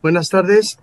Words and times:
Buenas 0.00 0.28
tardes. 0.28 0.78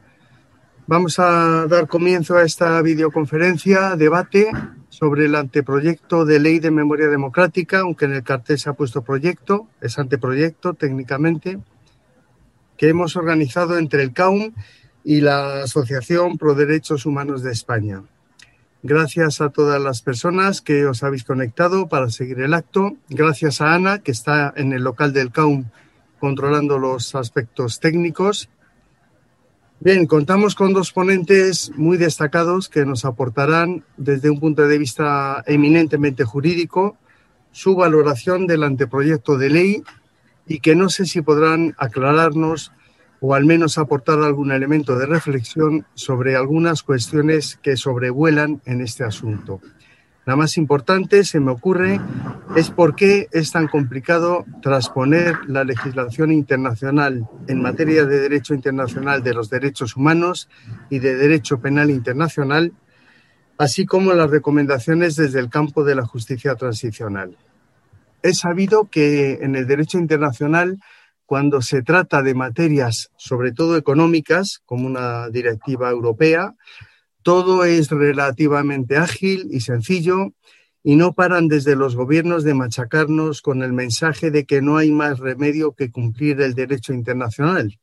Vamos 0.88 1.20
a 1.20 1.68
dar 1.68 1.88
comienzo 1.88 2.36
a 2.36 2.44
esta 2.44 2.82
videoconferencia, 2.82 3.96
debate 3.96 4.52
sobre 4.90 5.28
el 5.28 5.36
anteproyecto 5.36 6.26
de 6.26 6.40
ley 6.40 6.60
de 6.60 6.70
memoria 6.70 7.08
democrática, 7.08 7.80
aunque 7.80 8.06
en 8.06 8.14
el 8.14 8.24
cartel 8.24 8.60
se 8.60 8.70
ha 8.70 8.74
puesto 8.74 9.04
proyecto, 9.04 9.70
es 9.80 9.98
anteproyecto 10.00 10.74
técnicamente, 10.74 11.60
que 12.78 12.90
hemos 12.90 13.16
organizado 13.16 13.78
entre 13.78 14.04
el 14.04 14.12
CAUM 14.12 14.52
y 15.06 15.22
la 15.22 15.64
Asociación 15.64 16.38
Pro 16.38 16.54
Derechos 16.54 17.06
Humanos 17.06 17.42
de 17.42 17.54
España. 17.54 18.04
Gracias 18.84 19.40
a 19.40 19.50
todas 19.50 19.82
las 19.82 20.02
personas 20.02 20.60
que 20.60 20.86
os 20.86 21.04
habéis 21.04 21.24
conectado 21.24 21.88
para 21.88 22.10
seguir 22.10 22.42
el 22.42 22.54
acto. 22.54 22.98
Gracias 23.08 23.62
a 23.62 23.74
Ana, 23.74 24.00
que 24.00 24.12
está 24.12 24.54
en 24.58 24.74
el 24.74 24.84
local 24.84 25.14
del 25.14 25.32
CAUM 25.32 25.66
controlando 26.20 26.78
los 26.80 27.16
aspectos 27.16 27.80
técnicos. 27.80 28.50
Bien, 29.80 30.08
contamos 30.08 30.56
con 30.56 30.74
dos 30.74 30.94
ponentes 30.94 31.72
muy 31.76 31.98
destacados 31.98 32.70
que 32.70 32.86
nos 32.86 33.04
aportarán 33.04 33.84
desde 33.98 34.30
un 34.30 34.40
punto 34.40 34.68
de 34.68 34.78
vista 34.78 35.44
eminentemente 35.46 36.24
jurídico 36.24 36.98
su 37.52 37.76
valoración 37.76 38.48
del 38.48 38.64
anteproyecto 38.64 39.38
de 39.38 39.50
ley 39.50 39.84
y 40.48 40.60
que 40.60 40.76
no 40.76 40.90
sé 40.90 41.06
si 41.06 41.22
podrán 41.22 41.76
aclararnos 41.78 42.72
o 43.20 43.36
al 43.36 43.46
menos 43.46 43.78
aportar 43.78 44.20
algún 44.20 44.52
elemento 44.52 44.98
de 44.98 45.08
reflexión 45.08 45.86
sobre 45.94 46.36
algunas 46.36 46.82
cuestiones 46.82 47.60
que 47.62 47.76
sobrevuelan 47.76 48.62
en 48.66 48.82
este 48.82 49.04
asunto. 49.04 49.62
La 50.26 50.36
más 50.36 50.58
importante, 50.58 51.24
se 51.24 51.40
me 51.40 51.52
ocurre, 51.52 52.02
es 52.56 52.72
por 52.72 52.96
qué 52.96 53.28
es 53.32 53.52
tan 53.52 53.68
complicado 53.68 54.44
transponer 54.62 55.38
la 55.48 55.64
legislación 55.64 56.32
internacional 56.32 57.28
en 57.48 57.62
materia 57.62 58.06
de 58.06 58.20
derecho 58.22 58.56
internacional 58.56 59.22
de 59.22 59.36
los 59.36 59.52
derechos 59.52 59.96
humanos 59.96 60.50
y 60.90 60.98
de 60.98 61.16
derecho 61.16 61.60
penal 61.60 61.92
internacional, 61.92 62.74
así 63.60 63.86
como 63.86 64.14
las 64.14 64.32
recomendaciones 64.32 65.16
desde 65.16 65.40
el 65.40 65.50
campo 65.50 65.84
de 65.84 65.94
la 65.94 66.06
justicia 66.06 66.56
transicional. 66.56 67.38
Es 68.24 68.40
sabido 68.40 68.90
que 68.90 69.40
en 69.44 69.56
el 69.56 69.68
derecho 69.68 70.00
internacional 70.00 70.80
cuando 71.26 71.62
se 71.62 71.82
trata 71.82 72.22
de 72.22 72.36
materias, 72.36 73.12
sobre 73.16 73.52
todo 73.52 73.78
económicas, 73.78 74.62
como 74.66 74.86
una 74.88 75.30
directiva 75.30 75.90
europea, 75.90 76.54
todo 77.26 77.66
es 77.66 77.90
relativamente 77.90 78.98
ágil 78.98 79.48
y 79.50 79.62
sencillo 79.62 80.34
y 80.84 80.96
no 80.96 81.14
paran 81.14 81.48
desde 81.48 81.76
los 81.76 81.96
gobiernos 81.96 82.44
de 82.44 82.54
machacarnos 82.54 83.42
con 83.42 83.64
el 83.64 83.74
mensaje 83.74 84.30
de 84.30 84.46
que 84.46 84.62
no 84.62 84.78
hay 84.78 84.92
más 84.92 85.18
remedio 85.18 85.74
que 85.74 85.90
cumplir 85.90 86.40
el 86.42 86.54
derecho 86.54 86.94
internacional, 86.94 87.80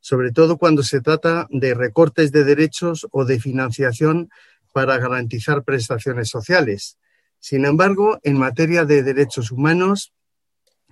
sobre 0.00 0.32
todo 0.32 0.56
cuando 0.56 0.82
se 0.82 1.02
trata 1.02 1.46
de 1.50 1.74
recortes 1.74 2.32
de 2.32 2.44
derechos 2.44 3.06
o 3.10 3.26
de 3.26 3.38
financiación 3.38 4.30
para 4.72 4.96
garantizar 4.96 5.64
prestaciones 5.64 6.30
sociales. 6.30 6.96
Sin 7.40 7.66
embargo, 7.66 8.18
en 8.22 8.38
materia 8.38 8.86
de 8.86 9.02
derechos 9.02 9.50
humanos, 9.50 10.14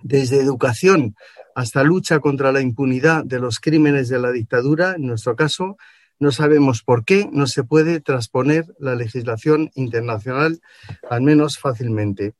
desde 0.03 0.39
educación 0.39 1.15
hasta 1.55 1.81
lucha 1.81 2.19
contra 2.19 2.51
la 2.51 2.61
impunidad 2.61 3.25
de 3.25 3.39
los 3.39 3.59
crímenes 3.59 4.07
de 4.07 4.19
la 4.19 4.31
dictadura, 4.31 4.93
en 4.97 5.07
nuestro 5.07 5.35
caso, 5.35 5.77
no 6.19 6.31
sabemos 6.31 6.83
por 6.83 7.05
qué 7.05 7.29
no 7.31 7.47
se 7.47 7.63
puede 7.63 7.99
transponer 8.01 8.65
la 8.79 8.95
legislación 8.95 9.71
internacional, 9.75 10.59
al 11.09 11.21
menos 11.21 11.59
fácilmente. 11.59 12.33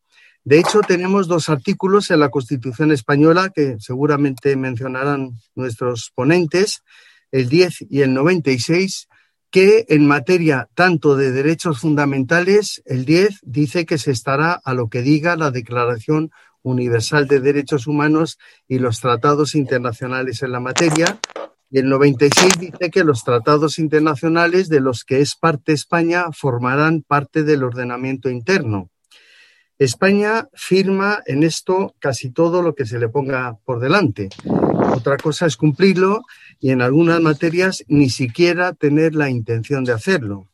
De 0.43 0.59
hecho, 0.59 0.79
tenemos 0.79 1.27
dos 1.27 1.49
artículos 1.49 2.09
en 2.09 2.21
la 2.21 2.29
Constitución 2.29 2.91
española 2.91 3.51
que 3.53 3.75
seguramente 3.79 4.55
mencionarán 4.55 5.31
nuestros 5.55 6.11
ponentes, 6.15 6.83
el 7.31 7.49
10 7.49 7.87
y 7.89 8.01
el 8.01 8.13
96, 8.13 9.09
que 9.51 9.85
en 9.89 10.07
materia 10.07 10.69
tanto 10.73 11.15
de 11.15 11.31
derechos 11.31 11.79
fundamentales, 11.79 12.81
el 12.85 13.03
10 13.05 13.39
dice 13.43 13.85
que 13.85 13.97
se 13.97 14.11
estará 14.11 14.53
a 14.53 14.73
lo 14.73 14.87
que 14.89 15.01
diga 15.01 15.35
la 15.35 15.51
Declaración 15.51 16.31
Universal 16.61 17.27
de 17.27 17.39
Derechos 17.39 17.87
Humanos 17.87 18.37
y 18.67 18.79
los 18.79 18.99
tratados 18.99 19.55
internacionales 19.55 20.43
en 20.43 20.51
la 20.51 20.59
materia. 20.59 21.19
Y 21.69 21.79
el 21.79 21.89
96 21.89 22.59
dice 22.59 22.89
que 22.89 23.03
los 23.03 23.23
tratados 23.23 23.77
internacionales 23.77 24.69
de 24.69 24.79
los 24.79 25.03
que 25.03 25.19
es 25.19 25.35
parte 25.35 25.73
España 25.73 26.25
formarán 26.31 27.01
parte 27.01 27.43
del 27.43 27.63
ordenamiento 27.63 28.29
interno. 28.29 28.89
España 29.77 30.47
firma 30.53 31.21
en 31.25 31.43
esto 31.43 31.93
casi 31.99 32.31
todo 32.31 32.61
lo 32.61 32.73
que 32.73 32.85
se 32.85 32.97
le 32.99 33.09
ponga 33.09 33.57
por 33.65 33.79
delante. 33.79 34.29
Otra 34.95 35.17
cosa 35.17 35.45
es 35.45 35.57
cumplirlo 35.57 36.21
y 36.59 36.71
en 36.71 36.81
algunas 36.81 37.19
materias 37.19 37.83
ni 37.87 38.09
siquiera 38.09 38.73
tener 38.73 39.13
la 39.13 39.29
intención 39.29 39.83
de 39.83 39.91
hacerlo. 39.91 40.47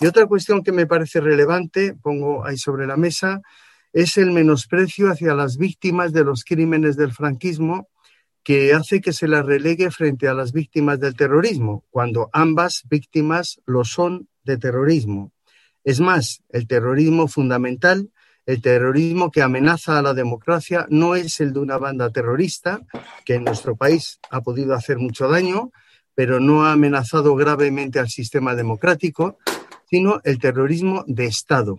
Y 0.00 0.06
otra 0.06 0.26
cuestión 0.26 0.62
que 0.62 0.72
me 0.72 0.86
parece 0.86 1.20
relevante, 1.20 1.94
pongo 1.94 2.44
ahí 2.44 2.58
sobre 2.58 2.86
la 2.86 2.96
mesa, 2.96 3.40
es 3.92 4.18
el 4.18 4.32
menosprecio 4.32 5.10
hacia 5.10 5.34
las 5.34 5.56
víctimas 5.56 6.12
de 6.12 6.24
los 6.24 6.44
crímenes 6.44 6.96
del 6.96 7.12
franquismo 7.12 7.88
que 8.44 8.74
hace 8.74 9.00
que 9.00 9.14
se 9.14 9.26
las 9.26 9.44
relegue 9.44 9.90
frente 9.90 10.28
a 10.28 10.34
las 10.34 10.52
víctimas 10.52 11.00
del 11.00 11.16
terrorismo, 11.16 11.84
cuando 11.90 12.28
ambas 12.32 12.82
víctimas 12.88 13.60
lo 13.64 13.84
son 13.84 14.28
de 14.44 14.58
terrorismo. 14.58 15.32
Es 15.82 15.98
más, 15.98 16.42
el 16.50 16.66
terrorismo 16.66 17.26
fundamental, 17.26 18.10
el 18.44 18.60
terrorismo 18.60 19.30
que 19.30 19.40
amenaza 19.40 19.98
a 19.98 20.02
la 20.02 20.12
democracia, 20.12 20.86
no 20.90 21.14
es 21.14 21.40
el 21.40 21.54
de 21.54 21.60
una 21.60 21.78
banda 21.78 22.10
terrorista, 22.10 22.82
que 23.24 23.34
en 23.34 23.44
nuestro 23.44 23.76
país 23.76 24.20
ha 24.30 24.42
podido 24.42 24.74
hacer 24.74 24.98
mucho 24.98 25.26
daño, 25.26 25.72
pero 26.14 26.38
no 26.38 26.66
ha 26.66 26.72
amenazado 26.72 27.34
gravemente 27.34 27.98
al 27.98 28.10
sistema 28.10 28.54
democrático, 28.54 29.38
sino 29.88 30.20
el 30.24 30.38
terrorismo 30.38 31.02
de 31.06 31.24
Estado. 31.24 31.76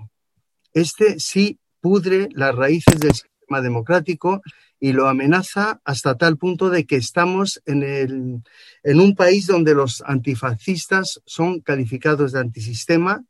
Este 0.74 1.20
sí 1.20 1.60
pudre 1.80 2.28
las 2.32 2.56
raíces 2.56 3.00
del 3.00 3.14
sistema 3.14 3.62
democrático 3.62 4.42
y 4.80 4.94
lo 4.94 5.08
amenaza 5.08 5.82
hasta 5.84 6.18
tal 6.18 6.38
punto 6.38 6.70
de 6.70 6.86
que 6.86 6.96
estamos 6.96 7.62
en, 7.66 7.84
el, 7.84 8.42
en 8.84 9.00
un 9.00 9.16
país 9.16 9.48
donde 9.48 9.74
los 9.74 10.04
antifascistas 10.06 11.22
son 11.26 11.62
calificados 11.62 12.32
de 12.32 12.40
antisistema 12.40 13.24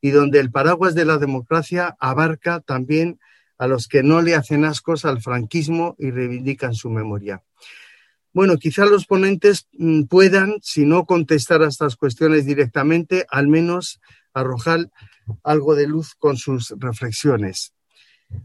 y 0.00 0.10
donde 0.10 0.40
el 0.40 0.50
paraguas 0.50 0.94
de 0.94 1.04
la 1.04 1.18
democracia 1.18 1.96
abarca 2.00 2.60
también 2.60 3.18
a 3.58 3.66
los 3.66 3.88
que 3.88 4.02
no 4.02 4.22
le 4.22 4.34
hacen 4.34 4.64
ascos 4.64 5.04
al 5.04 5.20
franquismo 5.20 5.94
y 5.98 6.10
reivindican 6.10 6.74
su 6.74 6.90
memoria. 6.90 7.42
Bueno, 8.32 8.56
quizá 8.56 8.86
los 8.86 9.06
ponentes 9.06 9.68
mm, 9.72 10.04
puedan, 10.04 10.54
si 10.62 10.86
no 10.86 11.04
contestar 11.04 11.62
a 11.62 11.68
estas 11.68 11.96
cuestiones 11.96 12.46
directamente, 12.46 13.26
al 13.30 13.46
menos 13.46 14.00
arrojar 14.32 14.90
algo 15.44 15.74
de 15.74 15.86
luz 15.86 16.14
con 16.14 16.36
sus 16.36 16.74
reflexiones. 16.78 17.74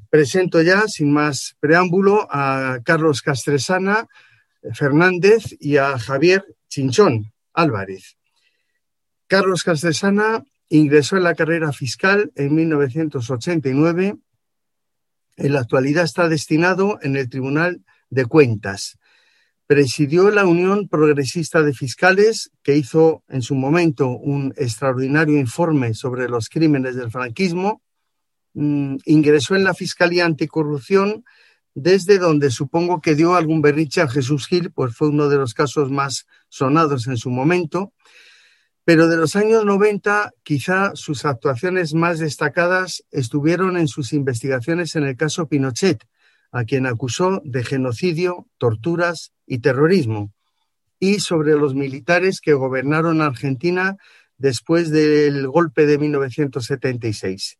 Presento 0.10 0.62
ya, 0.62 0.88
sin 0.88 1.12
más 1.12 1.56
preámbulo, 1.60 2.28
a 2.32 2.80
Carlos 2.84 3.22
Castresana 3.22 4.08
Fernández 4.74 5.56
y 5.60 5.78
a 5.78 5.98
Javier 6.00 6.46
Chinchón 6.70 7.32
Álvarez. 7.54 8.18
Carlos 9.28 9.64
Castresana 9.64 10.44
ingresó 10.70 11.18
en 11.18 11.24
la 11.24 11.36
carrera 11.36 11.72
fiscal 11.74 12.32
en 12.36 12.56
1989. 12.56 14.18
En 15.38 15.54
la 15.54 15.60
actualidad 15.60 16.04
está 16.04 16.30
destinado 16.30 17.00
en 17.02 17.16
el 17.18 17.30
Tribunal 17.30 17.84
de 18.10 18.26
Cuentas. 18.26 18.98
Presidió 19.66 20.32
la 20.32 20.46
Unión 20.46 20.88
Progresista 20.88 21.62
de 21.62 21.74
Fiscales, 21.74 22.52
que 22.64 22.78
hizo 22.78 23.24
en 23.28 23.42
su 23.42 23.54
momento 23.56 24.08
un 24.08 24.54
extraordinario 24.56 25.38
informe 25.38 25.94
sobre 25.94 26.30
los 26.30 26.48
crímenes 26.48 26.96
del 26.96 27.12
franquismo 27.12 27.82
Mm, 28.60 28.98
ingresó 29.06 29.56
en 29.56 29.64
la 29.64 29.76
Fiscalía 29.76 30.26
Anticorrupción, 30.26 31.24
desde 31.76 32.18
donde 32.18 32.50
supongo 32.50 33.02
que 33.02 33.14
dio 33.14 33.36
algún 33.36 33.62
berriche 33.62 34.02
a 34.02 34.08
Jesús 34.08 34.48
Gil, 34.48 34.72
pues 34.72 34.96
fue 34.96 35.10
uno 35.10 35.30
de 35.30 35.38
los 35.38 35.54
casos 35.54 35.92
más 35.92 36.26
sonados 36.50 37.06
en 37.06 37.18
su 37.18 37.30
momento. 37.30 37.94
Pero 38.84 39.10
de 39.10 39.18
los 39.18 39.36
años 39.36 39.64
90, 39.64 40.32
quizá 40.42 40.96
sus 40.96 41.24
actuaciones 41.26 41.94
más 41.94 42.18
destacadas 42.18 43.04
estuvieron 43.12 43.78
en 43.78 43.88
sus 43.88 44.12
investigaciones 44.12 44.96
en 44.96 45.04
el 45.04 45.16
caso 45.16 45.48
Pinochet, 45.48 46.04
a 46.52 46.64
quien 46.64 46.88
acusó 46.88 47.44
de 47.46 47.64
genocidio, 47.64 48.48
torturas 48.58 49.34
y 49.46 49.60
terrorismo, 49.60 50.34
y 51.00 51.20
sobre 51.20 51.52
los 51.52 51.76
militares 51.76 52.42
que 52.42 52.54
gobernaron 52.54 53.22
Argentina 53.22 53.98
después 54.40 54.90
del 54.90 55.48
golpe 55.48 55.86
de 55.86 56.00
1976. 56.00 57.60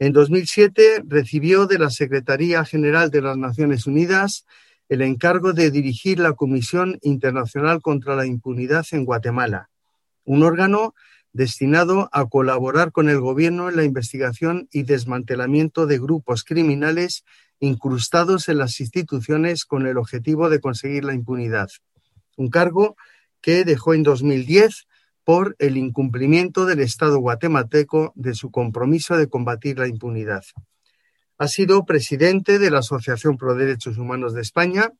En 0.00 0.14
2007 0.14 1.02
recibió 1.06 1.66
de 1.66 1.78
la 1.78 1.90
Secretaría 1.90 2.64
General 2.64 3.10
de 3.10 3.20
las 3.20 3.36
Naciones 3.36 3.86
Unidas 3.86 4.46
el 4.88 5.02
encargo 5.02 5.52
de 5.52 5.70
dirigir 5.70 6.18
la 6.18 6.32
Comisión 6.32 6.98
Internacional 7.02 7.82
contra 7.82 8.16
la 8.16 8.24
Impunidad 8.24 8.86
en 8.92 9.04
Guatemala, 9.04 9.68
un 10.24 10.42
órgano 10.42 10.94
destinado 11.34 12.08
a 12.12 12.26
colaborar 12.30 12.92
con 12.92 13.10
el 13.10 13.20
gobierno 13.20 13.68
en 13.68 13.76
la 13.76 13.84
investigación 13.84 14.68
y 14.72 14.84
desmantelamiento 14.84 15.86
de 15.86 15.98
grupos 15.98 16.44
criminales 16.44 17.22
incrustados 17.58 18.48
en 18.48 18.56
las 18.56 18.80
instituciones 18.80 19.66
con 19.66 19.86
el 19.86 19.98
objetivo 19.98 20.48
de 20.48 20.60
conseguir 20.60 21.04
la 21.04 21.12
impunidad. 21.12 21.68
Un 22.38 22.48
cargo 22.48 22.96
que 23.42 23.66
dejó 23.66 23.92
en 23.92 24.02
2010 24.02 24.86
por 25.30 25.54
el 25.60 25.76
incumplimiento 25.76 26.66
del 26.66 26.80
Estado 26.80 27.20
guatemalteco 27.20 28.12
de 28.16 28.34
su 28.34 28.50
compromiso 28.50 29.16
de 29.16 29.28
combatir 29.28 29.78
la 29.78 29.86
impunidad. 29.86 30.42
Ha 31.38 31.46
sido 31.46 31.84
presidente 31.84 32.58
de 32.58 32.68
la 32.68 32.80
Asociación 32.80 33.36
Pro 33.36 33.54
Derechos 33.54 33.96
Humanos 33.96 34.34
de 34.34 34.40
España. 34.40 34.90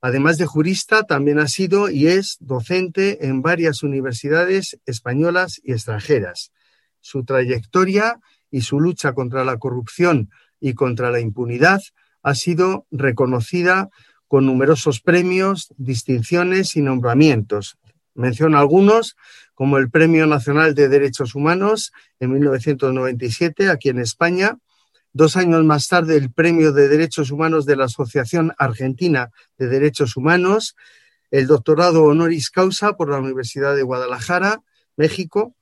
Además 0.00 0.38
de 0.38 0.46
jurista, 0.46 1.02
también 1.02 1.40
ha 1.40 1.48
sido 1.48 1.90
y 1.90 2.06
es 2.06 2.36
docente 2.38 3.26
en 3.26 3.42
varias 3.42 3.82
universidades 3.82 4.78
españolas 4.86 5.60
y 5.64 5.72
extranjeras. 5.72 6.52
Su 7.00 7.24
trayectoria 7.24 8.20
y 8.52 8.60
su 8.60 8.78
lucha 8.78 9.14
contra 9.14 9.44
la 9.44 9.56
corrupción 9.56 10.30
y 10.60 10.74
contra 10.74 11.10
la 11.10 11.18
impunidad 11.18 11.80
ha 12.22 12.36
sido 12.36 12.86
reconocida 12.92 13.88
con 14.28 14.46
numerosos 14.46 15.00
premios, 15.00 15.74
distinciones 15.76 16.76
y 16.76 16.82
nombramientos. 16.82 17.78
Menciono 18.16 18.58
algunos, 18.58 19.16
como 19.56 19.78
el 19.78 19.90
Premio 19.90 20.28
Nacional 20.28 20.76
de 20.76 20.88
Derechos 20.88 21.34
Humanos 21.34 21.92
en 22.20 22.30
1997 22.30 23.68
aquí 23.68 23.88
en 23.88 23.98
España, 23.98 24.58
Dos 25.16 25.38
años 25.38 25.64
más 25.64 25.88
tarde, 25.88 26.18
el 26.18 26.30
Premio 26.30 26.72
de 26.72 26.88
Derechos 26.88 27.30
Humanos 27.30 27.64
de 27.64 27.74
la 27.74 27.86
Asociación 27.86 28.52
Argentina 28.58 29.30
de 29.56 29.66
Derechos 29.66 30.14
Humanos, 30.18 30.76
el 31.30 31.46
doctorado 31.46 32.04
honoris 32.04 32.50
causa 32.50 32.98
por 32.98 33.08
la 33.08 33.16
Universidad 33.16 33.74
de 33.74 33.82
Guadalajara, 33.82 34.60
México, 34.94 35.56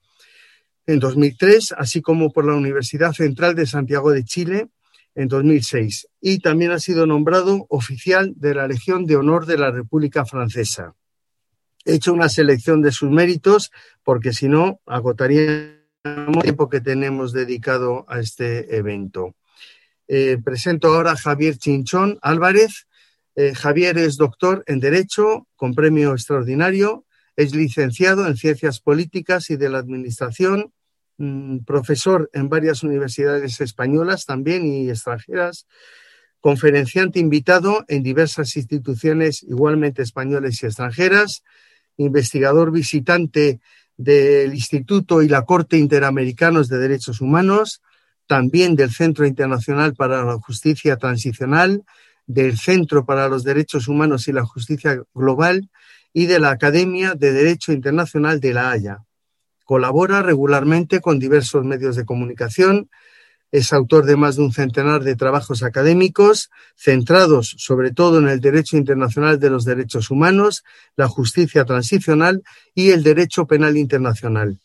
en 0.88 0.98
2003, 0.98 1.72
así 1.78 2.02
como 2.02 2.32
por 2.32 2.46
la 2.46 2.54
Universidad 2.54 3.12
Central 3.12 3.54
de 3.54 3.66
Santiago 3.66 4.10
de 4.10 4.24
Chile 4.24 4.70
en 5.14 5.28
2006. 5.28 6.08
Y 6.20 6.40
también 6.40 6.72
ha 6.72 6.80
sido 6.80 7.06
nombrado 7.06 7.66
oficial 7.68 8.32
de 8.34 8.56
la 8.56 8.66
Legión 8.66 9.06
de 9.06 9.14
Honor 9.14 9.46
de 9.46 9.56
la 9.56 9.70
República 9.70 10.24
Francesa. 10.24 10.96
He 11.84 11.94
hecho 11.94 12.12
una 12.12 12.28
selección 12.28 12.82
de 12.82 12.92
sus 12.92 13.10
méritos 13.10 13.70
porque 14.02 14.32
si 14.32 14.48
no, 14.48 14.80
agotaría 14.86 15.80
el 16.04 16.38
tiempo 16.42 16.68
que 16.68 16.80
tenemos 16.80 17.32
dedicado 17.32 18.04
a 18.08 18.20
este 18.20 18.76
evento. 18.76 19.34
Eh, 20.06 20.38
presento 20.44 20.88
ahora 20.88 21.12
a 21.12 21.16
Javier 21.16 21.56
Chinchón 21.56 22.18
Álvarez. 22.20 22.86
Eh, 23.36 23.54
Javier 23.54 23.98
es 23.98 24.16
doctor 24.16 24.62
en 24.66 24.80
Derecho 24.80 25.48
con 25.56 25.74
premio 25.74 26.12
extraordinario, 26.12 27.04
es 27.36 27.54
licenciado 27.54 28.26
en 28.26 28.36
Ciencias 28.36 28.80
Políticas 28.80 29.50
y 29.50 29.56
de 29.56 29.68
la 29.68 29.78
Administración, 29.78 30.72
mm, 31.16 31.60
profesor 31.60 32.30
en 32.32 32.48
varias 32.48 32.82
universidades 32.82 33.60
españolas 33.60 34.24
también 34.26 34.66
y 34.66 34.88
extranjeras, 34.88 35.66
conferenciante 36.40 37.18
invitado 37.18 37.84
en 37.88 38.02
diversas 38.02 38.56
instituciones 38.56 39.42
igualmente 39.42 40.02
españolas 40.02 40.62
y 40.62 40.66
extranjeras, 40.66 41.42
investigador 41.96 42.70
visitante 42.70 43.60
del 43.96 44.54
Instituto 44.54 45.22
y 45.22 45.28
la 45.28 45.44
Corte 45.44 45.78
Interamericanos 45.78 46.68
de 46.68 46.78
Derechos 46.78 47.20
Humanos, 47.20 47.82
también 48.26 48.74
del 48.74 48.90
Centro 48.90 49.26
Internacional 49.26 49.94
para 49.94 50.24
la 50.24 50.34
Justicia 50.38 50.96
Transicional, 50.96 51.84
del 52.26 52.58
Centro 52.58 53.04
para 53.04 53.28
los 53.28 53.44
Derechos 53.44 53.88
Humanos 53.88 54.28
y 54.28 54.32
la 54.32 54.44
Justicia 54.44 55.02
Global 55.14 55.70
y 56.12 56.26
de 56.26 56.40
la 56.40 56.50
Academia 56.50 57.14
de 57.14 57.32
Derecho 57.32 57.72
Internacional 57.72 58.40
de 58.40 58.54
La 58.54 58.70
Haya. 58.70 59.04
Colabora 59.64 60.22
regularmente 60.22 61.00
con 61.00 61.18
diversos 61.18 61.64
medios 61.64 61.96
de 61.96 62.04
comunicación, 62.04 62.88
es 63.54 63.72
autor 63.72 64.04
de 64.04 64.16
más 64.16 64.34
de 64.34 64.42
un 64.42 64.52
centenar 64.52 65.04
de 65.04 65.14
trabajos 65.14 65.62
académicos 65.62 66.50
centrados 66.76 67.54
sobre 67.56 67.92
todo 67.92 68.18
en 68.18 68.26
el 68.26 68.40
derecho 68.40 68.76
internacional 68.76 69.38
de 69.38 69.48
los 69.48 69.64
derechos 69.64 70.10
humanos, 70.10 70.64
la 70.96 71.06
justicia 71.06 71.64
transicional 71.64 72.42
y 72.74 72.90
el 72.90 73.04
derecho 73.04 73.46
penal 73.46 73.76
internacional. 73.76 74.58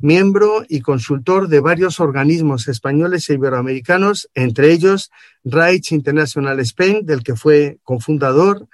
Miembro 0.00 0.66
y 0.68 0.82
consultor 0.82 1.48
de 1.48 1.60
varios 1.60 1.98
organismos 1.98 2.68
españoles 2.68 3.30
e 3.30 3.34
iberoamericanos, 3.34 4.28
entre 4.34 4.70
ellos 4.70 5.10
Rights 5.42 5.90
International 5.90 6.60
Spain, 6.60 7.06
del 7.06 7.22
que 7.22 7.36
fue 7.36 7.78
cofundador, 7.84 8.68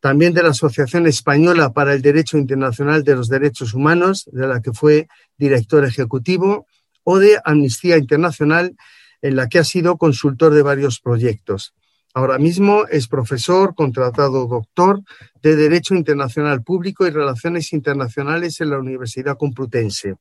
también 0.00 0.34
de 0.34 0.42
la 0.42 0.50
Asociación 0.50 1.06
Española 1.06 1.72
para 1.72 1.94
el 1.94 2.02
Derecho 2.02 2.36
Internacional 2.36 3.04
de 3.04 3.14
los 3.14 3.28
Derechos 3.28 3.74
Humanos, 3.74 4.28
de 4.32 4.48
la 4.48 4.60
que 4.60 4.72
fue 4.72 5.06
director 5.38 5.84
ejecutivo, 5.84 6.66
o 7.04 7.18
de 7.18 7.38
Amnistía 7.44 7.98
Internacional, 7.98 8.76
en 9.20 9.36
la 9.36 9.48
que 9.48 9.58
ha 9.58 9.64
sido 9.64 9.96
consultor 9.96 10.52
de 10.54 10.62
varios 10.62 11.00
proyectos. 11.00 11.74
Ahora 12.14 12.38
mismo 12.38 12.84
es 12.90 13.08
profesor, 13.08 13.74
contratado 13.74 14.46
doctor 14.46 15.00
de 15.40 15.56
Derecho 15.56 15.94
Internacional 15.94 16.62
Público 16.62 17.06
y 17.06 17.10
Relaciones 17.10 17.72
Internacionales 17.72 18.60
en 18.60 18.70
la 18.70 18.78
Universidad 18.78 19.38
Complutense. 19.38 20.16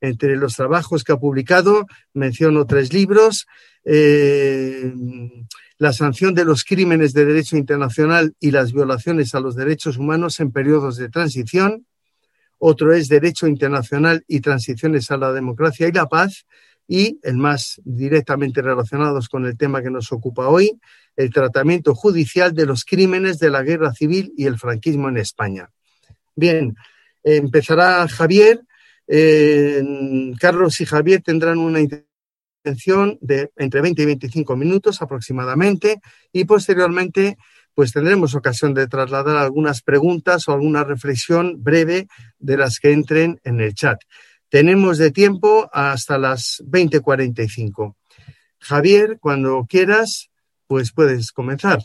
Entre 0.00 0.36
los 0.36 0.56
trabajos 0.56 1.04
que 1.04 1.12
ha 1.12 1.16
publicado 1.16 1.86
menciono 2.12 2.66
tres 2.66 2.92
libros. 2.92 3.46
Eh, 3.84 4.92
la 5.78 5.92
sanción 5.92 6.34
de 6.34 6.44
los 6.44 6.64
crímenes 6.64 7.12
de 7.12 7.24
derecho 7.24 7.56
internacional 7.56 8.34
y 8.38 8.50
las 8.50 8.72
violaciones 8.72 9.34
a 9.34 9.40
los 9.40 9.56
derechos 9.56 9.96
humanos 9.96 10.38
en 10.38 10.52
periodos 10.52 10.96
de 10.96 11.08
transición. 11.08 11.86
Otro 12.64 12.94
es 12.94 13.08
Derecho 13.08 13.48
Internacional 13.48 14.22
y 14.28 14.38
Transiciones 14.38 15.10
a 15.10 15.16
la 15.16 15.32
Democracia 15.32 15.88
y 15.88 15.92
la 15.92 16.06
Paz. 16.06 16.46
Y 16.86 17.18
el 17.24 17.36
más 17.36 17.80
directamente 17.84 18.62
relacionados 18.62 19.28
con 19.28 19.46
el 19.46 19.56
tema 19.56 19.82
que 19.82 19.90
nos 19.90 20.12
ocupa 20.12 20.46
hoy, 20.46 20.78
el 21.16 21.30
tratamiento 21.30 21.92
judicial 21.96 22.54
de 22.54 22.66
los 22.66 22.84
crímenes 22.84 23.40
de 23.40 23.50
la 23.50 23.64
guerra 23.64 23.92
civil 23.92 24.32
y 24.36 24.46
el 24.46 24.60
franquismo 24.60 25.08
en 25.08 25.16
España. 25.16 25.70
Bien, 26.36 26.76
empezará 27.24 28.06
Javier. 28.06 28.60
Eh, 29.08 29.82
Carlos 30.38 30.80
y 30.80 30.86
Javier 30.86 31.20
tendrán 31.20 31.58
una 31.58 31.80
intervención 31.80 33.18
de 33.20 33.50
entre 33.56 33.80
20 33.80 34.02
y 34.02 34.06
25 34.06 34.54
minutos 34.54 35.02
aproximadamente 35.02 36.00
y 36.32 36.44
posteriormente 36.44 37.38
pues 37.74 37.92
tendremos 37.92 38.34
ocasión 38.34 38.74
de 38.74 38.86
trasladar 38.86 39.36
algunas 39.36 39.82
preguntas 39.82 40.48
o 40.48 40.52
alguna 40.52 40.84
reflexión 40.84 41.62
breve 41.62 42.08
de 42.38 42.56
las 42.56 42.78
que 42.78 42.92
entren 42.92 43.40
en 43.44 43.60
el 43.60 43.74
chat. 43.74 43.98
Tenemos 44.48 44.98
de 44.98 45.10
tiempo 45.10 45.70
hasta 45.72 46.18
las 46.18 46.62
20.45. 46.66 47.96
Javier, 48.58 49.18
cuando 49.18 49.64
quieras, 49.66 50.30
pues 50.66 50.92
puedes 50.92 51.32
comenzar. 51.32 51.78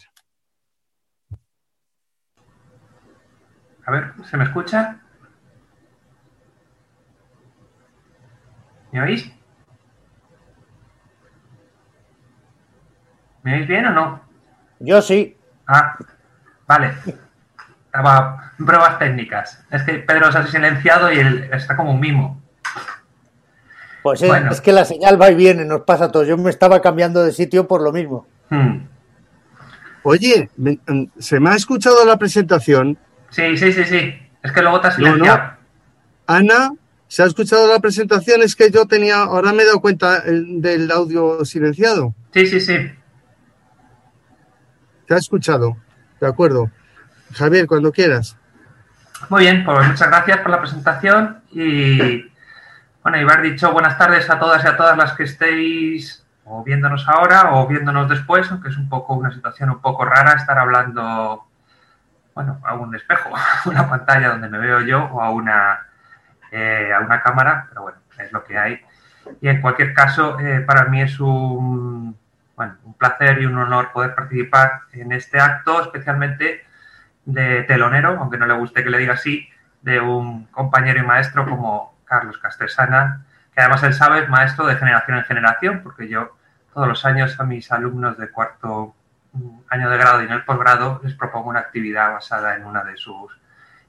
A 3.86 3.92
ver, 3.92 4.12
¿se 4.30 4.36
me 4.36 4.44
escucha? 4.44 5.02
¿Me 8.92 9.02
oís? 9.02 9.32
¿Me 13.44 13.56
oís 13.56 13.68
bien 13.68 13.86
o 13.86 13.92
no? 13.94 14.22
Yo 14.80 15.02
sí. 15.02 15.37
Ah, 15.68 15.98
vale. 16.66 16.94
Estaba 17.86 18.54
pruebas 18.58 19.00
técnicas. 19.00 19.64
Es 19.72 19.84
que 19.84 19.94
Pedro 19.96 20.32
se 20.32 20.38
ha 20.38 20.48
silenciado 20.48 21.12
y 21.12 21.20
él 21.20 21.50
está 21.52 21.76
como 21.76 21.92
un 21.92 22.00
mimo. 22.00 22.42
Pues 24.04 24.22
es, 24.22 24.62
que 24.62 24.72
la 24.72 24.86
señal 24.86 25.22
va 25.22 25.30
y 25.32 25.36
viene, 25.36 25.66
nos 25.66 25.82
pasa 25.82 26.06
a 26.06 26.12
todos. 26.12 26.28
Yo 26.28 26.38
me 26.38 26.50
estaba 26.50 26.82
cambiando 26.82 27.24
de 27.24 27.34
sitio 27.34 27.68
por 27.68 27.82
lo 27.82 27.92
mismo. 27.92 28.26
Hmm. 28.50 28.86
Oye, 30.04 30.50
mm, 30.56 31.04
¿se 31.20 31.42
me 31.42 31.50
ha 31.50 31.56
escuchado 31.56 32.06
la 32.06 32.18
presentación? 32.18 32.98
Sí, 33.30 33.58
sí, 33.58 33.74
sí, 33.74 33.84
sí. 33.84 34.14
Es 34.42 34.52
que 34.54 34.62
luego 34.62 34.80
te 34.80 34.88
has 34.88 34.96
silenciado. 34.96 35.58
Ana, 36.26 36.72
¿se 37.10 37.24
ha 37.24 37.26
escuchado 37.26 37.68
la 37.68 37.80
presentación? 37.80 38.42
Es 38.42 38.56
que 38.56 38.72
yo 38.72 38.86
tenía, 38.86 39.24
ahora 39.24 39.52
me 39.52 39.64
he 39.64 39.66
dado 39.66 39.82
cuenta 39.82 40.22
del 40.22 40.90
audio 40.92 41.44
silenciado. 41.44 42.16
Sí, 42.34 42.48
sí, 42.48 42.62
sí. 42.62 42.78
¿Te 45.08 45.14
ha 45.14 45.18
escuchado? 45.18 45.78
De 46.20 46.28
acuerdo. 46.28 46.70
Javier, 47.34 47.66
cuando 47.66 47.92
quieras. 47.92 48.38
Muy 49.30 49.44
bien, 49.44 49.64
pues 49.64 49.88
muchas 49.88 50.10
gracias 50.10 50.40
por 50.40 50.52
la 50.52 50.60
presentación 50.60 51.42
y 51.52 52.30
bueno, 53.02 53.18
y 53.18 53.22
haber 53.22 53.42
dicho 53.42 53.72
buenas 53.72 53.98
tardes 53.98 54.30
a 54.30 54.38
todas 54.38 54.64
y 54.64 54.68
a 54.68 54.78
todas 54.78 54.98
las 54.98 55.14
que 55.14 55.24
estéis 55.24 56.24
o 56.44 56.64
viéndonos 56.64 57.08
ahora 57.08 57.54
o 57.54 57.68
viéndonos 57.68 58.10
después, 58.10 58.52
aunque 58.52 58.70
es 58.70 58.78
un 58.78 58.90
poco 58.90 59.14
una 59.14 59.32
situación 59.32 59.70
un 59.70 59.82
poco 59.82 60.06
rara 60.06 60.34
estar 60.34 60.60
hablando, 60.60 61.48
bueno, 62.36 62.60
a 62.64 62.76
un 62.76 62.94
espejo, 62.94 63.30
a 63.66 63.70
una 63.70 63.90
pantalla 63.90 64.30
donde 64.30 64.50
me 64.50 64.60
veo 64.60 64.82
yo 64.82 65.06
o 65.06 65.22
a 65.22 65.32
una, 65.32 65.88
eh, 66.52 66.92
a 66.94 67.00
una 67.00 67.22
cámara, 67.22 67.66
pero 67.70 67.84
bueno, 67.84 67.98
es 68.20 68.32
lo 68.32 68.44
que 68.44 68.58
hay. 68.58 68.82
Y 69.42 69.48
en 69.48 69.62
cualquier 69.62 69.94
caso, 69.94 70.40
eh, 70.40 70.60
para 70.62 70.86
mí 70.86 71.02
es 71.02 71.20
un, 71.20 72.18
bueno, 72.58 72.76
un 72.84 72.96
placer 72.96 73.40
y 73.40 73.46
un 73.46 73.56
honor 73.56 73.92
poder 73.92 74.16
participar 74.16 74.82
en 74.92 75.12
este 75.12 75.40
acto, 75.40 75.80
especialmente 75.80 76.66
de 77.24 77.62
telonero, 77.64 78.18
aunque 78.20 78.38
no 78.38 78.48
le 78.48 78.56
guste 78.56 78.84
que 78.84 78.90
le 78.90 78.98
diga 78.98 79.14
así, 79.14 79.48
de 79.84 80.00
un 80.00 80.46
compañero 80.46 81.00
y 81.00 81.04
maestro 81.04 81.48
como 81.48 81.96
Carlos 82.04 82.40
Castresana, 82.40 83.26
que 83.54 83.62
además 83.62 83.84
él 83.84 83.94
sabe 83.94 84.24
es 84.24 84.30
maestro 84.30 84.66
de 84.66 84.76
generación 84.76 85.20
en 85.20 85.24
generación, 85.26 85.82
porque 85.84 86.08
yo 86.08 86.36
todos 86.74 86.88
los 86.88 87.06
años 87.06 87.40
a 87.40 87.44
mis 87.44 87.72
alumnos 87.72 88.18
de 88.18 88.32
cuarto 88.32 88.96
mm, 89.34 89.60
año 89.70 89.90
de 89.92 89.98
grado 89.98 90.24
y 90.24 90.26
en 90.26 90.32
el 90.32 90.44
posgrado 90.44 91.00
les 91.04 91.14
propongo 91.14 91.50
una 91.50 91.60
actividad 91.60 92.12
basada 92.12 92.56
en 92.56 92.66
una 92.66 92.84
de 92.84 92.98
sus 92.98 93.40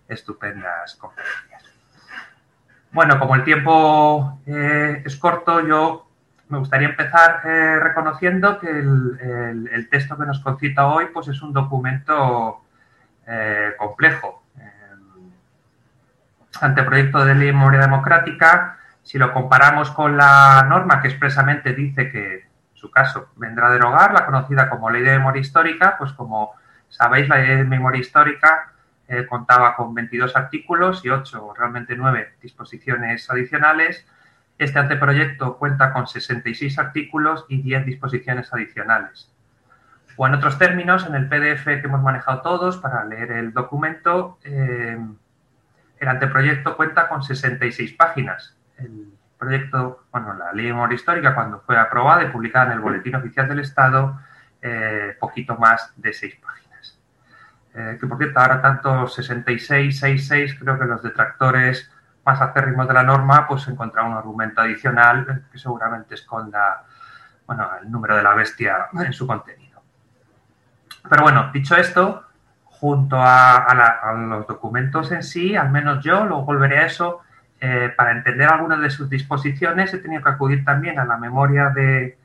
estupendas 0.08 0.94
conferencias. 0.96 1.64
Bueno, 2.92 3.18
como 3.18 3.34
el 3.34 3.44
tiempo 3.44 4.40
eh, 4.46 5.02
es 5.06 5.16
corto, 5.16 5.66
yo 5.66 6.07
me 6.48 6.58
gustaría 6.58 6.88
empezar 6.88 7.42
eh, 7.44 7.78
reconociendo 7.78 8.58
que 8.58 8.68
el, 8.70 9.88
texto 9.90 10.16
que 10.16 10.26
nos 10.26 10.40
concita 10.40 10.86
hoy 10.86 11.06
pues 11.12 11.28
es 11.28 11.40
un 11.42 11.52
documento 11.52 12.62
eh, 13.26 13.72
complejo. 13.78 14.42
anteproyecto 16.60 17.24
de 17.24 17.34
ley 17.34 17.46
de 17.46 17.52
memoria 17.52 17.80
democrática, 17.80 18.78
si 19.02 19.16
lo 19.16 19.32
comparamos 19.32 19.90
con 19.90 20.16
la 20.16 20.66
norma 20.68 21.00
que 21.00 21.08
expresamente 21.08 21.72
dice 21.72 22.10
que, 22.10 22.48
su 22.74 22.90
caso, 22.90 23.28
vendrá 23.36 23.68
a 23.68 23.70
derogar, 23.70 24.12
la 24.12 24.26
conocida 24.26 24.68
como 24.68 24.90
ley 24.90 25.02
de 25.02 25.12
memoria 25.12 25.40
histórica, 25.40 25.96
pues 25.98 26.12
como 26.12 26.54
sabéis, 26.88 27.28
la 27.28 27.36
ley 27.36 27.58
de 27.58 27.64
memoria 27.64 28.00
histórica 28.00 28.72
eh, 29.06 29.24
contaba 29.26 29.74
con 29.76 29.94
22 29.94 30.36
artículos 30.36 31.04
y 31.04 31.08
8, 31.08 31.54
realmente 31.56 31.96
9 31.96 32.34
disposiciones 32.42 33.30
adicionales. 33.30 34.04
Este 34.58 34.78
anteproyecto 34.78 35.56
cuenta 35.56 35.92
con 35.92 36.08
66 36.08 36.78
artículos 36.78 37.46
y 37.48 37.62
10 37.62 37.86
disposiciones 37.86 38.52
adicionales. 38.52 39.32
O 40.16 40.26
en 40.26 40.34
otros 40.34 40.58
términos, 40.58 41.06
en 41.06 41.14
el 41.14 41.28
PDF 41.28 41.64
que 41.64 41.82
hemos 41.84 42.02
manejado 42.02 42.42
todos 42.42 42.78
para 42.78 43.04
leer 43.04 43.30
el 43.30 43.52
documento, 43.52 44.38
eh, 44.42 44.98
el 46.00 46.08
anteproyecto 46.08 46.76
cuenta 46.76 47.08
con 47.08 47.22
66 47.22 47.92
páginas. 47.92 48.56
El 48.78 49.12
proyecto, 49.38 50.04
bueno, 50.10 50.34
la 50.34 50.52
ley 50.52 50.66
de 50.66 50.72
memoria 50.72 50.96
histórica, 50.96 51.36
cuando 51.36 51.60
fue 51.60 51.78
aprobada 51.78 52.24
y 52.24 52.30
publicada 52.30 52.66
en 52.66 52.72
el 52.72 52.80
Boletín 52.80 53.14
Oficial 53.14 53.48
del 53.48 53.60
Estado, 53.60 54.20
eh, 54.60 55.16
poquito 55.20 55.56
más 55.56 55.92
de 55.94 56.12
6 56.12 56.34
páginas. 56.42 56.98
Eh, 57.74 57.96
que 58.00 58.06
por 58.08 58.18
cierto, 58.18 58.40
ahora 58.40 58.60
tanto 58.60 59.06
66, 59.06 60.00
66, 60.00 60.56
creo 60.58 60.76
que 60.80 60.84
los 60.84 61.00
detractores 61.00 61.92
más 62.28 62.42
acérrimos 62.42 62.86
de 62.86 62.92
la 62.92 63.02
norma, 63.02 63.46
pues 63.46 63.66
encontraron 63.68 64.12
un 64.12 64.18
argumento 64.18 64.60
adicional 64.60 65.44
que 65.50 65.58
seguramente 65.58 66.14
esconda, 66.14 66.84
bueno, 67.46 67.70
el 67.80 67.90
número 67.90 68.14
de 68.16 68.22
la 68.22 68.34
bestia 68.34 68.88
en 68.92 69.14
su 69.14 69.26
contenido. 69.26 69.80
Pero 71.08 71.22
bueno, 71.22 71.50
dicho 71.54 71.74
esto, 71.74 72.24
junto 72.64 73.16
a, 73.18 74.14
los 74.28 74.46
documentos 74.46 75.10
en 75.10 75.22
sí, 75.22 75.56
al 75.56 75.70
menos 75.70 76.04
yo, 76.04 76.26
luego 76.26 76.44
volveré 76.44 76.80
a 76.80 76.86
eso, 76.86 77.22
eh, 77.60 77.94
para 77.96 78.12
entender 78.12 78.46
algunas 78.46 78.80
de 78.82 78.90
sus 78.90 79.08
disposiciones 79.08 79.94
he 79.94 79.98
tenido 79.98 80.22
que 80.22 80.28
acudir 80.28 80.64
también 80.66 80.98
a 80.98 81.06
la 81.06 81.16
memoria 81.16 81.70
de, 81.70 82.18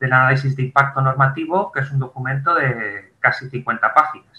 del 0.00 0.12
análisis 0.12 0.56
de 0.56 0.64
impacto 0.64 1.00
normativo, 1.00 1.70
que 1.70 1.80
es 1.80 1.92
un 1.92 2.00
documento 2.00 2.56
de 2.56 3.14
casi 3.20 3.48
50 3.48 3.94
páginas. 3.94 4.33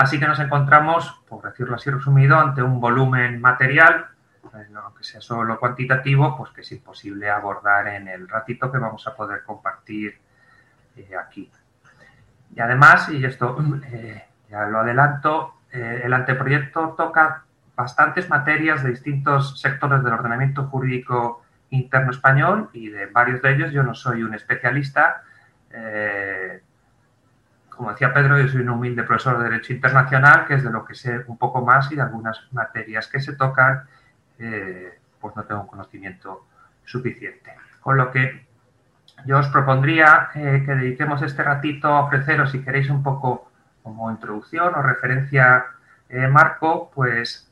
Así 0.00 0.18
que 0.18 0.26
nos 0.26 0.40
encontramos, 0.40 1.20
por 1.28 1.42
decirlo 1.42 1.74
así 1.74 1.90
resumido, 1.90 2.38
ante 2.38 2.62
un 2.62 2.80
volumen 2.80 3.38
material, 3.38 4.06
aunque 4.82 5.04
sea 5.04 5.20
solo 5.20 5.60
cuantitativo, 5.60 6.38
pues 6.38 6.52
que 6.52 6.62
es 6.62 6.72
imposible 6.72 7.28
abordar 7.28 7.86
en 7.88 8.08
el 8.08 8.26
ratito 8.26 8.72
que 8.72 8.78
vamos 8.78 9.06
a 9.06 9.14
poder 9.14 9.42
compartir 9.44 10.18
eh, 10.96 11.10
aquí. 11.22 11.52
Y 12.56 12.60
además, 12.60 13.10
y 13.10 13.22
esto 13.22 13.58
eh, 13.92 14.24
ya 14.48 14.64
lo 14.64 14.78
adelanto, 14.78 15.56
eh, 15.70 16.00
el 16.02 16.14
anteproyecto 16.14 16.94
toca 16.96 17.44
bastantes 17.76 18.30
materias 18.30 18.82
de 18.82 18.92
distintos 18.92 19.60
sectores 19.60 20.02
del 20.02 20.14
ordenamiento 20.14 20.64
jurídico 20.68 21.42
interno 21.68 22.10
español 22.10 22.70
y 22.72 22.88
de 22.88 23.04
varios 23.04 23.42
de 23.42 23.52
ellos 23.52 23.70
yo 23.70 23.82
no 23.82 23.94
soy 23.94 24.22
un 24.22 24.32
especialista, 24.32 25.24
como 27.80 27.92
decía 27.92 28.12
Pedro, 28.12 28.38
yo 28.38 28.46
soy 28.46 28.60
un 28.60 28.68
humilde 28.68 29.04
profesor 29.04 29.38
de 29.38 29.44
Derecho 29.44 29.72
Internacional, 29.72 30.44
que 30.44 30.52
es 30.52 30.62
de 30.62 30.68
lo 30.68 30.84
que 30.84 30.94
sé 30.94 31.24
un 31.28 31.38
poco 31.38 31.64
más 31.64 31.90
y 31.90 31.96
de 31.96 32.02
algunas 32.02 32.38
materias 32.52 33.08
que 33.08 33.20
se 33.20 33.32
tocan, 33.32 33.84
eh, 34.38 34.98
pues 35.18 35.34
no 35.34 35.44
tengo 35.44 35.62
un 35.62 35.66
conocimiento 35.66 36.46
suficiente. 36.84 37.54
Con 37.80 37.96
lo 37.96 38.10
que 38.10 38.44
yo 39.24 39.38
os 39.38 39.48
propondría 39.48 40.28
eh, 40.34 40.62
que 40.66 40.74
dediquemos 40.74 41.22
este 41.22 41.42
ratito 41.42 41.88
a 41.88 42.00
ofreceros, 42.00 42.50
si 42.50 42.62
queréis, 42.62 42.90
un 42.90 43.02
poco 43.02 43.50
como 43.82 44.10
introducción 44.10 44.74
o 44.74 44.82
referencia 44.82 45.64
eh, 46.10 46.28
marco, 46.28 46.90
pues, 46.94 47.50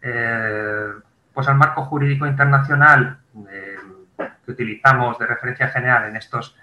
pues 0.00 1.48
al 1.48 1.56
marco 1.56 1.84
jurídico 1.84 2.26
internacional 2.26 3.18
que 3.36 4.50
utilizamos 4.50 5.18
de 5.18 5.26
referencia 5.26 5.68
general 5.68 6.08
en 6.08 6.16
estos 6.16 6.56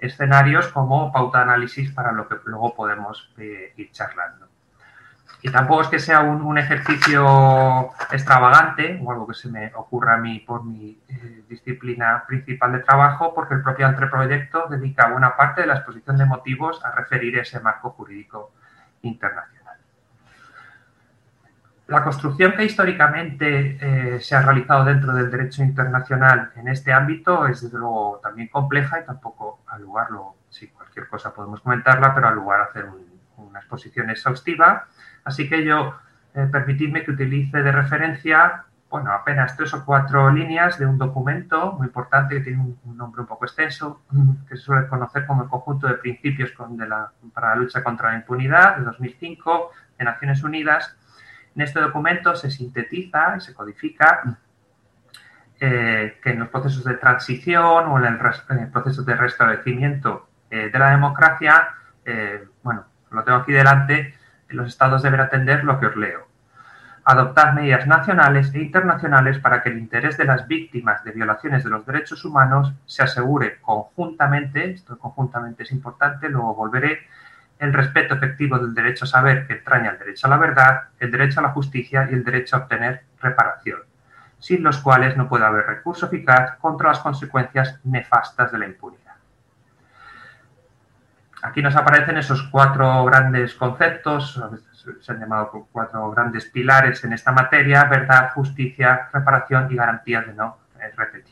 escenarios 0.00 0.68
como 0.68 1.12
pauta 1.12 1.38
de 1.38 1.44
análisis 1.44 1.90
para 1.92 2.12
lo 2.12 2.28
que 2.28 2.36
luego 2.44 2.74
podemos 2.74 3.32
eh, 3.38 3.72
ir 3.76 3.90
charlando. 3.92 4.48
Y 5.42 5.50
tampoco 5.50 5.82
es 5.82 5.88
que 5.88 5.98
sea 5.98 6.20
un, 6.20 6.58
ejercicio 6.58 7.92
extravagante 8.10 9.00
o 9.02 9.10
algo 9.10 9.26
que 9.26 9.34
se 9.34 9.48
me 9.48 9.72
ocurra 9.74 10.14
a 10.14 10.18
mí 10.18 10.40
por 10.40 10.64
mi 10.64 11.00
eh, 11.08 11.44
disciplina 11.48 12.24
principal 12.26 12.72
de 12.72 12.80
trabajo, 12.80 13.32
porque 13.34 13.54
el 13.54 13.62
propio 13.62 13.86
anteproyecto 13.86 14.66
dedica 14.68 15.08
buena 15.08 15.36
parte 15.36 15.62
de 15.62 15.68
la 15.68 15.76
exposición 15.76 16.18
de 16.18 16.26
motivos 16.26 16.84
a 16.84 16.92
referir 16.92 17.38
ese 17.38 17.58
marco 17.60 17.90
jurídico 17.90 18.52
internacional. 19.02 19.59
La 21.90 22.04
construcción 22.04 22.52
que 22.52 22.64
históricamente 22.66 23.76
eh, 23.80 24.20
se 24.20 24.36
ha 24.36 24.42
realizado 24.42 24.84
dentro 24.84 25.12
del 25.12 25.28
derecho 25.28 25.64
internacional 25.64 26.52
en 26.54 26.68
este 26.68 26.92
ámbito 26.92 27.48
es 27.48 27.62
desde 27.62 27.78
luego 27.78 28.20
también 28.22 28.46
compleja 28.46 29.00
y 29.00 29.04
tampoco 29.04 29.64
al 29.66 29.82
lugar, 29.82 30.06
sí, 30.50 30.68
cualquier 30.68 31.08
cosa 31.08 31.34
podemos 31.34 31.60
comentarla, 31.60 32.14
pero 32.14 32.28
al 32.28 32.36
lugar 32.36 32.60
hacer 32.60 32.86
una 33.38 33.58
exposición 33.58 34.08
exhaustiva. 34.08 34.86
Así 35.24 35.48
que 35.48 35.64
yo, 35.64 35.96
eh, 36.32 36.46
permitidme 36.52 37.02
que 37.02 37.10
utilice 37.10 37.60
de 37.60 37.72
referencia, 37.72 38.66
bueno, 38.88 39.10
apenas 39.10 39.56
tres 39.56 39.74
o 39.74 39.84
cuatro 39.84 40.30
líneas 40.30 40.78
de 40.78 40.86
un 40.86 40.96
documento 40.96 41.72
muy 41.72 41.88
importante 41.88 42.36
que 42.36 42.42
tiene 42.42 42.60
un, 42.84 42.96
nombre 42.96 43.22
un 43.22 43.26
poco 43.26 43.46
extenso, 43.46 44.02
que 44.48 44.56
se 44.56 44.62
suele 44.62 44.86
conocer 44.86 45.26
como 45.26 45.42
el 45.42 45.48
conjunto 45.48 45.88
de 45.88 45.94
principios 45.94 46.52
para 47.34 47.48
la 47.48 47.56
lucha 47.56 47.82
contra 47.82 48.10
la 48.10 48.18
impunidad 48.18 48.76
de 48.76 48.84
2005 48.84 49.72
de 49.98 50.04
Naciones 50.04 50.44
Unidas 50.44 50.96
en 51.60 51.64
este 51.64 51.80
documento 51.80 52.34
se 52.34 52.50
sintetiza 52.50 53.34
y 53.36 53.40
se 53.42 53.52
codifica 53.52 54.38
eh, 55.60 56.18
que 56.22 56.30
en 56.30 56.38
los 56.38 56.48
procesos 56.48 56.84
de 56.84 56.94
transición 56.94 57.86
o 57.86 57.98
en 57.98 58.06
el, 58.06 58.70
proceso 58.70 59.02
de 59.02 59.14
restablecimiento 59.14 60.26
eh, 60.50 60.70
de 60.72 60.78
la 60.78 60.92
democracia, 60.92 61.68
eh, 62.06 62.46
bueno, 62.62 62.86
lo 63.10 63.24
tengo 63.24 63.40
aquí 63.40 63.52
delante, 63.52 64.14
los 64.48 64.68
estados 64.68 65.02
deben 65.02 65.20
atender 65.20 65.62
lo 65.64 65.78
que 65.78 65.86
os 65.86 65.96
leo. 65.96 66.26
Adoptar 67.04 67.54
medidas 67.54 67.86
nacionales 67.86 68.54
e 68.54 68.62
internacionales 68.62 69.38
para 69.38 69.62
que 69.62 69.68
el 69.68 69.78
interés 69.78 70.16
de 70.16 70.24
las 70.24 70.48
víctimas 70.48 71.04
de 71.04 71.12
violaciones 71.12 71.62
de 71.62 71.68
los 71.68 71.84
derechos 71.84 72.24
humanos 72.24 72.72
se 72.86 73.02
asegure 73.02 73.60
conjuntamente, 73.60 74.70
esto 74.70 74.98
conjuntamente 74.98 75.64
es 75.64 75.72
importante, 75.72 76.30
luego 76.30 76.54
volveré, 76.54 77.00
el 77.60 77.72
respeto 77.72 78.14
efectivo 78.14 78.58
del 78.58 78.74
derecho 78.74 79.04
a 79.04 79.08
saber 79.08 79.46
que 79.46 79.52
entraña 79.54 79.90
el 79.90 79.98
derecho 79.98 80.26
a 80.26 80.30
la 80.30 80.38
verdad, 80.38 80.82
el 80.98 81.10
derecho 81.10 81.40
a 81.40 81.42
la 81.42 81.50
justicia 81.50 82.08
y 82.10 82.14
el 82.14 82.24
derecho 82.24 82.56
a 82.56 82.60
obtener 82.60 83.02
reparación, 83.20 83.80
sin 84.38 84.62
los 84.62 84.78
cuales 84.78 85.16
no 85.16 85.28
puede 85.28 85.44
haber 85.44 85.66
recurso 85.66 86.06
eficaz 86.06 86.56
contra 86.58 86.88
las 86.88 87.00
consecuencias 87.00 87.78
nefastas 87.84 88.50
de 88.50 88.58
la 88.58 88.66
impunidad. 88.66 89.14
Aquí 91.42 91.62
nos 91.62 91.76
aparecen 91.76 92.18
esos 92.18 92.42
cuatro 92.50 93.04
grandes 93.04 93.54
conceptos, 93.54 94.42
se 95.00 95.12
han 95.12 95.20
llamado 95.20 95.68
cuatro 95.70 96.10
grandes 96.10 96.46
pilares 96.46 97.04
en 97.04 97.12
esta 97.12 97.32
materia, 97.32 97.84
verdad, 97.84 98.32
justicia, 98.34 99.08
reparación 99.12 99.70
y 99.70 99.76
garantías 99.76 100.26
de 100.26 100.34
no 100.34 100.58
repetición 100.96 101.29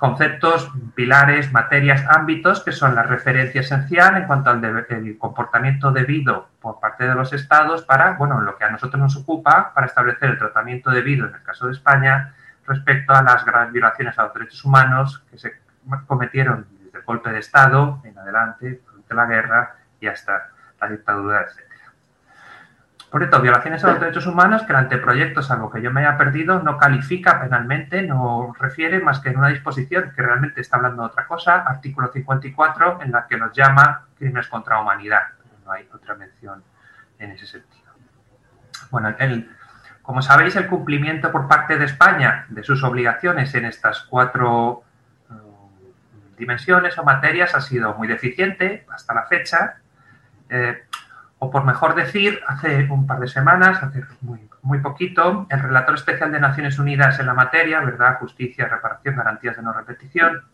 conceptos, 0.00 0.72
pilares, 0.94 1.52
materias, 1.52 2.06
ámbitos 2.08 2.64
que 2.64 2.72
son 2.72 2.94
la 2.94 3.02
referencia 3.02 3.60
esencial 3.60 4.16
en 4.16 4.26
cuanto 4.26 4.48
al 4.48 4.86
comportamiento 5.18 5.92
debido 5.92 6.48
por 6.58 6.80
parte 6.80 7.06
de 7.06 7.14
los 7.14 7.34
estados 7.34 7.84
para, 7.84 8.14
bueno, 8.14 8.40
lo 8.40 8.56
que 8.56 8.64
a 8.64 8.70
nosotros 8.70 8.98
nos 8.98 9.16
ocupa, 9.18 9.74
para 9.74 9.86
establecer 9.86 10.30
el 10.30 10.38
tratamiento 10.38 10.90
debido, 10.90 11.28
en 11.28 11.34
el 11.34 11.42
caso 11.42 11.66
de 11.66 11.72
España, 11.72 12.34
respecto 12.66 13.12
a 13.12 13.22
las 13.22 13.44
graves 13.44 13.72
violaciones 13.72 14.18
a 14.18 14.22
los 14.24 14.34
derechos 14.34 14.64
humanos 14.64 15.22
que 15.30 15.38
se 15.38 15.52
cometieron 16.06 16.66
desde 16.82 16.98
el 16.98 17.04
golpe 17.04 17.30
de 17.30 17.40
Estado 17.40 18.00
en 18.04 18.18
adelante, 18.18 18.80
durante 18.86 19.14
la 19.14 19.26
guerra 19.26 19.74
y 20.00 20.06
hasta 20.06 20.48
la 20.80 20.88
dictadura, 20.88 21.42
etc. 21.42 21.69
Por 23.10 23.24
esto, 23.24 23.40
violaciones 23.40 23.82
a 23.82 23.88
los 23.88 24.00
derechos 24.00 24.26
humanos 24.26 24.62
que 24.62 24.72
el 24.72 24.78
anteproyecto, 24.78 25.42
salvo 25.42 25.68
que 25.68 25.82
yo 25.82 25.90
me 25.90 26.02
haya 26.02 26.16
perdido, 26.16 26.62
no 26.62 26.78
califica 26.78 27.40
penalmente, 27.40 28.02
no 28.02 28.54
refiere 28.56 29.00
más 29.00 29.18
que 29.18 29.30
en 29.30 29.38
una 29.38 29.48
disposición 29.48 30.12
que 30.14 30.22
realmente 30.22 30.60
está 30.60 30.76
hablando 30.76 31.02
de 31.02 31.08
otra 31.08 31.26
cosa, 31.26 31.56
artículo 31.56 32.12
54, 32.12 33.00
en 33.02 33.10
la 33.10 33.26
que 33.26 33.36
nos 33.36 33.52
llama 33.52 34.06
crímenes 34.16 34.46
contra 34.46 34.76
la 34.76 34.82
humanidad. 34.82 35.22
No 35.64 35.72
hay 35.72 35.88
otra 35.92 36.14
mención 36.14 36.62
en 37.18 37.32
ese 37.32 37.48
sentido. 37.48 37.90
Bueno, 38.92 39.12
el, 39.18 39.50
como 40.02 40.22
sabéis, 40.22 40.54
el 40.54 40.68
cumplimiento 40.68 41.32
por 41.32 41.48
parte 41.48 41.78
de 41.78 41.86
España 41.86 42.46
de 42.48 42.62
sus 42.62 42.84
obligaciones 42.84 43.52
en 43.56 43.64
estas 43.64 44.02
cuatro 44.02 44.84
eh, 45.30 45.34
dimensiones 46.38 46.96
o 46.96 47.02
materias 47.02 47.56
ha 47.56 47.60
sido 47.60 47.94
muy 47.94 48.06
deficiente 48.06 48.86
hasta 48.88 49.14
la 49.14 49.24
fecha. 49.26 49.78
Eh, 50.48 50.84
O 51.42 51.50
por 51.50 51.64
mejor 51.64 51.94
decir, 51.94 52.38
hace 52.46 52.86
un 52.90 53.06
par 53.06 53.18
de 53.18 53.26
semanas, 53.26 53.82
hace 53.82 54.04
muy, 54.20 54.78
poquito, 54.80 55.46
el 55.48 55.60
relator 55.60 55.94
especial 55.94 56.30
de 56.30 56.38
Naciones 56.38 56.78
Unidas 56.78 57.18
en 57.18 57.24
la 57.24 57.32
materia, 57.32 57.80
verdad, 57.80 58.18
justicia, 58.18 58.68
reparación, 58.68 59.16
garantías 59.16 59.56
de 59.56 59.62
no 59.62 59.72
repetición, 59.72 60.44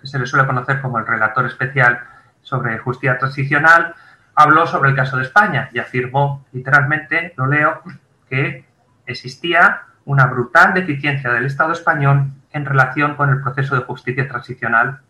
que 0.00 0.06
se 0.06 0.20
le 0.20 0.26
suele 0.26 0.46
conocer 0.46 0.80
como 0.80 1.00
el 1.00 1.06
relator 1.06 1.44
especial 1.46 2.04
sobre 2.40 2.78
justicia 2.78 3.18
transicional, 3.18 3.96
habló 4.36 4.68
sobre 4.68 4.90
el 4.90 4.96
caso 4.96 5.16
de 5.16 5.24
España 5.24 5.70
y 5.72 5.80
afirmó 5.80 6.46
literalmente, 6.52 7.34
lo 7.36 7.48
leo, 7.48 7.82
que 8.30 8.64
existía 9.06 9.82
una 10.04 10.26
brutal 10.26 10.72
deficiencia 10.72 11.32
del 11.32 11.46
Estado 11.46 11.72
español 11.72 12.30
en 12.52 12.64
relación 12.64 13.16
con 13.16 13.30
el 13.30 13.42
proceso 13.42 13.74
de 13.74 13.82
justicia 13.82 14.28
transicional 14.28 15.00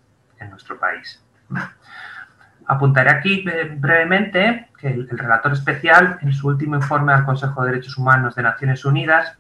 en 0.41 0.49
nuestro 0.49 0.79
país. 0.79 1.23
Apuntaré 2.69 3.11
aquí 3.11 3.45
brevemente 3.77 4.69
que 4.79 4.89
el, 4.89 5.09
relator 5.09 5.53
especial, 5.53 6.19
en 6.21 6.33
su 6.33 6.49
último 6.49 6.77
informe 6.77 7.13
al 7.13 7.25
Consejo 7.25 7.63
de 7.63 7.73
Derechos 7.73 7.97
Humanos 7.97 8.35
de 8.35 8.43
Naciones 8.43 8.85
Unidas, 8.85 9.37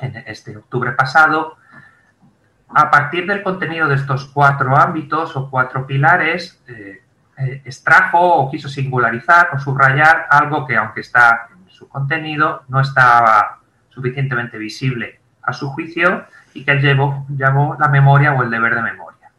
en 0.00 0.16
este 0.26 0.56
octubre 0.56 0.92
pasado, 0.92 1.56
a 2.68 2.90
partir 2.90 3.26
del 3.26 3.42
contenido 3.42 3.88
de 3.88 3.94
estos 3.94 4.26
cuatro 4.26 4.76
ámbitos 4.76 5.36
o 5.36 5.48
cuatro 5.48 5.86
pilares, 5.86 6.62
eh, 6.66 7.02
eh, 7.38 7.62
extrajo 7.64 8.20
o 8.20 8.50
quiso 8.50 8.68
singularizar 8.68 9.50
o 9.52 9.58
subrayar 9.58 10.26
algo 10.30 10.66
que, 10.66 10.76
aunque 10.76 11.00
está 11.00 11.48
en 11.52 11.68
su 11.70 11.88
contenido, 11.88 12.64
no 12.68 12.80
estaba 12.80 13.60
suficientemente 13.88 14.58
visible 14.58 15.20
a 15.42 15.52
su 15.52 15.70
juicio 15.70 16.26
y 16.52 16.64
que 16.64 16.72
él 16.72 16.80
llevó, 16.80 17.26
llamó 17.28 17.76
la 17.78 17.88
memoria 17.88 18.32
o 18.34 18.42
el 18.42 18.50
deber 18.50 18.74
de 18.74 18.82
memoria. 18.82 19.30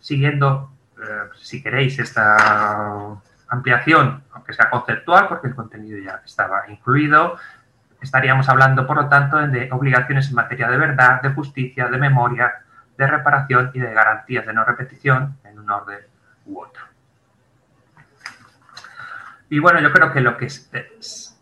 Siguiendo, 0.00 0.70
eh, 0.98 1.30
si 1.36 1.62
queréis, 1.62 1.98
esta 1.98 3.16
ampliación, 3.48 4.22
aunque 4.32 4.52
sea 4.52 4.70
conceptual, 4.70 5.28
porque 5.28 5.48
el 5.48 5.54
contenido 5.54 5.98
ya 5.98 6.22
estaba 6.24 6.68
incluido, 6.68 7.36
estaríamos 8.00 8.48
hablando, 8.48 8.86
por 8.86 8.96
lo 8.96 9.08
tanto, 9.08 9.38
de 9.38 9.68
obligaciones 9.72 10.28
en 10.28 10.34
materia 10.34 10.68
de 10.68 10.76
verdad, 10.76 11.22
de 11.22 11.30
justicia, 11.30 11.88
de 11.88 11.98
memoria, 11.98 12.52
de 12.96 13.06
reparación 13.06 13.70
y 13.74 13.80
de 13.80 13.92
garantías 13.92 14.46
de 14.46 14.52
no 14.52 14.64
repetición 14.64 15.36
en 15.44 15.58
un 15.58 15.70
orden 15.70 16.00
u 16.46 16.60
otro. 16.60 16.82
Y 19.48 19.58
bueno, 19.58 19.80
yo 19.80 19.92
creo 19.92 20.12
que 20.12 20.20
lo 20.20 20.36
que 20.36 20.46
es, 20.46 21.36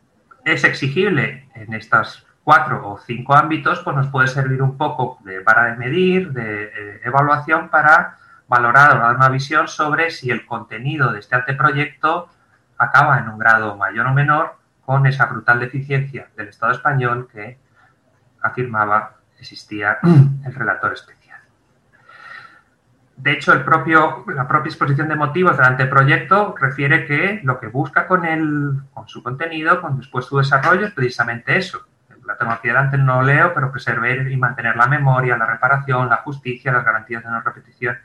exigible 0.44 1.48
en 1.54 1.72
estos 1.72 2.26
cuatro 2.42 2.86
o 2.86 2.98
cinco 2.98 3.34
ámbitos, 3.34 3.80
pues 3.80 3.96
nos 3.96 4.08
puede 4.08 4.28
servir 4.28 4.60
un 4.60 4.76
poco 4.76 5.18
de 5.24 5.40
vara 5.40 5.70
de 5.70 5.76
medir, 5.76 6.32
de 6.32 6.64
eh, 6.64 7.00
evaluación 7.04 7.70
para 7.70 8.18
valorar 8.48 8.96
o 8.96 9.00
dar 9.00 9.16
una 9.16 9.28
visión 9.28 9.68
sobre 9.68 10.10
si 10.10 10.30
el 10.30 10.46
contenido 10.46 11.12
de 11.12 11.20
este 11.20 11.34
anteproyecto 11.34 12.28
acaba 12.78 13.18
en 13.18 13.28
un 13.28 13.38
grado 13.38 13.76
mayor 13.76 14.06
o 14.06 14.12
menor 14.12 14.56
con 14.84 15.06
esa 15.06 15.26
brutal 15.26 15.60
deficiencia 15.60 16.28
del 16.36 16.48
Estado 16.48 16.72
español 16.72 17.28
que 17.32 17.58
afirmaba 18.42 19.16
existía 19.38 19.98
el 20.02 20.54
relator 20.54 20.92
especial. 20.92 21.40
De 23.16 23.32
hecho, 23.32 23.52
el 23.52 23.62
propio, 23.64 24.24
la 24.34 24.48
propia 24.48 24.70
exposición 24.70 25.08
de 25.08 25.14
motivos 25.14 25.56
del 25.56 25.66
anteproyecto 25.66 26.54
refiere 26.58 27.06
que 27.06 27.40
lo 27.44 27.60
que 27.60 27.68
busca 27.68 28.06
con, 28.06 28.88
con 28.92 29.08
su 29.08 29.22
contenido, 29.22 29.80
con 29.80 29.98
después 29.98 30.26
su 30.26 30.38
desarrollo, 30.38 30.86
es 30.86 30.92
precisamente 30.92 31.56
eso. 31.56 31.86
La 32.26 32.36
tengo 32.36 32.52
aquí 32.52 32.68
delante, 32.68 32.98
no 32.98 33.22
leo, 33.22 33.52
pero 33.54 33.70
preservar 33.70 34.30
y 34.30 34.36
mantener 34.36 34.76
la 34.76 34.86
memoria, 34.86 35.36
la 35.36 35.46
reparación, 35.46 36.08
la 36.08 36.16
justicia, 36.16 36.72
las 36.72 36.84
garantías 36.84 37.22
de 37.22 37.30
no 37.30 37.40
repetición. 37.40 37.96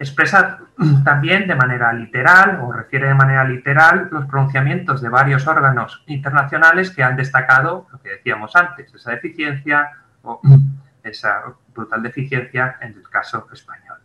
Expresa 0.00 0.60
también 1.04 1.46
de 1.46 1.54
manera 1.54 1.92
literal 1.92 2.60
o 2.62 2.72
refiere 2.72 3.08
de 3.08 3.14
manera 3.14 3.44
literal 3.44 4.08
los 4.10 4.24
pronunciamientos 4.24 5.02
de 5.02 5.10
varios 5.10 5.46
órganos 5.46 6.02
internacionales 6.06 6.90
que 6.90 7.02
han 7.02 7.16
destacado 7.16 7.86
lo 7.92 8.00
que 8.00 8.08
decíamos 8.08 8.56
antes, 8.56 8.92
esa 8.94 9.10
deficiencia 9.10 9.90
o 10.22 10.40
esa 11.04 11.42
brutal 11.74 12.02
deficiencia 12.02 12.78
en 12.80 12.94
el 12.94 13.08
caso 13.10 13.46
español. 13.52 13.98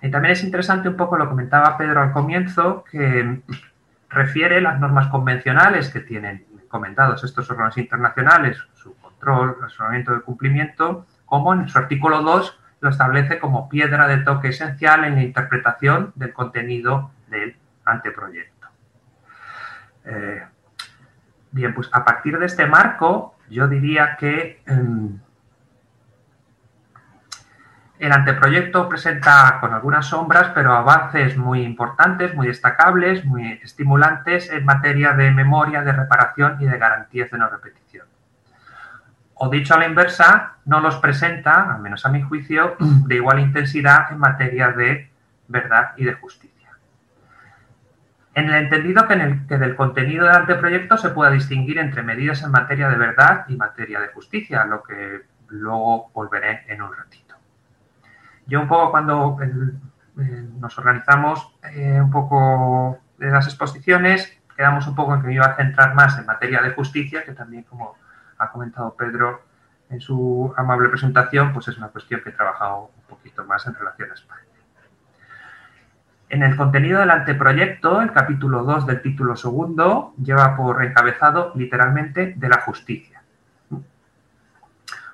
Y 0.00 0.10
también 0.12 0.32
es 0.32 0.44
interesante 0.44 0.88
un 0.88 0.96
poco 0.96 1.16
lo 1.16 1.28
comentaba 1.28 1.76
Pedro 1.76 2.00
al 2.00 2.12
comienzo, 2.12 2.84
que 2.88 3.42
refiere 4.10 4.60
las 4.60 4.78
normas 4.78 5.08
convencionales 5.08 5.88
que 5.88 6.00
tienen 6.00 6.46
comentados 6.68 7.24
estos 7.24 7.50
órganos 7.50 7.76
internacionales, 7.78 8.58
su 8.74 8.96
control, 8.98 9.56
asesoramiento 9.64 10.14
de 10.14 10.20
cumplimiento, 10.20 11.04
como 11.26 11.52
en 11.52 11.68
su 11.68 11.78
artículo 11.78 12.22
2 12.22 12.60
lo 12.82 12.90
establece 12.90 13.38
como 13.38 13.68
piedra 13.68 14.08
de 14.08 14.18
toque 14.18 14.48
esencial 14.48 15.04
en 15.04 15.14
la 15.14 15.22
interpretación 15.22 16.12
del 16.16 16.32
contenido 16.32 17.12
del 17.28 17.56
anteproyecto. 17.84 18.66
Eh, 20.04 20.42
bien, 21.52 21.72
pues 21.74 21.88
a 21.92 22.04
partir 22.04 22.36
de 22.40 22.46
este 22.46 22.66
marco, 22.66 23.36
yo 23.48 23.68
diría 23.68 24.16
que 24.16 24.62
em, 24.66 25.20
el 28.00 28.10
anteproyecto 28.10 28.88
presenta 28.88 29.58
con 29.60 29.72
algunas 29.72 30.06
sombras, 30.06 30.50
pero 30.52 30.72
avances 30.72 31.36
muy 31.36 31.62
importantes, 31.62 32.34
muy 32.34 32.48
destacables, 32.48 33.24
muy 33.24 33.60
estimulantes 33.62 34.50
en 34.50 34.64
materia 34.64 35.12
de 35.12 35.30
memoria, 35.30 35.82
de 35.82 35.92
reparación 35.92 36.56
y 36.58 36.66
de 36.66 36.78
garantías 36.78 37.30
de 37.30 37.38
no 37.38 37.48
repetición. 37.48 37.81
O 39.44 39.48
dicho 39.48 39.74
a 39.74 39.78
la 39.78 39.86
inversa, 39.86 40.58
no 40.66 40.78
los 40.78 40.98
presenta, 40.98 41.74
al 41.74 41.80
menos 41.80 42.06
a 42.06 42.10
mi 42.10 42.22
juicio, 42.22 42.76
de 42.78 43.16
igual 43.16 43.40
intensidad 43.40 44.12
en 44.12 44.18
materia 44.18 44.70
de 44.70 45.10
verdad 45.48 45.94
y 45.96 46.04
de 46.04 46.12
justicia. 46.12 46.70
En 48.34 48.48
el 48.48 48.54
entendido 48.54 49.08
que, 49.08 49.14
en 49.14 49.20
el, 49.20 49.46
que 49.48 49.58
del 49.58 49.74
contenido 49.74 50.26
del 50.26 50.36
anteproyecto 50.36 50.96
se 50.96 51.08
pueda 51.08 51.32
distinguir 51.32 51.78
entre 51.78 52.04
medidas 52.04 52.44
en 52.44 52.52
materia 52.52 52.88
de 52.88 52.94
verdad 52.94 53.44
y 53.48 53.56
materia 53.56 53.98
de 53.98 54.12
justicia, 54.12 54.64
lo 54.64 54.84
que 54.84 55.22
luego 55.48 56.12
volveré 56.14 56.62
en 56.68 56.80
un 56.80 56.94
ratito. 56.94 57.34
Yo 58.46 58.60
un 58.60 58.68
poco 58.68 58.92
cuando 58.92 59.38
eh, 59.42 60.46
nos 60.60 60.78
organizamos 60.78 61.52
eh, 61.64 62.00
un 62.00 62.12
poco 62.12 63.00
de 63.18 63.28
las 63.28 63.46
exposiciones, 63.46 64.38
quedamos 64.56 64.86
un 64.86 64.94
poco 64.94 65.16
en 65.16 65.20
que 65.20 65.26
me 65.26 65.34
iba 65.34 65.46
a 65.46 65.56
centrar 65.56 65.96
más 65.96 66.16
en 66.16 66.26
materia 66.26 66.62
de 66.62 66.70
justicia, 66.70 67.24
que 67.24 67.32
también 67.32 67.64
como 67.64 67.96
ha 68.42 68.50
comentado 68.50 68.94
Pedro 68.94 69.42
en 69.88 70.00
su 70.00 70.52
amable 70.56 70.88
presentación, 70.88 71.52
pues 71.52 71.68
es 71.68 71.78
una 71.78 71.88
cuestión 71.88 72.22
que 72.22 72.30
he 72.30 72.32
trabajado 72.32 72.90
un 72.96 73.02
poquito 73.08 73.44
más 73.44 73.66
en 73.66 73.74
relación 73.74 74.10
a 74.10 74.14
España. 74.14 74.42
En 76.28 76.42
el 76.42 76.56
contenido 76.56 76.98
del 76.98 77.10
anteproyecto, 77.10 78.00
el 78.00 78.10
capítulo 78.10 78.64
2 78.64 78.86
del 78.86 79.02
título 79.02 79.36
segundo 79.36 80.14
lleva 80.22 80.56
por 80.56 80.82
encabezado 80.82 81.52
literalmente 81.54 82.34
de 82.36 82.48
la 82.48 82.62
justicia, 82.62 83.22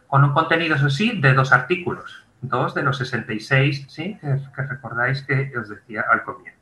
con 0.06 0.24
un 0.24 0.32
contenido, 0.32 0.76
eso 0.76 0.88
sí, 0.88 1.20
de 1.20 1.34
dos 1.34 1.52
artículos, 1.52 2.24
dos 2.40 2.74
de 2.74 2.82
los 2.82 2.96
66, 2.98 3.86
¿sí? 3.88 4.16
que, 4.20 4.62
recordáis 4.62 5.22
que 5.22 5.52
os 5.58 5.68
decía 5.68 6.04
al 6.10 6.22
comienzo. 6.22 6.57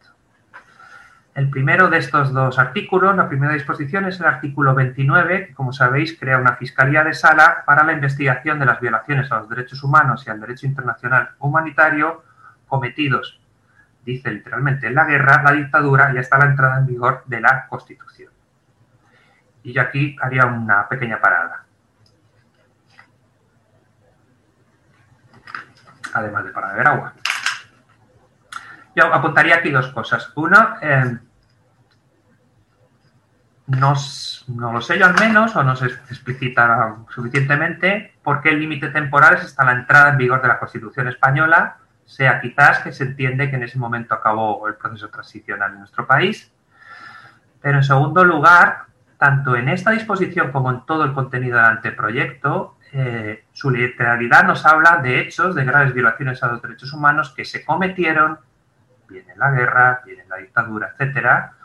El 1.36 1.50
primero 1.50 1.90
de 1.90 1.98
estos 1.98 2.32
dos 2.32 2.58
artículos, 2.58 3.14
la 3.14 3.28
primera 3.28 3.52
disposición, 3.52 4.06
es 4.06 4.18
el 4.20 4.24
artículo 4.24 4.74
29, 4.74 5.48
que 5.48 5.54
como 5.54 5.70
sabéis 5.70 6.18
crea 6.18 6.38
una 6.38 6.56
Fiscalía 6.56 7.04
de 7.04 7.12
Sala 7.12 7.62
para 7.66 7.84
la 7.84 7.92
investigación 7.92 8.58
de 8.58 8.64
las 8.64 8.80
violaciones 8.80 9.30
a 9.30 9.40
los 9.40 9.50
derechos 9.50 9.82
humanos 9.84 10.24
y 10.26 10.30
al 10.30 10.40
derecho 10.40 10.64
internacional 10.64 11.32
humanitario 11.38 12.24
cometidos, 12.66 13.38
dice 14.06 14.30
literalmente, 14.30 14.86
en 14.86 14.94
la 14.94 15.04
guerra, 15.04 15.42
la 15.42 15.52
dictadura 15.52 16.10
y 16.14 16.16
hasta 16.16 16.38
la 16.38 16.46
entrada 16.46 16.78
en 16.78 16.86
vigor 16.86 17.22
de 17.26 17.42
la 17.42 17.66
Constitución. 17.68 18.32
Y 19.62 19.74
yo 19.74 19.82
aquí 19.82 20.16
haría 20.22 20.46
una 20.46 20.88
pequeña 20.88 21.20
parada. 21.20 21.64
además 26.14 26.44
de 26.46 26.50
para 26.50 26.68
beber 26.68 26.88
agua. 26.88 27.12
Yo 28.94 29.12
apuntaría 29.12 29.56
aquí 29.56 29.70
dos 29.70 29.88
cosas. 29.88 30.32
Una, 30.34 30.78
eh, 30.80 31.18
no 33.66 34.72
lo 34.72 34.80
sé 34.80 34.98
yo 34.98 35.06
al 35.06 35.14
menos, 35.18 35.56
o 35.56 35.62
no 35.62 35.74
se 35.74 35.86
explicita 35.86 36.96
suficientemente, 37.10 38.14
por 38.22 38.40
qué 38.40 38.50
el 38.50 38.60
límite 38.60 38.88
temporal 38.90 39.34
es 39.34 39.44
hasta 39.44 39.64
la 39.64 39.72
entrada 39.72 40.10
en 40.10 40.18
vigor 40.18 40.40
de 40.40 40.48
la 40.48 40.58
Constitución 40.58 41.08
española, 41.08 41.78
sea 42.04 42.40
quizás 42.40 42.78
que 42.80 42.92
se 42.92 43.04
entiende 43.04 43.50
que 43.50 43.56
en 43.56 43.64
ese 43.64 43.78
momento 43.78 44.14
acabó 44.14 44.68
el 44.68 44.74
proceso 44.74 45.08
transicional 45.08 45.72
en 45.72 45.78
nuestro 45.80 46.06
país. 46.06 46.52
Pero 47.60 47.78
en 47.78 47.84
segundo 47.84 48.24
lugar, 48.24 48.84
tanto 49.18 49.56
en 49.56 49.68
esta 49.68 49.90
disposición 49.90 50.52
como 50.52 50.70
en 50.70 50.86
todo 50.86 51.04
el 51.04 51.12
contenido 51.12 51.56
del 51.56 51.66
anteproyecto, 51.66 52.76
eh, 52.92 53.44
su 53.52 53.70
literalidad 53.70 54.44
nos 54.44 54.64
habla 54.64 54.98
de 54.98 55.20
hechos 55.20 55.56
de 55.56 55.64
graves 55.64 55.92
violaciones 55.92 56.40
a 56.44 56.46
los 56.46 56.62
derechos 56.62 56.92
humanos 56.92 57.34
que 57.36 57.44
se 57.44 57.64
cometieron, 57.64 58.38
bien 59.08 59.28
en 59.28 59.38
la 59.40 59.50
guerra, 59.50 60.02
bien 60.06 60.20
en 60.20 60.28
la 60.28 60.36
dictadura, 60.36 60.92
etcétera, 60.92 61.55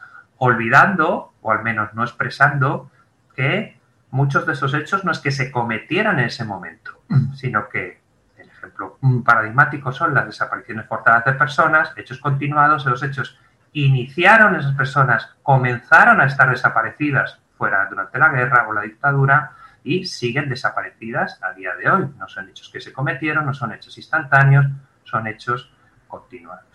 olvidando, 0.44 1.34
o 1.42 1.52
al 1.52 1.62
menos 1.62 1.94
no 1.94 2.04
expresando, 2.04 2.90
que 3.36 3.80
muchos 4.10 4.44
de 4.48 4.54
esos 4.54 4.74
hechos 4.74 5.06
no 5.06 5.12
es 5.12 5.20
que 5.20 5.30
se 5.30 5.52
cometieran 5.52 6.18
en 6.18 6.26
ese 6.26 6.46
momento, 6.46 7.04
mm. 7.10 7.34
sino 7.34 7.70
que, 7.70 8.02
el 8.38 8.48
ejemplo 8.48 8.98
paradigmático 9.24 9.92
son 9.92 10.16
las 10.16 10.26
desapariciones 10.26 10.88
forzadas 10.88 11.26
de 11.26 11.34
personas, 11.34 11.94
hechos 11.96 12.18
continuados, 12.18 12.88
los 12.88 13.04
hechos 13.04 13.38
iniciaron 13.74 14.56
esas 14.56 14.74
personas, 14.74 15.30
comenzaron 15.44 16.20
a 16.20 16.26
estar 16.26 16.50
desaparecidas 16.50 17.40
fuera 17.56 17.86
durante 17.88 18.18
la 18.18 18.30
guerra 18.30 18.68
o 18.68 18.74
la 18.74 18.82
dictadura 18.82 19.52
y 19.84 20.06
siguen 20.06 20.50
desaparecidas 20.50 21.40
a 21.44 21.54
día 21.54 21.76
de 21.76 21.88
hoy. 21.88 22.10
No 22.18 22.28
son 22.28 22.50
hechos 22.50 22.70
que 22.74 22.82
se 22.82 22.92
cometieron, 22.92 23.46
no 23.46 23.54
son 23.54 23.74
hechos 23.74 23.96
instantáneos, 23.96 24.66
son 25.04 25.28
hechos 25.28 25.72
continuados. 26.08 26.71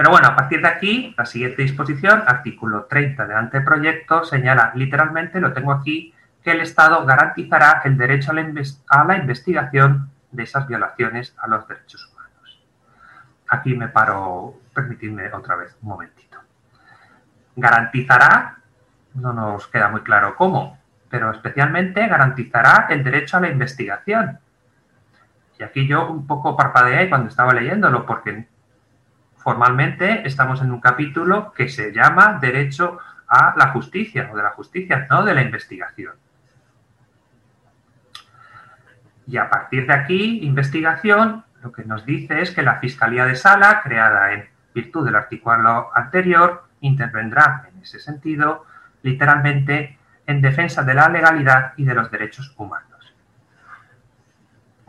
Pero 0.00 0.12
bueno, 0.12 0.28
a 0.28 0.34
partir 0.34 0.62
de 0.62 0.68
aquí, 0.68 1.14
la 1.18 1.26
siguiente 1.26 1.60
disposición, 1.60 2.22
artículo 2.26 2.84
30 2.84 3.26
del 3.26 3.36
anteproyecto, 3.36 4.24
señala 4.24 4.72
literalmente, 4.74 5.42
lo 5.42 5.52
tengo 5.52 5.72
aquí, 5.72 6.14
que 6.42 6.52
el 6.52 6.62
Estado 6.62 7.04
garantizará 7.04 7.82
el 7.84 7.98
derecho 7.98 8.30
a 8.30 9.04
la, 9.04 9.16
investigación 9.18 10.08
de 10.30 10.44
esas 10.44 10.66
violaciones 10.66 11.36
a 11.36 11.48
los 11.48 11.68
derechos 11.68 12.10
humanos. 12.10 12.62
Aquí 13.50 13.74
me 13.74 13.88
paro, 13.88 14.54
permitidme 14.72 15.30
otra 15.34 15.56
vez 15.56 15.76
un 15.82 15.90
momentito. 15.90 16.38
Garantizará, 17.56 18.56
no 19.12 19.34
nos 19.34 19.66
queda 19.66 19.90
muy 19.90 20.00
claro 20.00 20.34
cómo, 20.34 20.78
pero 21.10 21.30
especialmente 21.30 22.06
garantizará 22.06 22.86
el 22.88 23.04
derecho 23.04 23.36
a 23.36 23.40
la 23.40 23.50
investigación. 23.50 24.38
Y 25.58 25.62
aquí 25.62 25.86
yo 25.86 26.10
un 26.10 26.26
poco 26.26 26.56
parpadeé 26.56 27.10
cuando 27.10 27.28
estaba 27.28 27.52
leyéndolo, 27.52 28.06
porque 28.06 28.46
formalmente 29.42 30.26
estamos 30.26 30.60
en 30.60 30.70
un 30.70 30.80
capítulo 30.80 31.52
que 31.52 31.68
se 31.68 31.92
llama 31.92 32.38
Derecho 32.40 32.98
a 33.26 33.54
la 33.56 33.68
Justicia, 33.68 34.28
o 34.32 34.36
de 34.36 34.42
la 34.42 34.50
justicia, 34.50 35.06
no 35.08 35.24
de 35.24 35.34
la 35.34 35.42
investigación. 35.42 36.14
Y 39.26 39.36
a 39.36 39.48
partir 39.48 39.86
de 39.86 39.94
aquí, 39.94 40.40
investigación, 40.42 41.44
lo 41.62 41.72
que 41.72 41.84
nos 41.84 42.04
dice 42.04 42.42
es 42.42 42.50
que 42.50 42.62
la 42.62 42.80
Fiscalía 42.80 43.24
de 43.24 43.36
Sala, 43.36 43.80
creada 43.82 44.32
en 44.32 44.48
virtud 44.74 45.04
del 45.06 45.14
artículo 45.14 45.90
anterior, 45.94 46.64
intervendrá 46.80 47.68
en 47.72 47.82
ese 47.82 48.00
sentido, 48.00 48.66
literalmente, 49.02 49.98
en 50.26 50.40
defensa 50.40 50.82
de 50.82 50.94
la 50.94 51.08
legalidad 51.08 51.74
y 51.76 51.84
de 51.84 51.94
los 51.94 52.10
derechos 52.10 52.52
humanos. 52.56 52.89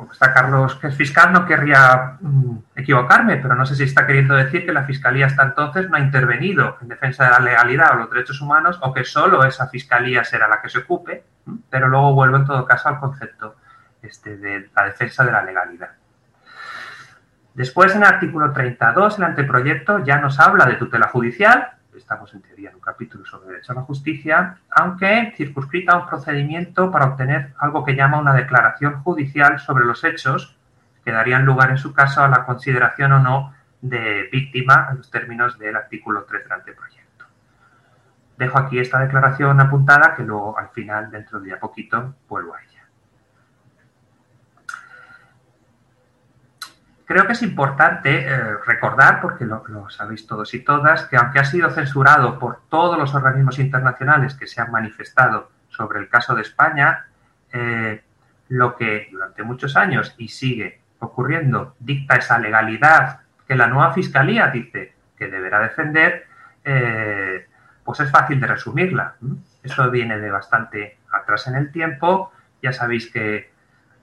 Como 0.02 0.14
está 0.14 0.34
Carlos, 0.34 0.78
que 0.78 0.88
es 0.88 0.96
fiscal, 0.96 1.32
no 1.32 1.46
querría 1.46 2.18
mm, 2.20 2.58
equivocarme, 2.76 3.38
pero 3.38 3.54
no 3.54 3.68
sé 3.68 3.76
si 3.76 3.84
está 3.84 4.08
queriendo 4.08 4.34
decir 4.34 4.66
que 4.66 4.74
la 4.74 4.84
Fiscalía 4.84 5.28
hasta 5.28 5.44
entonces 5.44 5.92
no 5.92 5.98
ha 5.98 6.00
intervenido 6.00 6.76
en 6.82 6.88
defensa 6.88 7.26
de 7.26 7.30
la 7.30 7.40
legalidad 7.40 7.92
o 7.94 7.98
los 7.98 8.10
derechos 8.10 8.42
humanos 8.42 8.80
o 8.82 8.92
que 8.96 9.04
solo 9.04 9.44
esa 9.44 9.68
Fiscalía 9.68 10.24
será 10.24 10.48
la 10.48 10.60
que 10.60 10.70
se 10.70 10.80
ocupe, 10.80 11.24
pero 11.70 11.88
luego 11.88 12.16
vuelvo 12.16 12.38
en 12.38 12.46
todo 12.46 12.66
caso 12.66 12.90
al 12.90 13.00
concepto 13.00 13.58
este, 14.02 14.38
de 14.38 14.72
la 14.76 14.86
defensa 14.86 15.24
de 15.24 15.34
la 15.34 15.44
legalidad. 15.44 15.92
Después, 17.54 17.94
en 17.94 18.02
el 18.02 18.08
artículo 18.08 18.54
32, 18.54 19.20
el 19.20 19.24
anteproyecto 19.24 20.04
ya 20.04 20.18
nos 20.18 20.40
habla 20.40 20.66
de 20.66 20.78
tutela 20.78 21.10
judicial, 21.10 21.74
estamos 22.02 22.34
en 22.34 22.42
teoría 22.42 22.70
en 22.70 22.76
un 22.76 22.82
capítulo 22.82 23.26
sobre 23.26 23.50
derecho 23.50 23.72
a 23.72 23.76
la 23.76 23.82
justicia, 23.82 24.58
aunque 24.70 25.34
circunscrita 25.38 25.94
a 25.94 26.00
un 26.00 26.08
procedimiento 26.08 26.92
para 26.92 27.06
obtener 27.06 27.54
algo 27.58 27.86
que 27.86 27.96
llama 27.96 28.20
una 28.20 28.34
declaración 28.34 29.02
judicial 29.04 29.60
sobre 29.60 29.86
los 29.86 30.04
hechos 30.04 30.58
que 31.04 31.12
darían 31.12 31.46
lugar 31.46 31.72
en 31.72 31.78
su 31.78 31.94
caso 31.94 32.22
a 32.22 32.28
la 32.28 32.46
consideración 32.46 33.14
o 33.14 33.20
no 33.20 33.54
de 33.82 34.30
víctima 34.32 34.90
en 34.92 34.98
los 34.98 35.10
términos 35.10 35.58
del 35.58 35.76
artículo 35.76 36.24
3 36.24 36.44
del 36.44 36.52
anteproyecto. 36.52 37.26
Dejo 38.38 38.58
aquí 38.58 38.80
esta 38.80 39.00
declaración 39.00 39.60
apuntada 39.60 40.16
que 40.16 40.24
luego 40.24 40.58
al 40.58 40.70
final, 40.70 41.10
dentro 41.10 41.40
de 41.40 41.50
ya 41.50 41.60
poquito, 41.60 42.16
vuelvo 42.28 42.56
a 42.56 42.62
ella. 42.62 42.71
Creo 47.12 47.28
que 47.28 47.34
es 47.34 47.44
importante 47.44 48.26
eh, 48.26 48.56
recordar, 48.66 49.20
porque 49.20 49.44
lo, 49.44 49.90
sabéis 49.90 50.26
todos 50.26 50.54
y 50.54 50.64
todas, 50.64 51.08
que 51.08 51.18
aunque 51.18 51.40
ha 51.40 51.44
sido 51.44 51.70
censurado 51.70 52.40
por 52.40 52.62
todos 52.70 52.98
los 52.98 53.14
organismos 53.14 53.60
internacionales 53.60 54.34
que 54.34 54.48
se 54.48 54.62
han 54.62 54.72
manifestado 54.72 55.52
sobre 55.68 56.00
el 56.00 56.08
caso 56.08 56.36
de 56.36 56.44
España, 56.44 57.08
eh, 57.52 58.02
lo 58.48 58.78
que 58.78 59.10
durante 59.12 59.44
muchos 59.44 59.76
años 59.76 60.16
y 60.20 60.30
sigue 60.30 60.80
ocurriendo 61.00 61.76
dicta 61.80 62.16
esa 62.16 62.40
legalidad 62.40 63.20
que 63.46 63.58
la 63.58 63.68
nueva 63.68 63.92
Fiscalía 63.92 64.48
dice 64.48 64.94
que 65.18 65.28
deberá 65.28 65.60
defender, 65.60 66.28
eh, 66.64 67.46
pues 67.84 68.00
es 68.00 68.10
fácil 68.10 68.40
de 68.40 68.48
resumirla. 68.48 69.16
Eso 69.62 69.92
viene 69.92 70.18
de 70.18 70.32
bastante 70.32 71.00
atrás 71.12 71.46
en 71.48 71.56
el 71.56 71.74
tiempo. 71.74 72.32
Ya 72.64 72.72
sabéis 72.72 73.12
que 73.12 73.51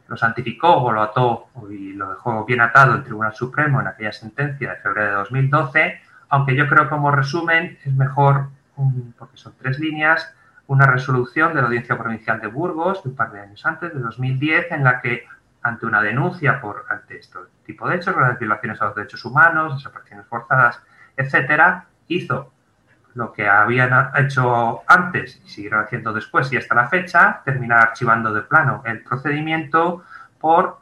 lo 0.09 0.17
santificó 0.17 0.75
o 0.75 0.91
lo 0.91 1.03
ató 1.03 1.49
y 1.71 1.93
lo 1.93 2.11
dejó 2.11 2.45
bien 2.45 2.61
atado 2.61 2.95
el 2.95 3.05
Tribunal 3.05 3.35
Supremo 3.35 3.81
en 3.81 3.87
aquella 3.87 4.13
sentencia 4.13 4.71
de 4.71 4.77
febrero 4.77 5.11
de 5.11 5.17
2012, 5.17 6.01
aunque 6.31 6.57
yo 6.57 6.67
creo 6.67 6.85
que 6.85 6.91
como 6.91 7.11
resumen 7.11 7.79
es 7.85 7.93
mejor, 7.93 8.49
porque 9.19 9.37
son 9.37 9.55
tres 9.61 9.79
líneas, 9.79 10.35
una 10.67 10.87
resolución 10.87 11.55
de 11.55 11.61
la 11.61 11.67
Audiencia 11.67 11.97
Provincial 11.97 12.41
de 12.41 12.47
Burgos 12.47 13.03
de 13.03 13.11
un 13.11 13.17
par 13.17 13.33
de 13.33 13.41
años 13.41 13.65
antes, 13.65 13.93
de 13.93 14.01
2010, 14.01 14.73
en 14.73 14.85
la 14.85 15.01
que 15.01 15.25
ante 15.63 15.87
una 15.87 16.01
denuncia 16.01 16.61
por 16.61 16.87
ante 16.89 17.19
este 17.19 17.39
tipo 17.67 17.89
de 17.89 17.97
hechos, 17.97 18.17
las 18.17 18.39
violaciones 18.39 18.81
a 18.81 18.87
los 18.87 18.95
derechos 18.95 19.25
humanos, 19.25 19.77
desapariciones 19.77 20.27
forzadas, 20.27 20.81
etcétera, 21.17 21.87
hizo 22.07 22.53
lo 23.19 23.33
que 23.33 23.49
habían 23.49 24.13
hecho 24.17 24.83
antes 24.87 25.43
y 25.45 25.49
siguieron 25.49 25.85
haciendo 25.85 26.13
después 26.13 26.53
y 26.53 26.57
hasta 26.57 26.77
la 26.77 26.87
fecha, 26.87 27.43
terminar 27.45 27.81
archivando 27.81 28.33
de 28.33 28.43
plano 28.43 28.81
el 28.87 29.03
procedimiento 29.03 30.05
por, 30.39 30.79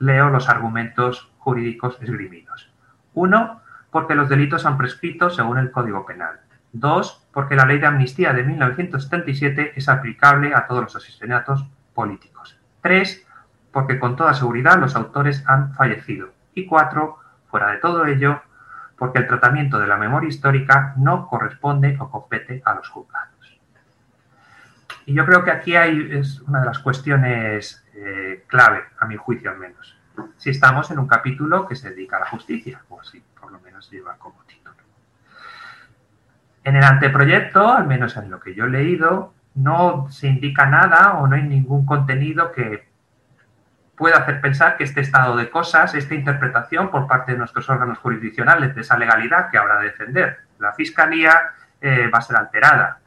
leo 0.00 0.28
los 0.28 0.48
argumentos 0.48 1.30
jurídicos 1.38 1.96
esgrimidos. 2.00 2.68
Uno, 3.14 3.60
porque 3.92 4.16
los 4.16 4.28
delitos 4.28 4.66
han 4.66 4.76
prescrito 4.76 5.30
según 5.30 5.58
el 5.58 5.70
Código 5.70 6.04
Penal. 6.04 6.40
Dos, 6.72 7.24
porque 7.32 7.54
la 7.54 7.64
ley 7.64 7.78
de 7.78 7.86
amnistía 7.86 8.32
de 8.32 8.42
1977 8.42 9.74
es 9.76 9.88
aplicable 9.88 10.56
a 10.56 10.66
todos 10.66 10.82
los 10.82 10.96
asesinatos 10.96 11.64
políticos. 11.94 12.58
Tres, 12.82 13.24
porque 13.70 14.00
con 14.00 14.16
toda 14.16 14.34
seguridad 14.34 14.80
los 14.80 14.96
autores 14.96 15.44
han 15.46 15.72
fallecido. 15.74 16.30
Y 16.54 16.66
cuatro, 16.66 17.18
fuera 17.48 17.70
de 17.70 17.78
todo 17.78 18.04
ello, 18.04 18.42
porque 18.98 19.20
el 19.20 19.28
tratamiento 19.28 19.78
de 19.78 19.86
la 19.86 19.96
memoria 19.96 20.28
histórica 20.28 20.94
no 20.96 21.26
corresponde 21.28 21.96
o 22.00 22.10
compete 22.10 22.60
a 22.64 22.74
los 22.74 22.88
juzgados. 22.88 23.60
Y 25.06 25.14
yo 25.14 25.24
creo 25.24 25.44
que 25.44 25.50
aquí 25.50 25.76
hay, 25.76 26.08
es 26.10 26.40
una 26.42 26.60
de 26.60 26.66
las 26.66 26.80
cuestiones 26.80 27.84
eh, 27.94 28.44
clave, 28.46 28.82
a 28.98 29.06
mi 29.06 29.16
juicio 29.16 29.50
al 29.50 29.58
menos. 29.58 29.96
Si 30.36 30.50
estamos 30.50 30.90
en 30.90 30.98
un 30.98 31.06
capítulo 31.06 31.66
que 31.66 31.76
se 31.76 31.90
dedica 31.90 32.16
a 32.16 32.20
la 32.20 32.26
justicia, 32.26 32.82
o 32.88 33.00
así 33.00 33.22
por 33.40 33.52
lo 33.52 33.60
menos 33.60 33.88
lleva 33.90 34.16
como 34.18 34.42
título. 34.42 34.74
En 36.64 36.76
el 36.76 36.84
anteproyecto, 36.84 37.72
al 37.72 37.86
menos 37.86 38.16
en 38.16 38.30
lo 38.30 38.40
que 38.40 38.54
yo 38.54 38.64
he 38.64 38.70
leído, 38.70 39.32
no 39.54 40.08
se 40.10 40.26
indica 40.26 40.66
nada 40.66 41.14
o 41.14 41.26
no 41.26 41.36
hay 41.36 41.44
ningún 41.44 41.86
contenido 41.86 42.52
que 42.52 42.87
puede 43.98 44.14
hacer 44.14 44.40
pensar 44.40 44.76
que 44.76 44.84
este 44.84 45.00
estado 45.00 45.36
de 45.36 45.50
cosas, 45.50 45.94
esta 45.94 46.14
interpretación 46.14 46.90
por 46.90 47.06
parte 47.06 47.32
de 47.32 47.38
nuestros 47.38 47.68
órganos 47.68 47.98
jurisdiccionales 47.98 48.74
de 48.74 48.80
esa 48.80 48.96
legalidad 48.96 49.50
que 49.50 49.58
habrá 49.58 49.78
de 49.80 49.86
defender 49.86 50.48
la 50.58 50.72
Fiscalía 50.72 51.52
eh, 51.80 52.08
va 52.12 52.18
a 52.18 52.22
ser 52.22 52.36
alterada. 52.36 53.00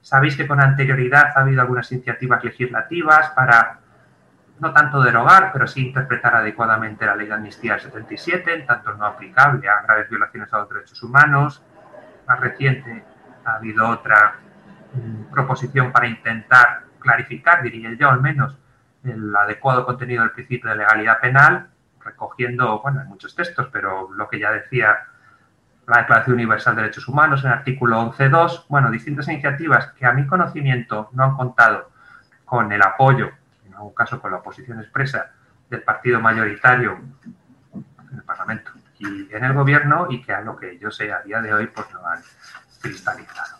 Sabéis 0.00 0.36
que 0.36 0.46
con 0.46 0.60
anterioridad 0.60 1.32
ha 1.34 1.40
habido 1.40 1.60
algunas 1.60 1.90
iniciativas 1.92 2.42
legislativas 2.44 3.30
para 3.30 3.80
no 4.58 4.72
tanto 4.72 5.02
derogar, 5.02 5.52
pero 5.52 5.66
sí 5.66 5.88
interpretar 5.88 6.34
adecuadamente 6.36 7.04
la 7.04 7.14
ley 7.14 7.26
de 7.26 7.34
amnistía 7.34 7.72
del 7.72 7.82
77, 7.82 8.54
en 8.54 8.66
tanto 8.66 8.94
no 8.94 9.04
aplicable 9.04 9.68
a 9.68 9.82
graves 9.82 10.08
violaciones 10.08 10.52
a 10.52 10.58
los 10.58 10.68
derechos 10.68 11.02
humanos. 11.02 11.62
Más 12.26 12.40
reciente 12.40 13.04
ha 13.44 13.56
habido 13.56 13.88
otra 13.88 14.36
mm, 14.94 15.32
proposición 15.32 15.92
para 15.92 16.06
intentar 16.06 16.84
clarificar, 16.98 17.62
diría 17.62 17.92
yo 17.92 18.08
al 18.08 18.20
menos, 18.20 18.58
el 19.08 19.34
adecuado 19.34 19.84
contenido 19.84 20.22
del 20.22 20.32
principio 20.32 20.70
de 20.70 20.76
legalidad 20.76 21.20
penal, 21.20 21.68
recogiendo, 22.04 22.80
bueno, 22.80 23.00
hay 23.00 23.06
muchos 23.06 23.34
textos, 23.34 23.68
pero 23.72 24.10
lo 24.12 24.28
que 24.28 24.38
ya 24.38 24.50
decía 24.52 24.96
la 25.86 25.98
Declaración 25.98 26.34
Universal 26.34 26.74
de 26.74 26.82
Derechos 26.82 27.08
Humanos 27.08 27.44
en 27.44 27.50
el 27.50 27.58
artículo 27.58 28.00
11.2, 28.12 28.66
bueno, 28.68 28.90
distintas 28.90 29.28
iniciativas 29.28 29.92
que 29.92 30.06
a 30.06 30.12
mi 30.12 30.26
conocimiento 30.26 31.10
no 31.12 31.24
han 31.24 31.36
contado 31.36 31.90
con 32.44 32.72
el 32.72 32.82
apoyo, 32.82 33.30
en 33.66 33.74
algún 33.74 33.94
caso 33.94 34.20
con 34.20 34.32
la 34.32 34.38
oposición 34.38 34.80
expresa 34.80 35.30
del 35.70 35.82
partido 35.82 36.20
mayoritario 36.20 36.98
en 37.74 38.16
el 38.16 38.22
Parlamento 38.22 38.72
y 38.98 39.32
en 39.34 39.44
el 39.44 39.52
Gobierno 39.52 40.06
y 40.10 40.22
que 40.22 40.32
a 40.32 40.40
lo 40.40 40.56
que 40.56 40.78
yo 40.78 40.90
sé 40.90 41.12
a 41.12 41.22
día 41.22 41.40
de 41.40 41.52
hoy 41.52 41.66
pues 41.66 41.86
no 41.92 42.06
han 42.06 42.20
cristalizado. 42.80 43.58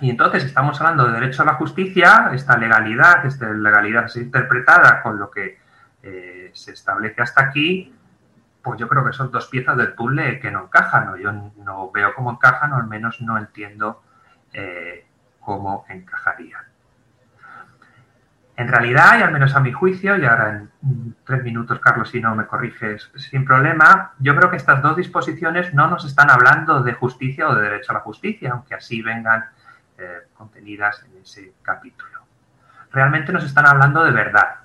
Y 0.00 0.10
entonces 0.10 0.44
estamos 0.44 0.80
hablando 0.80 1.06
de 1.06 1.12
derecho 1.12 1.42
a 1.42 1.46
la 1.46 1.54
justicia, 1.54 2.30
esta 2.32 2.56
legalidad, 2.56 3.24
esta 3.24 3.48
legalidad 3.50 4.06
es 4.06 4.16
interpretada 4.16 5.02
con 5.02 5.18
lo 5.18 5.30
que 5.30 5.58
eh, 6.02 6.50
se 6.52 6.72
establece 6.72 7.22
hasta 7.22 7.42
aquí, 7.42 7.94
pues 8.62 8.78
yo 8.78 8.88
creo 8.88 9.04
que 9.04 9.12
son 9.12 9.30
dos 9.30 9.46
piezas 9.46 9.76
del 9.76 9.94
puzzle 9.94 10.40
que 10.40 10.50
no 10.50 10.64
encajan, 10.64 11.08
o 11.08 11.16
yo 11.16 11.32
no 11.32 11.90
veo 11.92 12.14
cómo 12.14 12.32
encajan, 12.32 12.72
o 12.72 12.76
al 12.76 12.86
menos 12.86 13.20
no 13.20 13.38
entiendo 13.38 14.02
eh, 14.52 15.06
cómo 15.40 15.86
encajarían. 15.88 16.64
En 18.56 18.68
realidad, 18.68 19.18
y 19.18 19.22
al 19.22 19.32
menos 19.32 19.54
a 19.54 19.60
mi 19.60 19.70
juicio, 19.70 20.16
y 20.16 20.24
ahora 20.24 20.50
en 20.82 21.14
tres 21.24 21.42
minutos, 21.42 21.78
Carlos, 21.78 22.08
si 22.08 22.20
no 22.20 22.34
me 22.34 22.46
corriges 22.46 23.10
sin 23.16 23.44
problema, 23.44 24.14
yo 24.18 24.34
creo 24.34 24.50
que 24.50 24.56
estas 24.56 24.82
dos 24.82 24.96
disposiciones 24.96 25.74
no 25.74 25.88
nos 25.88 26.06
están 26.06 26.30
hablando 26.30 26.82
de 26.82 26.94
justicia 26.94 27.48
o 27.48 27.54
de 27.54 27.62
derecho 27.62 27.92
a 27.92 27.96
la 27.96 28.00
justicia, 28.00 28.52
aunque 28.52 28.74
así 28.74 29.02
vengan 29.02 29.44
eh, 29.98 30.28
contenidas 30.34 31.02
en 31.04 31.22
ese 31.22 31.54
capítulo. 31.62 32.20
Realmente 32.92 33.32
nos 33.32 33.44
están 33.44 33.66
hablando 33.66 34.04
de 34.04 34.12
verdad. 34.12 34.56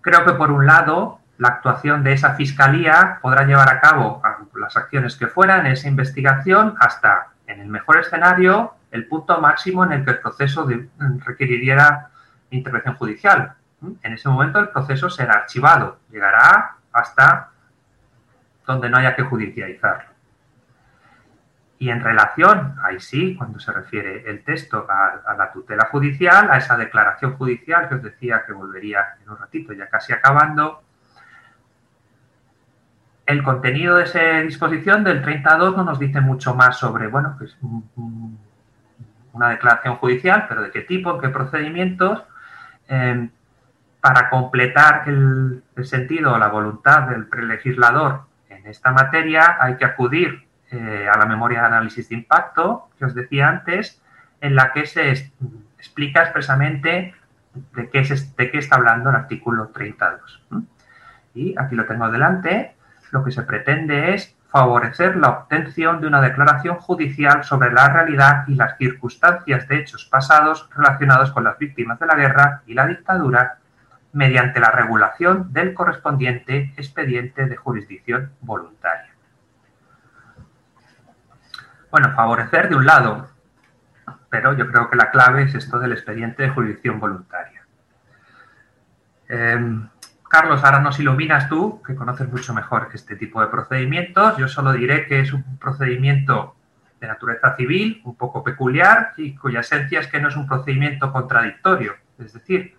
Creo 0.00 0.24
que 0.24 0.32
por 0.32 0.50
un 0.50 0.66
lado, 0.66 1.20
la 1.38 1.48
actuación 1.48 2.02
de 2.04 2.12
esa 2.12 2.34
fiscalía 2.34 3.18
podrá 3.20 3.44
llevar 3.44 3.68
a 3.68 3.80
cabo 3.80 4.22
las 4.54 4.76
acciones 4.76 5.16
que 5.16 5.26
fueran 5.26 5.66
en 5.66 5.72
esa 5.72 5.88
investigación 5.88 6.74
hasta, 6.78 7.28
en 7.46 7.60
el 7.60 7.68
mejor 7.68 7.98
escenario, 7.98 8.74
el 8.90 9.06
punto 9.06 9.40
máximo 9.40 9.84
en 9.84 9.92
el 9.92 10.04
que 10.04 10.12
el 10.12 10.18
proceso 10.18 10.68
requeriría 11.24 12.08
intervención 12.50 12.96
judicial. 12.96 13.54
En 14.02 14.12
ese 14.12 14.28
momento 14.28 14.60
el 14.60 14.68
proceso 14.68 15.10
será 15.10 15.34
archivado, 15.34 15.98
llegará 16.10 16.76
hasta 16.92 17.50
donde 18.66 18.88
no 18.90 18.98
haya 18.98 19.16
que 19.16 19.22
judicializarlo. 19.22 20.11
Y 21.82 21.90
en 21.90 22.00
relación, 22.00 22.76
ahí 22.84 23.00
sí, 23.00 23.34
cuando 23.34 23.58
se 23.58 23.72
refiere 23.72 24.22
el 24.30 24.44
texto 24.44 24.86
a, 24.88 25.34
la 25.36 25.50
tutela 25.50 25.88
judicial, 25.90 26.48
a 26.48 26.58
esa 26.58 26.76
declaración 26.76 27.32
judicial 27.36 27.88
que 27.88 27.96
os 27.96 28.02
decía 28.04 28.44
que 28.46 28.52
volvería 28.52 29.16
en 29.20 29.28
un 29.28 29.36
ratito, 29.36 29.72
ya 29.72 29.88
casi 29.88 30.12
acabando, 30.12 30.80
el 33.26 33.42
contenido 33.42 33.96
de 33.96 34.04
esa 34.04 34.20
disposición 34.42 35.02
del 35.02 35.22
32 35.22 35.76
no 35.76 35.82
nos 35.82 35.98
dice 35.98 36.20
mucho 36.20 36.54
más 36.54 36.78
sobre, 36.78 37.08
bueno, 37.08 37.34
pues 37.36 37.58
una 39.32 39.48
declaración 39.48 39.96
judicial, 39.96 40.46
pero 40.48 40.62
de 40.62 40.70
qué 40.70 40.82
tipo, 40.82 41.12
en 41.12 41.20
qué 41.20 41.30
procedimientos, 41.30 42.22
em, 42.86 43.28
para 44.00 44.30
completar 44.30 45.02
el, 45.08 45.64
sentido 45.82 46.34
o 46.34 46.38
la 46.38 46.46
voluntad 46.46 47.08
del 47.08 47.26
prelegislador 47.26 48.20
en 48.50 48.68
esta 48.68 48.92
materia 48.92 49.56
hay 49.58 49.76
que 49.76 49.84
acudir 49.84 50.51
eh, 50.72 51.06
a 51.12 51.18
la 51.18 51.26
memoria 51.26 51.60
de 51.60 51.66
análisis 51.66 52.08
de 52.08 52.14
impacto 52.14 52.88
que 52.98 53.04
os 53.04 53.14
decía 53.14 53.48
antes, 53.48 54.02
en 54.40 54.54
la 54.56 54.72
que 54.72 54.86
se 54.86 55.10
explica 55.78 56.22
expresamente 56.22 57.14
de 57.74 57.90
qué, 57.90 58.02
de 58.02 58.50
qué 58.50 58.58
está 58.58 58.76
hablando 58.76 59.10
el 59.10 59.16
artículo 59.16 59.68
32. 59.68 60.42
Y 61.34 61.54
aquí 61.58 61.74
lo 61.74 61.84
tengo 61.86 62.10
delante. 62.10 62.74
Lo 63.10 63.22
que 63.22 63.30
se 63.30 63.42
pretende 63.42 64.14
es 64.14 64.34
favorecer 64.48 65.16
la 65.16 65.30
obtención 65.30 66.00
de 66.00 66.06
una 66.06 66.20
declaración 66.20 66.76
judicial 66.76 67.44
sobre 67.44 67.72
la 67.72 67.88
realidad 67.88 68.44
y 68.48 68.54
las 68.54 68.76
circunstancias 68.78 69.68
de 69.68 69.78
hechos 69.78 70.06
pasados 70.06 70.68
relacionados 70.74 71.32
con 71.32 71.44
las 71.44 71.58
víctimas 71.58 71.98
de 71.98 72.06
la 72.06 72.16
guerra 72.16 72.62
y 72.66 72.74
la 72.74 72.86
dictadura 72.86 73.58
mediante 74.12 74.60
la 74.60 74.70
regulación 74.70 75.52
del 75.52 75.72
correspondiente 75.74 76.72
expediente 76.76 77.46
de 77.46 77.56
jurisdicción 77.56 78.30
voluntaria. 78.40 79.11
Bueno, 81.92 82.10
favorecer 82.14 82.70
de 82.70 82.76
un 82.76 82.86
lado, 82.86 83.28
pero 84.30 84.56
yo 84.56 84.66
creo 84.66 84.88
que 84.88 84.96
la 84.96 85.10
clave 85.10 85.42
es 85.42 85.54
esto 85.54 85.78
del 85.78 85.92
expediente 85.92 86.42
de 86.42 86.48
jurisdicción 86.48 86.98
voluntaria. 86.98 87.66
Em, 89.28 89.86
Carlos, 90.26 90.64
ahora 90.64 90.80
nos 90.80 90.98
iluminas 90.98 91.50
tú, 91.50 91.82
que 91.82 91.94
conoces 91.94 92.32
mucho 92.32 92.54
mejor 92.54 92.88
este 92.94 93.14
tipo 93.16 93.42
de 93.42 93.48
procedimientos. 93.48 94.38
Yo 94.38 94.48
solo 94.48 94.72
diré 94.72 95.06
que 95.06 95.20
es 95.20 95.34
un 95.34 95.58
procedimiento 95.58 96.56
de 96.98 97.08
naturaleza 97.08 97.56
civil, 97.56 98.00
un 98.06 98.16
poco 98.16 98.42
peculiar, 98.42 99.12
y 99.18 99.36
cuya 99.36 99.60
esencia 99.60 100.00
es 100.00 100.06
que 100.06 100.18
no 100.18 100.28
es 100.28 100.36
un 100.36 100.46
procedimiento 100.46 101.12
contradictorio, 101.12 101.92
es 102.18 102.32
decir, 102.32 102.74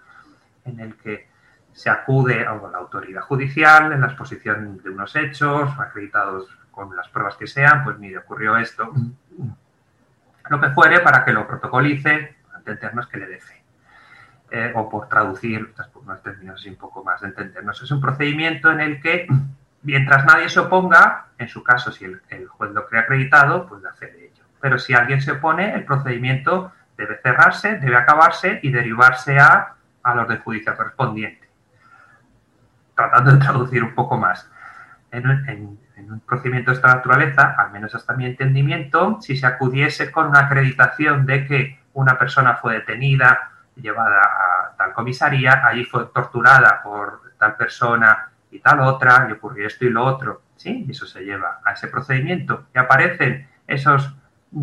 en 0.66 0.80
el 0.80 0.96
que 0.96 1.30
se 1.72 1.92
acude 1.92 2.48
a 2.48 2.56
la 2.56 2.80
autoridad 2.80 3.22
judicial 3.22 3.94
en 3.94 4.02
la 4.02 4.08
exposición 4.08 4.82
de 4.82 4.90
unos 4.90 5.16
hechos 5.16 5.70
acreditados 5.78 6.63
con 6.74 6.94
las 6.96 7.08
pruebas 7.08 7.38
que 7.38 7.48
sean, 7.48 7.84
pues 7.84 7.98
mire, 8.00 8.18
ocurrió 8.18 8.58
esto, 8.58 8.92
lo 10.50 10.60
que 10.60 10.70
fuere 10.72 11.00
para 11.00 11.24
que 11.24 11.32
lo 11.32 11.48
protocolice 11.48 12.36
el 12.66 13.08
que 13.08 13.18
le 13.18 13.28
dé 13.28 13.40
fe. 13.40 13.64
Eh, 14.52 14.72
o 14.76 14.88
por 14.88 15.10
traducir 15.10 15.74
unos 15.96 16.22
términos 16.22 16.60
así 16.60 16.70
un 16.70 16.76
poco 16.76 17.04
más 17.04 17.22
de 17.22 17.30
entendernos. 17.30 17.82
Es 17.82 17.90
un 17.90 18.00
procedimiento 18.00 18.72
en 18.72 18.82
el 18.82 19.02
que, 19.02 19.28
mientras 19.82 20.26
nadie 20.26 20.48
se 20.50 20.60
oponga, 20.60 21.28
en 21.40 21.48
su 21.48 21.64
caso, 21.64 21.92
si 21.92 22.06
el, 22.06 22.48
juez 22.48 22.72
lo 22.72 22.86
cree 22.88 23.02
acreditado, 23.02 23.66
pues 23.66 23.82
da 23.82 23.94
fe 23.94 24.08
de 24.08 24.26
ello. 24.26 24.44
Pero 24.62 24.78
si 24.78 24.94
alguien 24.94 25.22
se 25.22 25.32
opone, 25.32 25.74
el 25.74 25.86
procedimiento 25.86 26.72
debe 26.96 27.20
cerrarse, 27.24 27.80
debe 27.80 27.98
acabarse 27.98 28.60
y 28.62 28.70
derivarse 28.70 29.40
a, 29.40 29.76
a 30.04 30.16
los 30.16 30.28
de 30.28 30.38
judicia 30.38 30.76
correspondiente. 30.76 31.50
Tratando 32.96 33.32
de 33.32 33.38
traducir 33.40 33.84
un 33.84 33.96
poco 33.96 34.18
más. 34.18 34.48
En, 35.12 35.26
en 35.50 35.80
un 35.98 36.20
procedimiento 36.22 36.72
de 36.72 36.76
esta 36.76 36.96
naturaleza, 36.96 37.56
al 37.58 37.72
menos 37.72 37.94
hasta 37.96 38.14
mi 38.14 38.26
entendimiento, 38.26 39.20
si 39.22 39.38
se 39.38 39.46
acudiese 39.46 40.12
con 40.12 40.28
una 40.28 40.42
acreditación 40.42 41.26
de 41.26 41.46
que 41.46 41.80
una 41.94 42.18
persona 42.18 42.56
fue 42.56 42.74
detenida, 42.76 43.52
llevada 43.76 44.22
a 44.22 44.76
tal 44.78 44.94
comisaría, 44.94 45.66
allí 45.66 45.86
fue 45.86 46.06
torturada 46.08 46.82
por 46.84 47.34
tal 47.38 47.56
persona 47.56 48.30
y 48.52 48.60
tal 48.60 48.82
otra, 48.82 49.28
y 49.30 49.34
ocurrió 49.34 49.68
esto 49.68 49.86
y 49.86 49.90
lo 49.90 50.06
otro, 50.06 50.42
¿sí? 50.56 50.86
Y 50.88 50.92
eso 50.92 51.06
se 51.06 51.22
lleva 51.22 51.60
a 51.64 51.74
ese 51.74 51.88
procedimiento. 51.88 52.66
Y 52.74 52.80
aparecen 52.80 53.48
esas 53.68 54.14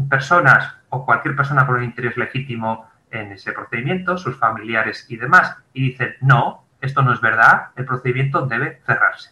personas 0.09 0.77
o 0.91 1.05
cualquier 1.05 1.35
persona 1.35 1.67
con 1.67 1.77
un 1.77 1.85
interés 1.85 2.17
legítimo 2.17 2.89
en 3.11 3.33
ese 3.33 3.53
procedimiento, 3.53 4.17
sus 4.17 4.37
familiares 4.39 5.07
y 5.09 5.17
demás, 5.17 5.57
y 5.73 5.91
dicen, 5.91 6.15
no, 6.21 6.65
esto 6.81 7.03
no 7.03 7.13
es 7.13 7.21
verdad, 7.21 7.71
el 7.77 7.85
procedimiento 7.85 8.47
debe 8.47 8.81
cerrarse, 8.87 9.31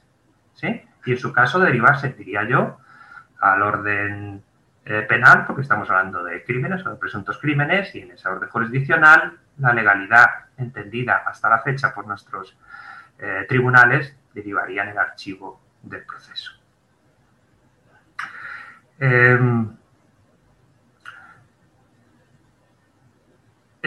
¿sí? 0.54 0.82
Y 1.08 1.12
en 1.12 1.18
su 1.18 1.32
caso 1.32 1.58
derivarse, 1.58 2.12
diría 2.12 2.46
yo, 2.46 2.76
al 3.40 3.62
orden 3.62 4.42
eh, 4.84 5.06
penal, 5.08 5.46
porque 5.46 5.62
estamos 5.62 5.88
hablando 5.88 6.22
de 6.22 6.44
crímenes 6.44 6.84
o 6.84 6.90
de 6.90 6.96
presuntos 6.96 7.38
crímenes, 7.38 7.94
y 7.94 8.00
en 8.00 8.10
esa 8.10 8.30
orden 8.30 8.50
jurisdiccional 8.50 9.38
la 9.56 9.72
legalidad 9.72 10.26
entendida 10.58 11.22
hasta 11.26 11.48
la 11.48 11.60
fecha 11.60 11.94
por 11.94 12.06
nuestros 12.06 12.58
eh, 13.18 13.46
tribunales 13.48 14.14
derivaría 14.34 14.82
en 14.82 14.90
el 14.90 14.98
archivo 14.98 15.58
del 15.82 16.02
proceso. 16.02 16.52
Em, 18.98 19.77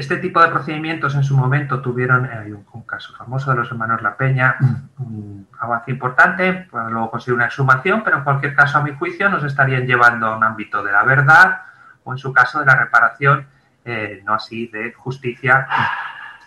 este 0.01 0.17
tipo 0.17 0.41
de 0.41 0.49
procedimientos 0.49 1.15
en 1.15 1.23
su 1.23 1.37
momento 1.37 1.81
tuvieron, 1.81 2.25
eh, 2.25 2.29
hay 2.33 2.51
un, 2.51 2.65
caso 2.83 3.15
famoso 3.15 3.51
de 3.51 3.57
los 3.57 3.71
hermanos 3.71 4.01
La 4.01 4.17
Peña, 4.17 4.57
un 4.97 5.47
avance 5.59 5.91
importante, 5.91 6.67
para 6.69 6.89
luego 6.89 7.11
conseguir 7.11 7.35
una 7.35 7.45
exhumación, 7.45 8.03
pero 8.03 8.17
en 8.17 8.23
cualquier 8.23 8.55
caso, 8.55 8.79
a 8.79 8.81
mi 8.81 8.93
juicio, 8.95 9.29
nos 9.29 9.43
estarían 9.43 9.85
llevando 9.85 10.27
a 10.27 10.35
un 10.35 10.43
ámbito 10.43 10.83
de 10.83 10.91
la 10.91 11.03
verdad 11.03 11.61
o 12.03 12.11
en 12.11 12.17
su 12.17 12.33
caso 12.33 12.59
de 12.59 12.65
la 12.65 12.75
reparación 12.75 13.47
eh, 13.85 14.21
no 14.25 14.33
así 14.33 14.67
de 14.67 14.91
justicia, 14.93 15.67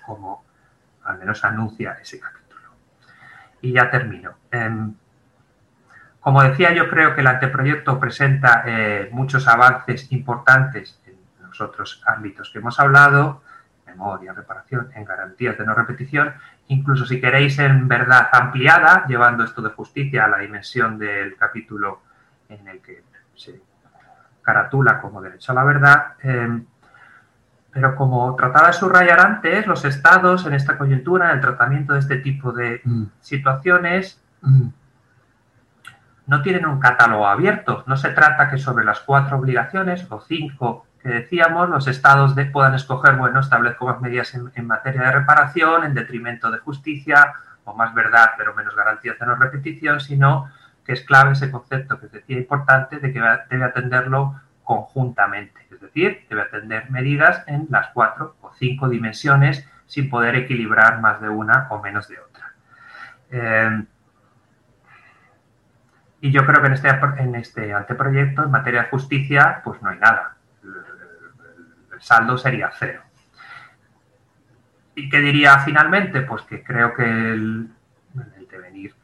como 0.04 0.44
al 1.04 1.18
menos 1.18 1.44
anuncia 1.44 1.96
ese 2.02 2.20
capítulo. 2.20 2.70
Y 3.62 3.72
ya 3.72 3.90
termino. 3.90 4.32
Em, 4.50 4.94
como 6.20 6.42
decía, 6.42 6.72
yo 6.72 6.88
creo 6.88 7.14
que 7.14 7.20
el 7.20 7.26
anteproyecto 7.26 8.00
presenta 8.00 8.64
eh, 8.66 9.08
muchos 9.12 9.46
avances 9.46 10.10
importantes 10.10 11.00
los 11.58 11.68
otros 11.68 12.02
ámbitos 12.06 12.50
que 12.50 12.58
hemos 12.58 12.78
hablado, 12.80 13.42
memoria, 13.86 14.32
reparación, 14.32 14.90
en 14.94 15.04
garantías 15.04 15.56
de 15.56 15.64
no 15.64 15.74
repetición, 15.74 16.34
incluso 16.68 17.06
si 17.06 17.20
queréis 17.20 17.58
en 17.58 17.86
verdad 17.86 18.28
ampliada, 18.32 19.04
llevando 19.06 19.44
esto 19.44 19.62
de 19.62 19.70
justicia 19.70 20.24
a 20.24 20.28
la 20.28 20.38
dimensión 20.38 20.98
del 20.98 21.36
capítulo 21.36 22.02
en 22.48 22.66
el 22.66 22.80
que 22.80 23.04
se 23.34 23.60
caratula 24.42 25.00
como 25.00 25.22
derecho 25.22 25.52
a 25.52 25.54
la 25.54 25.64
verdad, 25.64 26.14
em, 26.22 26.66
pero 27.70 27.96
como 27.96 28.34
trataba 28.36 28.68
de 28.68 28.72
subrayar 28.72 29.20
antes, 29.20 29.66
los 29.66 29.84
estados 29.84 30.46
en 30.46 30.54
esta 30.54 30.76
coyuntura, 30.78 31.30
en 31.30 31.36
el 31.36 31.40
tratamiento 31.40 31.94
de 31.94 32.00
este 32.00 32.16
tipo 32.18 32.52
de 32.52 32.80
mm. 32.84 33.04
situaciones, 33.20 34.22
mm, 34.42 34.68
no 36.26 36.42
tienen 36.42 36.66
un 36.66 36.80
catálogo 36.80 37.26
abierto. 37.26 37.84
No 37.86 37.96
se 37.96 38.10
trata 38.10 38.48
que 38.48 38.58
sobre 38.58 38.84
las 38.84 39.00
cuatro 39.00 39.38
obligaciones 39.38 40.06
o 40.10 40.20
cinco 40.20 40.86
que 41.04 41.10
decíamos, 41.10 41.68
los 41.68 41.86
estados 41.86 42.34
puedan 42.52 42.74
escoger, 42.74 43.14
bueno, 43.14 43.38
establezco 43.38 43.86
más 43.86 44.00
medidas 44.00 44.34
en, 44.34 44.66
materia 44.66 45.02
de 45.02 45.12
reparación, 45.12 45.84
en 45.84 45.94
detrimento 45.94 46.50
de 46.50 46.58
justicia, 46.58 47.34
o 47.64 47.74
más 47.74 47.94
verdad, 47.94 48.32
pero 48.36 48.54
menos 48.54 48.74
garantías 48.74 49.18
de 49.20 49.26
no 49.26 49.36
repetición, 49.36 50.00
sino 50.00 50.50
que 50.84 50.94
es 50.94 51.02
clave 51.02 51.32
ese 51.32 51.50
concepto 51.50 52.00
que 52.00 52.08
decía 52.08 52.38
importante 52.38 52.98
de 52.98 53.12
que 53.12 53.22
debe 53.48 53.64
atenderlo 53.64 54.40
conjuntamente 54.64 55.64
decir, 55.84 56.26
debe 56.28 56.42
atender 56.42 56.90
medidas 56.90 57.44
en 57.46 57.66
las 57.70 57.88
cuatro 57.88 58.36
o 58.40 58.52
cinco 58.54 58.88
dimensiones 58.88 59.68
sin 59.86 60.10
poder 60.10 60.34
equilibrar 60.34 61.00
más 61.00 61.20
de 61.20 61.28
una 61.28 61.68
o 61.70 61.80
menos 61.80 62.08
de 62.08 62.18
otra. 62.18 62.52
Eh, 63.30 63.84
y 66.20 66.32
yo 66.32 66.46
creo 66.46 66.60
que 66.62 66.68
en 66.68 66.72
este, 66.72 66.88
en 66.88 67.34
este 67.34 67.74
anteproyecto, 67.74 68.44
en 68.44 68.50
materia 68.50 68.84
de 68.84 68.88
justicia, 68.88 69.60
pues 69.62 69.80
no 69.82 69.90
hay 69.90 69.98
nada. 69.98 70.33
Saldo 72.04 72.36
sería 72.36 72.70
cero. 72.78 73.00
¿Y 74.94 75.08
qué 75.08 75.20
diría 75.20 75.58
finalmente? 75.60 76.20
Pues 76.20 76.42
que 76.42 76.62
creo 76.62 76.92
que 76.92 77.02
el, 77.02 77.70
el 78.36 78.48
devenir 78.50 78.94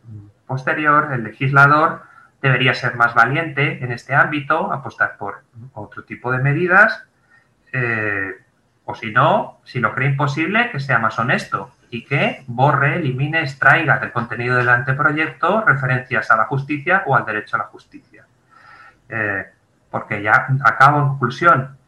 posterior, 0.47 1.11
el 1.15 1.25
legislador, 1.25 2.03
debería 2.43 2.75
ser 2.75 2.97
más 2.97 3.15
valiente 3.15 3.83
en 3.83 3.91
este 3.91 4.15
ámbito, 4.15 4.71
apostar 4.71 5.17
por 5.17 5.45
otro 5.73 6.05
tipo 6.05 6.31
de 6.31 6.41
medidas, 6.41 7.03
eh, 7.73 8.33
o 8.85 8.95
si 8.95 9.11
no, 9.13 9.61
si 9.65 9.81
lo 9.81 9.95
cree 9.95 10.11
imposible, 10.11 10.71
que 10.71 10.79
sea 10.79 10.99
más 10.99 11.19
honesto 11.19 11.73
y 11.89 12.05
que 12.05 12.45
borre, 12.49 12.97
elimine, 12.97 13.41
extraiga 13.41 13.99
del 13.99 14.13
contenido 14.13 14.57
del 14.57 14.69
anteproyecto 14.69 15.63
referencias 15.65 16.31
a 16.31 16.37
la 16.37 16.45
justicia 16.45 17.03
o 17.07 17.17
al 17.17 17.25
derecho 17.25 17.57
a 17.57 17.61
la 17.61 17.67
justicia. 17.67 18.27
Eh, 19.09 19.47
porque 19.91 20.23
ya 20.23 20.49
acabo 20.65 20.99
en 20.99 21.09
conclusión, 21.09 21.80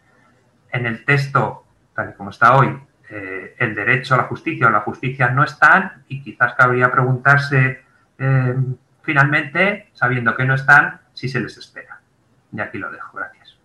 en 0.73 0.87
el 0.87 1.05
texto, 1.05 1.65
tal 1.95 2.11
y 2.11 2.13
como 2.15 2.31
está 2.31 2.57
hoy, 2.57 2.79
eh, 3.11 3.55
el 3.59 3.75
derecho 3.75 4.15
a 4.15 4.19
la 4.19 4.25
justicia 4.25 4.67
o 4.67 4.71
la 4.71 4.81
justicia 4.81 5.29
no 5.31 5.45
están 5.45 6.05
y 6.09 6.23
quizás 6.23 6.55
cabría 6.55 6.91
preguntarse 6.91 7.83
finalmente, 9.03 9.91
sabiendo 9.95 10.37
que 10.37 10.45
no 10.45 10.55
están, 10.55 11.01
si 11.13 11.29
se 11.29 11.41
les 11.41 11.57
espera. 11.57 12.01
Y 12.53 12.61
aquí 12.61 12.79
lo 12.79 12.91
dejo. 12.91 13.17
Gracias. 13.17 13.57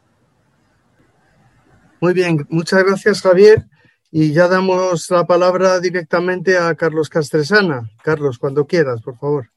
Muy 2.02 2.13
bien, 2.13 2.46
muchas 2.50 2.84
gracias 2.84 3.22
Javier. 3.22 3.65
Y 4.10 4.34
ya 4.34 4.48
damos 4.48 5.10
la 5.12 5.26
palabra 5.26 5.80
directamente 5.80 6.58
a 6.58 6.74
Carlos 6.76 7.10
Castresana. 7.10 7.91
Carlos, 8.04 8.39
cuando 8.39 8.65
quieras, 8.65 9.02
por 9.02 9.17
favor. 9.17 9.50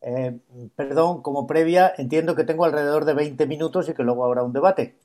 Eh, 0.00 0.38
perdón, 0.74 1.22
como 1.22 1.46
previa, 1.46 1.92
entiendo 1.96 2.34
que 2.34 2.44
tengo 2.44 2.64
alrededor 2.64 3.04
de 3.04 3.14
20 3.14 3.46
minutos 3.46 3.88
y 3.88 3.94
que 3.94 4.02
luego 4.02 4.24
habrá 4.24 4.42
un 4.42 4.52
debate. 4.52 4.98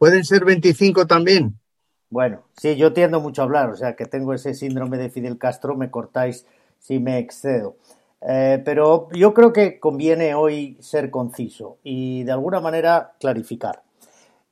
Pueden 0.00 0.24
ser 0.24 0.46
25 0.46 1.06
también. 1.06 1.60
Bueno, 2.08 2.44
sí, 2.56 2.74
yo 2.76 2.94
tiendo 2.94 3.20
mucho 3.20 3.42
a 3.42 3.44
hablar, 3.44 3.68
o 3.68 3.76
sea 3.76 3.96
que 3.96 4.06
tengo 4.06 4.32
ese 4.32 4.54
síndrome 4.54 4.96
de 4.96 5.10
Fidel 5.10 5.36
Castro, 5.36 5.76
me 5.76 5.90
cortáis 5.90 6.46
si 6.78 6.98
me 6.98 7.18
excedo. 7.18 7.76
Eh, 8.22 8.62
pero 8.64 9.10
yo 9.12 9.34
creo 9.34 9.52
que 9.52 9.78
conviene 9.78 10.34
hoy 10.34 10.78
ser 10.80 11.10
conciso 11.10 11.76
y 11.84 12.24
de 12.24 12.32
alguna 12.32 12.60
manera 12.60 13.12
clarificar. 13.20 13.82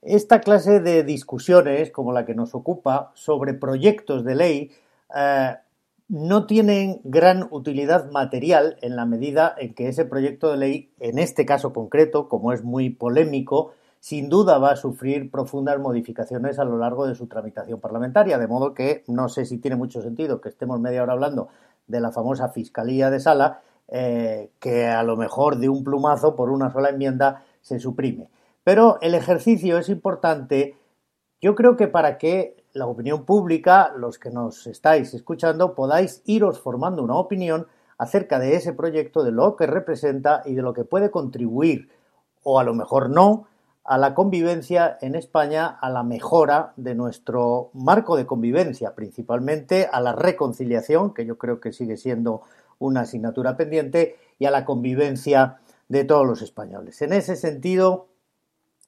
Esta 0.03 0.43
clase 0.43 0.81
de 0.81 1.03
discusiones, 1.03 1.91
como 1.93 2.13
la 2.13 2.27
que 2.27 2.35
nos 2.35 2.55
ocupa, 2.55 3.13
sobre 3.15 3.55
proyectos 3.55 4.27
de 4.27 4.35
ley, 4.35 4.71
eh, 5.17 5.55
no 6.09 6.45
tienen 6.45 7.01
gran 7.05 7.49
utilidad 7.51 8.11
material 8.11 8.77
en 8.83 8.97
la 8.97 9.07
medida 9.07 9.55
en 9.57 9.73
que 9.73 9.89
ese 9.89 10.05
proyecto 10.05 10.51
de 10.51 10.59
ley, 10.59 10.91
en 11.01 11.19
este 11.19 11.47
caso 11.47 11.73
concreto, 11.73 12.29
como 12.29 12.53
es 12.53 12.63
muy 12.63 12.91
polémico, 12.91 13.73
sin 14.01 14.29
duda 14.29 14.59
va 14.59 14.73
a 14.73 14.77
sufrir 14.77 15.31
profundas 15.31 15.79
modificaciones 15.79 16.59
a 16.59 16.65
lo 16.65 16.79
largo 16.79 17.07
de 17.07 17.15
su 17.15 17.27
tramitación 17.27 17.81
parlamentaria, 17.81 18.39
de 18.39 18.47
modo 18.47 18.75
que 18.75 19.05
no 19.09 19.29
sé 19.29 19.45
si 19.45 19.59
tiene 19.59 19.77
mucho 19.77 20.03
sentido 20.03 20.41
que 20.41 20.49
estemos 20.49 20.81
media 20.81 21.03
hora 21.03 21.15
hablando 21.15 21.49
de 21.87 22.01
la 22.01 22.13
famosa 22.13 22.51
Fiscalía 22.51 23.11
de 23.11 23.21
Sala, 23.21 23.61
eh, 23.89 24.51
que 24.61 24.87
a 24.87 25.03
lo 25.03 25.17
mejor 25.17 25.57
de 25.59 25.69
un 25.69 25.83
plumazo 25.83 26.37
por 26.37 26.51
una 26.51 26.71
sola 26.71 26.91
enmienda 26.91 27.45
se 27.61 27.81
suprime. 27.81 28.29
Pero 28.63 28.99
el 29.01 29.15
ejercicio 29.15 29.79
es 29.79 29.89
importante, 29.89 30.77
yo 31.41 31.55
creo 31.55 31.77
que 31.77 31.89
para 31.89 32.19
que 32.19 32.65
la 32.75 32.87
opinión 32.87 33.25
pública, 33.25 33.93
los 33.97 34.19
que 34.19 34.31
nos 34.31 34.67
estáis 34.67 35.15
escuchando, 35.15 35.75
podáis 35.75 36.23
iros 36.27 36.61
formando 36.61 37.03
una 37.03 37.17
opinión 37.17 37.67
acerca 37.97 38.39
de 38.39 38.55
ese 38.55 38.73
proyecto, 38.73 39.25
de 39.25 39.33
lo 39.33 39.57
que 39.57 39.67
representa 39.67 40.43
y 40.45 40.55
de 40.55 40.63
lo 40.63 40.73
que 40.73 40.85
puede 40.85 41.11
contribuir, 41.11 41.89
o 42.43 42.61
a 42.61 42.65
lo 42.65 42.75
mejor 42.75 43.11
no, 43.11 43.47
a 43.88 43.96
la 43.96 44.14
convivencia 44.14 44.98
en 45.01 45.14
España, 45.14 45.66
a 45.66 45.88
la 45.88 46.03
mejora 46.03 46.74
de 46.77 46.94
nuestro 46.94 47.70
marco 47.72 48.18
de 48.18 48.27
convivencia, 48.27 48.94
principalmente 48.94 49.88
a 49.90 50.03
la 50.03 50.12
reconciliación, 50.12 51.14
que 51.14 51.24
yo 51.24 51.38
creo 51.38 51.59
que 51.59 51.72
sigue 51.72 51.96
siendo 51.96 52.42
una 52.79 53.01
asignatura 53.01 53.57
pendiente, 53.57 54.16
y 54.38 54.44
a 54.44 54.51
la 54.51 54.66
convivencia 54.66 55.57
de 55.88 56.05
todos 56.05 56.27
los 56.27 56.42
españoles. 56.42 57.01
En 57.01 57.14
ese 57.14 57.35
sentido, 57.35 58.09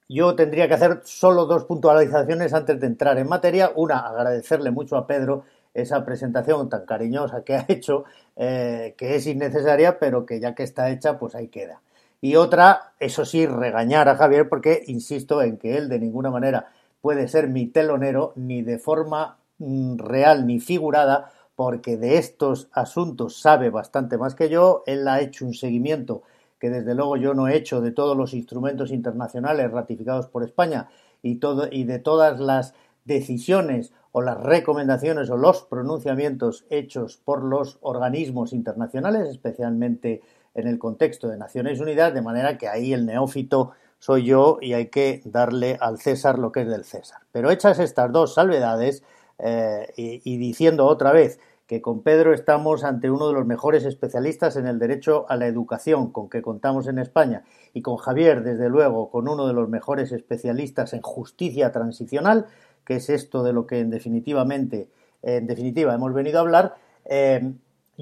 yo 0.06 0.36
tendría 0.36 0.68
que 0.68 0.74
hacer 0.74 1.00
solo 1.04 1.46
dos 1.46 1.64
puntualizaciones 1.64 2.52
antes 2.52 2.78
de 2.78 2.86
entrar 2.86 3.16
en 3.16 3.26
materia. 3.26 3.72
Una, 3.74 4.00
agradecerle 4.00 4.70
mucho 4.70 4.98
a 4.98 5.06
Pedro 5.06 5.44
esa 5.72 6.04
presentación 6.04 6.68
tan 6.68 6.84
cariñosa 6.84 7.42
que 7.42 7.56
ha 7.56 7.64
hecho, 7.68 8.04
eh, 8.36 8.94
que 8.98 9.14
es 9.14 9.26
innecesaria, 9.26 9.98
pero 9.98 10.26
que 10.26 10.40
ya 10.40 10.54
que 10.54 10.62
está 10.62 10.90
hecha, 10.90 11.18
pues 11.18 11.34
ahí 11.34 11.48
queda. 11.48 11.80
Y 12.20 12.36
otra, 12.36 12.92
eso 13.00 13.24
sí, 13.24 13.46
regañar 13.46 14.08
a 14.08 14.16
Javier 14.16 14.48
porque 14.48 14.82
insisto 14.86 15.42
en 15.42 15.56
que 15.56 15.76
él 15.76 15.88
de 15.88 15.98
ninguna 15.98 16.30
manera 16.30 16.70
puede 17.00 17.28
ser 17.28 17.48
mi 17.48 17.66
telonero 17.66 18.32
ni 18.36 18.62
de 18.62 18.78
forma 18.78 19.38
mm, 19.58 19.96
real 19.98 20.46
ni 20.46 20.60
figurada 20.60 21.32
porque 21.56 21.96
de 21.96 22.18
estos 22.18 22.68
asuntos 22.72 23.40
sabe 23.40 23.70
bastante 23.70 24.18
más 24.18 24.34
que 24.34 24.48
yo. 24.48 24.82
Él 24.86 25.08
ha 25.08 25.20
hecho 25.20 25.46
un 25.46 25.54
seguimiento 25.54 26.22
que 26.58 26.70
desde 26.70 26.94
luego 26.94 27.16
yo 27.16 27.34
no 27.34 27.48
he 27.48 27.56
hecho 27.56 27.80
de 27.80 27.90
todos 27.90 28.16
los 28.16 28.34
instrumentos 28.34 28.90
internacionales 28.90 29.70
ratificados 29.70 30.26
por 30.26 30.44
España 30.44 30.88
y, 31.22 31.36
todo, 31.36 31.68
y 31.70 31.84
de 31.84 31.98
todas 31.98 32.38
las 32.38 32.74
decisiones 33.04 33.92
o 34.12 34.20
las 34.20 34.38
recomendaciones 34.38 35.30
o 35.30 35.36
los 35.36 35.62
pronunciamientos 35.62 36.66
hechos 36.68 37.16
por 37.16 37.42
los 37.44 37.78
organismos 37.80 38.52
internacionales, 38.52 39.28
especialmente 39.28 40.20
en 40.54 40.66
el 40.66 40.78
contexto 40.78 41.28
de 41.28 41.38
Naciones 41.38 41.80
Unidas, 41.80 42.14
de 42.14 42.22
manera 42.22 42.58
que 42.58 42.68
ahí 42.68 42.92
el 42.92 43.06
neófito 43.06 43.72
soy 43.98 44.24
yo 44.24 44.58
y 44.60 44.72
hay 44.72 44.86
que 44.86 45.20
darle 45.24 45.76
al 45.80 45.98
César 45.98 46.38
lo 46.38 46.52
que 46.52 46.62
es 46.62 46.68
del 46.68 46.84
César. 46.84 47.20
Pero 47.32 47.50
hechas 47.50 47.78
estas 47.78 48.10
dos 48.10 48.34
salvedades 48.34 49.04
eh, 49.38 49.92
y, 49.96 50.36
diciendo 50.38 50.86
otra 50.86 51.12
vez 51.12 51.38
que 51.66 51.80
con 51.80 52.02
Pedro 52.02 52.34
estamos 52.34 52.82
ante 52.82 53.10
uno 53.10 53.28
de 53.28 53.34
los 53.34 53.46
mejores 53.46 53.84
especialistas 53.84 54.56
en 54.56 54.66
el 54.66 54.78
derecho 54.78 55.26
a 55.28 55.36
la 55.36 55.46
educación 55.46 56.10
con 56.10 56.28
que 56.28 56.42
contamos 56.42 56.88
en 56.88 56.98
España 56.98 57.44
y 57.72 57.82
con 57.82 57.96
Javier, 57.96 58.42
desde 58.42 58.68
luego, 58.68 59.10
con 59.10 59.28
uno 59.28 59.46
de 59.46 59.52
los 59.52 59.68
mejores 59.68 60.10
especialistas 60.10 60.94
en 60.94 61.02
justicia 61.02 61.70
transicional, 61.70 62.46
que 62.84 62.96
es 62.96 63.08
esto 63.08 63.44
de 63.44 63.52
lo 63.52 63.68
que 63.68 63.78
en 63.78 63.90
definitivamente, 63.90 64.88
en 65.22 65.46
definitiva 65.46 65.94
hemos 65.94 66.12
venido 66.12 66.38
a 66.38 66.40
hablar, 66.40 66.74
eh, 67.04 67.52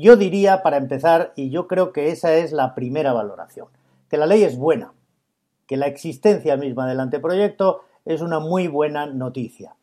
yo 0.00 0.16
diría, 0.16 0.62
para 0.62 0.76
empezar, 0.76 1.32
y 1.36 1.50
yo 1.50 1.66
creo 1.66 1.92
que 1.92 2.10
esa 2.10 2.34
es 2.34 2.52
la 2.52 2.74
primera 2.74 3.12
valoración, 3.12 3.68
que 4.08 4.16
la 4.16 4.26
ley 4.26 4.42
es 4.44 4.56
buena, 4.56 4.92
que 5.66 5.76
la 5.76 5.86
existencia 5.86 6.56
misma 6.56 6.88
del 6.88 7.00
anteproyecto 7.00 7.82
es 8.04 8.20
una 8.20 8.40
muy 8.40 8.68
buena 8.68 9.06
noticia. 9.06 9.74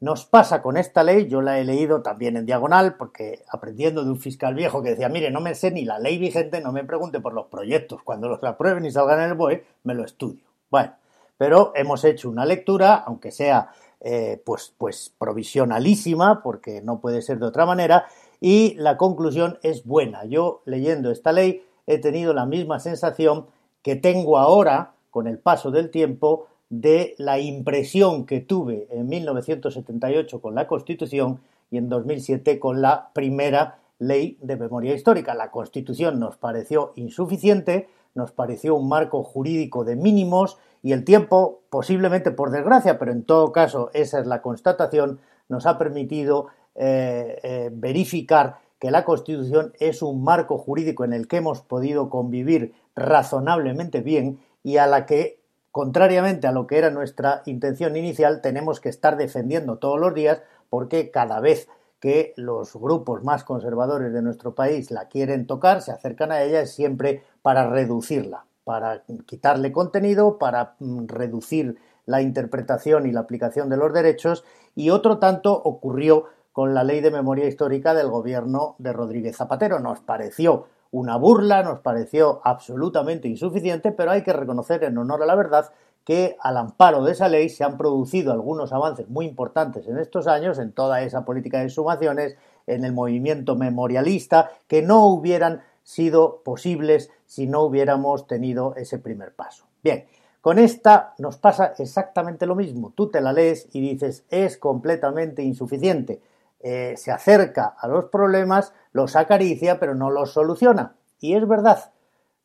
Nos 0.00 0.26
pasa 0.26 0.60
con 0.60 0.76
esta 0.76 1.02
ley, 1.02 1.28
yo 1.28 1.40
la 1.40 1.58
he 1.58 1.64
leído 1.64 2.02
también 2.02 2.36
en 2.36 2.46
diagonal, 2.46 2.96
porque 2.96 3.42
aprendiendo 3.48 4.04
de 4.04 4.10
un 4.10 4.18
fiscal 4.18 4.54
viejo 4.54 4.82
que 4.82 4.90
decía, 4.90 5.08
mire, 5.08 5.30
no 5.30 5.40
me 5.40 5.54
sé 5.54 5.70
ni 5.70 5.84
la 5.84 5.98
ley 5.98 6.18
vigente, 6.18 6.60
no 6.60 6.72
me 6.72 6.84
pregunte 6.84 7.20
por 7.20 7.32
los 7.32 7.46
proyectos, 7.46 8.02
cuando 8.02 8.28
los 8.28 8.42
aprueben 8.42 8.84
y 8.84 8.90
salgan 8.90 9.20
en 9.20 9.30
el 9.30 9.34
BOE, 9.34 9.64
me 9.84 9.94
lo 9.94 10.04
estudio. 10.04 10.44
Bueno, 10.70 10.92
pero 11.38 11.72
hemos 11.74 12.04
hecho 12.04 12.28
una 12.28 12.44
lectura, 12.44 12.96
aunque 12.96 13.30
sea 13.30 13.70
eh, 14.00 14.42
pues, 14.44 14.74
pues 14.76 15.14
provisionalísima, 15.18 16.42
porque 16.42 16.82
no 16.82 17.00
puede 17.00 17.22
ser 17.22 17.38
de 17.38 17.46
otra 17.46 17.64
manera, 17.64 18.04
y 18.44 18.74
la 18.74 18.98
conclusión 18.98 19.58
es 19.62 19.86
buena. 19.86 20.26
Yo 20.26 20.60
leyendo 20.66 21.10
esta 21.10 21.32
ley 21.32 21.64
he 21.86 21.96
tenido 21.96 22.34
la 22.34 22.44
misma 22.44 22.78
sensación 22.78 23.46
que 23.80 23.96
tengo 23.96 24.36
ahora, 24.36 24.92
con 25.10 25.26
el 25.26 25.38
paso 25.38 25.70
del 25.70 25.90
tiempo, 25.90 26.48
de 26.68 27.14
la 27.16 27.38
impresión 27.38 28.26
que 28.26 28.42
tuve 28.42 28.86
en 28.90 29.08
1978 29.08 30.42
con 30.42 30.54
la 30.54 30.66
Constitución 30.66 31.40
y 31.70 31.78
en 31.78 31.88
2007 31.88 32.60
con 32.60 32.82
la 32.82 33.12
primera 33.14 33.78
ley 33.98 34.36
de 34.42 34.56
memoria 34.56 34.92
histórica. 34.92 35.34
La 35.34 35.50
Constitución 35.50 36.20
nos 36.20 36.36
pareció 36.36 36.92
insuficiente, 36.96 37.88
nos 38.14 38.30
pareció 38.32 38.74
un 38.74 38.90
marco 38.90 39.22
jurídico 39.22 39.84
de 39.84 39.96
mínimos 39.96 40.58
y 40.82 40.92
el 40.92 41.04
tiempo, 41.04 41.62
posiblemente 41.70 42.30
por 42.30 42.50
desgracia, 42.50 42.98
pero 42.98 43.10
en 43.10 43.24
todo 43.24 43.52
caso 43.52 43.88
esa 43.94 44.20
es 44.20 44.26
la 44.26 44.42
constatación, 44.42 45.18
nos 45.48 45.64
ha 45.64 45.78
permitido 45.78 46.48
eh, 46.74 47.38
eh, 47.42 47.70
verificar 47.72 48.58
que 48.78 48.90
la 48.90 49.04
Constitución 49.04 49.72
es 49.78 50.02
un 50.02 50.24
marco 50.24 50.58
jurídico 50.58 51.04
en 51.04 51.12
el 51.12 51.28
que 51.28 51.38
hemos 51.38 51.62
podido 51.62 52.10
convivir 52.10 52.74
razonablemente 52.94 54.00
bien 54.00 54.40
y 54.62 54.76
a 54.78 54.86
la 54.86 55.06
que, 55.06 55.40
contrariamente 55.70 56.46
a 56.46 56.52
lo 56.52 56.66
que 56.66 56.78
era 56.78 56.90
nuestra 56.90 57.42
intención 57.46 57.96
inicial, 57.96 58.40
tenemos 58.40 58.80
que 58.80 58.88
estar 58.88 59.16
defendiendo 59.16 59.78
todos 59.78 59.98
los 59.98 60.14
días 60.14 60.42
porque 60.68 61.10
cada 61.10 61.40
vez 61.40 61.68
que 62.00 62.34
los 62.36 62.74
grupos 62.74 63.24
más 63.24 63.44
conservadores 63.44 64.12
de 64.12 64.20
nuestro 64.20 64.54
país 64.54 64.90
la 64.90 65.08
quieren 65.08 65.46
tocar, 65.46 65.80
se 65.80 65.92
acercan 65.92 66.32
a 66.32 66.42
ella, 66.42 66.66
siempre 66.66 67.22
para 67.40 67.66
reducirla, 67.66 68.44
para 68.64 69.04
quitarle 69.24 69.72
contenido, 69.72 70.36
para 70.36 70.74
mm, 70.80 71.06
reducir 71.06 71.78
la 72.04 72.20
interpretación 72.20 73.06
y 73.06 73.12
la 73.12 73.20
aplicación 73.20 73.70
de 73.70 73.78
los 73.78 73.94
derechos, 73.94 74.44
y 74.74 74.90
otro 74.90 75.18
tanto 75.18 75.54
ocurrió 75.54 76.26
con 76.54 76.72
la 76.72 76.84
ley 76.84 77.00
de 77.00 77.10
memoria 77.10 77.48
histórica 77.48 77.94
del 77.94 78.08
gobierno 78.08 78.76
de 78.78 78.92
Rodríguez 78.92 79.36
Zapatero. 79.36 79.80
Nos 79.80 79.98
pareció 79.98 80.68
una 80.92 81.16
burla, 81.16 81.64
nos 81.64 81.80
pareció 81.80 82.40
absolutamente 82.44 83.26
insuficiente, 83.26 83.90
pero 83.90 84.12
hay 84.12 84.22
que 84.22 84.32
reconocer 84.32 84.84
en 84.84 84.96
honor 84.96 85.24
a 85.24 85.26
la 85.26 85.34
verdad 85.34 85.72
que 86.04 86.36
al 86.38 86.56
amparo 86.56 87.02
de 87.02 87.10
esa 87.10 87.28
ley 87.28 87.48
se 87.48 87.64
han 87.64 87.76
producido 87.76 88.32
algunos 88.32 88.72
avances 88.72 89.08
muy 89.08 89.26
importantes 89.26 89.88
en 89.88 89.98
estos 89.98 90.28
años 90.28 90.60
en 90.60 90.70
toda 90.70 91.02
esa 91.02 91.24
política 91.24 91.58
de 91.58 91.70
sumaciones, 91.70 92.36
en 92.68 92.84
el 92.84 92.92
movimiento 92.92 93.56
memorialista, 93.56 94.52
que 94.68 94.80
no 94.80 95.08
hubieran 95.08 95.62
sido 95.82 96.40
posibles 96.44 97.10
si 97.26 97.48
no 97.48 97.62
hubiéramos 97.62 98.28
tenido 98.28 98.76
ese 98.76 99.00
primer 99.00 99.34
paso. 99.34 99.66
Bien, 99.82 100.04
con 100.40 100.60
esta 100.60 101.14
nos 101.18 101.36
pasa 101.36 101.74
exactamente 101.78 102.46
lo 102.46 102.54
mismo. 102.54 102.92
Tú 102.94 103.10
te 103.10 103.20
la 103.20 103.32
lees 103.32 103.66
y 103.72 103.80
dices, 103.80 104.24
es 104.30 104.56
completamente 104.56 105.42
insuficiente. 105.42 106.20
Eh, 106.66 106.94
se 106.96 107.12
acerca 107.12 107.74
a 107.78 107.86
los 107.88 108.06
problemas, 108.06 108.72
los 108.92 109.16
acaricia, 109.16 109.78
pero 109.78 109.94
no 109.94 110.10
los 110.10 110.32
soluciona. 110.32 110.96
Y 111.20 111.34
es 111.34 111.46
verdad. 111.46 111.92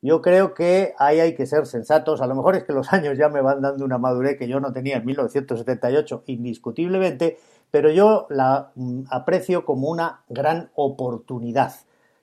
Yo 0.01 0.21
creo 0.21 0.53
que 0.53 0.93
ahí 0.97 1.21
hay 1.21 1.35
que 1.35 1.45
ser 1.45 1.65
sensatos. 1.65 2.19
A 2.19 2.27
lo 2.27 2.35
mejor 2.35 2.57
es 2.57 2.65
que 2.65 2.73
los 2.73 2.91
años 2.93 3.17
ya 3.17 3.29
me 3.29 3.39
van 3.39 3.61
dando 3.61 3.85
una 3.85 3.97
madurez 3.97 4.37
que 4.37 4.49
yo 4.49 4.59
no 4.59 4.73
tenía 4.73 4.97
en 4.97 5.05
1978, 5.05 6.23
indiscutiblemente, 6.25 7.37
pero 7.71 7.89
yo 7.91 8.27
la 8.29 8.71
mm, 8.75 9.03
aprecio 9.09 9.63
como 9.63 9.87
una 9.87 10.23
gran 10.27 10.69
oportunidad. 10.75 11.71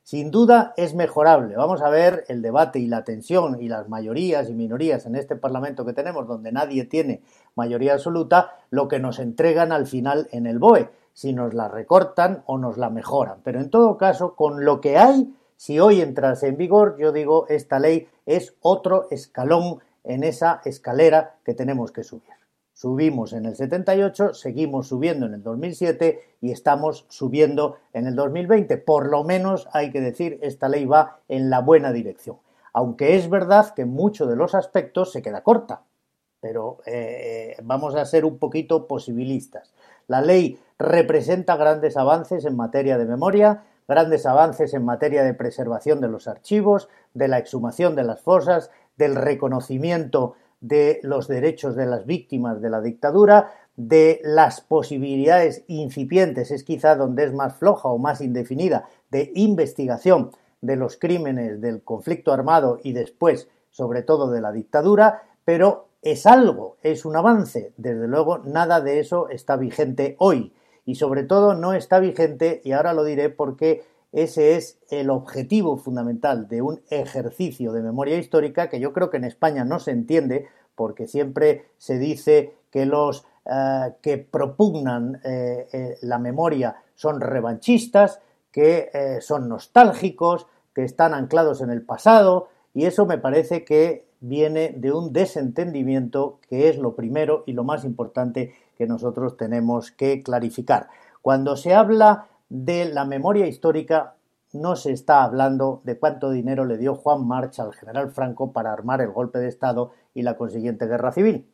Sin 0.03 0.30
duda 0.30 0.74
es 0.76 0.94
mejorable. 0.94 1.57
Vamos 1.57 1.80
a 1.80 1.88
ver 1.88 2.24
el 2.28 2.42
debate 2.42 2.78
y 2.78 2.88
la 2.88 3.05
tensión 3.05 3.61
y 3.61 3.68
las 3.68 3.88
mayorías 3.88 4.51
y 4.51 4.55
minorías 4.55 5.07
en 5.07 5.16
este 5.16 5.34
Parlamento 5.34 5.86
que 5.86 5.94
tenemos, 5.94 6.28
donde 6.28 6.53
nadie 6.53 6.84
tiene 6.84 7.22
mayoría 7.55 7.94
absoluta, 7.94 8.53
lo 8.70 8.86
que 8.86 9.01
nos 9.01 9.18
entregan 9.18 9.72
al 9.72 9.86
final 9.86 10.28
en 10.30 10.47
el 10.47 10.59
BOE, 10.59 10.90
si 11.16 11.32
nos 11.32 11.54
la 11.54 11.68
recortan 11.68 12.42
o 12.44 12.58
nos 12.58 12.76
la 12.76 12.90
mejoran. 12.90 13.38
Pero 13.42 13.58
en 13.58 13.70
todo 13.70 13.96
caso, 13.96 14.36
con 14.36 14.66
lo 14.66 14.82
que 14.82 14.98
hay, 14.98 15.34
si 15.56 15.80
hoy 15.80 16.02
entrase 16.02 16.48
en 16.48 16.58
vigor, 16.58 16.98
yo 16.98 17.10
digo, 17.10 17.46
esta 17.48 17.78
ley 17.78 18.06
es 18.26 18.54
otro 18.60 19.08
escalón 19.10 19.78
en 20.04 20.24
esa 20.24 20.60
escalera 20.66 21.36
que 21.42 21.54
tenemos 21.54 21.90
que 21.90 22.04
subir. 22.04 22.34
Subimos 22.74 23.32
en 23.32 23.46
el 23.46 23.56
78, 23.56 24.34
seguimos 24.34 24.88
subiendo 24.88 25.24
en 25.24 25.32
el 25.32 25.42
2007 25.42 26.20
y 26.42 26.50
estamos 26.52 27.06
subiendo 27.08 27.78
en 27.94 28.06
el 28.06 28.14
2020. 28.14 28.76
Por 28.76 29.08
lo 29.08 29.24
menos 29.24 29.68
hay 29.72 29.92
que 29.92 30.02
decir, 30.02 30.38
esta 30.42 30.68
ley 30.68 30.84
va 30.84 31.20
en 31.28 31.48
la 31.48 31.60
buena 31.60 31.94
dirección. 31.94 32.36
Aunque 32.74 33.16
es 33.16 33.30
verdad 33.30 33.72
que 33.72 33.86
muchos 33.86 34.28
de 34.28 34.36
los 34.36 34.54
aspectos 34.54 35.12
se 35.12 35.22
queda 35.22 35.42
corta. 35.42 35.80
Pero 36.40 36.76
eh, 36.84 37.56
vamos 37.62 37.94
a 37.94 38.04
ser 38.04 38.26
un 38.26 38.36
poquito 38.36 38.86
posibilistas. 38.86 39.72
La 40.09 40.20
ley 40.20 40.59
representa 40.78 41.57
grandes 41.57 41.96
avances 41.96 42.44
en 42.44 42.57
materia 42.57 42.98
de 42.98 43.07
memoria, 43.07 43.64
grandes 43.88 44.26
avances 44.26 44.74
en 44.74 44.84
materia 44.84 45.24
de 45.24 45.34
preservación 45.34 46.00
de 46.00 46.09
los 46.09 46.28
archivos, 46.28 46.88
de 47.14 47.28
la 47.28 47.38
exhumación 47.38 47.96
de 47.96 48.04
las 48.04 48.20
fosas, 48.20 48.70
del 48.96 49.14
reconocimiento 49.14 50.34
de 50.61 51.00
los 51.02 51.28
derechos 51.28 51.76
de 51.76 51.86
las 51.86 52.07
víctimas 52.07 52.61
de 52.61 52.70
la 52.70 52.80
dictadura, 52.80 53.52
de 53.76 54.20
las 54.24 54.62
posibilidades 54.62 55.64
incipientes, 55.66 56.50
es 56.50 56.64
quizá 56.64 56.96
donde 56.96 57.24
es 57.24 57.32
más 57.34 57.57
floja 57.57 57.88
o 57.88 57.98
más 57.98 58.20
indefinida, 58.20 58.88
de 59.11 59.32
investigación 59.34 60.30
de 60.62 60.76
los 60.76 60.96
crímenes 60.96 61.61
del 61.61 61.82
conflicto 61.82 62.32
armado 62.32 62.80
y 62.82 62.92
después, 62.92 63.48
sobre 63.70 64.02
todo, 64.02 64.30
de 64.30 64.40
la 64.40 64.52
dictadura, 64.52 65.22
pero 65.44 65.88
es 66.07 66.24
algo, 66.24 66.76
es 66.82 67.04
un 67.04 67.16
avance. 67.16 67.72
Desde 67.76 68.07
luego, 68.07 68.38
nada 68.38 68.80
de 68.80 69.00
eso 69.00 69.28
está 69.28 69.57
vigente 69.57 70.14
hoy. 70.20 70.52
Y 70.84 70.94
sobre 70.94 71.24
todo 71.24 71.54
no 71.54 71.72
está 71.72 71.98
vigente, 71.98 72.61
y 72.62 72.72
ahora 72.72 72.92
lo 72.92 73.02
diré 73.02 73.28
porque 73.28 73.82
ese 74.12 74.54
es 74.54 74.78
el 74.88 75.11
objetivo 75.11 75.76
fundamental 75.78 76.46
de 76.46 76.62
un 76.62 76.80
ejercicio 76.90 77.72
de 77.72 77.82
memoria 77.82 78.18
histórica 78.18 78.68
que 78.68 78.78
yo 78.78 78.92
creo 78.92 79.11
que 79.11 79.16
en 79.16 79.24
España 79.24 79.64
no 79.64 79.80
se 79.80 79.90
entiende 79.90 80.46
porque 80.76 81.09
siempre 81.09 81.64
se 81.76 81.98
dice 81.98 82.54
que 82.70 82.86
los 82.86 83.24
eh, 83.44 83.92
que 84.00 84.18
propugnan 84.18 85.20
eh, 85.24 85.66
eh, 85.72 85.98
la 86.02 86.18
memoria 86.18 86.76
son 86.94 87.20
revanchistas, 87.20 88.20
que 88.52 89.18
son 89.20 89.50
nostálgicos, 89.50 90.46
que 90.72 90.84
están 90.84 91.12
anclados 91.12 91.61
en 91.61 91.68
el 91.68 91.82
pasado 91.82 92.48
y 92.72 92.86
eso 92.86 93.04
me 93.04 93.18
parece 93.18 93.64
que 93.64 94.07
viene 94.20 94.74
de 94.76 94.92
un 94.92 95.12
desentendimiento 95.12 96.38
que 96.48 96.68
es 96.68 96.78
lo 96.78 96.94
primero 96.94 97.44
y 97.46 97.52
lo 97.52 97.64
más 97.64 97.84
importante 97.84 98.54
que 98.76 98.86
nosotros 98.86 99.36
tenemos 99.36 99.90
que 99.90 100.22
clarificar. 100.22 100.88
Cuando 101.22 101.56
se 101.56 101.74
habla 101.74 102.28
de 102.48 102.86
la 102.86 103.04
memoria 103.04 103.46
histórica 103.46 104.14
no 104.52 104.76
se 104.76 104.92
está 104.92 105.22
hablando 105.22 105.80
de 105.84 105.98
cuánto 105.98 106.30
dinero 106.30 106.64
le 106.64 106.78
dio 106.78 106.94
Juan 106.94 107.26
March 107.26 107.58
al 107.58 107.74
general 107.74 108.10
Franco 108.10 108.52
para 108.52 108.72
armar 108.72 109.00
el 109.00 109.12
golpe 109.12 109.38
de 109.38 109.48
Estado 109.48 109.92
y 110.14 110.22
la 110.22 110.36
consiguiente 110.36 110.86
guerra 110.86 111.12
civil. 111.12 111.50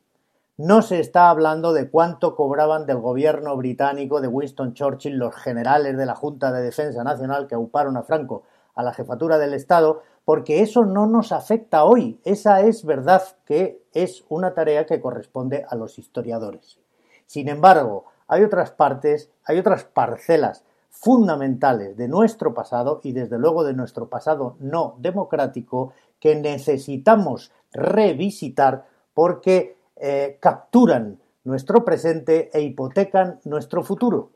No 0.58 0.82
se 0.82 1.00
está 1.00 1.30
hablando 1.30 1.72
de 1.72 1.90
cuánto 1.90 2.36
cobraban 2.36 2.86
del 2.86 2.98
gobierno 2.98 3.56
británico 3.56 4.20
de 4.20 4.28
Winston 4.28 4.74
Churchill 4.74 5.16
los 5.16 5.34
generales 5.34 5.96
de 5.96 6.06
la 6.06 6.14
Junta 6.14 6.52
de 6.52 6.62
Defensa 6.62 7.02
Nacional 7.02 7.46
que 7.48 7.54
auparon 7.54 7.96
a 7.96 8.02
Franco 8.02 8.44
a 8.74 8.82
la 8.82 8.92
jefatura 8.92 9.38
del 9.38 9.54
Estado, 9.54 10.02
porque 10.24 10.62
eso 10.62 10.84
no 10.84 11.06
nos 11.06 11.32
afecta 11.32 11.84
hoy. 11.84 12.20
Esa 12.24 12.60
es 12.60 12.84
verdad 12.84 13.22
que 13.44 13.82
es 13.92 14.24
una 14.28 14.54
tarea 14.54 14.86
que 14.86 15.00
corresponde 15.00 15.64
a 15.68 15.74
los 15.74 15.98
historiadores. 15.98 16.78
Sin 17.26 17.48
embargo, 17.48 18.04
hay 18.28 18.44
otras 18.44 18.70
partes, 18.70 19.30
hay 19.44 19.58
otras 19.58 19.84
parcelas 19.84 20.64
fundamentales 20.90 21.96
de 21.96 22.06
nuestro 22.06 22.54
pasado 22.54 23.00
y 23.02 23.12
desde 23.12 23.38
luego 23.38 23.64
de 23.64 23.72
nuestro 23.72 24.08
pasado 24.08 24.56
no 24.60 24.96
democrático 24.98 25.92
que 26.20 26.36
necesitamos 26.36 27.50
revisitar 27.72 28.86
porque 29.14 29.76
eh, 29.96 30.38
capturan 30.40 31.18
nuestro 31.44 31.84
presente 31.84 32.50
e 32.52 32.60
hipotecan 32.60 33.40
nuestro 33.44 33.82
futuro. 33.82 34.30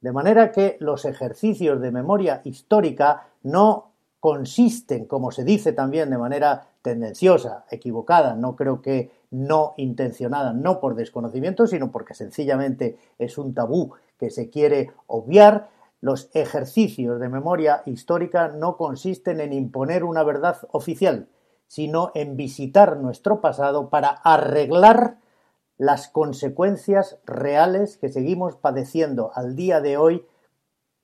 De 0.00 0.12
manera 0.12 0.50
que 0.50 0.76
los 0.80 1.04
ejercicios 1.04 1.80
de 1.80 1.92
memoria 1.92 2.40
histórica 2.44 3.28
no 3.42 3.89
consisten, 4.20 5.06
como 5.06 5.32
se 5.32 5.44
dice 5.44 5.72
también 5.72 6.10
de 6.10 6.18
manera 6.18 6.68
tendenciosa, 6.82 7.64
equivocada, 7.70 8.34
no 8.34 8.54
creo 8.54 8.82
que 8.82 9.10
no 9.30 9.74
intencionada, 9.76 10.52
no 10.52 10.80
por 10.80 10.94
desconocimiento, 10.94 11.66
sino 11.66 11.90
porque 11.90 12.14
sencillamente 12.14 12.98
es 13.18 13.38
un 13.38 13.54
tabú 13.54 13.94
que 14.18 14.30
se 14.30 14.50
quiere 14.50 14.92
obviar, 15.06 15.68
los 16.02 16.30
ejercicios 16.32 17.20
de 17.20 17.28
memoria 17.28 17.82
histórica 17.84 18.48
no 18.48 18.76
consisten 18.78 19.40
en 19.40 19.52
imponer 19.52 20.02
una 20.02 20.22
verdad 20.22 20.56
oficial, 20.72 21.28
sino 21.66 22.10
en 22.14 22.36
visitar 22.36 22.96
nuestro 22.96 23.40
pasado 23.40 23.90
para 23.90 24.08
arreglar 24.08 25.18
las 25.76 26.08
consecuencias 26.08 27.18
reales 27.26 27.96
que 27.96 28.08
seguimos 28.08 28.56
padeciendo 28.56 29.30
al 29.34 29.56
día 29.56 29.80
de 29.80 29.96
hoy 29.96 30.26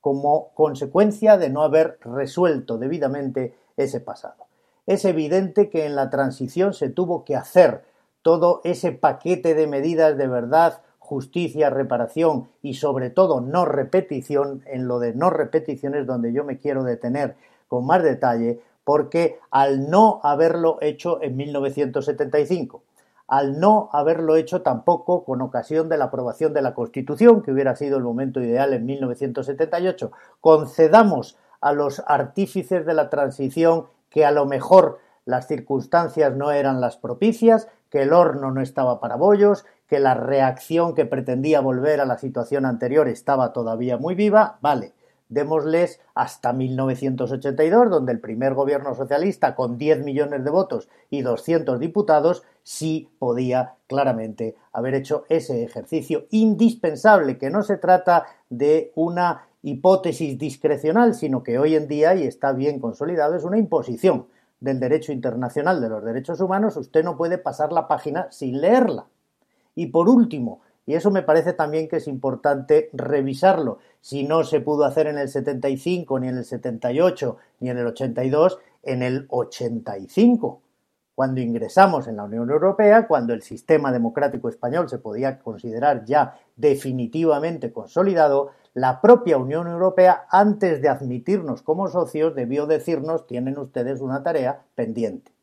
como 0.01 0.53
consecuencia 0.53 1.37
de 1.37 1.49
no 1.49 1.63
haber 1.63 1.99
resuelto 2.01 2.77
debidamente 2.77 3.55
ese 3.75 3.99
pasado. 3.99 4.45
Es 4.85 5.03
evidente 5.05 5.69
que 5.69 5.85
en 5.85 5.95
la 5.95 6.09
transición 6.09 6.73
se 6.73 6.89
tuvo 6.89 7.25
que 7.25 7.35
hacer 7.35 7.83
todo 8.21 8.61
ese 8.63 8.91
paquete 8.91 9.53
de 9.53 9.67
medidas 9.67 10.17
de 10.17 10.27
verdad 10.27 10.81
justicia, 10.99 11.69
reparación 11.69 12.49
y 12.61 12.73
sobre 12.73 13.09
todo 13.09 13.39
no 13.39 13.63
repetición, 13.63 14.63
en 14.65 14.87
lo 14.87 14.99
de 14.99 15.13
no 15.13 15.29
repetición 15.29 15.95
es 15.95 16.05
donde 16.05 16.33
yo 16.33 16.43
me 16.43 16.57
quiero 16.57 16.83
detener 16.83 17.35
con 17.69 17.85
más 17.85 18.03
detalle, 18.03 18.61
porque 18.83 19.39
al 19.51 19.89
no 19.89 20.19
haberlo 20.23 20.77
hecho 20.81 21.21
en 21.21 21.37
1975, 21.37 22.83
al 23.27 23.59
no 23.59 23.89
haberlo 23.91 24.35
hecho 24.35 24.61
tampoco 24.61 25.23
con 25.25 25.41
ocasión 25.41 25.89
de 25.89 25.97
la 25.97 26.05
aprobación 26.05 26.53
de 26.53 26.61
la 26.61 26.73
Constitución, 26.73 27.41
que 27.41 27.51
hubiera 27.51 27.75
sido 27.75 27.97
el 27.97 28.03
momento 28.03 28.41
ideal 28.41 28.73
en 28.73 28.85
1978, 28.85 30.11
concedamos 30.39 31.37
a 31.59 31.73
los 31.73 32.01
artífices 32.07 32.85
de 32.85 32.93
la 32.93 33.09
transición 33.09 33.87
que 34.09 34.25
a 34.25 34.31
lo 34.31 34.45
mejor 34.45 34.99
las 35.25 35.47
circunstancias 35.47 36.35
no 36.35 36.51
eran 36.51 36.79
las 36.79 36.95
propicias, 36.95 37.67
que 37.89 38.03
el 38.03 38.13
horno 38.13 38.51
no 38.51 38.61
estaba 38.61 38.99
para 38.99 39.15
bollos, 39.15 39.65
que 39.87 39.99
la 39.99 40.13
reacción 40.13 40.95
que 40.95 41.05
pretendía 41.05 41.59
volver 41.59 41.99
a 41.99 42.05
la 42.05 42.17
situación 42.17 42.65
anterior 42.65 43.07
estaba 43.07 43.53
todavía 43.53 43.97
muy 43.97 44.15
viva, 44.15 44.57
vale, 44.61 44.93
démosles 45.29 45.99
hasta 46.15 46.53
1982, 46.53 47.89
donde 47.89 48.11
el 48.11 48.19
primer 48.19 48.53
gobierno 48.53 48.95
socialista, 48.95 49.55
con 49.55 49.77
10 49.77 50.03
millones 50.03 50.43
de 50.43 50.49
votos 50.49 50.89
y 51.09 51.21
200 51.21 51.79
diputados, 51.79 52.43
sí 52.63 53.09
podía 53.19 53.75
claramente 53.87 54.55
haber 54.71 54.95
hecho 54.95 55.25
ese 55.29 55.63
ejercicio 55.63 56.25
indispensable, 56.31 57.37
que 57.37 57.49
no 57.49 57.63
se 57.63 57.77
trata 57.77 58.25
de 58.49 58.91
una 58.95 59.47
hipótesis 59.63 60.37
discrecional, 60.37 61.13
sino 61.13 61.43
que 61.43 61.59
hoy 61.59 61.75
en 61.75 61.87
día, 61.87 62.15
y 62.15 62.23
está 62.23 62.53
bien 62.53 62.79
consolidado, 62.79 63.35
es 63.35 63.43
una 63.43 63.57
imposición 63.57 64.27
del 64.59 64.79
derecho 64.79 65.11
internacional 65.11 65.81
de 65.81 65.89
los 65.89 66.03
derechos 66.03 66.39
humanos, 66.39 66.77
usted 66.77 67.03
no 67.03 67.17
puede 67.17 67.37
pasar 67.37 67.71
la 67.71 67.87
página 67.87 68.31
sin 68.31 68.59
leerla. 68.61 69.07
Y 69.75 69.87
por 69.87 70.09
último, 70.09 70.61
y 70.87 70.95
eso 70.95 71.11
me 71.11 71.21
parece 71.21 71.51
también 71.51 71.89
que 71.89 71.97
es 71.97 72.07
importante 72.07 72.89
revisarlo, 72.93 73.79
si 73.99 74.23
no 74.23 74.45
se 74.45 74.61
pudo 74.61 74.85
hacer 74.85 75.07
en 75.07 75.17
el 75.17 75.27
75, 75.27 76.17
ni 76.17 76.29
en 76.29 76.37
el 76.37 76.45
78, 76.45 77.37
ni 77.59 77.69
en 77.69 77.77
el 77.77 77.87
82, 77.87 78.57
en 78.83 79.03
el 79.03 79.25
85, 79.27 80.61
cuando 81.13 81.41
ingresamos 81.41 82.07
en 82.07 82.15
la 82.15 82.23
Unión 82.23 82.49
Europea, 82.49 83.05
cuando 83.05 83.33
el 83.33 83.41
sistema 83.41 83.91
democrático 83.91 84.47
español 84.47 84.87
se 84.87 84.97
podía 84.97 85.39
considerar 85.39 86.05
ya 86.05 86.35
definitivamente 86.55 87.73
consolidado, 87.73 88.51
la 88.73 89.01
propia 89.01 89.37
Unión 89.37 89.67
Europea, 89.67 90.25
antes 90.29 90.81
de 90.81 90.87
admitirnos 90.87 91.63
como 91.63 91.89
socios, 91.89 92.33
debió 92.33 92.65
decirnos, 92.65 93.27
tienen 93.27 93.57
ustedes 93.57 93.99
una 93.99 94.23
tarea 94.23 94.61
pendiente. 94.75 95.33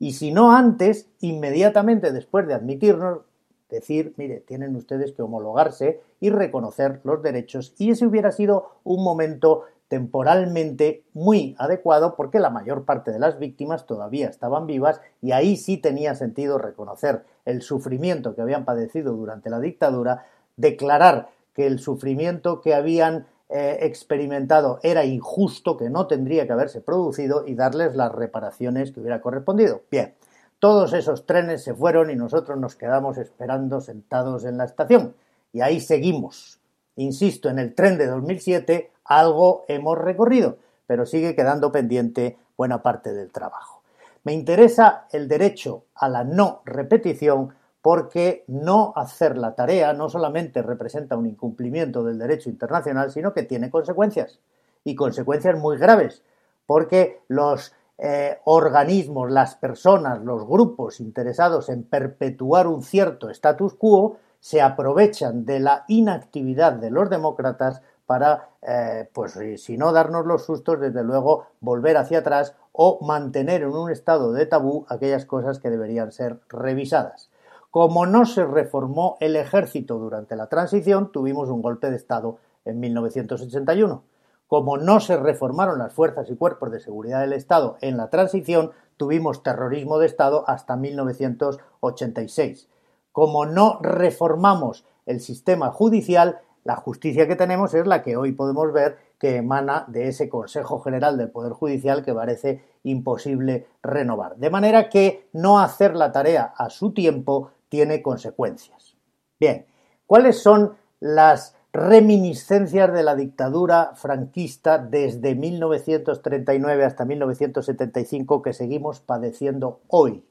Y 0.00 0.14
si 0.14 0.32
no 0.32 0.50
antes, 0.50 1.08
inmediatamente 1.20 2.10
después 2.10 2.48
de 2.48 2.54
admitirnos, 2.54 3.27
decir, 3.68 4.14
mire, 4.16 4.40
tienen 4.40 4.74
ustedes 4.76 5.12
que 5.12 5.22
homologarse 5.22 6.00
y 6.20 6.30
reconocer 6.30 7.00
los 7.04 7.22
derechos. 7.22 7.74
Y 7.78 7.90
ese 7.90 8.06
hubiera 8.06 8.32
sido 8.32 8.70
un 8.84 9.04
momento 9.04 9.64
temporalmente 9.88 11.02
muy 11.14 11.56
adecuado 11.58 12.14
porque 12.14 12.38
la 12.38 12.50
mayor 12.50 12.84
parte 12.84 13.10
de 13.10 13.18
las 13.18 13.38
víctimas 13.38 13.86
todavía 13.86 14.28
estaban 14.28 14.66
vivas 14.66 15.00
y 15.22 15.32
ahí 15.32 15.56
sí 15.56 15.78
tenía 15.78 16.14
sentido 16.14 16.58
reconocer 16.58 17.24
el 17.46 17.62
sufrimiento 17.62 18.34
que 18.34 18.42
habían 18.42 18.66
padecido 18.66 19.14
durante 19.14 19.48
la 19.48 19.60
dictadura, 19.60 20.26
declarar 20.56 21.30
que 21.54 21.66
el 21.66 21.78
sufrimiento 21.78 22.60
que 22.60 22.74
habían 22.74 23.26
eh, 23.48 23.78
experimentado 23.80 24.78
era 24.82 25.06
injusto, 25.06 25.78
que 25.78 25.88
no 25.88 26.06
tendría 26.06 26.46
que 26.46 26.52
haberse 26.52 26.82
producido 26.82 27.46
y 27.46 27.54
darles 27.54 27.96
las 27.96 28.12
reparaciones 28.12 28.92
que 28.92 29.00
hubiera 29.00 29.22
correspondido. 29.22 29.80
Bien, 29.90 30.12
todos 30.58 30.92
esos 30.92 31.26
trenes 31.26 31.62
se 31.62 31.74
fueron 31.74 32.10
y 32.10 32.16
nosotros 32.16 32.58
nos 32.58 32.74
quedamos 32.74 33.18
esperando 33.18 33.80
sentados 33.80 34.44
en 34.44 34.58
la 34.58 34.64
estación. 34.64 35.14
Y 35.52 35.60
ahí 35.60 35.80
seguimos. 35.80 36.58
Insisto, 36.96 37.48
en 37.48 37.58
el 37.58 37.74
tren 37.74 37.96
de 37.96 38.06
2007 38.06 38.90
algo 39.04 39.64
hemos 39.68 39.96
recorrido, 39.96 40.58
pero 40.86 41.06
sigue 41.06 41.34
quedando 41.34 41.72
pendiente 41.72 42.38
buena 42.56 42.82
parte 42.82 43.12
del 43.12 43.30
trabajo. 43.30 43.82
Me 44.24 44.32
interesa 44.32 45.06
el 45.12 45.28
derecho 45.28 45.84
a 45.94 46.08
la 46.08 46.24
no 46.24 46.60
repetición 46.64 47.54
porque 47.80 48.44
no 48.48 48.92
hacer 48.96 49.38
la 49.38 49.54
tarea 49.54 49.92
no 49.92 50.08
solamente 50.08 50.60
representa 50.60 51.16
un 51.16 51.26
incumplimiento 51.26 52.02
del 52.02 52.18
derecho 52.18 52.50
internacional, 52.50 53.10
sino 53.10 53.32
que 53.32 53.44
tiene 53.44 53.70
consecuencias, 53.70 54.40
y 54.84 54.94
consecuencias 54.94 55.58
muy 55.58 55.78
graves, 55.78 56.22
porque 56.66 57.20
los 57.28 57.72
eh, 57.98 58.38
organismos, 58.44 59.30
las 59.30 59.56
personas, 59.56 60.22
los 60.22 60.46
grupos 60.46 61.00
interesados 61.00 61.68
en 61.68 61.82
perpetuar 61.82 62.68
un 62.68 62.82
cierto 62.82 63.28
status 63.28 63.74
quo 63.74 64.18
se 64.38 64.62
aprovechan 64.62 65.44
de 65.44 65.58
la 65.58 65.84
inactividad 65.88 66.74
de 66.74 66.90
los 66.90 67.10
demócratas 67.10 67.82
para, 68.06 68.50
eh, 68.62 69.08
pues 69.12 69.38
si 69.56 69.76
no 69.76 69.92
darnos 69.92 70.24
los 70.26 70.44
sustos, 70.44 70.80
desde 70.80 71.02
luego 71.02 71.46
volver 71.60 71.96
hacia 71.96 72.20
atrás 72.20 72.54
o 72.72 73.04
mantener 73.04 73.62
en 73.62 73.70
un 73.70 73.90
estado 73.90 74.32
de 74.32 74.46
tabú 74.46 74.86
aquellas 74.88 75.26
cosas 75.26 75.58
que 75.58 75.68
deberían 75.68 76.12
ser 76.12 76.38
revisadas. 76.48 77.30
Como 77.70 78.06
no 78.06 78.24
se 78.24 78.46
reformó 78.46 79.16
el 79.20 79.36
ejército 79.36 79.98
durante 79.98 80.36
la 80.36 80.46
transición, 80.46 81.12
tuvimos 81.12 81.50
un 81.50 81.60
golpe 81.60 81.90
de 81.90 81.96
Estado 81.96 82.38
en 82.64 82.80
1981. 82.80 84.02
Como 84.48 84.76
no 84.78 84.98
se 84.98 85.16
reformaron 85.18 85.78
las 85.78 85.92
fuerzas 85.92 86.28
y 86.30 86.36
cuerpos 86.36 86.72
de 86.72 86.80
seguridad 86.80 87.20
del 87.20 87.34
Estado 87.34 87.76
en 87.82 87.98
la 87.98 88.08
transición, 88.08 88.72
tuvimos 88.96 89.42
terrorismo 89.42 89.98
de 89.98 90.06
Estado 90.06 90.44
hasta 90.48 90.74
1986. 90.74 92.70
Como 93.12 93.44
no 93.44 93.78
reformamos 93.82 94.86
el 95.04 95.20
sistema 95.20 95.70
judicial, 95.70 96.40
la 96.64 96.76
justicia 96.76 97.28
que 97.28 97.36
tenemos 97.36 97.74
es 97.74 97.86
la 97.86 98.02
que 98.02 98.16
hoy 98.16 98.32
podemos 98.32 98.72
ver 98.72 98.96
que 99.18 99.36
emana 99.36 99.84
de 99.86 100.08
ese 100.08 100.30
Consejo 100.30 100.80
General 100.80 101.18
del 101.18 101.30
Poder 101.30 101.52
Judicial 101.52 102.02
que 102.02 102.14
parece 102.14 102.64
imposible 102.84 103.66
renovar. 103.82 104.36
De 104.36 104.48
manera 104.48 104.88
que 104.88 105.28
no 105.34 105.60
hacer 105.60 105.94
la 105.94 106.10
tarea 106.10 106.54
a 106.56 106.70
su 106.70 106.94
tiempo 106.94 107.50
tiene 107.68 108.00
consecuencias. 108.00 108.96
Bien, 109.38 109.66
¿cuáles 110.06 110.42
son 110.42 110.74
las 111.00 111.54
reminiscencias 111.72 112.92
de 112.92 113.02
la 113.02 113.14
dictadura 113.14 113.92
franquista 113.94 114.78
desde 114.78 115.34
1939 115.34 116.84
hasta 116.84 117.04
1975 117.04 118.42
que 118.42 118.52
seguimos 118.52 119.00
padeciendo 119.00 119.80
hoy? 119.88 120.24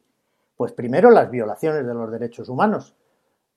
Pues 0.56 0.72
primero 0.72 1.12
las 1.12 1.30
violaciones 1.30 1.86
de 1.86 1.94
los 1.94 2.12
derechos 2.12 2.50
humanos. 2.50 2.96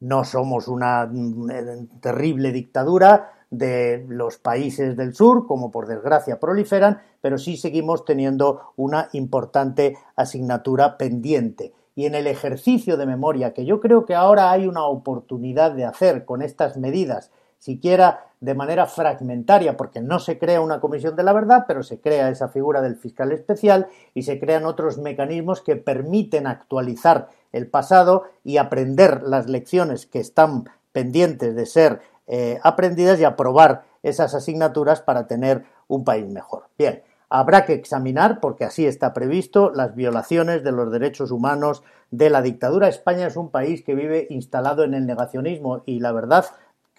No 0.01 0.25
somos 0.25 0.69
una 0.69 1.07
mm, 1.07 2.01
terrible 2.01 2.53
dictadura 2.53 3.33
de 3.51 4.05
los 4.09 4.39
países 4.39 4.97
del 4.97 5.15
sur, 5.15 5.47
como 5.47 5.71
por 5.71 5.87
desgracia 5.87 6.39
proliferan, 6.39 7.01
pero 7.21 7.37
sí 7.37 7.57
seguimos 7.57 8.05
teniendo 8.05 8.73
una 8.77 9.09
importante 9.13 9.97
asignatura 10.17 10.97
pendiente 10.97 11.73
y 11.95 12.07
en 12.07 12.15
el 12.15 12.27
ejercicio 12.27 12.97
de 12.97 13.07
memoria 13.07 13.53
que 13.53 13.65
yo 13.65 13.81
creo 13.81 14.07
que 14.07 14.15
ahora 14.15 14.51
hay 14.51 14.67
una 14.67 14.85
oportunidad 14.85 15.73
de 15.73 15.85
hacer 15.85 16.25
con 16.25 16.41
estas 16.41 16.77
medidas, 16.77 17.31
siquiera 17.61 18.27
de 18.41 18.55
manera 18.55 18.87
fragmentaria, 18.87 19.77
porque 19.77 20.01
no 20.01 20.19
se 20.19 20.39
crea 20.39 20.61
una 20.61 20.81
comisión 20.81 21.15
de 21.15 21.23
la 21.23 21.33
verdad, 21.33 21.67
pero 21.69 21.83
se 21.83 22.01
crea 22.01 22.31
esa 22.31 22.49
figura 22.49 22.81
del 22.81 22.97
fiscal 22.97 23.31
especial 23.31 23.87
y 24.15 24.23
se 24.23 24.41
crean 24.41 24.65
otros 24.65 24.99
mecanismos 24.99 25.61
que 25.61 25.77
permiten 25.77 26.47
actualizar 26.49 27.29
el 27.53 27.69
pasado 27.69 28.25
y 28.43 28.57
aprender 28.57 29.23
las 29.23 29.49
lecciones 29.49 30.07
que 30.07 30.21
están 30.21 30.65
pendientes 30.91 31.55
de 31.55 31.67
ser 31.67 32.01
eh, 32.27 32.59
aprendidas 32.63 33.21
y 33.21 33.25
aprobar 33.25 33.85
esas 34.03 34.35
asignaturas 34.35 35.03
para 35.03 35.27
tener 35.27 35.65
un 35.87 36.05
país 36.05 36.27
mejor. 36.27 36.65
Bien, 36.79 37.03
Habrá 37.33 37.65
que 37.65 37.75
examinar, 37.75 38.41
porque 38.41 38.65
así 38.65 38.87
está 38.87 39.15
previsto, 39.15 39.71
las 39.73 39.95
violaciones 39.95 40.65
de 40.65 40.73
los 40.73 40.91
derechos 40.91 41.31
humanos 41.31 41.85
de 42.11 42.29
la 42.29 42.43
dictadura. 42.43 42.89
España 42.89 43.29
es 43.29 43.37
un 43.37 43.51
país 43.51 43.85
que 43.85 43.95
vive 43.95 44.27
instalado 44.31 44.83
en 44.83 44.95
el 44.95 45.07
negacionismo 45.07 45.85
y 45.87 46.01
la 46.01 46.11
verdad, 46.11 46.47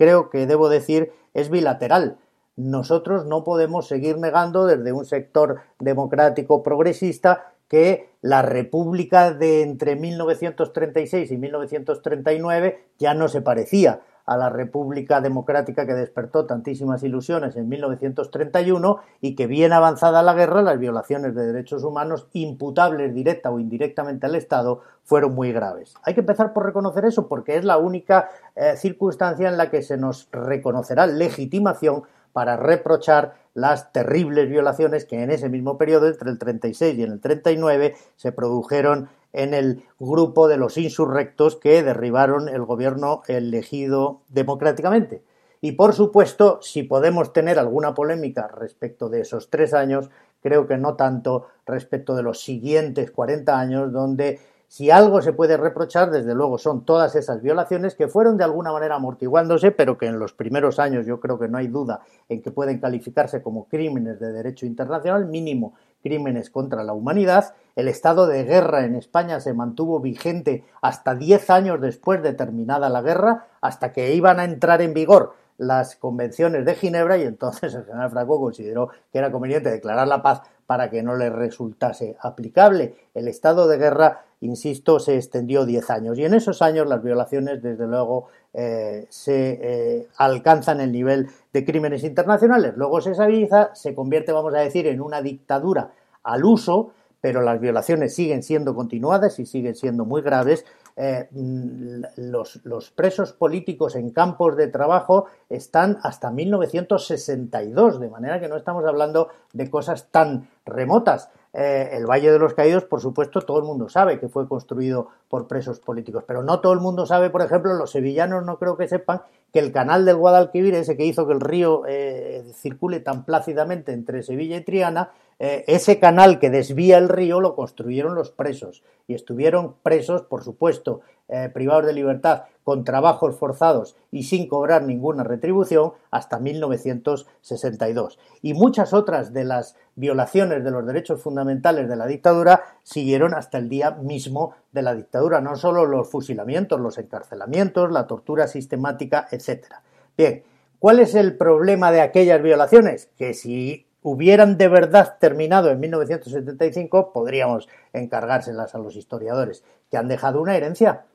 creo 0.01 0.31
que 0.31 0.47
debo 0.47 0.67
decir, 0.67 1.11
es 1.35 1.51
bilateral. 1.51 2.17
Nosotros 2.55 3.27
no 3.27 3.43
podemos 3.43 3.87
seguir 3.87 4.17
negando 4.17 4.65
desde 4.65 4.93
un 4.93 5.05
sector 5.05 5.61
democrático 5.77 6.63
progresista 6.63 7.53
que 7.67 8.09
la 8.21 8.41
República 8.41 9.31
de 9.31 9.61
entre 9.61 9.95
1936 9.95 11.29
y 11.29 11.37
1939 11.37 12.83
ya 12.97 13.13
no 13.13 13.27
se 13.27 13.43
parecía 13.43 14.01
a 14.25 14.37
la 14.37 14.49
República 14.49 15.21
Democrática 15.21 15.85
que 15.85 15.93
despertó 15.93 16.45
tantísimas 16.45 17.03
ilusiones 17.03 17.55
en 17.55 17.69
1931 17.69 18.99
y 19.21 19.35
que 19.35 19.47
bien 19.47 19.73
avanzada 19.73 20.23
la 20.23 20.33
guerra, 20.33 20.61
las 20.61 20.79
violaciones 20.79 21.35
de 21.35 21.45
derechos 21.47 21.83
humanos 21.83 22.27
imputables 22.33 23.13
directa 23.13 23.51
o 23.51 23.59
indirectamente 23.59 24.25
al 24.25 24.35
Estado 24.35 24.81
fueron 25.03 25.35
muy 25.35 25.51
graves. 25.51 25.95
Hay 26.03 26.13
que 26.13 26.21
empezar 26.21 26.53
por 26.53 26.65
reconocer 26.65 27.05
eso 27.05 27.27
porque 27.27 27.57
es 27.57 27.63
la 27.63 27.77
única 27.77 28.29
eh, 28.55 28.75
circunstancia 28.77 29.49
en 29.49 29.57
la 29.57 29.69
que 29.69 29.81
se 29.81 29.97
nos 29.97 30.27
reconocerá 30.31 31.07
legitimación 31.07 32.03
para 32.33 32.55
reprochar 32.57 33.33
las 33.53 33.91
terribles 33.91 34.49
violaciones 34.49 35.05
que 35.05 35.21
en 35.21 35.31
ese 35.31 35.49
mismo 35.49 35.77
periodo, 35.77 36.07
entre 36.07 36.29
el 36.29 36.39
36 36.39 36.97
y 36.97 37.03
el 37.03 37.19
39, 37.19 37.95
se 38.15 38.31
produjeron 38.31 39.09
en 39.33 39.53
el 39.53 39.83
grupo 39.99 40.47
de 40.47 40.57
los 40.57 40.77
insurrectos 40.77 41.55
que 41.55 41.83
derribaron 41.83 42.49
el 42.49 42.63
gobierno 42.63 43.21
elegido 43.27 44.21
democráticamente. 44.29 45.23
Y 45.61 45.73
por 45.73 45.93
supuesto, 45.93 46.59
si 46.61 46.83
podemos 46.83 47.33
tener 47.33 47.59
alguna 47.59 47.93
polémica 47.93 48.47
respecto 48.47 49.09
de 49.09 49.21
esos 49.21 49.49
tres 49.49 49.73
años, 49.73 50.09
creo 50.41 50.67
que 50.67 50.77
no 50.77 50.95
tanto 50.95 51.47
respecto 51.65 52.15
de 52.15 52.23
los 52.23 52.41
siguientes 52.41 53.11
40 53.11 53.59
años, 53.59 53.91
donde 53.91 54.39
si 54.67 54.89
algo 54.89 55.21
se 55.21 55.33
puede 55.33 55.57
reprochar, 55.57 56.11
desde 56.11 56.33
luego, 56.33 56.57
son 56.57 56.85
todas 56.85 57.15
esas 57.15 57.41
violaciones 57.41 57.93
que 57.93 58.07
fueron 58.07 58.37
de 58.37 58.45
alguna 58.45 58.71
manera 58.71 58.95
amortiguándose, 58.95 59.71
pero 59.71 59.97
que 59.97 60.05
en 60.05 60.17
los 60.17 60.31
primeros 60.31 60.79
años 60.79 61.05
yo 61.05 61.19
creo 61.19 61.37
que 61.37 61.49
no 61.49 61.57
hay 61.57 61.67
duda 61.67 61.99
en 62.29 62.41
que 62.41 62.51
pueden 62.51 62.79
calificarse 62.79 63.41
como 63.41 63.67
crímenes 63.67 64.17
de 64.21 64.31
derecho 64.31 64.65
internacional, 64.65 65.25
mínimo 65.25 65.73
crímenes 66.01 66.49
contra 66.49 66.83
la 66.83 66.93
humanidad. 66.93 67.53
El 67.75 67.87
estado 67.87 68.27
de 68.27 68.43
guerra 68.43 68.85
en 68.85 68.95
España 68.95 69.39
se 69.39 69.53
mantuvo 69.53 69.99
vigente 69.99 70.63
hasta 70.81 71.15
10 71.15 71.49
años 71.49 71.81
después 71.81 72.21
de 72.21 72.33
terminada 72.33 72.89
la 72.89 73.01
guerra, 73.01 73.47
hasta 73.61 73.93
que 73.93 74.13
iban 74.13 74.39
a 74.39 74.43
entrar 74.43 74.81
en 74.81 74.93
vigor 74.93 75.35
las 75.61 75.95
convenciones 75.95 76.65
de 76.65 76.73
Ginebra 76.73 77.17
y 77.17 77.21
entonces 77.21 77.75
el 77.75 77.85
general 77.85 78.09
Franco 78.09 78.39
consideró 78.39 78.89
que 79.11 79.19
era 79.19 79.31
conveniente 79.31 79.69
declarar 79.69 80.07
la 80.07 80.23
paz 80.23 80.41
para 80.65 80.89
que 80.89 81.03
no 81.03 81.15
le 81.15 81.29
resultase 81.29 82.17
aplicable. 82.19 82.95
El 83.13 83.27
estado 83.27 83.67
de 83.67 83.77
guerra, 83.77 84.25
insisto, 84.39 84.99
se 84.99 85.17
extendió 85.17 85.65
10 85.65 85.89
años 85.91 86.17
y 86.17 86.25
en 86.25 86.33
esos 86.33 86.63
años 86.63 86.87
las 86.87 87.03
violaciones, 87.03 87.61
desde 87.61 87.85
luego, 87.85 88.27
eh, 88.53 89.05
se 89.09 89.59
eh, 89.61 90.07
alcanzan 90.17 90.81
el 90.81 90.91
nivel 90.91 91.29
de 91.53 91.65
crímenes 91.65 92.03
internacionales. 92.03 92.73
Luego 92.75 93.01
se 93.01 93.15
suaviza, 93.15 93.73
se 93.75 93.95
convierte, 93.95 94.31
vamos 94.31 94.53
a 94.53 94.59
decir, 94.59 94.87
en 94.87 95.01
una 95.01 95.21
dictadura 95.21 95.91
al 96.23 96.43
uso, 96.43 96.91
pero 97.21 97.41
las 97.41 97.59
violaciones 97.59 98.15
siguen 98.15 98.43
siendo 98.43 98.75
continuadas 98.75 99.39
y 99.39 99.45
siguen 99.45 99.75
siendo 99.75 100.05
muy 100.05 100.21
graves 100.21 100.65
eh, 100.97 101.27
mm, 101.31 102.01
los, 102.17 102.91
presos 102.91 103.33
políticos 103.33 103.95
en 103.95 104.11
campos 104.11 104.57
de 104.57 104.67
trabajo 104.67 105.27
están 105.49 105.97
hasta 106.03 106.31
1962, 106.31 107.99
de 107.99 108.09
manera 108.09 108.39
que 108.39 108.49
no 108.49 108.57
estamos 108.57 108.85
hablando 108.85 109.29
de 109.53 109.69
cosas 109.69 110.07
tan 110.11 110.49
remotas. 110.65 111.29
Eh, 111.53 111.89
el 111.93 112.05
Valle 112.05 112.31
de 112.31 112.39
los 112.39 112.53
Caídos, 112.53 112.85
por 112.85 113.01
supuesto, 113.01 113.41
todo 113.41 113.59
el 113.59 113.65
mundo 113.65 113.89
sabe 113.89 114.19
que 114.19 114.29
fue 114.29 114.47
construido 114.47 115.09
por 115.27 115.47
presos 115.47 115.79
políticos, 115.79 116.23
pero 116.25 116.43
no 116.43 116.61
todo 116.61 116.71
el 116.71 116.79
mundo 116.79 117.05
sabe, 117.05 117.29
por 117.29 117.41
ejemplo, 117.41 117.73
los 117.73 117.91
sevillanos 117.91 118.45
no 118.45 118.57
creo 118.57 118.77
que 118.77 118.87
sepan 118.87 119.21
que 119.51 119.59
el 119.59 119.73
canal 119.73 120.05
del 120.05 120.15
Guadalquivir, 120.15 120.75
ese 120.75 120.95
que 120.95 121.05
hizo 121.05 121.27
que 121.27 121.33
el 121.33 121.41
río 121.41 121.83
eh, 121.87 122.51
circule 122.53 123.01
tan 123.01 123.25
plácidamente 123.25 123.91
entre 123.91 124.23
Sevilla 124.23 124.57
y 124.57 124.63
Triana, 124.63 125.11
eh, 125.43 125.65
ese 125.65 125.97
canal 125.97 126.37
que 126.37 126.51
desvía 126.51 126.99
el 126.99 127.09
río 127.09 127.41
lo 127.41 127.55
construyeron 127.55 128.13
los 128.13 128.29
presos 128.29 128.83
y 129.07 129.15
estuvieron 129.15 129.73
presos, 129.81 130.21
por 130.21 130.43
supuesto, 130.43 131.01
eh, 131.29 131.49
privados 131.51 131.87
de 131.87 131.93
libertad, 131.93 132.43
con 132.63 132.83
trabajos 132.83 133.39
forzados 133.39 133.95
y 134.11 134.21
sin 134.21 134.47
cobrar 134.47 134.83
ninguna 134.83 135.23
retribución 135.23 135.93
hasta 136.11 136.37
1962. 136.37 138.19
Y 138.43 138.53
muchas 138.53 138.93
otras 138.93 139.33
de 139.33 139.43
las 139.43 139.75
violaciones 139.95 140.63
de 140.63 140.69
los 140.69 140.85
derechos 140.85 141.23
fundamentales 141.23 141.89
de 141.89 141.95
la 141.95 142.05
dictadura 142.05 142.61
siguieron 142.83 143.33
hasta 143.33 143.57
el 143.57 143.67
día 143.67 143.89
mismo 143.89 144.53
de 144.71 144.83
la 144.83 144.93
dictadura, 144.93 145.41
no 145.41 145.55
solo 145.55 145.87
los 145.87 146.07
fusilamientos, 146.07 146.79
los 146.79 146.99
encarcelamientos, 146.99 147.91
la 147.91 148.05
tortura 148.05 148.45
sistemática, 148.45 149.27
etc. 149.31 149.73
Bien, 150.15 150.43
¿cuál 150.77 150.99
es 150.99 151.15
el 151.15 151.35
problema 151.35 151.91
de 151.91 152.01
aquellas 152.01 152.43
violaciones? 152.43 153.09
Que 153.17 153.33
si 153.33 153.87
hubieran 154.01 154.57
de 154.57 154.67
verdad 154.67 155.17
terminado 155.19 155.69
en 155.69 155.79
1975, 155.79 157.13
podríamos 157.13 157.67
encargárselas 157.93 158.75
a 158.75 158.79
los 158.79 158.95
historiadores, 158.95 159.63
que 159.89 159.97
han 159.97 160.07
dejado 160.07 160.41
una 160.41 160.55
herencia 160.55 161.05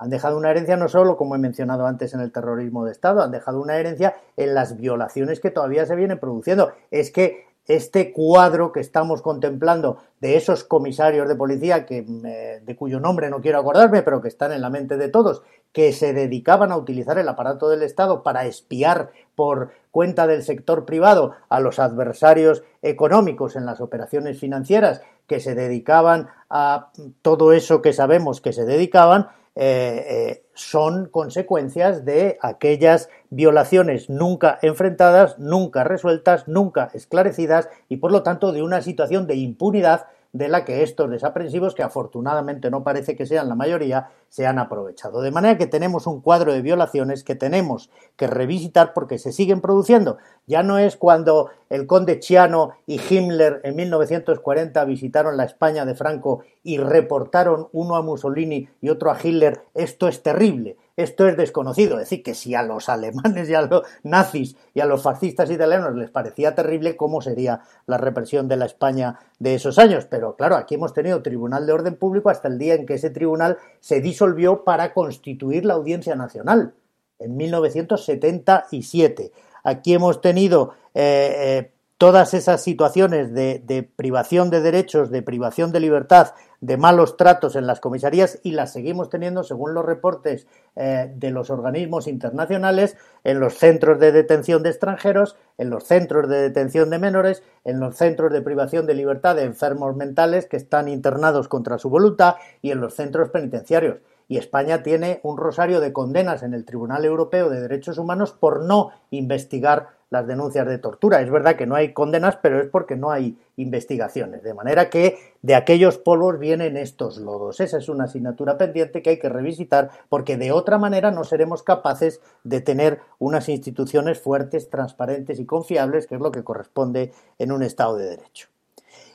han 0.00 0.08
dejado 0.08 0.38
una 0.38 0.50
herencia 0.50 0.78
no 0.78 0.88
solo, 0.88 1.18
como 1.18 1.34
he 1.34 1.38
mencionado 1.38 1.86
antes, 1.86 2.14
en 2.14 2.20
el 2.20 2.32
terrorismo 2.32 2.86
de 2.86 2.92
Estado, 2.92 3.22
han 3.22 3.30
dejado 3.30 3.60
una 3.60 3.76
herencia 3.76 4.14
en 4.38 4.54
las 4.54 4.78
violaciones 4.78 5.40
que 5.40 5.50
todavía 5.50 5.84
se 5.84 5.94
vienen 5.94 6.18
produciendo. 6.18 6.72
Es 6.90 7.10
que 7.10 7.49
este 7.66 8.12
cuadro 8.12 8.72
que 8.72 8.80
estamos 8.80 9.22
contemplando 9.22 9.98
de 10.20 10.36
esos 10.36 10.64
comisarios 10.64 11.28
de 11.28 11.36
policía, 11.36 11.86
que, 11.86 12.02
de 12.02 12.76
cuyo 12.76 13.00
nombre 13.00 13.30
no 13.30 13.40
quiero 13.40 13.58
acordarme, 13.58 14.02
pero 14.02 14.20
que 14.20 14.28
están 14.28 14.52
en 14.52 14.60
la 14.60 14.70
mente 14.70 14.96
de 14.96 15.08
todos, 15.08 15.42
que 15.72 15.92
se 15.92 16.12
dedicaban 16.12 16.72
a 16.72 16.76
utilizar 16.76 17.18
el 17.18 17.28
aparato 17.28 17.68
del 17.68 17.82
Estado 17.82 18.22
para 18.22 18.44
espiar 18.44 19.10
por 19.34 19.70
cuenta 19.90 20.26
del 20.26 20.42
sector 20.42 20.84
privado 20.84 21.34
a 21.48 21.60
los 21.60 21.78
adversarios 21.78 22.62
económicos 22.82 23.56
en 23.56 23.66
las 23.66 23.80
operaciones 23.80 24.38
financieras, 24.38 25.02
que 25.26 25.40
se 25.40 25.54
dedicaban 25.54 26.28
a 26.48 26.90
todo 27.22 27.52
eso 27.52 27.82
que 27.82 27.92
sabemos 27.92 28.40
que 28.40 28.52
se 28.52 28.64
dedicaban, 28.64 29.28
eh, 29.54 30.06
eh, 30.08 30.44
son 30.54 31.06
consecuencias 31.06 32.04
de 32.04 32.38
aquellas 32.40 33.08
violaciones 33.30 34.10
nunca 34.10 34.58
enfrentadas, 34.60 35.38
nunca 35.38 35.84
resueltas, 35.84 36.48
nunca 36.48 36.90
esclarecidas 36.92 37.68
y 37.88 37.96
por 37.96 38.12
lo 38.12 38.22
tanto 38.22 38.52
de 38.52 38.62
una 38.62 38.82
situación 38.82 39.26
de 39.26 39.36
impunidad 39.36 40.06
de 40.32 40.48
la 40.48 40.64
que 40.64 40.82
estos 40.82 41.10
desaprensivos, 41.10 41.74
que 41.74 41.82
afortunadamente 41.82 42.70
no 42.70 42.84
parece 42.84 43.16
que 43.16 43.26
sean 43.26 43.48
la 43.48 43.56
mayoría, 43.56 44.10
se 44.28 44.46
han 44.46 44.58
aprovechado. 44.58 45.22
De 45.22 45.32
manera 45.32 45.58
que 45.58 45.66
tenemos 45.66 46.06
un 46.06 46.20
cuadro 46.20 46.52
de 46.52 46.62
violaciones 46.62 47.24
que 47.24 47.34
tenemos 47.34 47.90
que 48.16 48.28
revisitar 48.28 48.92
porque 48.92 49.18
se 49.18 49.32
siguen 49.32 49.60
produciendo. 49.60 50.18
Ya 50.46 50.62
no 50.62 50.78
es 50.78 50.96
cuando 50.96 51.50
el 51.68 51.86
conde 51.86 52.20
Chiano 52.20 52.70
y 52.86 53.00
Himmler 53.00 53.60
en 53.64 53.74
1940 53.76 54.84
visitaron 54.84 55.36
la 55.36 55.44
España 55.44 55.84
de 55.84 55.96
Franco 55.96 56.42
y 56.62 56.78
reportaron 56.78 57.68
uno 57.72 57.96
a 57.96 58.02
Mussolini 58.02 58.68
y 58.80 58.90
otro 58.90 59.10
a 59.10 59.18
Hitler, 59.20 59.62
esto 59.74 60.06
es 60.06 60.22
terrible 60.22 60.76
esto 61.02 61.28
es 61.28 61.36
desconocido. 61.36 61.94
Es 61.94 62.10
decir, 62.10 62.22
que 62.22 62.34
si 62.34 62.54
a 62.54 62.62
los 62.62 62.88
alemanes 62.88 63.48
y 63.48 63.54
a 63.54 63.62
los 63.62 63.82
nazis 64.02 64.56
y 64.74 64.80
a 64.80 64.86
los 64.86 65.02
fascistas 65.02 65.50
italianos 65.50 65.94
les 65.96 66.10
parecía 66.10 66.54
terrible, 66.54 66.96
¿cómo 66.96 67.20
sería 67.20 67.60
la 67.86 67.98
represión 67.98 68.48
de 68.48 68.56
la 68.56 68.66
España 68.66 69.18
de 69.38 69.54
esos 69.54 69.78
años? 69.78 70.06
Pero 70.06 70.36
claro, 70.36 70.56
aquí 70.56 70.74
hemos 70.76 70.92
tenido 70.94 71.22
Tribunal 71.22 71.66
de 71.66 71.72
Orden 71.72 71.96
Público 71.96 72.30
hasta 72.30 72.48
el 72.48 72.58
día 72.58 72.74
en 72.74 72.86
que 72.86 72.94
ese 72.94 73.10
tribunal 73.10 73.58
se 73.80 74.00
disolvió 74.00 74.64
para 74.64 74.92
constituir 74.92 75.64
la 75.64 75.74
Audiencia 75.74 76.14
Nacional, 76.14 76.74
en 77.18 77.36
1977. 77.36 79.32
Aquí 79.62 79.94
hemos 79.94 80.20
tenido 80.20 80.74
eh, 80.94 81.34
eh, 81.36 81.70
todas 82.00 82.32
esas 82.32 82.62
situaciones 82.62 83.34
de, 83.34 83.88
privación 83.94 84.48
de 84.48 84.62
derechos, 84.62 85.10
de 85.10 85.20
privación 85.20 85.70
de 85.70 85.80
libertad, 85.80 86.32
de 86.60 86.76
malos 86.76 87.16
tratos 87.16 87.56
en 87.56 87.66
las 87.66 87.80
comisarías 87.80 88.38
y 88.42 88.52
las 88.52 88.72
seguimos 88.72 89.08
teniendo, 89.08 89.44
según 89.44 89.72
los 89.72 89.84
reportes 89.84 90.46
eh, 90.76 91.10
de 91.14 91.30
los 91.30 91.50
organismos 91.50 92.06
internacionales, 92.06 92.96
en 93.24 93.40
los 93.40 93.54
centros 93.54 93.98
de 93.98 94.12
detención 94.12 94.62
de 94.62 94.70
extranjeros, 94.70 95.36
en 95.58 95.70
los 95.70 95.84
centros 95.84 96.28
de 96.28 96.40
detención 96.42 96.90
de 96.90 96.98
menores, 96.98 97.42
en 97.64 97.80
los 97.80 97.96
centros 97.96 98.32
de 98.32 98.42
privación 98.42 98.86
de 98.86 98.94
libertad 98.94 99.36
de 99.36 99.44
enfermos 99.44 99.96
mentales 99.96 100.46
que 100.46 100.56
están 100.56 100.88
internados 100.88 101.48
contra 101.48 101.78
su 101.78 101.88
voluntad 101.88 102.36
y 102.60 102.70
en 102.70 102.80
los 102.80 102.94
centros 102.94 103.30
penitenciarios. 103.30 103.98
Y 104.28 104.36
España 104.36 104.84
tiene 104.84 105.20
un 105.24 105.38
rosario 105.38 105.80
de 105.80 105.92
condenas 105.92 106.44
en 106.44 106.54
el 106.54 106.64
Tribunal 106.64 107.04
Europeo 107.04 107.50
de 107.50 107.60
Derechos 107.60 107.98
Humanos 107.98 108.30
por 108.30 108.64
no 108.64 108.90
investigar 109.10 109.88
las 110.10 110.26
denuncias 110.26 110.66
de 110.66 110.78
tortura. 110.78 111.20
Es 111.20 111.30
verdad 111.30 111.56
que 111.56 111.66
no 111.66 111.76
hay 111.76 111.92
condenas, 111.92 112.36
pero 112.36 112.60
es 112.60 112.68
porque 112.68 112.96
no 112.96 113.10
hay 113.10 113.38
investigaciones. 113.56 114.42
De 114.42 114.54
manera 114.54 114.90
que 114.90 115.18
de 115.42 115.54
aquellos 115.54 115.98
polvos 115.98 116.38
vienen 116.38 116.76
estos 116.76 117.18
lodos. 117.18 117.60
Esa 117.60 117.78
es 117.78 117.88
una 117.88 118.04
asignatura 118.04 118.58
pendiente 118.58 119.02
que 119.02 119.10
hay 119.10 119.18
que 119.18 119.28
revisitar 119.28 119.90
porque 120.08 120.36
de 120.36 120.52
otra 120.52 120.78
manera 120.78 121.10
no 121.10 121.24
seremos 121.24 121.62
capaces 121.62 122.20
de 122.44 122.60
tener 122.60 123.00
unas 123.18 123.48
instituciones 123.48 124.20
fuertes, 124.20 124.68
transparentes 124.68 125.38
y 125.38 125.46
confiables, 125.46 126.06
que 126.06 126.16
es 126.16 126.20
lo 126.20 126.32
que 126.32 126.44
corresponde 126.44 127.12
en 127.38 127.52
un 127.52 127.62
Estado 127.62 127.96
de 127.96 128.10
Derecho. 128.10 128.48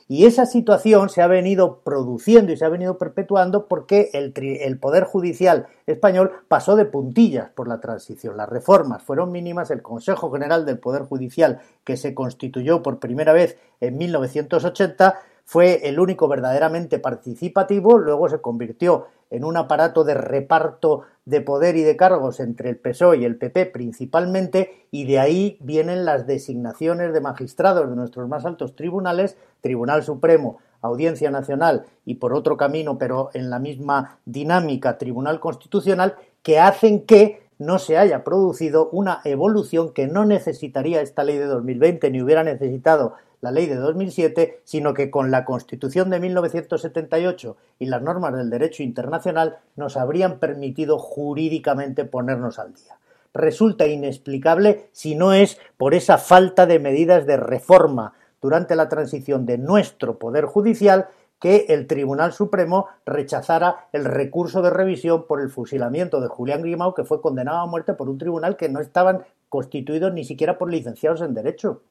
Y 0.08 0.26
esa 0.26 0.46
situación 0.46 1.08
se 1.08 1.20
ha 1.20 1.26
venido 1.26 1.80
produciendo 1.80 2.52
y 2.52 2.56
se 2.56 2.64
ha 2.64 2.68
venido 2.68 2.96
perpetuando 2.96 3.66
porque 3.66 4.10
el, 4.12 4.78
Poder 4.78 5.02
Judicial 5.02 5.66
español 5.86 6.30
pasó 6.46 6.76
de 6.76 6.84
puntillas 6.84 7.50
por 7.50 7.66
la 7.66 7.80
transición. 7.80 8.36
Las 8.36 8.48
reformas 8.48 9.02
fueron 9.02 9.32
mínimas. 9.32 9.72
El 9.72 9.82
Consejo 9.82 10.30
General 10.30 10.64
del 10.64 10.78
Poder 10.78 11.02
Judicial, 11.02 11.60
que 11.82 11.96
se 11.96 12.14
constituyó 12.14 12.84
por 12.84 13.00
primera 13.00 13.32
vez 13.32 13.58
en 13.80 13.98
1980, 13.98 15.18
fue 15.46 15.88
el 15.88 16.00
único 16.00 16.26
verdaderamente 16.26 16.98
participativo, 16.98 17.98
luego 17.98 18.28
se 18.28 18.40
convirtió 18.40 19.06
en 19.30 19.44
un 19.44 19.56
aparato 19.56 20.02
de 20.02 20.14
reparto 20.14 21.02
de 21.24 21.40
poder 21.40 21.76
y 21.76 21.82
de 21.82 21.96
cargos 21.96 22.40
entre 22.40 22.70
el 22.70 22.76
PSOE 22.76 23.18
y 23.18 23.24
el 23.24 23.36
PP 23.36 23.66
principalmente, 23.66 24.86
y 24.90 25.06
de 25.06 25.20
ahí 25.20 25.56
vienen 25.60 26.04
las 26.04 26.26
designaciones 26.26 27.12
de 27.12 27.20
magistrados 27.20 27.88
de 27.88 27.94
nuestros 27.94 28.28
más 28.28 28.44
altos 28.44 28.74
tribunales, 28.74 29.36
Tribunal 29.60 30.02
Supremo, 30.02 30.58
Audiencia 30.82 31.30
Nacional 31.30 31.86
y 32.04 32.16
por 32.16 32.34
otro 32.34 32.56
camino, 32.56 32.98
pero 32.98 33.30
en 33.32 33.48
la 33.48 33.60
misma 33.60 34.18
dinámica, 34.24 34.98
Tribunal 34.98 35.38
Constitucional, 35.38 36.16
que 36.42 36.58
hacen 36.58 37.06
que 37.06 37.46
no 37.58 37.78
se 37.78 37.98
haya 37.98 38.24
producido 38.24 38.90
una 38.90 39.20
evolución 39.24 39.92
que 39.92 40.08
no 40.08 40.24
necesitaría 40.24 41.00
esta 41.00 41.24
ley 41.24 41.38
de 41.38 41.46
2020 41.46 42.10
ni 42.10 42.20
hubiera 42.20 42.42
necesitado 42.42 43.14
la 43.40 43.50
ley 43.50 43.66
de 43.66 43.76
2007, 43.76 44.60
sino 44.64 44.94
que 44.94 45.10
con 45.10 45.30
la 45.30 45.44
Constitución 45.44 46.10
de 46.10 46.20
1978 46.20 47.56
y 47.78 47.86
las 47.86 48.02
normas 48.02 48.34
del 48.34 48.50
derecho 48.50 48.82
internacional 48.82 49.58
nos 49.76 49.96
habrían 49.96 50.38
permitido 50.38 50.98
jurídicamente 50.98 52.04
ponernos 52.04 52.58
al 52.58 52.74
día. 52.74 52.98
Resulta 53.34 53.86
inexplicable 53.86 54.88
si 54.92 55.14
no 55.14 55.32
es 55.32 55.58
por 55.76 55.94
esa 55.94 56.18
falta 56.18 56.66
de 56.66 56.78
medidas 56.78 57.26
de 57.26 57.36
reforma 57.36 58.14
durante 58.40 58.76
la 58.76 58.88
transición 58.88 59.44
de 59.44 59.58
nuestro 59.58 60.18
Poder 60.18 60.46
Judicial 60.46 61.08
que 61.40 61.66
el 61.68 61.86
Tribunal 61.86 62.32
Supremo 62.32 62.86
rechazara 63.04 63.88
el 63.92 64.04
recurso 64.04 64.62
de 64.62 64.70
revisión 64.70 65.26
por 65.26 65.40
el 65.40 65.50
fusilamiento 65.50 66.20
de 66.20 66.28
Julián 66.28 66.62
Grimau, 66.62 66.94
que 66.94 67.04
fue 67.04 67.20
condenado 67.20 67.58
a 67.58 67.66
muerte 67.66 67.92
por 67.94 68.08
un 68.08 68.18
tribunal 68.18 68.56
que 68.56 68.68
no 68.68 68.80
estaban 68.80 69.22
constituidos 69.48 70.12
ni 70.12 70.24
siquiera 70.24 70.58
por 70.58 70.70
licenciados 70.70 71.20
en 71.20 71.34
Derecho. 71.34 71.82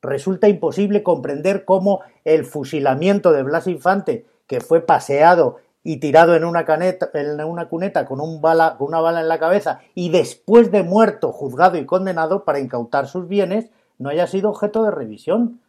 Resulta 0.00 0.48
imposible 0.48 1.02
comprender 1.02 1.64
cómo 1.64 2.00
el 2.24 2.44
fusilamiento 2.44 3.32
de 3.32 3.42
Blas 3.42 3.66
Infante, 3.66 4.26
que 4.46 4.60
fue 4.60 4.80
paseado 4.80 5.56
y 5.82 5.98
tirado 5.98 6.36
en 6.36 6.44
una, 6.44 6.64
en 7.14 7.40
una 7.44 7.68
cuneta 7.68 8.04
con, 8.04 8.20
un 8.20 8.40
bala, 8.40 8.76
con 8.78 8.88
una 8.88 9.00
bala 9.00 9.20
en 9.20 9.28
la 9.28 9.38
cabeza 9.38 9.80
y 9.94 10.10
después 10.10 10.70
de 10.70 10.82
muerto 10.82 11.32
juzgado 11.32 11.78
y 11.78 11.86
condenado 11.86 12.44
para 12.44 12.60
incautar 12.60 13.06
sus 13.06 13.26
bienes, 13.26 13.70
no 13.98 14.10
haya 14.10 14.26
sido 14.26 14.50
objeto 14.50 14.84
de 14.84 14.90
revisión. 14.90 15.60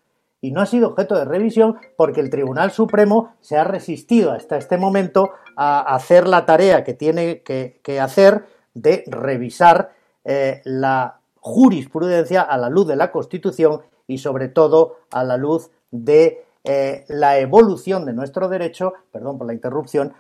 Y 0.41 0.51
no 0.51 0.61
ha 0.61 0.65
sido 0.65 0.89
objeto 0.89 1.15
de 1.15 1.25
revisión 1.25 1.77
porque 1.97 2.21
el 2.21 2.29
Tribunal 2.29 2.71
Supremo 2.71 3.33
se 3.41 3.57
ha 3.57 3.65
resistido 3.65 4.31
hasta 4.31 4.57
este 4.57 4.77
momento 4.77 5.31
a 5.57 5.81
hacer 5.93 6.27
la 6.27 6.45
tarea 6.45 6.85
que 6.85 6.93
tiene 6.93 7.41
que, 7.41 7.99
hacer 7.99 8.45
de 8.73 9.03
revisar 9.07 9.91
eh, 10.23 10.61
la 10.63 11.19
jurisprudencia 11.35 12.41
a 12.41 12.57
la 12.57 12.69
luz 12.69 12.87
de 12.87 12.95
la 12.95 13.11
Constitución 13.11 13.81
y 14.09 14.17
sobre 14.17 14.49
todo 14.49 14.97
a 15.11 15.23
la 15.23 15.37
luz 15.37 15.71
de 15.91 16.43
eh, 16.63 17.05
la 17.07 17.39
evolución 17.39 18.05
de 18.05 18.13
nuestro 18.13 18.49
derecho, 18.49 18.93
perdón 19.11 19.37
por 19.37 19.47
la 19.47 19.53
interrupción, 19.53 20.13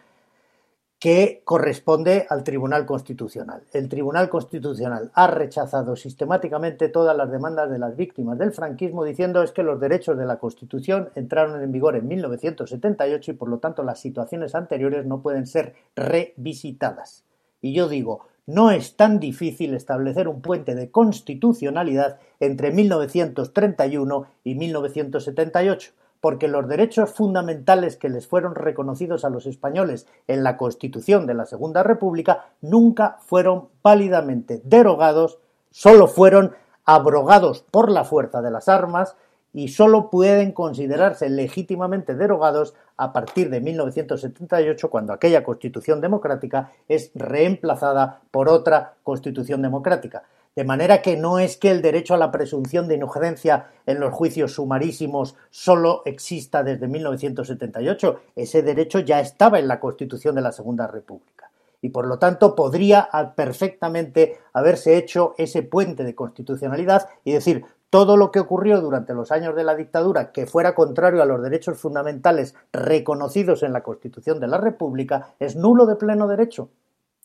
que 0.99 1.41
corresponde 1.45 2.27
al 2.29 2.43
Tribunal 2.43 2.85
Constitucional. 2.85 3.63
El 3.71 3.87
Tribunal 3.87 4.29
Constitucional 4.29 5.11
ha 5.13 5.27
rechazado 5.27 5.95
sistemáticamente 5.95 6.89
todas 6.89 7.15
las 7.15 7.31
demandas 7.31 7.71
de 7.71 7.79
las 7.79 7.95
víctimas 7.95 8.37
del 8.37 8.51
franquismo 8.51 9.05
diciendo 9.05 9.41
es 9.41 9.51
que 9.51 9.63
los 9.63 9.79
derechos 9.79 10.17
de 10.17 10.25
la 10.25 10.37
Constitución 10.37 11.09
entraron 11.15 11.61
en 11.63 11.71
vigor 11.71 11.95
en 11.95 12.07
1978 12.07 13.31
y 13.31 13.33
por 13.33 13.49
lo 13.49 13.59
tanto 13.59 13.81
las 13.83 13.99
situaciones 14.01 14.55
anteriores 14.55 15.05
no 15.05 15.21
pueden 15.21 15.47
ser 15.47 15.73
revisitadas. 15.95 17.23
Y 17.61 17.73
yo 17.73 17.87
digo, 17.87 18.27
no 18.49 18.71
es 18.71 18.95
tan 18.95 19.19
difícil 19.19 19.75
establecer 19.75 20.27
un 20.27 20.41
puente 20.41 20.73
de 20.73 20.89
constitucionalidad 20.89 22.17
entre 22.39 22.71
1931 22.71 24.25
y 24.43 24.55
1978 24.55 25.91
porque 26.19 26.47
los 26.47 26.67
derechos 26.67 27.11
fundamentales 27.11 27.95
que 27.95 28.09
les 28.09 28.27
fueron 28.27 28.55
reconocidos 28.55 29.23
a 29.23 29.29
los 29.29 29.45
españoles 29.45 30.07
en 30.27 30.43
la 30.43 30.57
Constitución 30.57 31.27
de 31.27 31.35
la 31.35 31.45
Segunda 31.45 31.83
República 31.83 32.47
nunca 32.59 33.19
fueron 33.25 33.69
válidamente 33.83 34.61
derogados, 34.65 35.37
solo 35.69 36.07
fueron 36.07 36.53
abrogados 36.85 37.63
por 37.69 37.91
la 37.91 38.03
fuerza 38.03 38.41
de 38.41 38.49
las 38.49 38.67
armas 38.67 39.15
y 39.53 39.69
solo 39.69 40.09
pueden 40.09 40.51
considerarse 40.51 41.29
legítimamente 41.29 42.15
derogados 42.15 42.75
a 42.97 43.13
partir 43.13 43.49
de 43.49 43.61
1978, 43.61 44.89
cuando 44.89 45.13
aquella 45.13 45.43
Constitución 45.43 46.01
democrática 46.01 46.71
es 46.87 47.11
reemplazada 47.15 48.21
por 48.31 48.49
otra 48.49 48.95
Constitución 49.03 49.61
democrática. 49.61 50.23
De 50.55 50.65
manera 50.65 51.01
que 51.01 51.15
no 51.15 51.39
es 51.39 51.57
que 51.57 51.71
el 51.71 51.81
derecho 51.81 52.13
a 52.13 52.17
la 52.17 52.31
presunción 52.31 52.87
de 52.87 52.95
inocencia 52.95 53.67
en 53.85 53.99
los 53.99 54.13
juicios 54.13 54.53
sumarísimos 54.53 55.35
solo 55.49 56.01
exista 56.05 56.63
desde 56.63 56.87
1978. 56.87 58.19
Ese 58.35 58.61
derecho 58.61 58.99
ya 58.99 59.21
estaba 59.21 59.59
en 59.59 59.67
la 59.67 59.79
Constitución 59.79 60.35
de 60.35 60.41
la 60.41 60.51
Segunda 60.51 60.87
República. 60.87 61.49
Y 61.81 61.89
por 61.89 62.07
lo 62.07 62.19
tanto 62.19 62.55
podría 62.55 63.07
perfectamente 63.35 64.37
haberse 64.51 64.97
hecho 64.97 65.33
ese 65.37 65.63
puente 65.63 66.03
de 66.03 66.13
constitucionalidad 66.13 67.07
y 67.23 67.31
decir 67.31 67.63
todo 67.89 68.17
lo 68.17 68.31
que 68.31 68.39
ocurrió 68.39 68.81
durante 68.81 69.13
los 69.13 69.31
años 69.31 69.55
de 69.55 69.63
la 69.63 69.75
dictadura 69.75 70.31
que 70.31 70.45
fuera 70.45 70.75
contrario 70.75 71.21
a 71.21 71.25
los 71.25 71.41
derechos 71.41 71.77
fundamentales 71.77 72.55
reconocidos 72.71 73.63
en 73.63 73.73
la 73.73 73.83
Constitución 73.83 74.39
de 74.39 74.47
la 74.47 74.57
República 74.57 75.33
es 75.39 75.55
nulo 75.55 75.85
de 75.85 75.95
pleno 75.95 76.27
derecho 76.27 76.69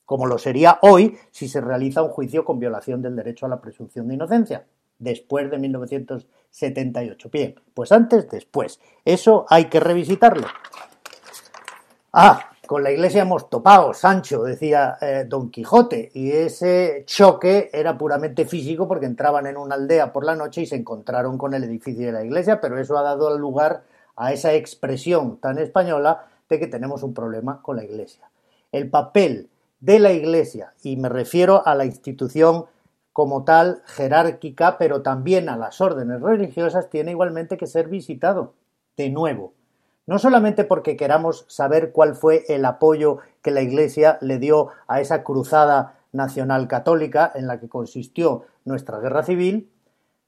como 0.05 0.27
lo 0.27 0.39
sería 0.39 0.79
hoy 0.83 1.19
si 1.31 1.49
se 1.49 1.61
realiza 1.61 2.03
un 2.03 2.11
juicio 2.11 2.45
con 2.45 2.59
violación 2.59 3.03
del 3.03 3.17
derecho 3.17 3.47
a 3.47 3.49
la 3.49 3.61
presunción 3.61 4.09
de 4.09 4.15
inocencia, 4.15 4.67
después 4.99 5.51
de 5.51 5.59
1978. 5.59 7.31
Bien, 7.31 7.55
pues 7.73 7.93
antes, 7.93 8.29
después. 8.29 8.81
Eso 9.05 9.47
hay 9.49 9.67
que 9.67 9.81
revisitarlo. 9.81 10.47
Ah, 12.13 12.51
con 12.67 12.83
la 12.83 12.91
iglesia 12.91 13.23
hemos 13.23 13.49
topado, 13.49 13.95
Sancho, 13.95 14.43
decía 14.43 14.97
eh, 15.01 15.25
Don 15.29 15.51
Quijote, 15.51 16.11
y 16.15 16.31
ese 16.31 17.05
choque 17.07 17.71
era 17.73 17.97
puramente 17.97 18.45
físico 18.45 18.89
porque 18.89 19.07
entraban 19.07 19.47
en 19.47 19.57
una 19.57 19.75
aldea 19.75 20.13
por 20.13 20.25
la 20.25 20.35
noche 20.35 20.63
y 20.63 20.67
se 20.67 20.77
encontraron 20.77 21.39
con 21.39 21.55
el 21.55 21.65
edificio 21.65 22.07
de 22.07 22.13
la 22.13 22.25
iglesia, 22.25 22.61
pero 22.61 22.79
eso 22.79 22.97
ha 22.99 23.03
dado 23.03 23.37
lugar 23.39 23.85
a 24.17 24.33
esa 24.33 24.53
expresión 24.55 25.39
tan 25.39 25.59
española 25.59 26.27
de 26.49 26.59
que 26.59 26.67
tenemos 26.67 27.03
un 27.03 27.15
problema 27.15 27.61
con 27.63 27.77
la 27.77 27.85
iglesia. 27.85 28.31
El 28.73 28.91
papel 28.91 29.49
de 29.81 29.99
la 29.99 30.13
Iglesia, 30.13 30.73
y 30.83 30.97
me 30.97 31.11
refiero 31.11 31.67
a 31.67 31.75
la 31.75 31.85
institución 31.85 32.65
como 33.13 33.45
tal 33.45 33.83
jerárquica, 33.87 34.79
pero 34.79 35.03
también 35.03 35.49
a 35.49 35.57
las 35.57 35.81
órdenes 35.81 36.21
religiosas, 36.23 36.89
tiene 36.89 37.11
igualmente 37.11 37.57
que 37.57 37.67
ser 37.67 37.89
visitado 37.89 38.55
de 38.97 39.11
nuevo. 39.11 39.53
No 40.07 40.19
solamente 40.19 40.65
porque 40.65 40.97
queramos 40.97 41.47
saber 41.49 41.93
cuál 41.93 42.15
fue 42.15 42.45
el 42.49 42.65
apoyo 42.65 43.19
que 43.43 43.51
la 43.51 43.63
Iglesia 43.63 44.19
le 44.21 44.39
dio 44.39 44.69
a 44.87 45.01
esa 45.01 45.23
cruzada 45.23 45.95
nacional 46.13 46.69
católica 46.69 47.31
en 47.35 47.47
la 47.47 47.59
que 47.59 47.69
consistió 47.69 48.45
nuestra 48.65 48.99
guerra 48.99 49.23
civil, 49.23 49.71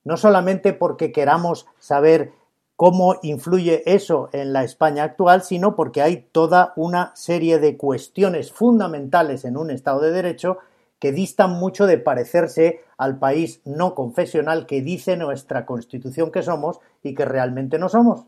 no 0.05 0.17
solamente 0.17 0.73
porque 0.73 1.13
queramos 1.13 1.67
saber 1.79 2.33
cómo 2.77 3.17
influye 3.23 3.83
eso 3.87 4.29
en 4.33 4.53
la 4.53 4.65
España 4.65 5.05
actual, 5.05 5.43
sino 5.43 5.75
porque 5.75 6.03
hay 6.03 6.29
toda 6.31 6.73
una 6.77 7.13
serie 7.15 7.59
de 7.59 7.77
cuestiones 7.77 8.53
fundamentales 8.53 9.45
en 9.45 9.57
un 9.57 9.71
Estado 9.71 10.01
de 10.01 10.13
Derecho 10.13 10.59
que 10.99 11.13
distan 11.13 11.51
mucho 11.51 11.87
de 11.87 11.99
parecerse 11.99 12.81
al 12.97 13.19
país 13.19 13.61
no 13.65 13.95
confesional 13.95 14.67
que 14.67 14.81
dice 14.81 15.17
nuestra 15.17 15.67
Constitución 15.67 16.31
que 16.31 16.43
somos 16.43 16.81
y 17.03 17.15
que 17.15 17.25
realmente 17.25 17.79
no 17.79 17.89
somos. 17.89 18.25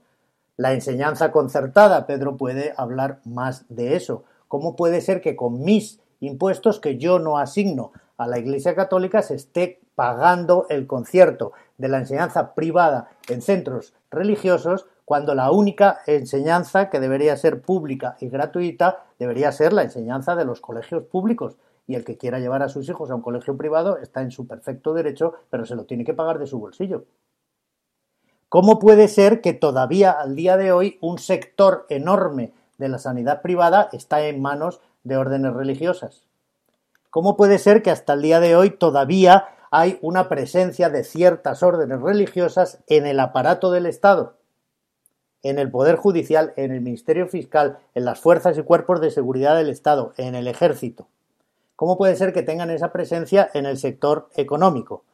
La 0.58 0.72
enseñanza 0.72 1.30
concertada, 1.30 2.04
Pedro 2.04 2.36
puede 2.36 2.74
hablar 2.76 3.20
más 3.24 3.64
de 3.68 3.94
eso. 3.94 4.24
¿Cómo 4.48 4.74
puede 4.74 5.00
ser 5.00 5.20
que 5.20 5.36
con 5.36 5.62
mis 5.62 6.00
impuestos 6.18 6.80
que 6.80 6.98
yo 6.98 7.20
no 7.20 7.38
asigno 7.38 7.92
a 8.16 8.26
la 8.26 8.40
Iglesia 8.40 8.74
Católica 8.74 9.22
se 9.22 9.36
esté 9.36 9.80
pagando 9.94 10.66
el 10.68 10.88
concierto 10.88 11.52
de 11.76 11.86
la 11.86 11.98
enseñanza 11.98 12.56
privada 12.56 13.08
en 13.28 13.40
centros 13.40 13.94
religiosos 14.10 14.86
cuando 15.04 15.36
la 15.36 15.52
única 15.52 16.00
enseñanza 16.08 16.90
que 16.90 16.98
debería 16.98 17.36
ser 17.36 17.62
pública 17.62 18.16
y 18.18 18.28
gratuita 18.28 19.04
debería 19.20 19.52
ser 19.52 19.72
la 19.72 19.84
enseñanza 19.84 20.34
de 20.34 20.44
los 20.44 20.60
colegios 20.60 21.04
públicos. 21.04 21.56
Y 21.86 21.94
el 21.94 22.04
que 22.04 22.18
quiera 22.18 22.40
llevar 22.40 22.64
a 22.64 22.68
sus 22.68 22.88
hijos 22.88 23.12
a 23.12 23.14
un 23.14 23.22
colegio 23.22 23.56
privado 23.56 23.98
está 23.98 24.22
en 24.22 24.32
su 24.32 24.48
perfecto 24.48 24.92
derecho, 24.92 25.34
pero 25.50 25.64
se 25.64 25.76
lo 25.76 25.84
tiene 25.84 26.04
que 26.04 26.14
pagar 26.14 26.40
de 26.40 26.48
su 26.48 26.58
bolsillo. 26.58 27.04
¿Cómo 28.48 28.78
puede 28.78 29.08
ser 29.08 29.42
que 29.42 29.52
todavía 29.52 30.10
al 30.10 30.34
día 30.34 30.56
de 30.56 30.72
hoy 30.72 30.96
un 31.02 31.18
sector 31.18 31.84
enorme 31.90 32.54
de 32.78 32.88
la 32.88 32.98
sanidad 32.98 33.42
privada 33.42 33.90
está 33.92 34.22
en 34.22 34.40
manos 34.40 34.80
de 35.04 35.18
órdenes 35.18 35.52
religiosas? 35.52 36.22
¿Cómo 37.10 37.36
puede 37.36 37.58
ser 37.58 37.82
que 37.82 37.90
hasta 37.90 38.14
el 38.14 38.22
día 38.22 38.40
de 38.40 38.56
hoy 38.56 38.70
todavía 38.70 39.48
hay 39.70 39.98
una 40.00 40.30
presencia 40.30 40.88
de 40.88 41.04
ciertas 41.04 41.62
órdenes 41.62 42.00
religiosas 42.00 42.78
en 42.86 43.06
el 43.06 43.20
aparato 43.20 43.70
del 43.70 43.84
Estado, 43.84 44.36
en 45.42 45.58
el 45.58 45.70
Poder 45.70 45.96
Judicial, 45.96 46.54
en 46.56 46.72
el 46.72 46.80
Ministerio 46.80 47.28
Fiscal, 47.28 47.78
en 47.94 48.06
las 48.06 48.18
fuerzas 48.18 48.56
y 48.56 48.62
cuerpos 48.62 49.02
de 49.02 49.10
seguridad 49.10 49.56
del 49.56 49.68
Estado, 49.68 50.14
en 50.16 50.34
el 50.34 50.48
Ejército. 50.48 51.06
¿Cómo 51.76 51.98
puede 51.98 52.16
ser 52.16 52.32
que 52.32 52.42
tengan 52.42 52.70
esa 52.70 52.92
presencia 52.92 53.50
en 53.52 53.66
el 53.66 53.76
sector 53.76 54.30
económico? 54.36 55.04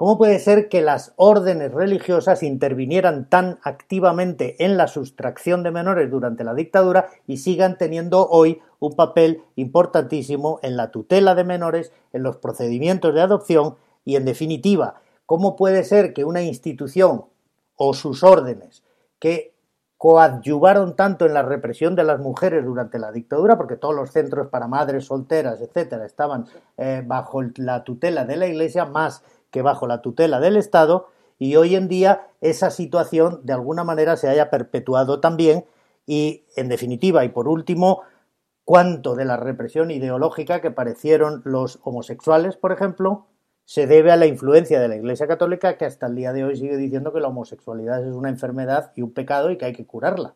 ¿Cómo 0.00 0.16
puede 0.16 0.38
ser 0.38 0.70
que 0.70 0.80
las 0.80 1.12
órdenes 1.16 1.72
religiosas 1.72 2.42
intervinieran 2.42 3.28
tan 3.28 3.58
activamente 3.62 4.64
en 4.64 4.78
la 4.78 4.88
sustracción 4.88 5.62
de 5.62 5.72
menores 5.72 6.10
durante 6.10 6.42
la 6.42 6.54
dictadura 6.54 7.10
y 7.26 7.36
sigan 7.36 7.76
teniendo 7.76 8.26
hoy 8.26 8.62
un 8.78 8.96
papel 8.96 9.42
importantísimo 9.56 10.58
en 10.62 10.78
la 10.78 10.90
tutela 10.90 11.34
de 11.34 11.44
menores, 11.44 11.92
en 12.14 12.22
los 12.22 12.38
procedimientos 12.38 13.12
de 13.12 13.20
adopción 13.20 13.76
y, 14.02 14.16
en 14.16 14.24
definitiva, 14.24 15.02
cómo 15.26 15.54
puede 15.54 15.84
ser 15.84 16.14
que 16.14 16.24
una 16.24 16.40
institución 16.40 17.26
o 17.76 17.92
sus 17.92 18.22
órdenes 18.22 18.82
que 19.18 19.52
coadyuvaron 19.98 20.96
tanto 20.96 21.26
en 21.26 21.34
la 21.34 21.42
represión 21.42 21.94
de 21.94 22.04
las 22.04 22.20
mujeres 22.20 22.64
durante 22.64 22.98
la 22.98 23.12
dictadura, 23.12 23.58
porque 23.58 23.76
todos 23.76 23.94
los 23.94 24.10
centros 24.10 24.48
para 24.48 24.66
madres 24.66 25.04
solteras, 25.04 25.60
etcétera, 25.60 26.06
estaban 26.06 26.46
eh, 26.78 27.02
bajo 27.04 27.42
la 27.56 27.84
tutela 27.84 28.24
de 28.24 28.36
la 28.38 28.46
Iglesia, 28.46 28.86
más 28.86 29.22
que 29.50 29.62
bajo 29.62 29.86
la 29.86 30.02
tutela 30.02 30.40
del 30.40 30.56
Estado 30.56 31.08
y 31.38 31.56
hoy 31.56 31.74
en 31.74 31.88
día 31.88 32.28
esa 32.40 32.70
situación 32.70 33.40
de 33.44 33.52
alguna 33.52 33.84
manera 33.84 34.16
se 34.16 34.28
haya 34.28 34.50
perpetuado 34.50 35.20
también 35.20 35.64
y 36.06 36.44
en 36.56 36.68
definitiva 36.68 37.24
y 37.24 37.28
por 37.30 37.48
último 37.48 38.02
cuánto 38.64 39.14
de 39.14 39.24
la 39.24 39.36
represión 39.36 39.90
ideológica 39.90 40.60
que 40.60 40.70
parecieron 40.70 41.42
los 41.44 41.80
homosexuales, 41.82 42.56
por 42.56 42.72
ejemplo, 42.72 43.26
se 43.64 43.86
debe 43.86 44.12
a 44.12 44.16
la 44.16 44.26
influencia 44.26 44.80
de 44.80 44.88
la 44.88 44.96
Iglesia 44.96 45.26
Católica 45.26 45.76
que 45.76 45.84
hasta 45.84 46.06
el 46.06 46.16
día 46.16 46.32
de 46.32 46.44
hoy 46.44 46.56
sigue 46.56 46.76
diciendo 46.76 47.12
que 47.12 47.20
la 47.20 47.28
homosexualidad 47.28 48.06
es 48.06 48.14
una 48.14 48.28
enfermedad 48.28 48.92
y 48.96 49.02
un 49.02 49.12
pecado 49.12 49.50
y 49.50 49.58
que 49.58 49.64
hay 49.64 49.72
que 49.72 49.86
curarla. 49.86 50.34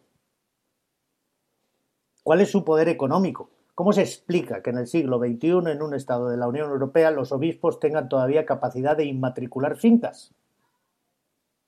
¿Cuál 2.22 2.40
es 2.40 2.50
su 2.50 2.64
poder 2.64 2.88
económico? 2.88 3.50
¿Cómo 3.74 3.92
se 3.92 4.02
explica 4.02 4.62
que 4.62 4.70
en 4.70 4.78
el 4.78 4.86
siglo 4.86 5.18
XXI, 5.18 5.70
en 5.72 5.82
un 5.82 5.94
Estado 5.94 6.28
de 6.28 6.36
la 6.36 6.46
Unión 6.46 6.70
Europea, 6.70 7.10
los 7.10 7.32
obispos 7.32 7.80
tengan 7.80 8.08
todavía 8.08 8.46
capacidad 8.46 8.96
de 8.96 9.04
inmatricular 9.04 9.76
fincas? 9.76 10.32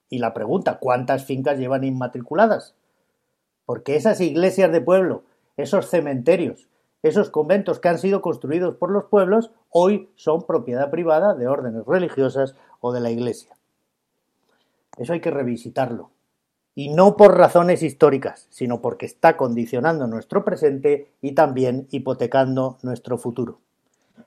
Y 0.09 0.19
la 0.19 0.33
pregunta, 0.33 0.79
¿cuántas 0.79 1.25
fincas 1.25 1.59
llevan 1.59 1.83
inmatriculadas? 1.83 2.75
Porque 3.65 3.97
esas 3.97 4.21
iglesias 4.21 4.71
de 4.71 4.79
pueblo, 4.79 5.23
esos 5.57 5.89
cementerios, 5.89 6.69
esos 7.03 7.29
conventos 7.29 7.79
que 7.79 7.89
han 7.89 7.99
sido 7.99 8.21
construidos 8.21 8.75
por 8.75 8.89
los 8.89 9.05
pueblos, 9.05 9.51
hoy 9.69 10.09
son 10.15 10.43
propiedad 10.43 10.89
privada 10.89 11.35
de 11.35 11.47
órdenes 11.47 11.85
religiosas 11.85 12.55
o 12.79 12.93
de 12.93 13.01
la 13.01 13.11
Iglesia. 13.11 13.57
Eso 14.97 15.11
hay 15.11 15.19
que 15.19 15.31
revisitarlo 15.31 16.11
y 16.77 16.89
no 16.89 17.17
por 17.17 17.35
razones 17.35 17.81
históricas, 17.81 18.45
sino 18.51 18.83
porque 18.83 19.07
está 19.07 19.35
condicionando 19.35 20.05
nuestro 20.05 20.45
presente 20.45 21.09
y 21.23 21.31
también 21.31 21.87
hipotecando 21.89 22.77
nuestro 22.83 23.17
futuro. 23.17 23.57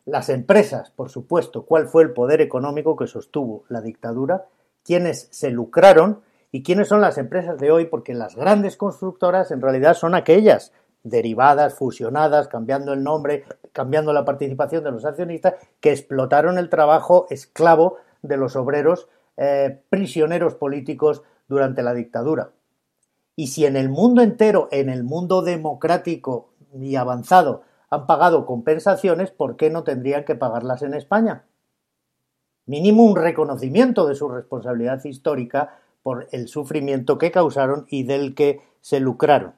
Las 0.04 0.28
empresas, 0.30 0.90
por 0.90 1.10
supuesto, 1.10 1.62
cuál 1.62 1.86
fue 1.86 2.02
el 2.02 2.10
poder 2.10 2.40
económico 2.40 2.96
que 2.96 3.06
sostuvo 3.06 3.62
la 3.68 3.80
dictadura, 3.80 4.46
quiénes 4.82 5.28
se 5.30 5.52
lucraron 5.52 6.22
y 6.50 6.64
quiénes 6.64 6.88
son 6.88 7.00
las 7.00 7.18
empresas 7.18 7.56
de 7.60 7.70
hoy, 7.70 7.84
porque 7.84 8.14
las 8.14 8.34
grandes 8.34 8.76
constructoras 8.76 9.52
en 9.52 9.60
realidad 9.60 9.94
son 9.94 10.16
aquellas 10.16 10.72
derivadas, 11.04 11.74
fusionadas, 11.74 12.48
cambiando 12.48 12.94
el 12.94 13.04
nombre, 13.04 13.44
cambiando 13.72 14.12
la 14.12 14.24
participación 14.24 14.82
de 14.82 14.90
los 14.90 15.04
accionistas, 15.04 15.54
que 15.78 15.92
explotaron 15.92 16.58
el 16.58 16.68
trabajo 16.68 17.28
esclavo 17.30 17.98
de 18.22 18.36
los 18.36 18.56
obreros 18.56 19.06
eh, 19.36 19.78
prisioneros 19.88 20.56
políticos 20.56 21.22
durante 21.50 21.82
la 21.82 21.92
dictadura. 21.92 22.52
Y 23.34 23.48
si 23.48 23.66
en 23.66 23.76
el 23.76 23.88
mundo 23.88 24.22
entero, 24.22 24.68
en 24.70 24.88
el 24.88 25.02
mundo 25.02 25.42
democrático 25.42 26.54
y 26.72 26.94
avanzado, 26.94 27.62
han 27.90 28.06
pagado 28.06 28.46
compensaciones, 28.46 29.32
¿por 29.32 29.56
qué 29.56 29.68
no 29.68 29.82
tendrían 29.82 30.24
que 30.24 30.36
pagarlas 30.36 30.82
en 30.82 30.94
España? 30.94 31.44
Mínimo 32.66 33.02
un 33.02 33.16
reconocimiento 33.16 34.06
de 34.06 34.14
su 34.14 34.28
responsabilidad 34.28 35.04
histórica 35.04 35.80
por 36.04 36.28
el 36.30 36.46
sufrimiento 36.46 37.18
que 37.18 37.32
causaron 37.32 37.84
y 37.88 38.04
del 38.04 38.36
que 38.36 38.60
se 38.80 39.00
lucraron. 39.00 39.54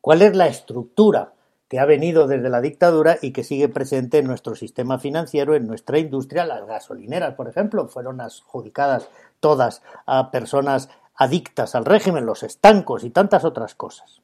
¿Cuál 0.00 0.22
es 0.22 0.34
la 0.34 0.48
estructura 0.48 1.34
que 1.70 1.78
ha 1.78 1.86
venido 1.86 2.26
desde 2.26 2.50
la 2.50 2.60
dictadura 2.60 3.18
y 3.22 3.32
que 3.32 3.44
sigue 3.44 3.68
presente 3.68 4.18
en 4.18 4.26
nuestro 4.26 4.56
sistema 4.56 4.98
financiero, 4.98 5.54
en 5.54 5.68
nuestra 5.68 6.00
industria? 6.00 6.44
Las 6.44 6.66
gasolineras, 6.66 7.36
por 7.36 7.48
ejemplo, 7.48 7.86
fueron 7.86 8.20
adjudicadas 8.20 9.08
todas 9.38 9.80
a 10.04 10.32
personas 10.32 10.88
adictas 11.14 11.76
al 11.76 11.84
régimen, 11.84 12.26
los 12.26 12.42
estancos 12.42 13.04
y 13.04 13.10
tantas 13.10 13.44
otras 13.44 13.76
cosas. 13.76 14.20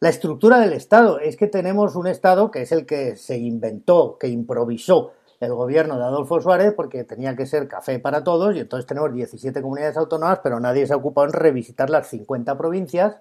La 0.00 0.08
estructura 0.08 0.58
del 0.60 0.72
Estado 0.72 1.20
es 1.20 1.36
que 1.36 1.46
tenemos 1.46 1.94
un 1.94 2.06
Estado 2.06 2.50
que 2.50 2.62
es 2.62 2.72
el 2.72 2.86
que 2.86 3.16
se 3.16 3.36
inventó, 3.36 4.16
que 4.18 4.28
improvisó 4.28 5.12
el 5.40 5.52
gobierno 5.52 5.98
de 5.98 6.04
Adolfo 6.04 6.40
Suárez 6.40 6.72
porque 6.74 7.04
tenía 7.04 7.36
que 7.36 7.44
ser 7.44 7.68
café 7.68 7.98
para 7.98 8.24
todos 8.24 8.56
y 8.56 8.60
entonces 8.60 8.86
tenemos 8.86 9.12
17 9.12 9.60
comunidades 9.60 9.98
autónomas, 9.98 10.40
pero 10.42 10.58
nadie 10.58 10.86
se 10.86 10.94
ha 10.94 10.96
ocupado 10.96 11.26
en 11.26 11.34
revisitar 11.34 11.90
las 11.90 12.08
50 12.08 12.56
provincias 12.56 13.16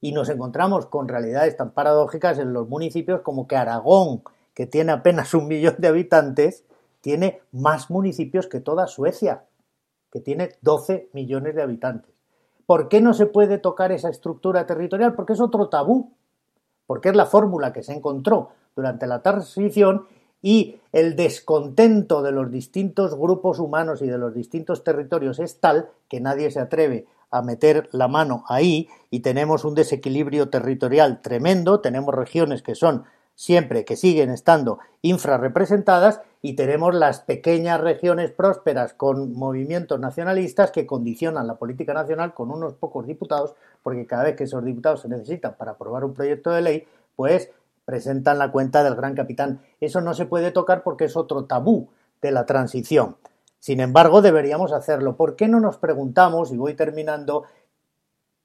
y 0.00 0.12
nos 0.12 0.28
encontramos 0.28 0.86
con 0.86 1.08
realidades 1.08 1.56
tan 1.56 1.70
paradójicas 1.70 2.38
en 2.38 2.52
los 2.52 2.68
municipios 2.68 3.22
como 3.22 3.46
que 3.46 3.56
Aragón, 3.56 4.22
que 4.54 4.66
tiene 4.66 4.92
apenas 4.92 5.34
un 5.34 5.48
millón 5.48 5.76
de 5.78 5.88
habitantes, 5.88 6.64
tiene 7.00 7.40
más 7.52 7.90
municipios 7.90 8.46
que 8.46 8.60
toda 8.60 8.86
Suecia, 8.86 9.44
que 10.10 10.20
tiene 10.20 10.50
12 10.62 11.10
millones 11.12 11.54
de 11.54 11.62
habitantes. 11.62 12.14
¿Por 12.66 12.88
qué 12.88 13.00
no 13.00 13.14
se 13.14 13.26
puede 13.26 13.58
tocar 13.58 13.92
esa 13.92 14.08
estructura 14.08 14.66
territorial? 14.66 15.14
Porque 15.14 15.34
es 15.34 15.40
otro 15.40 15.68
tabú, 15.68 16.12
porque 16.86 17.10
es 17.10 17.16
la 17.16 17.26
fórmula 17.26 17.72
que 17.72 17.82
se 17.82 17.92
encontró 17.92 18.50
durante 18.74 19.06
la 19.06 19.22
transición 19.22 20.06
y 20.42 20.76
el 20.92 21.16
descontento 21.16 22.22
de 22.22 22.32
los 22.32 22.50
distintos 22.50 23.14
grupos 23.16 23.58
humanos 23.58 24.02
y 24.02 24.06
de 24.06 24.18
los 24.18 24.34
distintos 24.34 24.84
territorios 24.84 25.38
es 25.38 25.60
tal 25.60 25.90
que 26.08 26.20
nadie 26.20 26.50
se 26.50 26.60
atreve 26.60 27.06
a 27.30 27.42
meter 27.42 27.88
la 27.92 28.08
mano 28.08 28.44
ahí 28.48 28.88
y 29.10 29.20
tenemos 29.20 29.64
un 29.64 29.74
desequilibrio 29.74 30.48
territorial 30.48 31.20
tremendo, 31.22 31.80
tenemos 31.80 32.14
regiones 32.14 32.62
que 32.62 32.74
son 32.74 33.04
siempre 33.34 33.84
que 33.84 33.96
siguen 33.96 34.30
estando 34.30 34.78
infrarrepresentadas 35.02 36.20
y 36.42 36.54
tenemos 36.54 36.94
las 36.94 37.20
pequeñas 37.20 37.80
regiones 37.80 38.30
prósperas 38.30 38.94
con 38.94 39.34
movimientos 39.34 40.00
nacionalistas 40.00 40.70
que 40.70 40.86
condicionan 40.86 41.46
la 41.46 41.56
política 41.56 41.92
nacional 41.92 42.34
con 42.34 42.50
unos 42.50 42.74
pocos 42.74 43.06
diputados, 43.06 43.54
porque 43.82 44.06
cada 44.06 44.24
vez 44.24 44.36
que 44.36 44.44
esos 44.44 44.64
diputados 44.64 45.02
se 45.02 45.08
necesitan 45.08 45.54
para 45.56 45.72
aprobar 45.72 46.04
un 46.04 46.14
proyecto 46.14 46.50
de 46.50 46.62
ley, 46.62 46.88
pues 47.14 47.50
presentan 47.84 48.38
la 48.38 48.50
cuenta 48.50 48.82
del 48.82 48.96
gran 48.96 49.14
capitán. 49.14 49.60
Eso 49.80 50.00
no 50.00 50.14
se 50.14 50.26
puede 50.26 50.50
tocar 50.50 50.82
porque 50.82 51.04
es 51.04 51.16
otro 51.16 51.44
tabú 51.44 51.88
de 52.22 52.30
la 52.30 52.46
transición. 52.46 53.16
Sin 53.66 53.80
embargo, 53.80 54.22
deberíamos 54.22 54.70
hacerlo. 54.70 55.16
¿Por 55.16 55.34
qué 55.34 55.48
no 55.48 55.58
nos 55.58 55.76
preguntamos, 55.76 56.52
y 56.52 56.56
voy 56.56 56.74
terminando, 56.74 57.46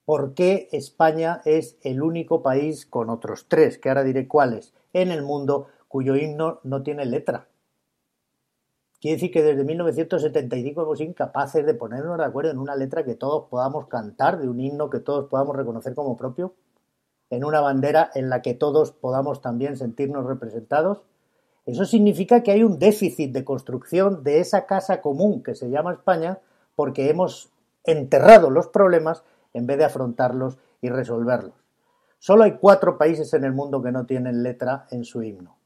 por 0.04 0.34
qué 0.34 0.68
España 0.72 1.40
es 1.44 1.76
el 1.82 2.02
único 2.02 2.42
país 2.42 2.86
con 2.86 3.08
otros 3.08 3.46
tres, 3.46 3.78
que 3.78 3.88
ahora 3.88 4.02
diré 4.02 4.26
cuáles, 4.26 4.74
en 4.92 5.12
el 5.12 5.22
mundo 5.22 5.68
cuyo 5.86 6.16
himno 6.16 6.58
no 6.64 6.82
tiene 6.82 7.04
letra? 7.04 7.46
Quiere 9.00 9.14
decir 9.14 9.30
que 9.30 9.44
desde 9.44 9.62
1975 9.62 10.82
hemos 10.82 10.98
sido 10.98 11.10
incapaces 11.10 11.64
de 11.64 11.74
ponernos 11.74 12.18
de 12.18 12.24
acuerdo 12.24 12.50
en 12.50 12.58
una 12.58 12.74
letra 12.74 13.04
que 13.04 13.14
todos 13.14 13.48
podamos 13.48 13.86
cantar, 13.86 14.40
de 14.40 14.48
un 14.48 14.58
himno 14.58 14.90
que 14.90 14.98
todos 14.98 15.28
podamos 15.30 15.54
reconocer 15.54 15.94
como 15.94 16.16
propio, 16.16 16.56
en 17.30 17.44
una 17.44 17.60
bandera 17.60 18.10
en 18.16 18.28
la 18.28 18.42
que 18.42 18.54
todos 18.54 18.90
podamos 18.90 19.40
también 19.40 19.76
sentirnos 19.76 20.26
representados. 20.26 21.04
Eso 21.64 21.84
significa 21.84 22.42
que 22.42 22.50
hay 22.50 22.64
un 22.64 22.78
déficit 22.78 23.32
de 23.32 23.44
construcción 23.44 24.24
de 24.24 24.40
esa 24.40 24.66
casa 24.66 25.00
común 25.00 25.42
que 25.42 25.54
se 25.54 25.70
llama 25.70 25.92
España 25.92 26.38
porque 26.74 27.08
hemos 27.08 27.50
enterrado 27.84 28.50
los 28.50 28.68
problemas 28.68 29.22
en 29.54 29.66
vez 29.66 29.78
de 29.78 29.84
afrontarlos 29.84 30.58
y 30.80 30.88
resolverlos. 30.88 31.54
Solo 32.18 32.44
hay 32.44 32.52
cuatro 32.52 32.98
países 32.98 33.32
en 33.34 33.44
el 33.44 33.52
mundo 33.52 33.82
que 33.82 33.92
no 33.92 34.06
tienen 34.06 34.42
letra 34.42 34.86
en 34.90 35.04
su 35.04 35.22
himno. 35.22 35.56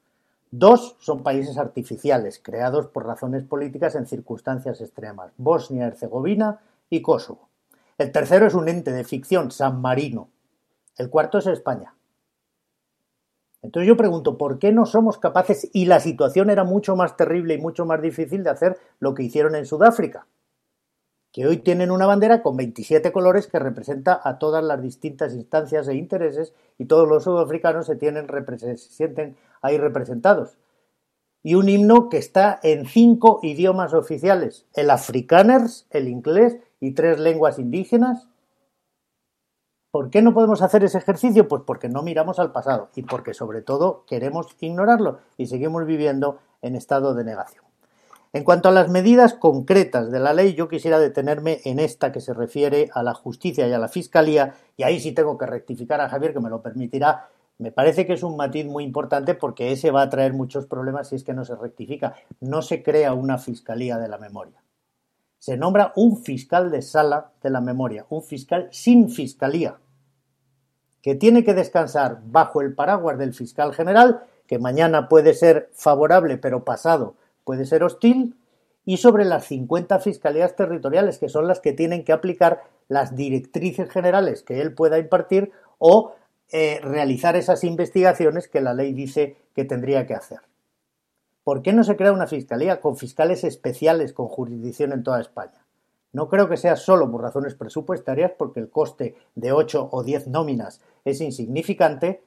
Dos 0.51 0.97
son 1.01 1.23
países 1.23 1.59
artificiales, 1.59 2.41
creados 2.43 2.87
por 2.87 3.05
razones 3.05 3.45
políticas 3.45 3.95
en 3.95 4.07
circunstancias 4.07 4.81
extremas, 4.81 5.33
Bosnia-Herzegovina 5.37 6.61
y 6.89 7.03
Kosovo. 7.03 7.49
El 7.99 8.13
tercero 8.13 8.47
es 8.47 8.55
un 8.55 8.69
ente 8.69 8.93
de 8.93 9.05
ficción, 9.05 9.51
San 9.51 9.81
Marino. 9.81 10.29
El 10.97 11.11
cuarto 11.11 11.39
es 11.39 11.47
España. 11.47 11.96
Entonces 13.63 13.89
yo 13.89 13.97
pregunto, 13.97 14.39
¿por 14.39 14.59
qué 14.59 14.73
no 14.73 14.87
somos 14.87 15.19
capaces? 15.19 15.69
Y 15.73 15.87
la 15.87 16.01
situación 16.01 16.51
era 16.51 16.65
mucho 16.65 16.95
más 16.95 17.17
terrible 17.17 17.55
y 17.55 17.59
mucho 17.59 17.85
más 17.85 18.01
difícil 18.01 18.45
de 18.45 18.51
hacer 18.51 18.79
lo 19.01 19.15
que 19.15 19.25
hicieron 19.25 19.55
en 19.57 19.67
Sudáfrica, 19.67 20.27
que 21.33 21.47
hoy 21.47 21.59
tienen 21.59 21.91
una 21.91 22.07
bandera 22.07 22.43
con 22.43 22.57
27 22.57 23.13
colores 23.13 23.47
que 23.47 23.59
representa 23.59 24.21
a 24.23 24.39
todas 24.39 24.63
las 24.63 24.81
distintas 24.81 25.35
instancias 25.35 25.89
e 25.89 25.95
intereses 25.95 26.55
y 26.79 26.87
todos 26.87 27.09
los 27.09 27.25
sudafricanos 27.25 27.87
se, 27.87 27.97
tienen, 27.97 28.27
sienten 28.77 29.37
ahí 29.63 29.79
representados. 29.79 30.59
Y 31.43 31.55
un 31.55 31.69
himno 31.69 32.09
que 32.09 32.19
está 32.19 32.59
en 32.63 32.87
cinco 32.87 33.41
idiomas 33.43 33.95
oficiales, 33.95 34.67
el 34.75 34.91
afrikaners, 34.91 35.87
el 35.91 36.09
inglés 36.09 36.57
y 36.81 36.93
tres 36.93 37.21
lenguas 37.21 37.59
indígenas, 37.59 38.29
¿Por 39.97 40.11
qué 40.11 40.21
no 40.21 40.35
podemos 40.35 40.61
hacer 40.61 40.85
ese 40.85 40.99
ejercicio? 40.99 41.49
Pues 41.49 41.63
porque 41.65 41.89
no 41.89 42.03
miramos 42.03 42.39
al 42.39 42.53
pasado 42.53 42.91
y 42.95 43.01
porque 43.01 43.33
sobre 43.33 43.63
todo 43.63 44.05
queremos 44.07 44.55
ignorarlo 44.61 45.21
y 45.39 45.47
seguimos 45.47 45.87
viviendo 45.87 46.39
en 46.61 46.77
estado 46.77 47.15
de 47.15 47.25
negación. 47.25 47.65
En 48.35 48.45
cuanto 48.45 48.69
a 48.69 48.73
las 48.73 48.91
medidas 48.91 49.33
concretas 49.33 50.11
de 50.11 50.21
la 50.21 50.35
ley, 50.35 50.53
yo 50.53 50.69
quisiera 50.69 50.99
detenerme 50.99 51.63
en 51.65 51.79
esta 51.79 52.13
que 52.13 52.21
se 52.21 52.35
refiere 52.35 52.91
a 52.93 53.03
la 53.03 53.15
justicia 53.15 53.67
y 53.67 53.73
a 53.73 53.79
la 53.79 53.89
fiscalía, 53.89 54.53
y 54.77 54.83
ahí 54.83 55.01
sí 55.01 55.13
tengo 55.13 55.39
que 55.39 55.47
rectificar 55.47 56.03
a 56.03 56.11
Javier, 56.11 56.35
que 56.35 56.41
me 56.41 56.51
lo 56.51 56.61
permitirá. 56.61 57.31
Me 57.57 57.73
parece 57.73 58.05
que 58.07 58.13
es 58.13 58.23
un 58.23 58.37
matiz 58.37 58.67
muy 58.67 58.85
importante 58.85 59.35
porque 59.35 59.73
ese 59.73 59.91
va 59.91 60.03
a 60.03 60.11
traer 60.11 60.35
muchos 60.35 60.67
problemas 60.67 61.09
si 61.09 61.17
es 61.17 61.25
que 61.25 61.33
no 61.33 61.47
se 61.47 61.57
rectifica. 61.57 62.17
No 62.41 62.61
se 62.61 62.83
crea 62.83 63.15
una 63.15 63.39
fiscalía 63.39 63.97
de 63.97 64.09
la 64.09 64.19
memoria. 64.19 64.63
Se 65.39 65.57
nombra 65.57 65.95
un 65.97 66.23
fiscal 66.23 66.71
de 66.71 66.83
sala 66.83 67.31
de 67.43 67.49
la 67.49 67.63
memoria, 67.63 68.05
un 68.11 68.23
fiscal 68.23 68.69
sin 68.73 69.09
fiscalía 69.09 69.79
que 71.07 71.15
tiene 71.15 71.45
que 71.45 71.55
descansar 71.55 72.19
bajo 72.25 72.61
el 72.63 72.75
paraguas 72.75 73.17
del 73.17 73.33
fiscal 73.33 73.73
general, 73.73 74.25
que 74.49 74.59
mañana 74.59 75.09
puede 75.09 75.35
ser 75.35 75.71
favorable, 75.73 76.37
pero 76.37 76.65
pasado 76.65 77.15
puede 77.45 77.65
ser 77.65 77.85
hostil, 77.85 78.35
y 78.85 78.97
sobre 78.97 79.25
las 79.25 79.45
50 79.45 80.01
fiscalías 80.01 80.57
territoriales, 80.57 81.19
que 81.19 81.29
son 81.29 81.47
las 81.47 81.61
que 81.61 81.73
tienen 81.73 82.05
que 82.05 82.13
aplicar 82.13 82.65
las 82.89 83.15
directrices 83.15 83.89
generales 83.89 84.43
que 84.43 84.61
él 84.61 84.75
pueda 84.75 84.99
impartir 84.99 85.53
o 85.79 86.17
eh, 86.51 86.81
realizar 86.83 87.37
esas 87.37 87.63
investigaciones 87.63 88.49
que 88.49 88.61
la 88.61 88.75
ley 88.75 88.93
dice 88.93 89.37
que 89.55 89.65
tendría 89.65 90.09
que 90.09 90.15
hacer. 90.15 90.41
¿Por 91.45 91.63
qué 91.63 91.73
no 91.73 91.85
se 91.85 91.95
crea 91.95 92.11
una 92.11 92.27
fiscalía 92.27 92.81
con 92.81 92.97
fiscales 92.97 93.45
especiales 93.45 94.13
con 94.13 94.27
jurisdicción 94.27 94.91
en 94.91 95.05
toda 95.05 95.21
España? 95.21 95.67
No 96.13 96.29
creo 96.29 96.49
que 96.49 96.57
sea 96.57 96.77
solo 96.77 97.11
por 97.11 97.21
razones 97.21 97.55
presupuestarias, 97.55 98.33
porque 98.39 98.59
el 98.59 98.71
coste 98.71 99.17
de 99.35 99.53
8 99.53 99.91
o 99.93 100.03
10 100.03 100.29
nóminas 100.29 100.81
es 101.07 101.21
insignificante, 101.21 102.21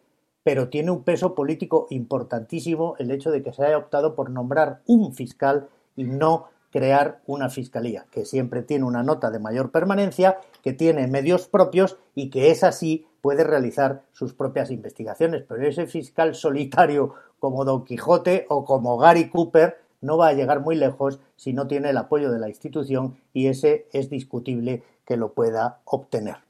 pero 0.44 0.70
tiene 0.70 0.90
un 0.90 1.04
peso 1.04 1.36
político 1.36 1.86
importantísimo 1.90 2.96
el 2.98 3.12
hecho 3.12 3.30
de 3.30 3.44
que 3.44 3.54
se 3.54 3.64
haya 3.64 3.78
optado 3.78 4.16
por 4.16 4.32
nombrar 4.32 4.82
un 4.88 5.14
fiscal 5.14 5.68
y 5.96 6.06
no 6.06 6.48
crear 6.72 7.22
una 7.26 7.50
fiscalía, 7.50 8.06
que 8.12 8.26
siempre 8.26 8.64
tiene 8.64 8.86
una 8.86 9.04
nota 9.04 9.32
de 9.32 9.40
mayor 9.40 9.72
permanencia, 9.72 10.38
que 10.64 10.72
tiene 10.72 11.08
medios 11.08 11.48
propios 11.48 11.98
y 12.16 12.30
que 12.30 12.52
es 12.52 12.64
así 12.64 13.06
puede 13.22 13.44
realizar 13.44 14.04
sus 14.14 14.34
propias 14.34 14.72
investigaciones. 14.72 15.44
Pero 15.48 15.68
ese 15.68 15.88
fiscal 15.88 16.34
solitario 16.36 17.14
como 17.40 17.66
Don 17.66 17.84
Quijote 17.84 18.46
o 18.50 18.64
como 18.64 18.98
Gary 18.98 19.30
Cooper 19.30 19.78
no 20.02 20.18
va 20.18 20.30
a 20.30 20.34
llegar 20.34 20.62
muy 20.62 20.76
lejos 20.76 21.20
si 21.36 21.52
no 21.52 21.68
tiene 21.68 21.90
el 21.90 21.98
apoyo 21.98 22.32
de 22.32 22.40
la 22.40 22.48
institución 22.48 23.18
y 23.34 23.48
ese 23.48 23.88
es 23.92 24.10
discutible 24.10 24.84
que 25.06 25.18
lo 25.18 25.34
pueda 25.34 25.82
obtener. 25.84 26.49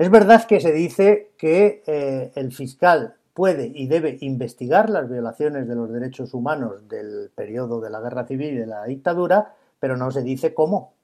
Es 0.00 0.10
verdad 0.10 0.46
que 0.46 0.60
se 0.60 0.72
dice 0.72 1.32
que 1.36 1.82
eh, 1.86 2.32
el 2.34 2.52
fiscal 2.52 3.16
puede 3.34 3.66
y 3.66 3.86
debe 3.86 4.16
investigar 4.22 4.88
las 4.88 5.10
violaciones 5.10 5.68
de 5.68 5.74
los 5.74 5.92
derechos 5.92 6.32
humanos 6.32 6.88
del 6.88 7.30
periodo 7.34 7.82
de 7.82 7.90
la 7.90 8.00
guerra 8.00 8.26
civil 8.26 8.54
y 8.54 8.56
de 8.60 8.66
la 8.66 8.82
dictadura, 8.86 9.54
pero 9.78 9.98
no 9.98 10.10
se 10.10 10.22
dice 10.22 10.54
cómo. 10.54 10.94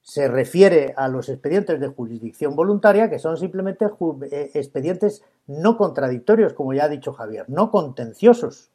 se 0.00 0.28
refiere 0.28 0.94
a 0.96 1.08
los 1.08 1.28
expedientes 1.28 1.78
de 1.78 1.88
jurisdicción 1.88 2.56
voluntaria, 2.56 3.10
que 3.10 3.18
son 3.18 3.36
simplemente 3.36 3.84
eh, 3.84 4.50
expedientes 4.54 5.22
no 5.46 5.76
contradictorios, 5.76 6.54
como 6.54 6.72
ya 6.72 6.84
ha 6.84 6.88
dicho 6.88 7.12
Javier, 7.12 7.50
no 7.50 7.70
contenciosos. 7.70 8.70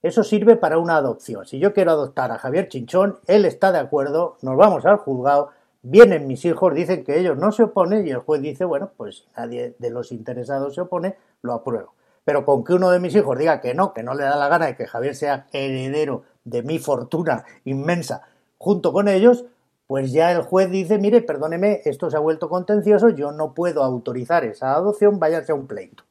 Eso 0.00 0.24
sirve 0.24 0.56
para 0.56 0.78
una 0.78 0.96
adopción. 0.96 1.44
Si 1.44 1.58
yo 1.58 1.74
quiero 1.74 1.90
adoptar 1.90 2.32
a 2.32 2.38
Javier 2.38 2.68
Chinchón, 2.68 3.18
él 3.26 3.44
está 3.44 3.70
de 3.70 3.80
acuerdo, 3.80 4.38
nos 4.40 4.56
vamos 4.56 4.86
al 4.86 4.96
juzgado, 4.96 5.50
vienen 5.82 6.26
mis 6.26 6.44
hijos, 6.44 6.74
dicen 6.74 7.04
que 7.04 7.18
ellos 7.18 7.36
no 7.36 7.52
se 7.52 7.64
oponen 7.64 8.06
y 8.06 8.10
el 8.10 8.18
juez 8.18 8.42
dice, 8.42 8.64
bueno, 8.64 8.90
pues 8.96 9.26
nadie 9.36 9.74
de 9.78 9.90
los 9.90 10.12
interesados 10.12 10.74
se 10.74 10.82
opone, 10.82 11.16
lo 11.42 11.52
apruebo. 11.52 11.94
Pero 12.24 12.44
con 12.44 12.64
que 12.64 12.74
uno 12.74 12.90
de 12.90 13.00
mis 13.00 13.14
hijos 13.14 13.38
diga 13.38 13.60
que 13.60 13.74
no, 13.74 13.92
que 13.94 14.02
no 14.02 14.14
le 14.14 14.24
da 14.24 14.36
la 14.36 14.48
gana 14.48 14.66
de 14.66 14.76
que 14.76 14.86
Javier 14.86 15.14
sea 15.14 15.46
heredero 15.52 16.24
de 16.44 16.62
mi 16.62 16.78
fortuna 16.78 17.44
inmensa 17.64 18.22
junto 18.58 18.92
con 18.92 19.08
ellos, 19.08 19.46
pues 19.86 20.12
ya 20.12 20.30
el 20.30 20.42
juez 20.42 20.70
dice, 20.70 20.98
mire, 20.98 21.22
perdóneme, 21.22 21.80
esto 21.84 22.10
se 22.10 22.16
ha 22.16 22.20
vuelto 22.20 22.48
contencioso, 22.48 23.08
yo 23.08 23.32
no 23.32 23.54
puedo 23.54 23.82
autorizar 23.82 24.44
esa 24.44 24.74
adopción, 24.74 25.18
váyase 25.18 25.50
a 25.50 25.56
un 25.56 25.66
pleito. 25.66 26.04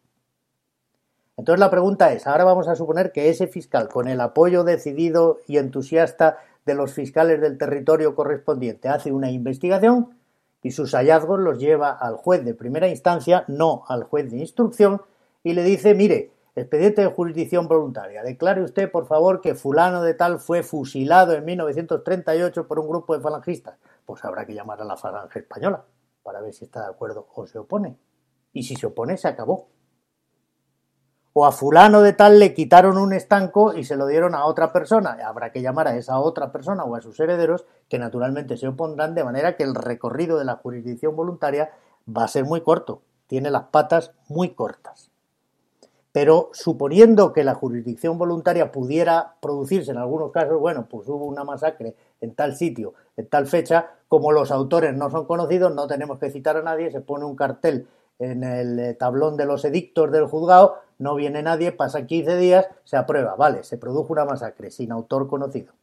Entonces 1.37 1.61
la 1.61 1.71
pregunta 1.71 2.11
es, 2.11 2.27
ahora 2.27 2.43
vamos 2.43 2.67
a 2.67 2.75
suponer 2.75 3.13
que 3.13 3.29
ese 3.29 3.47
fiscal, 3.47 3.87
con 3.87 4.09
el 4.09 4.19
apoyo 4.19 4.65
decidido 4.65 5.39
y 5.47 5.57
entusiasta 5.57 6.39
de 6.69 6.75
los 6.75 6.93
fiscales 6.93 7.41
del 7.41 7.57
territorio 7.57 8.15
correspondiente, 8.15 8.87
hace 8.87 9.11
una 9.11 9.31
investigación 9.31 10.17
y 10.61 10.71
sus 10.71 10.93
hallazgos 10.93 11.39
los 11.39 11.57
lleva 11.57 11.91
al 11.91 12.15
juez 12.15 12.45
de 12.45 12.53
primera 12.53 12.87
instancia, 12.87 13.45
no 13.47 13.83
al 13.87 14.03
juez 14.03 14.29
de 14.29 14.37
instrucción, 14.37 15.01
y 15.43 15.53
le 15.53 15.63
dice, 15.63 15.95
mire, 15.95 16.31
Expediente 16.59 17.01
de 17.01 17.07
jurisdicción 17.07 17.69
voluntaria. 17.69 18.21
Declare 18.21 18.61
usted, 18.61 18.91
por 18.91 19.05
favor, 19.05 19.39
que 19.39 19.55
fulano 19.55 20.01
de 20.01 20.13
tal 20.13 20.39
fue 20.39 20.61
fusilado 20.61 21.33
en 21.33 21.45
1938 21.45 22.67
por 22.67 22.79
un 22.79 22.89
grupo 22.89 23.15
de 23.15 23.21
falangistas. 23.21 23.77
Pues 24.05 24.25
habrá 24.25 24.45
que 24.45 24.53
llamar 24.53 24.81
a 24.81 24.85
la 24.85 24.97
falange 24.97 25.39
española 25.39 25.85
para 26.21 26.41
ver 26.41 26.53
si 26.53 26.65
está 26.65 26.81
de 26.81 26.87
acuerdo 26.87 27.27
o 27.33 27.47
se 27.47 27.59
opone. 27.59 27.97
Y 28.51 28.63
si 28.63 28.75
se 28.75 28.87
opone, 28.87 29.15
se 29.15 29.29
acabó. 29.29 29.69
O 31.41 31.45
a 31.45 31.53
fulano 31.53 32.01
de 32.01 32.11
tal 32.11 32.37
le 32.37 32.53
quitaron 32.53 32.97
un 32.97 33.13
estanco 33.13 33.73
y 33.73 33.85
se 33.85 33.95
lo 33.95 34.07
dieron 34.07 34.35
a 34.35 34.43
otra 34.43 34.73
persona. 34.73 35.17
Habrá 35.25 35.53
que 35.53 35.61
llamar 35.61 35.87
a 35.87 35.95
esa 35.95 36.19
otra 36.19 36.51
persona 36.51 36.83
o 36.83 36.97
a 36.97 37.01
sus 37.01 37.17
herederos, 37.17 37.65
que 37.87 37.97
naturalmente 37.97 38.57
se 38.57 38.67
opondrán, 38.67 39.15
de 39.15 39.23
manera 39.23 39.55
que 39.55 39.63
el 39.63 39.73
recorrido 39.73 40.37
de 40.37 40.43
la 40.43 40.57
jurisdicción 40.57 41.15
voluntaria 41.15 41.71
va 42.05 42.25
a 42.25 42.27
ser 42.27 42.43
muy 42.43 42.59
corto. 42.59 43.03
Tiene 43.27 43.51
las 43.51 43.67
patas 43.67 44.11
muy 44.27 44.49
cortas. 44.49 45.11
Pero 46.11 46.49
suponiendo 46.51 47.31
que 47.31 47.45
la 47.45 47.55
jurisdicción 47.55 48.17
voluntaria 48.17 48.73
pudiera 48.73 49.35
producirse 49.39 49.91
en 49.91 49.97
algunos 49.97 50.33
casos, 50.33 50.59
bueno, 50.59 50.87
pues 50.89 51.07
hubo 51.07 51.23
una 51.23 51.45
masacre 51.45 51.95
en 52.19 52.35
tal 52.35 52.57
sitio, 52.57 52.95
en 53.15 53.29
tal 53.29 53.47
fecha, 53.47 53.91
como 54.09 54.33
los 54.33 54.51
autores 54.51 54.93
no 54.93 55.09
son 55.09 55.23
conocidos, 55.23 55.73
no 55.73 55.87
tenemos 55.87 56.19
que 56.19 56.31
citar 56.31 56.57
a 56.57 56.63
nadie, 56.63 56.91
se 56.91 56.99
pone 56.99 57.23
un 57.23 57.37
cartel 57.37 57.87
en 58.19 58.43
el 58.43 58.97
tablón 58.97 59.37
de 59.37 59.45
los 59.45 59.63
edictos 59.63 60.11
del 60.11 60.25
juzgado, 60.25 60.88
no 60.99 61.15
viene 61.15 61.41
nadie, 61.41 61.71
pasan 61.71 62.05
15 62.05 62.37
días, 62.37 62.67
se 62.83 62.97
aprueba, 62.97 63.35
vale, 63.35 63.63
se 63.63 63.77
produjo 63.77 64.13
una 64.13 64.25
masacre 64.25 64.69
sin 64.69 64.91
autor 64.91 65.27
conocido. 65.27 65.73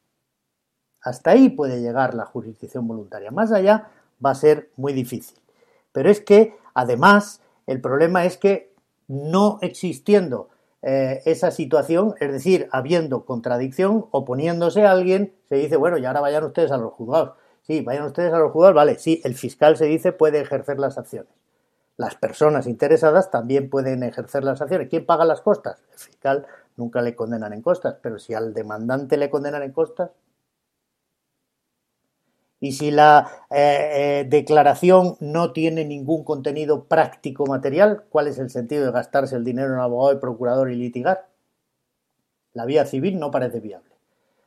Hasta 1.01 1.31
ahí 1.31 1.49
puede 1.49 1.81
llegar 1.81 2.15
la 2.15 2.27
jurisdicción 2.27 2.87
voluntaria, 2.87 3.31
más 3.31 3.51
allá 3.51 3.89
va 4.25 4.31
a 4.31 4.35
ser 4.35 4.71
muy 4.77 4.93
difícil. 4.93 5.39
Pero 5.93 6.11
es 6.11 6.21
que, 6.21 6.57
además, 6.75 7.41
el 7.67 7.81
problema 7.81 8.25
es 8.25 8.37
que 8.37 8.73
no 9.09 9.59
existiendo 9.63 10.49
eh, 10.83 11.23
esa 11.25 11.51
situación, 11.51 12.15
es 12.21 12.31
decir, 12.31 12.69
habiendo 12.71 13.25
contradicción, 13.25 14.07
oponiéndose 14.11 14.85
a 14.85 14.93
alguien, 14.93 15.35
se 15.49 15.57
dice, 15.57 15.77
bueno, 15.77 15.97
y 15.97 16.05
ahora 16.05 16.21
vayan 16.21 16.45
ustedes 16.45 16.71
a 16.71 16.77
los 16.77 16.93
juzgados. 16.93 17.33
Sí, 17.63 17.81
vayan 17.81 18.05
ustedes 18.05 18.33
a 18.33 18.39
los 18.39 18.53
juzgados, 18.53 18.77
vale, 18.77 18.99
sí, 18.99 19.21
el 19.25 19.35
fiscal 19.35 19.77
se 19.77 19.87
dice 19.87 20.13
puede 20.13 20.41
ejercer 20.41 20.79
las 20.79 20.99
acciones. 20.99 21.33
Las 21.97 22.15
personas 22.15 22.67
interesadas 22.67 23.31
también 23.31 23.71
pueden 23.71 24.03
ejercer 24.03 24.45
las 24.45 24.61
acciones. 24.61 24.89
¿Quién 24.89 25.07
paga 25.07 25.25
las 25.25 25.41
costas? 25.41 25.83
El 25.93 25.99
fiscal 25.99 26.47
nunca 26.77 27.01
le 27.01 27.17
condenan 27.17 27.53
en 27.53 27.63
costas, 27.63 27.97
pero 28.03 28.19
si 28.19 28.35
al 28.35 28.53
demandante 28.53 29.17
le 29.17 29.31
condenan 29.31 29.63
en 29.63 29.73
costas, 29.73 30.11
y 32.59 32.73
si 32.73 32.91
la 32.91 33.47
eh, 33.51 33.91
eh, 34.21 34.27
declaración 34.29 35.17
no 35.21 35.53
tiene 35.53 35.85
ningún 35.85 36.25
contenido 36.25 36.85
práctico 36.85 37.47
material, 37.47 38.05
¿cuál 38.09 38.29
es 38.29 38.39
el 38.39 38.51
sentido 38.51 38.87
de 38.87 38.93
gastarse 38.93 39.37
el 39.37 39.45
dinero 39.45 39.75
en 39.75 39.81
abogado 39.81 40.17
y 40.17 40.21
procurador 40.21 40.71
y 40.71 40.77
litigar? 40.77 41.29
La 42.55 42.65
vía 42.65 42.87
civil 42.87 43.19
no 43.19 43.31
parece 43.31 43.61
viable. 43.61 43.95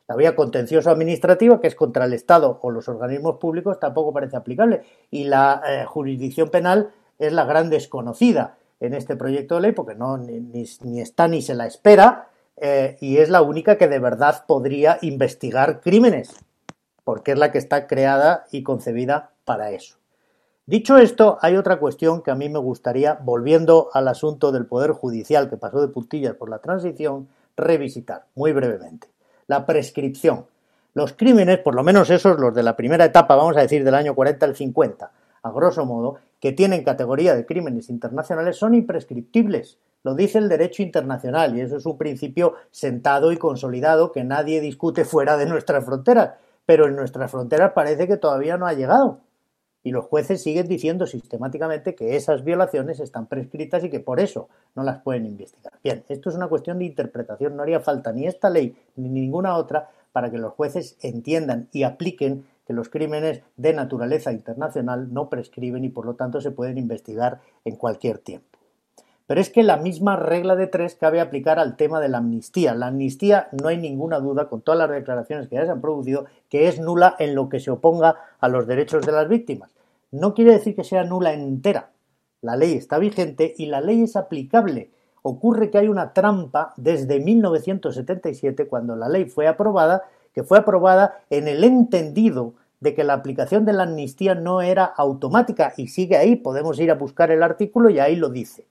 La 0.08 0.16
vía 0.16 0.34
contencioso 0.34 0.90
administrativa, 0.90 1.60
que 1.60 1.68
es 1.68 1.76
contra 1.76 2.04
el 2.04 2.12
Estado 2.12 2.58
o 2.62 2.72
los 2.72 2.88
organismos 2.88 3.36
públicos, 3.38 3.78
tampoco 3.78 4.12
parece 4.12 4.36
aplicable. 4.36 4.82
Y 5.12 5.24
la 5.24 5.62
eh, 5.64 5.84
jurisdicción 5.84 6.50
penal 6.50 6.90
es 7.20 7.32
la 7.32 7.44
gran 7.44 7.70
desconocida 7.70 8.56
en 8.80 8.94
este 8.94 9.14
proyecto 9.14 9.54
de 9.54 9.60
ley, 9.60 9.72
porque 9.72 9.94
no 9.94 10.16
ni, 10.16 11.00
está 11.00 11.28
ni 11.28 11.42
se 11.42 11.54
la 11.54 11.66
espera, 11.66 12.30
y 13.00 13.18
es 13.18 13.30
la 13.30 13.42
única 13.42 13.78
que 13.78 13.86
de 13.86 14.00
verdad 14.00 14.44
podría 14.46 14.98
investigar 15.00 15.80
crímenes 15.80 16.34
porque 17.10 17.32
es 17.32 17.38
la 17.38 17.50
que 17.50 17.58
está 17.58 17.88
creada 17.88 18.46
y 18.52 18.62
concebida 18.62 19.30
para 19.44 19.72
eso. 19.72 19.96
Dicho 20.66 20.96
esto, 20.96 21.38
hay 21.40 21.56
otra 21.56 21.80
cuestión 21.80 22.22
que 22.22 22.30
a 22.30 22.36
mí 22.36 22.48
me 22.48 22.60
gustaría, 22.60 23.18
volviendo 23.20 23.88
al 23.92 24.06
asunto 24.06 24.52
del 24.52 24.66
Poder 24.66 24.92
Judicial 24.92 25.50
que 25.50 25.56
pasó 25.56 25.80
de 25.80 25.88
puntillas 25.88 26.34
por 26.34 26.48
la 26.48 26.60
transición, 26.60 27.28
revisitar 27.56 28.26
muy 28.36 28.52
brevemente. 28.52 29.08
La 29.48 29.66
prescripción. 29.66 30.46
Los 30.94 31.14
crímenes, 31.14 31.58
por 31.58 31.74
lo 31.74 31.82
menos 31.82 32.10
esos, 32.10 32.38
los 32.38 32.54
de 32.54 32.62
la 32.62 32.76
primera 32.76 33.06
etapa, 33.06 33.34
vamos 33.34 33.56
a 33.56 33.62
decir 33.62 33.82
del 33.82 33.96
año 33.96 34.14
40 34.14 34.46
al 34.46 34.54
50, 34.54 35.10
a 35.42 35.50
grosso 35.50 35.84
modo, 35.86 36.16
que 36.40 36.52
tienen 36.52 36.84
categoría 36.84 37.34
de 37.34 37.46
crímenes 37.46 37.90
internacionales, 37.90 38.56
son 38.56 38.74
imprescriptibles. 38.74 39.78
Lo 40.02 40.14
dice 40.14 40.38
el 40.38 40.48
derecho 40.48 40.82
internacional 40.82 41.56
y 41.56 41.60
eso 41.60 41.76
es 41.76 41.86
un 41.86 41.98
principio 41.98 42.54
sentado 42.70 43.32
y 43.32 43.36
consolidado 43.36 44.12
que 44.12 44.24
nadie 44.24 44.60
discute 44.60 45.04
fuera 45.04 45.36
de 45.36 45.46
nuestras 45.46 45.84
fronteras 45.84 46.30
pero 46.70 46.86
en 46.86 46.94
nuestras 46.94 47.28
fronteras 47.28 47.72
parece 47.72 48.06
que 48.06 48.16
todavía 48.16 48.56
no 48.56 48.64
ha 48.64 48.74
llegado. 48.74 49.18
Y 49.82 49.90
los 49.90 50.04
jueces 50.04 50.40
siguen 50.40 50.68
diciendo 50.68 51.04
sistemáticamente 51.04 51.96
que 51.96 52.14
esas 52.14 52.44
violaciones 52.44 53.00
están 53.00 53.26
prescritas 53.26 53.82
y 53.82 53.90
que 53.90 53.98
por 53.98 54.20
eso 54.20 54.48
no 54.76 54.84
las 54.84 55.02
pueden 55.02 55.26
investigar. 55.26 55.72
Bien, 55.82 56.04
esto 56.08 56.30
es 56.30 56.36
una 56.36 56.46
cuestión 56.46 56.78
de 56.78 56.84
interpretación. 56.84 57.56
No 57.56 57.64
haría 57.64 57.80
falta 57.80 58.12
ni 58.12 58.28
esta 58.28 58.50
ley 58.50 58.76
ni 58.94 59.08
ninguna 59.08 59.56
otra 59.56 59.90
para 60.12 60.30
que 60.30 60.38
los 60.38 60.52
jueces 60.52 60.96
entiendan 61.00 61.68
y 61.72 61.82
apliquen 61.82 62.44
que 62.70 62.74
los 62.74 62.88
crímenes 62.88 63.42
de 63.56 63.72
naturaleza 63.72 64.30
internacional 64.30 65.12
no 65.12 65.28
prescriben 65.28 65.84
y 65.84 65.88
por 65.88 66.06
lo 66.06 66.14
tanto 66.14 66.40
se 66.40 66.52
pueden 66.52 66.78
investigar 66.78 67.40
en 67.64 67.74
cualquier 67.74 68.18
tiempo. 68.18 68.60
Pero 69.26 69.40
es 69.40 69.50
que 69.50 69.64
la 69.64 69.76
misma 69.76 70.14
regla 70.14 70.54
de 70.54 70.68
tres 70.68 70.94
cabe 70.94 71.20
aplicar 71.20 71.58
al 71.58 71.74
tema 71.74 71.98
de 71.98 72.08
la 72.08 72.18
amnistía. 72.18 72.76
La 72.76 72.86
amnistía, 72.86 73.48
no 73.60 73.66
hay 73.66 73.76
ninguna 73.76 74.20
duda, 74.20 74.48
con 74.48 74.60
todas 74.60 74.78
las 74.78 74.88
declaraciones 74.88 75.48
que 75.48 75.56
ya 75.56 75.64
se 75.64 75.72
han 75.72 75.80
producido, 75.80 76.26
que 76.48 76.68
es 76.68 76.78
nula 76.78 77.16
en 77.18 77.34
lo 77.34 77.48
que 77.48 77.58
se 77.58 77.72
oponga 77.72 78.14
a 78.38 78.46
los 78.46 78.68
derechos 78.68 79.04
de 79.04 79.10
las 79.10 79.28
víctimas. 79.28 79.72
No 80.12 80.32
quiere 80.32 80.52
decir 80.52 80.76
que 80.76 80.84
sea 80.84 81.02
nula 81.02 81.32
entera. 81.32 81.90
La 82.40 82.54
ley 82.54 82.74
está 82.74 83.00
vigente 83.00 83.52
y 83.58 83.66
la 83.66 83.80
ley 83.80 84.04
es 84.04 84.14
aplicable. 84.14 84.92
Ocurre 85.22 85.72
que 85.72 85.78
hay 85.78 85.88
una 85.88 86.12
trampa 86.12 86.72
desde 86.76 87.18
1977, 87.18 88.68
cuando 88.68 88.94
la 88.94 89.08
ley 89.08 89.24
fue 89.24 89.48
aprobada, 89.48 90.04
que 90.32 90.44
fue 90.44 90.58
aprobada 90.58 91.18
en 91.30 91.48
el 91.48 91.64
entendido 91.64 92.54
de 92.80 92.94
que 92.94 93.04
la 93.04 93.14
aplicación 93.14 93.64
de 93.64 93.74
la 93.74 93.84
amnistía 93.84 94.34
no 94.34 94.62
era 94.62 94.84
automática 94.84 95.74
y 95.76 95.88
sigue 95.88 96.16
ahí. 96.16 96.36
Podemos 96.36 96.78
ir 96.80 96.90
a 96.90 96.94
buscar 96.94 97.30
el 97.30 97.42
artículo 97.42 97.90
y 97.90 97.98
ahí 97.98 98.16
lo 98.16 98.30
dice. 98.30 98.66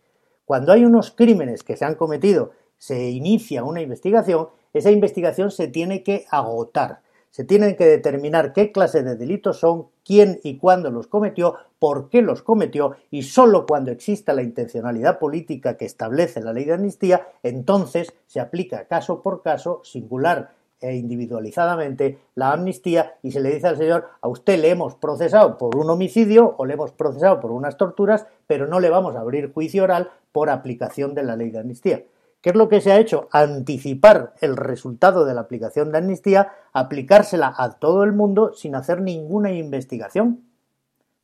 Cuando 0.46 0.72
hay 0.72 0.84
unos 0.84 1.12
crímenes 1.12 1.64
que 1.64 1.78
se 1.78 1.86
han 1.86 1.96
cometido, 1.96 2.52
se 2.78 3.10
inicia 3.10 3.64
una 3.64 3.82
investigación, 3.82 4.50
esa 4.74 4.90
investigación 4.90 5.52
se 5.52 5.68
tiene 5.68 6.04
que 6.04 6.26
agotar. 6.32 7.02
Se 7.30 7.44
tienen 7.44 7.76
que 7.76 7.86
determinar 7.86 8.54
qué 8.54 8.72
clase 8.72 9.04
de 9.04 9.16
delitos 9.16 9.60
son, 9.60 9.90
quién 10.04 10.40
y 10.44 10.58
cuándo 10.58 10.90
los 10.90 11.06
cometió, 11.06 11.56
por 11.78 12.10
qué 12.10 12.24
los 12.24 12.42
cometió 12.42 12.96
y 13.12 13.22
sólo 13.22 13.68
cuando 13.68 13.92
exista 13.92 14.34
la 14.34 14.42
intencionalidad 14.42 15.20
política 15.20 15.78
que 15.78 15.86
establece 15.86 16.42
la 16.42 16.54
ley 16.54 16.66
de 16.66 16.74
amnistía, 16.74 17.28
entonces 17.44 18.14
se 18.26 18.40
aplica 18.40 18.88
caso 18.88 19.22
por 19.22 19.44
caso, 19.44 19.82
singular 19.84 20.56
e 20.82 20.96
individualizadamente 20.96 22.20
la 22.36 22.52
amnistía 22.52 23.16
y 23.22 23.32
se 23.32 23.40
le 23.40 23.54
dice 23.54 23.68
al 23.68 23.78
señor, 23.78 24.08
a 24.22 24.28
usted 24.28 24.60
le 24.60 24.70
hemos 24.70 24.96
procesado 24.96 25.58
por 25.58 25.76
un 25.76 25.90
homicidio 25.90 26.56
o 26.58 26.66
le 26.66 26.74
hemos 26.74 26.92
procesado 26.92 27.40
por 27.40 27.52
unas 27.52 27.78
torturas, 27.78 28.26
pero 28.48 28.68
no 28.68 28.80
le 28.80 28.90
vamos 28.90 29.16
a 29.16 29.22
abrir 29.22 29.52
juicio 29.54 29.84
oral 29.84 30.12
por 30.32 30.50
aplicación 30.50 31.14
de 31.16 31.24
la 31.24 31.36
ley 31.36 31.50
de 31.50 31.60
amnistía. 31.60 32.04
¿Qué 32.42 32.52
es 32.52 32.56
lo 32.56 32.70
que 32.70 32.80
se 32.80 32.94
ha 32.94 33.00
hecho? 33.00 33.28
Anticipar 33.32 34.34
el 34.40 34.56
resultado 34.56 35.26
de 35.26 35.34
la 35.34 35.42
aplicación 35.42 35.92
de 35.92 35.98
amnistía, 35.98 36.54
aplicársela 36.72 37.54
a 37.58 37.72
todo 37.80 38.04
el 38.04 38.14
mundo 38.14 38.54
sin 38.54 38.76
hacer 38.76 39.02
ninguna 39.02 39.52
investigación. 39.52 40.46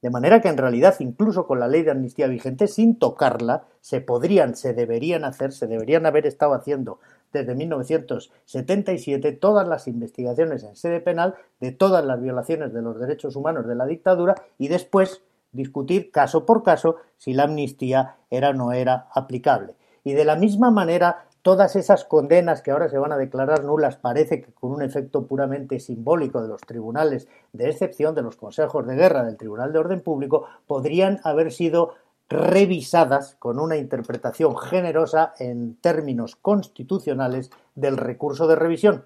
De 0.01 0.10
manera 0.10 0.41
que 0.41 0.49
en 0.49 0.58
realidad, 0.58 0.93
incluso 0.99 1.47
con 1.47 1.60
la 1.60 1.70
ley 1.70 1.84
de 1.84 1.91
amnistía 1.91 2.28
vigente, 2.28 2.68
sin 2.68 2.99
tocarla, 2.99 3.64
se 3.80 4.01
podrían, 4.01 4.56
se 4.56 4.74
deberían 4.74 5.24
hacer, 5.24 5.53
se 5.53 5.68
deberían 5.68 6.06
haber 6.06 6.28
estado 6.28 6.53
haciendo 6.53 6.99
desde 7.36 7.53
1977 7.53 9.33
todas 9.33 9.67
las 9.67 9.88
investigaciones 9.88 10.63
en 10.63 10.75
sede 10.75 11.01
penal 11.01 11.36
de 11.59 11.73
todas 11.73 12.05
las 12.05 12.21
violaciones 12.21 12.73
de 12.73 12.81
los 12.81 12.97
derechos 12.97 13.36
humanos 13.36 13.67
de 13.67 13.75
la 13.75 13.86
dictadura 13.86 14.36
y 14.57 14.69
después 14.69 15.21
discutir 15.51 16.11
caso 16.11 16.45
por 16.45 16.63
caso 16.63 16.95
si 17.17 17.33
la 17.33 17.43
amnistía 17.43 18.15
era 18.29 18.51
o 18.51 18.53
no 18.53 18.71
era 18.71 19.07
aplicable. 19.13 19.75
Y 20.03 20.13
de 20.13 20.23
la 20.23 20.36
misma 20.36 20.71
manera, 20.71 21.25
todas 21.41 21.75
esas 21.75 22.05
condenas 22.05 22.61
que 22.61 22.71
ahora 22.71 22.89
se 22.89 22.97
van 22.97 23.11
a 23.11 23.17
declarar 23.17 23.63
nulas 23.63 23.97
parece 23.97 24.41
que 24.41 24.53
con 24.53 24.71
un 24.71 24.81
efecto 24.81 25.25
puramente 25.25 25.79
simbólico 25.79 26.41
de 26.41 26.47
los 26.47 26.61
tribunales 26.61 27.27
de 27.51 27.69
excepción, 27.69 28.15
de 28.15 28.21
los 28.21 28.38
consejos 28.38 28.88
de 28.88 28.95
guerra 28.95 29.23
del 29.23 29.38
Tribunal 29.38 29.73
de 29.73 29.79
Orden 29.79 30.01
Público, 30.01 30.47
podrían 30.67 31.19
haber 31.23 31.51
sido 31.51 31.95
revisadas 32.30 33.36
con 33.39 33.59
una 33.59 33.78
interpretación 33.78 34.57
generosa 34.57 35.34
en 35.39 35.76
términos 35.76 36.36
constitucionales 36.36 37.51
del 37.76 37.97
recurso 37.97 38.47
de 38.47 38.55
revisión. 38.55 39.05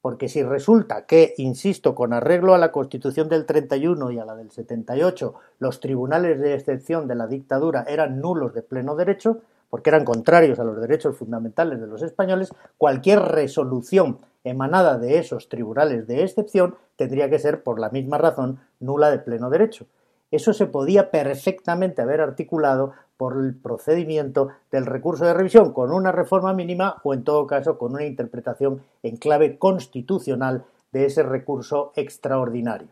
Porque 0.00 0.28
si 0.28 0.42
resulta 0.42 1.06
que, 1.06 1.34
insisto, 1.36 1.94
con 1.94 2.12
arreglo 2.12 2.54
a 2.54 2.58
la 2.58 2.70
Constitución 2.70 3.28
del 3.28 3.44
31 3.44 4.12
y 4.12 4.18
a 4.18 4.24
la 4.24 4.36
del 4.36 4.50
78, 4.50 5.34
los 5.58 5.80
tribunales 5.80 6.40
de 6.40 6.54
excepción 6.54 7.08
de 7.08 7.16
la 7.16 7.26
dictadura 7.26 7.84
eran 7.88 8.20
nulos 8.20 8.54
de 8.54 8.62
pleno 8.62 8.94
derecho, 8.94 9.40
porque 9.68 9.90
eran 9.90 10.04
contrarios 10.04 10.60
a 10.60 10.64
los 10.64 10.80
derechos 10.80 11.16
fundamentales 11.16 11.80
de 11.80 11.88
los 11.88 12.02
españoles, 12.02 12.52
cualquier 12.78 13.20
resolución 13.20 14.18
emanada 14.44 14.96
de 14.96 15.18
esos 15.18 15.48
tribunales 15.48 16.06
de 16.06 16.22
excepción 16.22 16.76
tendría 16.94 17.28
que 17.28 17.40
ser, 17.40 17.64
por 17.64 17.80
la 17.80 17.90
misma 17.90 18.16
razón, 18.16 18.60
nula 18.78 19.10
de 19.10 19.18
pleno 19.18 19.50
derecho. 19.50 19.86
Eso 20.30 20.52
se 20.52 20.66
podía 20.66 21.10
perfectamente 21.10 22.02
haber 22.02 22.20
articulado 22.20 22.92
por 23.16 23.36
el 23.38 23.54
procedimiento 23.54 24.48
del 24.70 24.86
recurso 24.86 25.24
de 25.24 25.34
revisión, 25.34 25.72
con 25.72 25.92
una 25.92 26.12
reforma 26.12 26.52
mínima 26.52 27.00
o, 27.04 27.14
en 27.14 27.24
todo 27.24 27.46
caso, 27.46 27.78
con 27.78 27.94
una 27.94 28.04
interpretación 28.04 28.82
en 29.02 29.16
clave 29.16 29.58
constitucional 29.58 30.64
de 30.92 31.06
ese 31.06 31.22
recurso 31.22 31.92
extraordinario. 31.96 32.88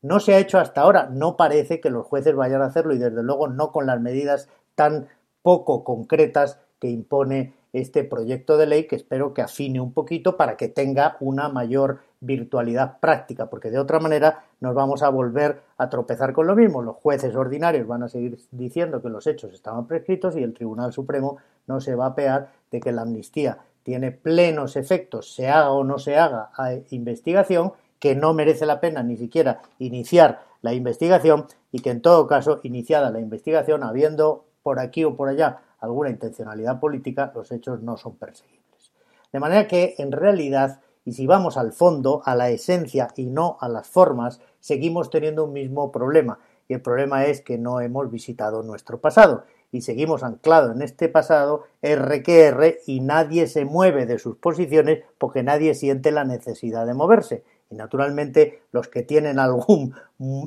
No 0.00 0.18
se 0.18 0.34
ha 0.34 0.38
hecho 0.38 0.58
hasta 0.58 0.80
ahora, 0.80 1.08
no 1.12 1.36
parece 1.36 1.80
que 1.80 1.90
los 1.90 2.06
jueces 2.06 2.34
vayan 2.34 2.62
a 2.62 2.66
hacerlo 2.66 2.94
y, 2.94 2.98
desde 2.98 3.22
luego, 3.22 3.48
no 3.48 3.70
con 3.70 3.86
las 3.86 4.00
medidas 4.00 4.48
tan 4.74 5.08
poco 5.42 5.84
concretas 5.84 6.58
que 6.80 6.88
impone 6.88 7.54
este 7.72 8.04
proyecto 8.04 8.56
de 8.56 8.66
ley 8.66 8.86
que 8.86 8.96
espero 8.96 9.32
que 9.32 9.42
afine 9.42 9.80
un 9.80 9.92
poquito 9.92 10.36
para 10.36 10.56
que 10.56 10.68
tenga 10.68 11.16
una 11.20 11.48
mayor 11.48 12.00
virtualidad 12.20 12.98
práctica, 13.00 13.46
porque 13.48 13.70
de 13.70 13.78
otra 13.78 13.98
manera 13.98 14.44
nos 14.60 14.74
vamos 14.74 15.02
a 15.02 15.08
volver 15.08 15.62
a 15.82 15.90
tropezar 15.90 16.32
con 16.32 16.46
lo 16.46 16.54
mismo. 16.54 16.80
Los 16.80 16.96
jueces 16.96 17.34
ordinarios 17.34 17.86
van 17.86 18.04
a 18.04 18.08
seguir 18.08 18.38
diciendo 18.50 19.02
que 19.02 19.08
los 19.08 19.26
hechos 19.26 19.52
estaban 19.52 19.86
prescritos 19.86 20.36
y 20.36 20.42
el 20.42 20.54
Tribunal 20.54 20.92
Supremo 20.92 21.38
no 21.66 21.80
se 21.80 21.94
va 21.94 22.06
a 22.06 22.14
pear 22.14 22.50
de 22.70 22.80
que 22.80 22.92
la 22.92 23.02
amnistía 23.02 23.58
tiene 23.82 24.12
plenos 24.12 24.76
efectos, 24.76 25.34
se 25.34 25.48
haga 25.48 25.72
o 25.72 25.82
no 25.82 25.98
se 25.98 26.16
haga 26.16 26.50
investigación, 26.90 27.72
que 27.98 28.14
no 28.14 28.32
merece 28.32 28.64
la 28.64 28.80
pena 28.80 29.02
ni 29.02 29.16
siquiera 29.16 29.60
iniciar 29.78 30.42
la 30.60 30.72
investigación 30.72 31.46
y 31.72 31.80
que 31.80 31.90
en 31.90 32.00
todo 32.00 32.26
caso, 32.26 32.60
iniciada 32.62 33.10
la 33.10 33.20
investigación, 33.20 33.82
habiendo 33.82 34.44
por 34.62 34.78
aquí 34.78 35.04
o 35.04 35.16
por 35.16 35.28
allá 35.28 35.62
alguna 35.80 36.10
intencionalidad 36.10 36.78
política, 36.78 37.32
los 37.34 37.50
hechos 37.50 37.82
no 37.82 37.96
son 37.96 38.16
perseguibles. 38.16 38.92
De 39.32 39.40
manera 39.40 39.66
que, 39.66 39.96
en 39.98 40.12
realidad, 40.12 40.80
y 41.04 41.12
si 41.12 41.26
vamos 41.26 41.56
al 41.56 41.72
fondo, 41.72 42.22
a 42.24 42.36
la 42.36 42.50
esencia 42.50 43.08
y 43.16 43.26
no 43.26 43.56
a 43.60 43.68
las 43.68 43.88
formas, 43.88 44.40
seguimos 44.62 45.10
teniendo 45.10 45.44
un 45.44 45.52
mismo 45.52 45.92
problema. 45.92 46.38
Y 46.68 46.74
el 46.74 46.80
problema 46.80 47.26
es 47.26 47.42
que 47.42 47.58
no 47.58 47.80
hemos 47.80 48.10
visitado 48.10 48.62
nuestro 48.62 48.98
pasado 49.00 49.44
y 49.72 49.82
seguimos 49.82 50.22
anclados 50.22 50.74
en 50.74 50.82
este 50.82 51.08
pasado 51.08 51.64
R 51.82 52.22
que 52.22 52.44
R 52.44 52.80
y 52.86 53.00
nadie 53.00 53.46
se 53.46 53.64
mueve 53.64 54.06
de 54.06 54.18
sus 54.18 54.36
posiciones 54.36 55.02
porque 55.18 55.42
nadie 55.42 55.74
siente 55.74 56.12
la 56.12 56.24
necesidad 56.24 56.86
de 56.86 56.94
moverse. 56.94 57.42
Y 57.70 57.74
naturalmente 57.74 58.62
los 58.70 58.88
que 58.88 59.02
tienen 59.02 59.38
algún 59.38 59.94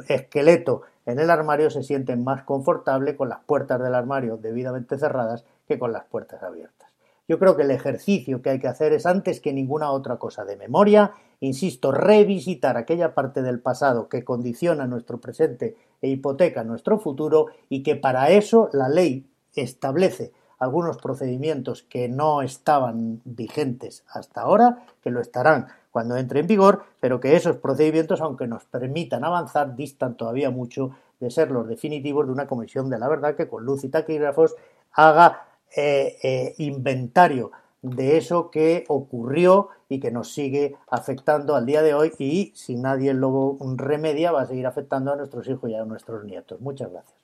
esqueleto 0.08 0.84
en 1.06 1.20
el 1.20 1.30
armario 1.30 1.70
se 1.70 1.84
sienten 1.84 2.24
más 2.24 2.44
confortable 2.44 3.16
con 3.16 3.30
las 3.30 3.40
puertas 3.46 3.82
del 3.82 3.96
armario 3.96 4.38
debidamente 4.38 4.98
cerradas 4.98 5.44
que 5.68 5.78
con 5.78 5.92
las 5.92 6.06
puertas 6.06 6.42
abiertas. 6.42 6.90
Yo 7.28 7.40
creo 7.40 7.56
que 7.56 7.64
el 7.64 7.72
ejercicio 7.72 8.42
que 8.42 8.52
hay 8.52 8.60
que 8.60 8.68
hacer 8.68 8.94
es 8.94 9.08
antes 9.08 9.40
que 9.40 9.54
ninguna 9.54 9.92
otra 9.92 10.18
cosa 10.18 10.46
de 10.46 10.58
memoria, 10.58 11.14
insisto, 11.40 11.92
revisitar 11.92 12.78
aquella 12.78 13.14
parte 13.14 13.42
del 13.42 13.60
pasado 13.60 14.10
que 14.10 14.24
condiciona 14.24 14.88
nuestro 14.88 15.20
presente 15.20 15.76
e 16.02 16.10
hipoteca 16.10 16.64
nuestro 16.64 17.00
futuro 17.00 17.48
y 17.70 17.84
que 17.84 17.96
para 17.96 18.30
eso 18.30 18.70
la 18.74 18.90
ley 18.90 19.26
establece 19.56 20.32
algunos 20.60 20.98
procedimientos 20.98 21.84
que 21.84 22.08
no 22.08 22.42
estaban 22.42 23.22
vigentes 23.26 24.04
hasta 24.10 24.42
ahora, 24.42 24.86
que 25.02 25.12
lo 25.12 25.22
estarán 25.22 25.68
cuando 25.92 26.18
entre 26.18 26.42
en 26.42 26.48
vigor, 26.48 26.84
pero 27.00 27.20
que 27.20 27.36
esos 27.36 27.58
procedimientos, 27.58 28.22
aunque 28.22 28.48
nos 28.48 28.66
permitan 28.66 29.24
avanzar, 29.24 29.76
distan 29.76 30.16
todavía 30.16 30.50
mucho 30.50 30.92
de 31.20 31.32
ser 31.32 31.52
los 31.52 31.68
definitivos 31.68 32.26
de 32.26 32.34
una 32.34 32.48
comisión 32.48 32.90
de 32.90 33.00
la 33.00 33.08
verdad 33.08 33.36
que 33.36 33.48
con 33.48 33.64
luz 33.64 33.84
y 33.84 33.90
taquígrafos 33.90 34.56
haga 34.92 35.46
eh, 35.76 36.18
eh, 36.22 36.56
inventario 36.58 37.52
de 37.86 38.18
eso 38.18 38.50
que 38.50 38.84
ocurrió 38.88 39.70
y 39.90 40.00
que 40.00 40.12
nos 40.12 40.34
sigue 40.34 40.76
afectando 40.90 41.56
al 41.56 41.66
día 41.66 41.82
de 41.82 41.94
hoy 41.94 42.12
y 42.18 42.52
si 42.56 42.76
nadie 42.76 43.14
lo 43.14 43.58
remedia 43.78 44.32
va 44.32 44.42
a 44.42 44.48
seguir 44.48 44.66
afectando 44.66 45.14
a 45.14 45.16
nuestros 45.16 45.48
hijos 45.48 45.70
y 45.70 45.76
a 45.76 45.86
nuestros 45.86 46.24
nietos. 46.26 46.60
Muchas 46.62 46.92
gracias. 46.92 47.16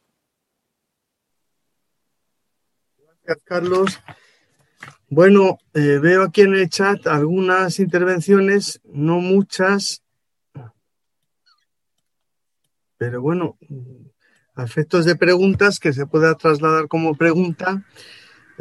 Gracias, 3.24 3.44
Carlos. 3.44 4.00
Bueno, 5.10 5.58
eh, 5.74 6.00
veo 6.02 6.24
aquí 6.24 6.42
en 6.42 6.54
el 6.54 6.70
chat 6.70 7.06
algunas 7.08 7.80
intervenciones, 7.80 8.80
no 8.86 9.20
muchas, 9.20 10.04
pero 12.98 13.22
bueno, 13.22 13.58
a 14.56 14.64
efectos 14.64 15.06
de 15.06 15.16
preguntas 15.16 15.80
que 15.80 15.92
se 15.92 16.06
pueda 16.06 16.36
trasladar 16.36 16.88
como 16.88 17.16
pregunta. 17.16 17.84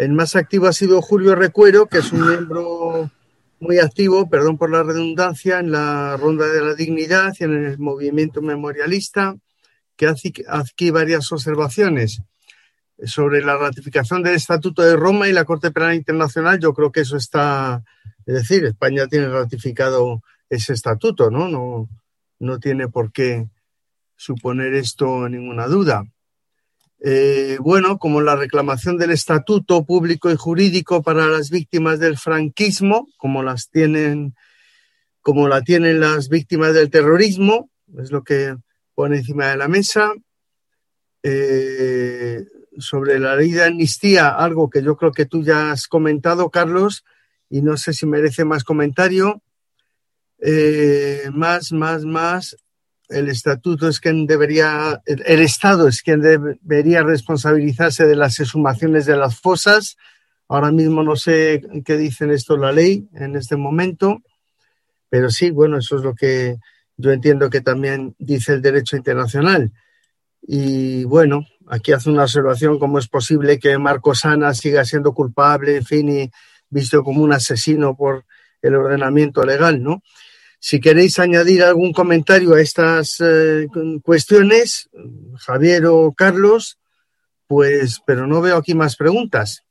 El 0.01 0.13
más 0.13 0.35
activo 0.35 0.67
ha 0.67 0.73
sido 0.73 1.03
Julio 1.03 1.35
Recuero, 1.35 1.87
que 1.87 1.99
es 1.99 2.11
un 2.11 2.27
miembro 2.27 3.11
muy 3.59 3.81
activo, 3.81 4.31
perdón 4.31 4.57
por 4.57 4.71
la 4.71 4.83
redundancia, 4.83 5.59
en 5.59 5.73
la 5.73 6.17
Ronda 6.17 6.47
de 6.47 6.63
la 6.63 6.75
Dignidad 6.75 7.35
y 7.39 7.45
en 7.45 7.67
el 7.67 7.79
movimiento 7.79 8.41
memorialista, 8.41 9.37
que 9.97 10.07
hace 10.07 10.33
aquí 10.49 10.91
varias 10.91 11.31
observaciones 11.33 12.23
sobre 13.05 13.43
la 13.43 13.59
ratificación 13.59 14.23
del 14.23 14.37
Estatuto 14.37 14.81
de 14.81 14.97
Roma 14.97 15.29
y 15.29 15.35
la 15.35 15.45
Corte 15.45 15.71
Penal 15.71 15.95
Internacional, 15.95 16.59
yo 16.59 16.73
creo 16.73 16.91
que 16.91 17.01
eso 17.01 17.19
está, 17.19 17.85
es 18.25 18.35
decir, 18.37 18.65
España 18.65 19.07
tiene 19.07 19.29
ratificado 19.29 20.23
ese 20.49 20.73
estatuto, 20.73 21.31
¿no? 21.31 21.47
No, 21.47 21.91
no 22.39 22.59
tiene 22.59 22.89
por 22.89 23.13
qué 23.13 23.51
suponer 24.17 24.73
esto 24.73 25.29
ninguna 25.29 25.67
duda. 25.67 26.05
Eh, 27.03 27.57
bueno, 27.61 27.99
como 27.99 28.21
la 28.21 28.37
reclamación 28.37 28.99
del 28.99 29.11
estatuto 29.11 29.85
público 29.85 30.31
y 30.31 30.37
jurídico 30.37 31.03
para 31.03 31.27
las 31.27 31.51
víctimas 31.51 31.99
del 31.99 32.19
franquismo, 32.19 33.09
como 33.17 33.43
las 33.43 33.71
tienen, 33.71 34.35
como 35.23 35.49
la 35.49 35.63
tienen 35.63 36.01
las 36.01 36.29
víctimas 36.29 36.75
del 36.75 36.91
terrorismo, 36.91 37.71
es 37.99 38.11
lo 38.11 38.23
que 38.23 38.57
pone 38.95 39.19
encima 39.19 39.49
de 39.49 39.57
la 39.57 39.69
mesa. 39.69 40.13
Eh, 41.23 42.45
sobre 42.79 43.19
la 43.19 43.37
ley 43.37 43.53
de 43.53 43.65
amnistía, 43.65 44.29
algo 44.29 44.71
que 44.71 44.83
yo 44.83 44.97
creo 44.97 45.13
que 45.13 45.27
tú 45.27 45.43
ya 45.43 45.71
has 45.71 45.87
comentado, 45.87 46.51
Carlos, 46.51 47.05
y 47.49 47.63
no 47.63 47.77
sé 47.77 47.93
si 47.93 48.07
merece 48.07 48.45
más 48.45 48.65
comentario. 48.65 49.43
Eh, 50.39 51.29
más, 51.33 51.73
más, 51.73 52.05
más. 52.05 52.57
El 53.11 53.29
estatuto 53.29 53.89
es 53.89 53.99
quien 53.99 54.27
debería, 54.27 55.03
el, 55.05 55.41
Estado 55.41 55.89
es 55.89 56.01
quien 56.01 56.21
debería 56.21 57.03
responsabilizarse 57.03 58.07
de 58.07 58.17
las 58.17 58.39
exhumaciones 58.39 59.05
de 59.05 59.17
las 59.17 59.39
fosas. 59.39 59.97
Ahora 60.49 60.71
mismo 60.71 61.03
no 61.03 61.17
sé 61.17 61.63
qué 61.85 61.97
dicen 61.97 62.31
esto 62.31 62.57
la 62.57 62.73
ley 62.73 63.09
en 63.15 63.37
este 63.37 63.57
momento, 63.57 64.23
pero 65.09 65.31
sí, 65.31 65.51
bueno, 65.51 65.79
eso 65.79 65.97
es 65.97 66.03
lo 66.03 66.15
que 66.15 66.57
yo 66.97 67.11
entiendo 67.11 67.51
que 67.51 67.61
también 67.61 68.15
dice 68.19 68.53
el 68.53 68.63
derecho 68.63 68.97
internacional. 68.97 69.73
Y 70.43 71.05
bueno, 71.05 71.45
aquí 71.67 71.93
hace 71.93 72.11
una 72.11 72.23
observación 72.23 72.79
cómo 72.79 72.99
es 72.99 73.09
posible 73.09 73.59
que 73.59 73.77
Marcos 73.79 74.25
Ana 74.25 74.55
siga 74.55 74.85
siendo 74.85 75.13
culpable, 75.13 75.77
en 75.77 75.85
fin, 75.85 76.09
y 76.09 76.31
visto 76.69 77.03
como 77.03 77.23
un 77.23 77.33
asesino 77.33 77.97
por 77.97 78.25
el 78.63 78.75
ordenamiento 78.75 79.43
legal, 79.45 79.83
¿no? 79.83 80.03
Si 80.63 80.79
queréis 80.79 81.19
añadir 81.19 81.65
algún 81.65 81.93
comentario 81.93 82.55
a 82.55 82.61
estas 82.61 83.17
eh, 83.21 83.67
cuestiones, 84.03 84.91
Javier 85.39 85.87
o 85.87 86.13
Carlos, 86.13 86.79
pues, 87.47 88.03
pero 88.05 88.27
no 88.27 88.43
veo 88.43 88.59
aquí 88.59 88.75
más 88.75 88.95
preguntas. 88.95 89.65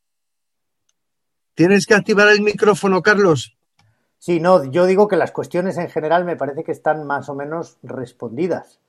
¿Tienes 1.53 1.85
que 1.85 1.93
activar 1.93 2.27
el 2.29 2.41
micrófono, 2.41 3.03
Carlos? 3.03 3.55
Sí, 4.17 4.39
no, 4.39 4.65
yo 4.65 4.87
digo 4.87 5.07
que 5.07 5.15
las 5.15 5.31
cuestiones 5.31 5.77
en 5.77 5.89
general 5.89 6.25
me 6.25 6.35
parece 6.35 6.63
que 6.63 6.71
están 6.71 7.05
más 7.05 7.29
o 7.29 7.35
menos 7.35 7.77
respondidas. 7.83 8.79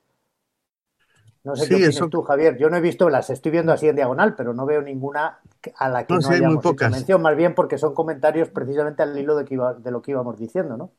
No 1.44 1.54
sé 1.54 1.68
qué 1.68 1.74
opinas 1.74 2.10
tú, 2.10 2.22
Javier. 2.22 2.56
Yo 2.58 2.70
no 2.70 2.78
he 2.78 2.80
visto, 2.80 3.10
las 3.10 3.28
estoy 3.28 3.52
viendo 3.52 3.72
así 3.72 3.88
en 3.88 3.96
diagonal, 3.96 4.34
pero 4.34 4.54
no 4.54 4.64
veo 4.64 4.80
ninguna 4.80 5.38
a 5.76 5.88
la 5.88 6.06
que 6.06 6.14
no, 6.14 6.28
hayamos 6.28 6.64
hecho 6.64 6.90
mención, 6.90 7.22
más 7.22 7.36
bien 7.36 7.54
porque 7.54 7.76
son 7.76 7.94
comentarios 7.94 8.48
precisamente 8.48 9.02
al 9.02 9.16
hilo 9.18 9.36
de, 9.36 9.44
que 9.44 9.56
de 9.56 9.90
lo 9.90 10.00
que 10.00 10.12
íbamos 10.12 10.38
diciendo, 10.38 10.76
¿no? 10.76 10.90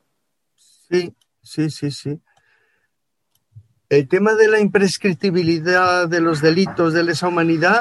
Sí, 0.92 1.16
sí, 1.42 1.70
sí, 1.70 1.90
sí. 1.90 2.20
El 3.88 4.08
tema 4.08 4.34
de 4.34 4.48
la 4.48 4.60
imprescriptibilidad 4.60 6.06
de 6.06 6.20
los 6.20 6.42
delitos 6.42 6.92
de 6.92 7.02
lesa 7.02 7.28
humanidad, 7.28 7.80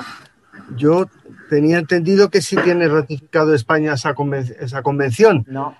yo 0.77 1.05
tenía 1.49 1.77
entendido 1.77 2.29
que 2.29 2.41
sí 2.41 2.55
tiene 2.63 2.87
ratificado 2.87 3.53
España 3.53 3.93
esa, 3.93 4.13
convención. 4.13 5.45
No. 5.47 5.75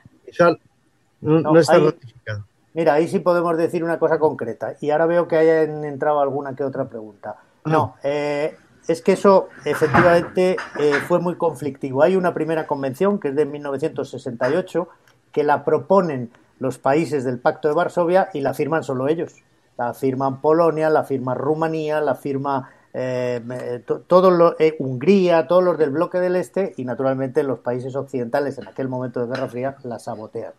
no, 1.21 1.57
está 1.57 1.79
ratificado. 1.79 2.45
Mira, 2.73 2.95
ahí 2.95 3.07
sí 3.07 3.19
podemos 3.19 3.57
decir 3.57 3.81
una 3.81 3.97
cosa 3.97 4.19
concreta. 4.19 4.75
Y 4.81 4.89
ahora 4.89 5.05
veo 5.05 5.27
que 5.29 5.37
hayan 5.37 5.85
entrado 5.85 6.19
alguna 6.19 6.53
que 6.53 6.65
otra 6.65 6.89
pregunta. 6.89 7.37
No, 7.63 7.95
ah. 7.95 7.99
eh, 8.03 8.57
es 8.89 9.01
que 9.01 9.13
eso 9.13 9.47
efectivamente 9.63 10.57
eh, 10.79 10.93
fue 11.07 11.19
muy 11.19 11.35
conflictivo. 11.35 12.03
Hay 12.03 12.17
una 12.17 12.33
primera 12.33 12.67
convención 12.67 13.19
que 13.19 13.29
es 13.29 13.35
de 13.35 13.45
1968 13.45 14.89
que 15.31 15.43
la 15.43 15.63
proponen 15.63 16.31
los 16.61 16.77
países 16.77 17.23
del 17.23 17.39
Pacto 17.39 17.67
de 17.67 17.73
Varsovia 17.73 18.29
y 18.35 18.41
la 18.41 18.53
firman 18.53 18.83
solo 18.83 19.07
ellos. 19.07 19.33
La 19.79 19.95
firman 19.95 20.41
Polonia, 20.41 20.91
la 20.91 21.03
firma 21.03 21.33
Rumanía, 21.33 21.99
la 22.01 22.13
firma 22.13 22.69
eh, 22.93 23.41
eh, 23.49 24.75
Hungría, 24.77 25.47
todos 25.47 25.63
los 25.63 25.79
del 25.79 25.89
bloque 25.89 26.19
del 26.19 26.35
Este 26.35 26.75
y 26.77 26.85
naturalmente 26.85 27.41
los 27.41 27.59
países 27.59 27.95
occidentales 27.95 28.59
en 28.59 28.67
aquel 28.67 28.89
momento 28.89 29.19
de 29.19 29.33
Guerra 29.33 29.47
Fría 29.47 29.75
la 29.81 29.97
sabotean. 29.97 30.53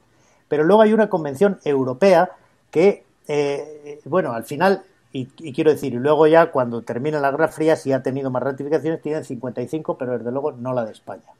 Pero 0.48 0.64
luego 0.64 0.82
hay 0.82 0.92
una 0.92 1.08
convención 1.08 1.60
europea 1.64 2.32
que, 2.72 3.04
eh, 3.28 4.00
bueno, 4.04 4.32
al 4.32 4.42
final, 4.42 4.82
y, 5.12 5.26
quiero 5.52 5.70
decir, 5.70 5.94
y 5.94 5.98
luego 5.98 6.26
ya 6.26 6.50
cuando 6.50 6.82
termina 6.82 7.20
la 7.20 7.30
Guerra 7.30 7.46
Fría, 7.46 7.76
si 7.76 7.92
ha 7.92 8.02
tenido 8.02 8.32
más 8.32 8.42
ratificaciones, 8.42 9.00
tienen 9.02 9.22
55, 9.22 9.96
pero 9.96 10.18
desde 10.18 10.32
luego 10.32 10.50
no 10.50 10.72
la 10.72 10.84
de 10.84 10.90
España. 10.90 11.30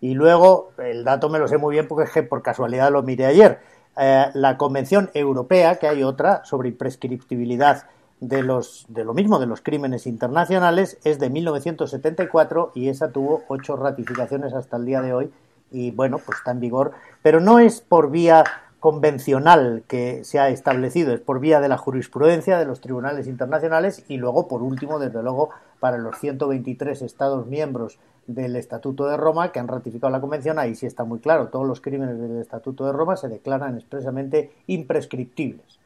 Y 0.00 0.14
luego, 0.14 0.70
el 0.78 1.04
dato 1.04 1.28
me 1.28 1.38
lo 1.38 1.48
sé 1.48 1.58
muy 1.58 1.74
bien 1.74 1.88
porque 1.88 2.04
es 2.04 2.12
que 2.12 2.22
por 2.22 2.42
casualidad 2.42 2.90
lo 2.90 3.02
miré 3.02 3.26
ayer. 3.26 3.60
Eh, 3.96 4.26
la 4.34 4.58
Convención 4.58 5.10
Europea, 5.14 5.76
que 5.76 5.88
hay 5.88 6.02
otra 6.02 6.44
sobre 6.44 6.68
imprescriptibilidad 6.68 7.84
de, 8.20 8.42
los, 8.42 8.86
de 8.88 9.04
lo 9.04 9.14
mismo, 9.14 9.38
de 9.38 9.46
los 9.46 9.60
crímenes 9.60 10.06
internacionales, 10.06 10.98
es 11.04 11.18
de 11.18 11.30
1974 11.30 12.72
y 12.74 12.88
esa 12.88 13.10
tuvo 13.10 13.44
ocho 13.48 13.76
ratificaciones 13.76 14.52
hasta 14.54 14.76
el 14.76 14.86
día 14.86 15.00
de 15.00 15.12
hoy 15.12 15.32
y 15.70 15.90
bueno, 15.90 16.18
pues 16.24 16.38
está 16.38 16.52
en 16.52 16.60
vigor, 16.60 16.92
pero 17.22 17.40
no 17.40 17.58
es 17.58 17.80
por 17.80 18.10
vía 18.10 18.44
convencional 18.80 19.82
que 19.88 20.24
se 20.24 20.38
ha 20.38 20.48
establecido, 20.48 21.12
es 21.12 21.20
por 21.20 21.40
vía 21.40 21.60
de 21.60 21.68
la 21.68 21.76
jurisprudencia 21.76 22.58
de 22.58 22.66
los 22.66 22.80
tribunales 22.80 23.26
internacionales 23.26 24.04
y 24.08 24.16
luego, 24.18 24.46
por 24.46 24.62
último, 24.62 24.98
desde 24.98 25.22
luego, 25.22 25.50
para 25.80 25.98
los 25.98 26.18
123 26.18 27.02
Estados 27.02 27.46
miembros 27.46 27.98
del 28.26 28.56
Estatuto 28.56 29.06
de 29.06 29.16
Roma 29.16 29.52
que 29.52 29.58
han 29.58 29.68
ratificado 29.68 30.10
la 30.10 30.20
Convención, 30.20 30.58
ahí 30.58 30.74
sí 30.74 30.86
está 30.86 31.04
muy 31.04 31.20
claro, 31.20 31.48
todos 31.48 31.66
los 31.66 31.80
crímenes 31.80 32.18
del 32.20 32.40
Estatuto 32.40 32.86
de 32.86 32.92
Roma 32.92 33.16
se 33.16 33.28
declaran 33.28 33.76
expresamente 33.76 34.52
imprescriptibles. 34.66 35.78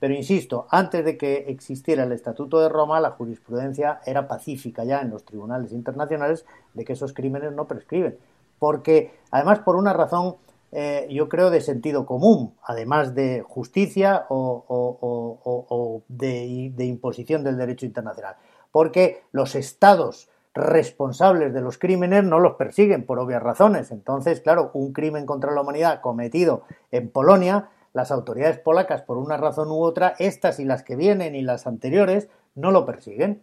Pero 0.00 0.14
insisto, 0.14 0.66
antes 0.70 1.04
de 1.04 1.16
que 1.16 1.46
existiera 1.48 2.04
el 2.04 2.12
Estatuto 2.12 2.60
de 2.60 2.68
Roma, 2.68 3.00
la 3.00 3.10
jurisprudencia 3.10 4.00
era 4.06 4.28
pacífica 4.28 4.84
ya 4.84 5.00
en 5.00 5.10
los 5.10 5.24
tribunales 5.24 5.72
internacionales 5.72 6.44
de 6.74 6.84
que 6.84 6.92
esos 6.92 7.12
crímenes 7.12 7.52
no 7.52 7.66
prescriben. 7.66 8.16
Porque, 8.58 9.12
además, 9.30 9.60
por 9.60 9.74
una 9.76 9.92
razón, 9.92 10.36
eh, 10.70 11.08
yo 11.10 11.28
creo, 11.28 11.50
de 11.50 11.60
sentido 11.60 12.06
común, 12.06 12.54
además 12.62 13.14
de 13.14 13.42
justicia 13.42 14.26
o, 14.28 16.02
de 16.08 16.84
imposición 16.84 17.42
del 17.42 17.56
derecho 17.56 17.86
internacional. 17.86 18.36
Porque 18.70 19.22
los 19.32 19.56
estados 19.56 20.28
responsables 20.58 21.54
de 21.54 21.60
los 21.60 21.78
crímenes 21.78 22.24
no 22.24 22.38
los 22.38 22.56
persiguen 22.56 23.06
por 23.06 23.18
obvias 23.18 23.42
razones. 23.42 23.90
Entonces, 23.90 24.40
claro, 24.40 24.70
un 24.74 24.92
crimen 24.92 25.26
contra 25.26 25.52
la 25.52 25.62
humanidad 25.62 26.00
cometido 26.00 26.64
en 26.90 27.10
Polonia, 27.10 27.70
las 27.92 28.10
autoridades 28.10 28.58
polacas, 28.58 29.02
por 29.02 29.16
una 29.16 29.36
razón 29.36 29.68
u 29.68 29.82
otra, 29.82 30.14
estas 30.18 30.60
y 30.60 30.64
las 30.64 30.82
que 30.82 30.96
vienen 30.96 31.34
y 31.34 31.42
las 31.42 31.66
anteriores, 31.66 32.28
no 32.54 32.70
lo 32.70 32.84
persiguen. 32.84 33.42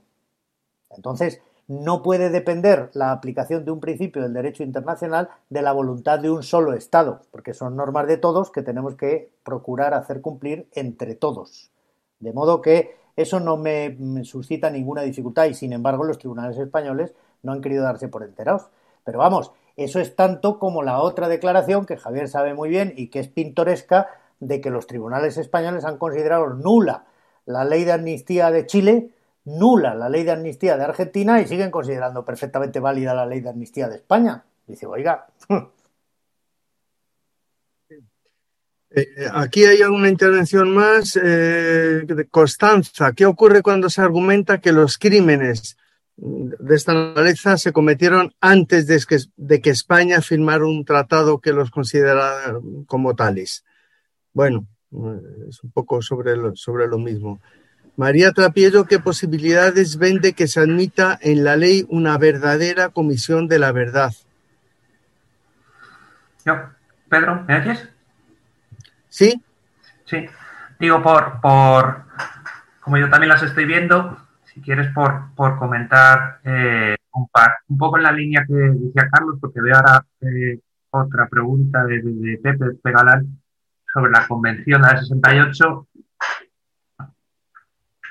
Entonces, 0.89 1.41
no 1.67 2.03
puede 2.03 2.29
depender 2.29 2.91
la 2.93 3.11
aplicación 3.11 3.65
de 3.65 3.71
un 3.71 3.79
principio 3.79 4.21
del 4.21 4.33
derecho 4.33 4.61
internacional 4.61 5.29
de 5.49 5.61
la 5.63 5.71
voluntad 5.71 6.19
de 6.19 6.29
un 6.29 6.43
solo 6.43 6.73
Estado, 6.73 7.21
porque 7.31 7.53
son 7.53 7.75
normas 7.75 8.07
de 8.07 8.17
todos 8.17 8.51
que 8.51 8.61
tenemos 8.61 8.95
que 8.95 9.31
procurar 9.43 9.93
hacer 9.93 10.21
cumplir 10.21 10.67
entre 10.73 11.15
todos. 11.15 11.71
De 12.19 12.33
modo 12.33 12.61
que 12.61 12.95
eso 13.15 13.39
no 13.39 13.57
me 13.57 13.95
suscita 14.23 14.69
ninguna 14.69 15.01
dificultad 15.01 15.45
y, 15.45 15.53
sin 15.53 15.73
embargo, 15.73 16.03
los 16.03 16.17
tribunales 16.17 16.57
españoles 16.57 17.13
no 17.43 17.51
han 17.51 17.61
querido 17.61 17.83
darse 17.83 18.07
por 18.07 18.23
enterados. 18.23 18.69
Pero 19.03 19.19
vamos, 19.19 19.51
eso 19.77 19.99
es 19.99 20.15
tanto 20.15 20.59
como 20.59 20.83
la 20.83 20.99
otra 21.01 21.27
declaración 21.27 21.85
que 21.85 21.97
Javier 21.97 22.27
sabe 22.27 22.53
muy 22.53 22.69
bien 22.69 22.93
y 22.95 23.07
que 23.07 23.19
es 23.19 23.27
pintoresca 23.27 24.07
de 24.39 24.61
que 24.61 24.69
los 24.69 24.87
tribunales 24.87 25.37
españoles 25.37 25.85
han 25.85 25.97
considerado 25.97 26.49
nula 26.49 27.05
la 27.45 27.63
ley 27.63 27.83
de 27.83 27.93
amnistía 27.93 28.51
de 28.51 28.65
Chile, 28.65 29.11
nula 29.45 29.93
la 29.95 30.09
ley 30.09 30.23
de 30.23 30.31
amnistía 30.31 30.77
de 30.77 30.83
Argentina 30.83 31.39
y 31.39 31.47
siguen 31.47 31.71
considerando 31.71 32.25
perfectamente 32.25 32.79
válida 32.79 33.13
la 33.13 33.25
ley 33.25 33.41
de 33.41 33.49
amnistía 33.49 33.87
de 33.87 33.95
España. 33.97 34.43
Dice, 34.67 34.87
oiga, 34.87 35.27
Eh, 37.89 38.01
aquí 39.33 39.65
hay 39.65 39.81
una 39.81 40.09
intervención 40.09 40.73
más 40.73 41.19
eh, 41.21 42.03
de 42.05 42.27
Constanza. 42.27 43.13
¿Qué 43.13 43.25
ocurre 43.25 43.61
cuando 43.61 43.89
se 43.89 44.01
argumenta 44.01 44.59
que 44.59 44.71
los 44.71 44.97
crímenes 44.97 45.77
de 46.17 46.75
esta 46.75 46.93
naturaleza 46.93 47.57
se 47.57 47.73
cometieron 47.73 48.33
antes 48.39 48.87
de 48.87 49.01
que, 49.07 49.17
de 49.35 49.61
España 49.65 50.21
firmara 50.21 50.65
un 50.65 50.85
tratado 50.85 51.39
que 51.39 51.51
los 51.51 51.71
considera 51.71 52.57
como 52.87 53.15
tales? 53.15 53.65
Bueno, 54.33 54.67
eh, 54.91 55.47
es 55.49 55.61
un 55.63 55.71
poco 55.71 56.01
sobre 56.01 56.37
lo, 56.37 56.55
sobre 56.55 56.87
lo 56.87 56.97
mismo. 56.97 57.41
María 57.97 58.31
Trapiello, 58.31 58.85
¿qué 58.85 58.99
posibilidades 58.99 59.97
vende 59.97 60.33
que 60.33 60.47
se 60.47 60.59
admita 60.59 61.17
en 61.21 61.43
la 61.43 61.55
ley 61.55 61.85
una 61.89 62.17
verdadera 62.17 62.89
comisión 62.89 63.47
de 63.47 63.59
la 63.59 63.71
verdad? 63.71 64.13
Pedro, 67.09 67.43
¿me 67.47 67.57
oyes? 67.57 67.94
¿Sí? 69.15 69.41
Sí. 70.03 70.25
Digo, 70.77 71.01
por, 71.01 71.39
por, 71.39 72.03
como 72.81 72.97
yo 72.97 73.09
también 73.09 73.29
las 73.29 73.43
estoy 73.43 73.63
viendo, 73.63 74.17
si 74.43 74.59
quieres 74.59 74.91
por, 74.93 75.33
por 75.35 75.57
comentar 75.57 76.41
eh, 76.43 76.97
un, 77.13 77.29
par, 77.29 77.59
un 77.69 77.77
poco 77.77 77.95
en 77.95 78.03
la 78.03 78.11
línea 78.11 78.43
que 78.45 78.53
decía 78.53 79.07
Carlos, 79.09 79.37
porque 79.39 79.61
veo 79.61 79.73
ahora 79.73 80.05
eh, 80.19 80.59
otra 80.89 81.29
pregunta 81.29 81.85
de, 81.85 82.01
de, 82.03 82.37
Pepe 82.43 82.71
Pegalán 82.83 83.41
sobre 83.93 84.11
la 84.11 84.27
Convención 84.27 84.81
de 84.81 84.87
la 84.89 84.99
68. 84.99 85.87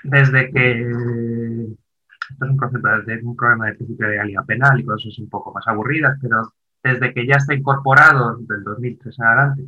Desde 0.05 0.51
que 0.53 0.81
esto 2.31 2.45
es 2.47 2.51
un, 2.51 2.57
concepto, 2.57 2.89
de 3.03 3.21
un 3.23 3.37
problema 3.37 3.67
de 3.67 3.75
principio 3.75 4.07
de 4.07 4.13
legalidad 4.13 4.47
penal 4.47 4.81
y 4.81 4.85
cosas 4.85 5.19
un 5.19 5.29
poco 5.29 5.53
más 5.53 5.69
aburridas, 5.69 6.17
pero 6.23 6.55
desde 6.83 7.13
que 7.13 7.27
ya 7.27 7.37
está 7.37 7.53
incorporado 7.53 8.39
del 8.39 8.65
2003 8.65 9.19
en 9.19 9.27
adelante 9.27 9.65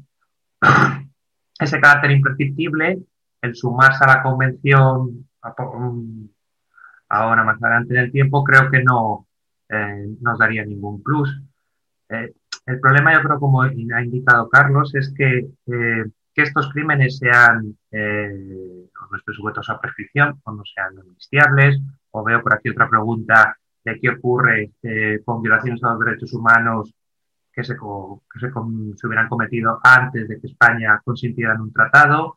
ese 1.58 1.80
carácter 1.80 2.10
imprescriptible, 2.10 2.98
el 3.42 3.54
sumarse 3.54 4.04
a 4.04 4.08
la 4.08 4.22
convención 4.22 5.26
ahora 7.08 7.44
más 7.44 7.62
adelante 7.62 7.94
en 7.94 8.00
el 8.00 8.12
tiempo, 8.12 8.44
creo 8.44 8.70
que 8.70 8.82
no 8.82 9.26
eh, 9.68 10.06
nos 10.20 10.38
daría 10.38 10.64
ningún 10.64 11.02
plus. 11.02 11.40
Eh, 12.08 12.34
el 12.66 12.80
problema, 12.80 13.14
yo 13.14 13.22
creo, 13.22 13.38
como 13.38 13.62
ha 13.62 13.72
indicado 14.02 14.48
Carlos, 14.48 14.94
es 14.94 15.12
que, 15.16 15.38
eh, 15.66 16.04
que 16.34 16.42
estos 16.42 16.70
crímenes 16.72 17.18
sean 17.18 17.76
o 17.92 19.10
no 19.10 19.16
estén 19.16 19.34
sujetos 19.34 19.70
a 19.70 19.80
prescripción 19.80 20.40
o 20.44 20.52
no 20.52 20.64
sean 20.64 20.98
amnistiables, 20.98 21.80
o 22.10 22.24
veo 22.24 22.42
por 22.42 22.54
aquí 22.54 22.70
otra 22.70 22.88
pregunta 22.88 23.56
de 23.84 24.00
qué 24.00 24.10
ocurre 24.10 24.72
con 25.24 25.40
violaciones 25.40 25.82
a 25.84 25.90
los 25.92 26.00
derechos 26.00 26.32
humanos 26.34 26.92
que, 27.56 27.64
se, 27.64 27.74
que 27.74 28.38
se, 28.38 28.50
se, 28.50 29.06
hubieran 29.06 29.28
cometido 29.28 29.80
antes 29.82 30.28
de 30.28 30.38
que 30.38 30.46
España 30.46 31.00
consintiera 31.02 31.54
en 31.54 31.62
un 31.62 31.72
tratado. 31.72 32.36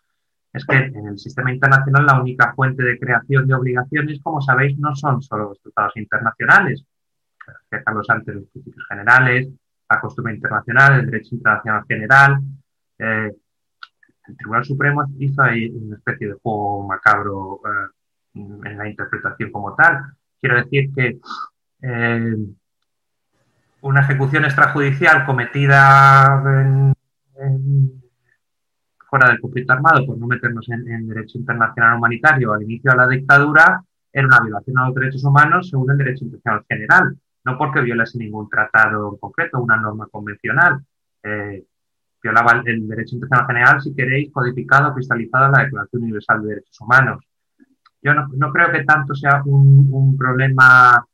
Es 0.52 0.66
que 0.66 0.78
en 0.78 1.08
el 1.08 1.20
sistema 1.20 1.54
internacional 1.54 2.06
la 2.06 2.22
única 2.22 2.54
fuente 2.56 2.82
de 2.82 2.98
creación 2.98 3.46
de 3.46 3.54
obligaciones, 3.54 4.20
como 4.24 4.42
sabéis, 4.42 4.80
no 4.80 4.96
son 4.96 5.22
solo 5.22 5.50
los 5.50 5.62
tratados 5.62 5.96
internacionales, 5.98 6.86
que 7.70 7.82
los 7.94 8.10
antes 8.10 8.34
los 8.34 8.46
principios 8.46 8.88
generales, 8.88 9.50
la 9.90 10.00
costumbre 10.00 10.34
internacional, 10.34 11.02
el 11.02 11.06
derecho 11.06 11.36
internacional 11.36 11.84
general. 11.88 12.40
Eh, 12.98 13.32
el 14.28 14.38
Tribunal 14.38 14.66
Supremo 14.66 15.06
hizo 15.20 15.42
ahí 15.42 15.70
una 15.70 15.98
especie 15.98 16.28
de 16.28 16.34
juego 16.42 16.88
macabro 16.88 17.62
eh, 17.66 18.40
en 18.64 18.78
la 18.78 18.90
interpretación 18.90 19.52
como 19.52 19.76
tal. 19.76 20.14
Quiero 20.40 20.64
decir 20.64 20.94
que 20.96 21.20
eh, 21.82 22.36
una 23.82 24.02
ejecución 24.02 24.46
extrajudicial 24.46 25.26
cometida 25.26 26.42
fuera 29.10 29.30
del 29.30 29.40
conflicto 29.40 29.74
armado, 29.74 30.06
por 30.06 30.18
no 30.18 30.28
meternos 30.28 30.68
en, 30.70 31.08
derecho 31.08 31.38
internacional 31.38 31.98
humanitario 31.98 32.54
al 32.54 32.64
inicio 32.64 32.92
de 32.92 32.98
la 32.98 33.08
dictadura, 33.08 33.84
era 34.12 34.28
una 34.28 34.40
violación 34.42 34.78
a 34.78 34.86
los 34.88 34.96
derechos 34.96 35.24
humanos 35.24 35.70
según 35.70 35.90
el 35.92 35.98
derecho 35.98 36.26
internacional 36.26 36.66
general, 36.70 37.18
no 37.46 37.58
porque 37.58 37.82
violase 37.82 38.18
ningún 38.18 38.50
tratado 38.50 39.12
en 39.14 39.18
concreto, 39.18 39.60
una 39.60 39.78
norma 39.78 40.08
convencional. 40.12 40.80
Eh, 41.24 41.64
violaba 42.22 42.62
el 42.66 42.88
derecho 42.88 43.16
internacional 43.16 43.48
general, 43.48 43.82
si 43.82 43.96
queréis, 43.96 44.32
codificado, 44.32 44.94
cristalizado 44.94 45.46
en 45.46 45.52
la 45.54 45.64
Declaración 45.64 46.04
Universal 46.04 46.42
de 46.42 46.50
Derechos 46.50 46.82
Humanos. 46.82 47.24
Yo 48.02 48.14
no, 48.14 48.52
creo 48.52 48.72
que 48.72 48.84
tanto 48.84 49.14
sea 49.14 49.42
un, 49.46 50.18
problema 50.18 51.06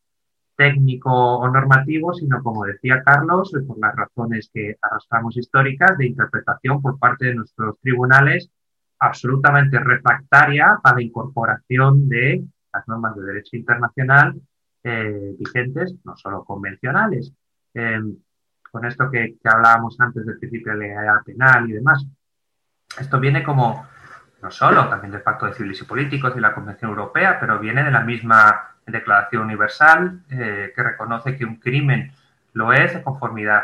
técnico 0.55 1.11
o 1.11 1.47
normativo, 1.49 2.13
sino, 2.13 2.41
como 2.41 2.65
decía 2.65 3.03
Carlos, 3.03 3.51
por 3.67 3.79
las 3.79 3.95
razones 3.95 4.49
que 4.53 4.75
arrastramos 4.81 5.37
históricas 5.37 5.97
de 5.97 6.07
interpretación 6.07 6.81
por 6.81 6.97
parte 6.97 7.25
de 7.25 7.35
nuestros 7.35 7.79
tribunales 7.79 8.49
absolutamente 8.99 9.79
refractaria 9.79 10.79
a 10.83 10.93
la 10.93 11.01
incorporación 11.01 12.07
de 12.07 12.43
las 12.73 12.87
normas 12.87 13.15
de 13.15 13.23
derecho 13.23 13.57
internacional 13.57 14.39
eh, 14.83 15.35
vigentes, 15.37 15.95
no 16.03 16.15
solo 16.15 16.43
convencionales. 16.43 17.33
Eh, 17.73 17.99
con 18.71 18.85
esto 18.85 19.09
que, 19.09 19.35
que, 19.41 19.49
hablábamos 19.49 19.97
antes 19.99 20.25
del 20.25 20.37
principio 20.37 20.73
de 20.73 20.79
legalidad 20.79 21.23
penal 21.23 21.69
y 21.69 21.73
demás. 21.73 22.05
Esto 22.99 23.19
viene 23.19 23.43
como 23.43 23.87
no 24.41 24.51
solo 24.51 24.87
también 24.89 25.11
del 25.11 25.21
Pacto 25.21 25.45
de 25.45 25.53
Civiles 25.53 25.81
y 25.81 25.85
Políticos 25.85 26.33
y 26.35 26.39
la 26.39 26.53
Convención 26.53 26.91
Europea, 26.91 27.39
pero 27.39 27.57
viene 27.57 27.83
de 27.83 27.91
la 27.91 28.01
misma 28.01 28.74
Declaración 28.85 29.43
Universal 29.43 30.21
eh, 30.29 30.73
que 30.75 30.83
reconoce 30.83 31.35
que 31.37 31.45
un 31.45 31.57
crimen 31.57 32.11
lo 32.53 32.71
es 32.71 32.93
de 32.93 33.03
conformidad, 33.03 33.63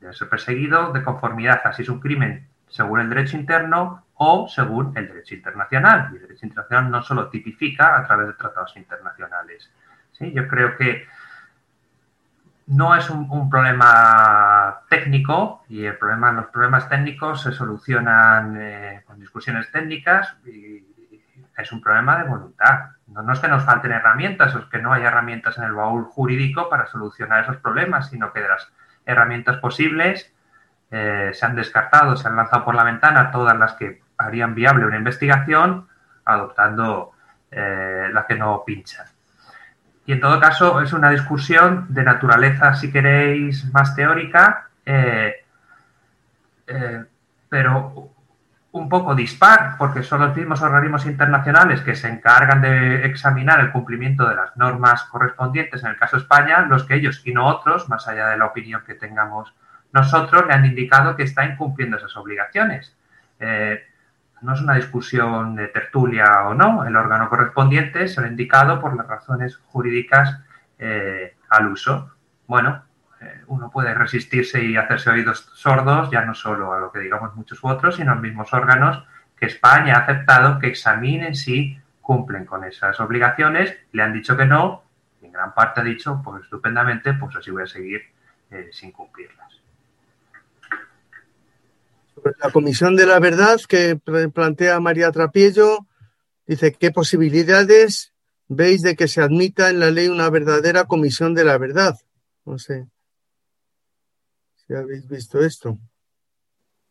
debe 0.00 0.14
ser 0.14 0.28
perseguido 0.28 0.92
de 0.92 1.02
conformidad, 1.02 1.60
así 1.64 1.82
es 1.82 1.88
un 1.88 2.00
crimen 2.00 2.46
según 2.68 3.00
el 3.00 3.08
derecho 3.08 3.36
interno 3.36 4.04
o 4.14 4.48
según 4.48 4.96
el 4.96 5.08
derecho 5.08 5.34
internacional. 5.34 6.10
Y 6.12 6.16
el 6.16 6.22
derecho 6.22 6.46
internacional 6.46 6.90
no 6.90 7.02
solo 7.02 7.28
tipifica 7.28 7.98
a 7.98 8.06
través 8.06 8.28
de 8.28 8.32
tratados 8.34 8.76
internacionales. 8.76 9.70
¿sí? 10.12 10.32
Yo 10.32 10.48
creo 10.48 10.76
que 10.76 11.06
no 12.66 12.96
es 12.96 13.08
un, 13.10 13.48
problema 13.48 14.80
técnico 14.88 15.64
y 15.68 15.84
el 15.84 15.96
problema, 15.96 16.32
los 16.32 16.46
problemas 16.46 16.88
técnicos 16.88 17.42
se 17.42 17.52
solucionan 17.52 18.56
eh, 18.60 19.02
con 19.06 19.20
discusiones 19.20 19.70
técnicas 19.70 20.36
y, 20.44 20.84
es 21.56 21.72
un 21.72 21.80
problema 21.80 22.18
de 22.18 22.28
voluntad. 22.28 22.90
No, 23.08 23.32
es 23.32 23.38
que 23.38 23.48
nos 23.48 23.64
falten 23.64 23.92
herramientas 23.92 24.54
o 24.54 24.58
es 24.58 24.64
que 24.66 24.78
no 24.78 24.92
haya 24.92 25.08
herramientas 25.08 25.56
en 25.58 25.64
el 25.64 25.72
baúl 25.72 26.04
jurídico 26.04 26.68
para 26.68 26.86
solucionar 26.86 27.44
esos 27.44 27.58
problemas, 27.58 28.10
sino 28.10 28.32
que 28.32 28.40
de 28.40 28.48
las 28.48 28.68
herramientas 29.04 29.58
posibles 29.58 30.32
eh, 30.90 31.30
se 31.32 31.46
han 31.46 31.54
descartado, 31.54 32.16
se 32.16 32.26
han 32.26 32.36
lanzado 32.36 32.64
por 32.64 32.74
la 32.74 32.84
ventana 32.84 33.30
todas 33.30 33.56
las 33.56 33.74
que 33.74 34.02
harían 34.18 34.54
viable 34.54 34.86
una 34.86 34.96
investigación, 34.96 35.88
adoptando 36.24 37.12
eh, 37.50 38.08
las 38.12 38.26
que 38.26 38.34
no 38.34 38.64
pinchan. 38.66 39.06
Y 40.06 40.12
en 40.12 40.20
todo 40.20 40.38
caso 40.38 40.80
es 40.80 40.92
una 40.92 41.10
discusión 41.10 41.86
de 41.88 42.04
naturaleza, 42.04 42.74
si 42.74 42.92
queréis, 42.92 43.72
más 43.72 43.96
teórica, 43.96 44.68
eh, 44.84 45.44
eh, 46.68 47.04
pero 47.48 48.10
un 48.78 48.88
poco 48.88 49.14
dispar, 49.14 49.76
porque 49.78 50.02
son 50.02 50.20
los 50.20 50.36
mismos 50.36 50.62
organismos 50.62 51.06
internacionales 51.06 51.80
que 51.80 51.94
se 51.94 52.08
encargan 52.08 52.60
de 52.60 53.06
examinar 53.06 53.60
el 53.60 53.72
cumplimiento 53.72 54.28
de 54.28 54.34
las 54.34 54.56
normas 54.56 55.04
correspondientes, 55.04 55.82
en 55.82 55.90
el 55.90 55.96
caso 55.96 56.16
de 56.16 56.22
España, 56.22 56.60
los 56.62 56.84
que 56.84 56.94
ellos 56.94 57.22
y 57.24 57.32
no 57.32 57.46
otros, 57.46 57.88
más 57.88 58.06
allá 58.08 58.28
de 58.28 58.38
la 58.38 58.46
opinión 58.46 58.82
que 58.86 58.94
tengamos 58.94 59.54
nosotros, 59.92 60.46
le 60.46 60.54
han 60.54 60.64
indicado 60.64 61.16
que 61.16 61.22
está 61.22 61.44
incumpliendo 61.44 61.96
esas 61.96 62.16
obligaciones. 62.16 62.96
Eh, 63.40 63.84
no 64.42 64.54
es 64.54 64.60
una 64.60 64.74
discusión 64.74 65.56
de 65.56 65.68
tertulia 65.68 66.46
o 66.46 66.54
no, 66.54 66.84
el 66.84 66.96
órgano 66.96 67.28
correspondiente 67.28 68.06
se 68.08 68.20
lo 68.20 68.26
ha 68.26 68.30
indicado 68.30 68.80
por 68.80 68.96
las 68.96 69.06
razones 69.06 69.56
jurídicas 69.56 70.38
eh, 70.78 71.34
al 71.48 71.68
uso. 71.68 72.12
Bueno, 72.46 72.82
uno 73.48 73.70
puede 73.70 73.94
resistirse 73.94 74.62
y 74.62 74.76
hacerse 74.76 75.10
oídos 75.10 75.50
sordos, 75.54 76.10
ya 76.10 76.24
no 76.24 76.34
solo 76.34 76.72
a 76.72 76.78
lo 76.78 76.92
que 76.92 77.00
digamos 77.00 77.34
muchos 77.34 77.58
otros, 77.62 77.96
sino 77.96 78.12
a 78.12 78.14
los 78.14 78.22
mismos 78.22 78.52
órganos 78.52 79.02
que 79.36 79.46
España 79.46 79.96
ha 79.96 79.98
aceptado 80.00 80.58
que 80.58 80.68
examinen 80.68 81.34
si 81.34 81.78
cumplen 82.00 82.44
con 82.44 82.64
esas 82.64 82.98
obligaciones, 83.00 83.76
le 83.92 84.02
han 84.02 84.12
dicho 84.12 84.36
que 84.36 84.46
no, 84.46 84.84
y 85.20 85.26
en 85.26 85.32
gran 85.32 85.52
parte 85.54 85.80
ha 85.80 85.84
dicho, 85.84 86.20
pues 86.24 86.44
estupendamente, 86.44 87.14
pues 87.14 87.34
así 87.36 87.50
voy 87.50 87.64
a 87.64 87.66
seguir 87.66 88.02
eh, 88.50 88.68
sin 88.72 88.92
cumplirla 88.92 89.46
la 92.42 92.50
Comisión 92.50 92.96
de 92.96 93.06
la 93.06 93.18
Verdad 93.18 93.60
que 93.68 93.96
plantea 94.32 94.80
María 94.80 95.12
Trapiello 95.12 95.86
dice 96.46 96.72
qué 96.72 96.90
posibilidades 96.90 98.12
veis 98.48 98.82
de 98.82 98.96
que 98.96 99.08
se 99.08 99.20
admita 99.20 99.70
en 99.70 99.80
la 99.80 99.90
ley 99.90 100.08
una 100.08 100.30
verdadera 100.30 100.84
Comisión 100.84 101.34
de 101.34 101.44
la 101.44 101.58
Verdad. 101.58 101.98
No 102.44 102.58
sé 102.58 102.86
si 104.66 104.74
habéis 104.74 105.06
visto 105.08 105.40
esto. 105.40 105.78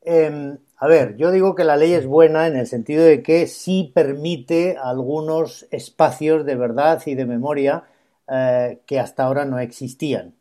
Em, 0.02 0.57
a 0.77 0.88
ver, 0.88 1.18
yo 1.18 1.31
digo 1.31 1.56
que 1.56 1.64
la 1.64 1.77
ley 1.77 1.93
es 1.93 2.06
buena 2.06 2.47
en 2.47 2.56
el 2.56 2.68
sentido 2.68 3.03
de 3.03 3.23
que 3.23 3.47
sí 3.47 3.91
permite 3.93 4.77
algunos 4.77 5.68
espacios 5.72 6.45
de 6.45 6.56
verdad 6.56 7.02
y 7.06 7.15
de 7.15 7.26
memoria 7.26 7.85
eh, 8.27 8.81
que 8.85 8.99
hasta 8.99 9.23
ahora 9.23 9.45
no 9.45 9.60
existían. 9.60 10.35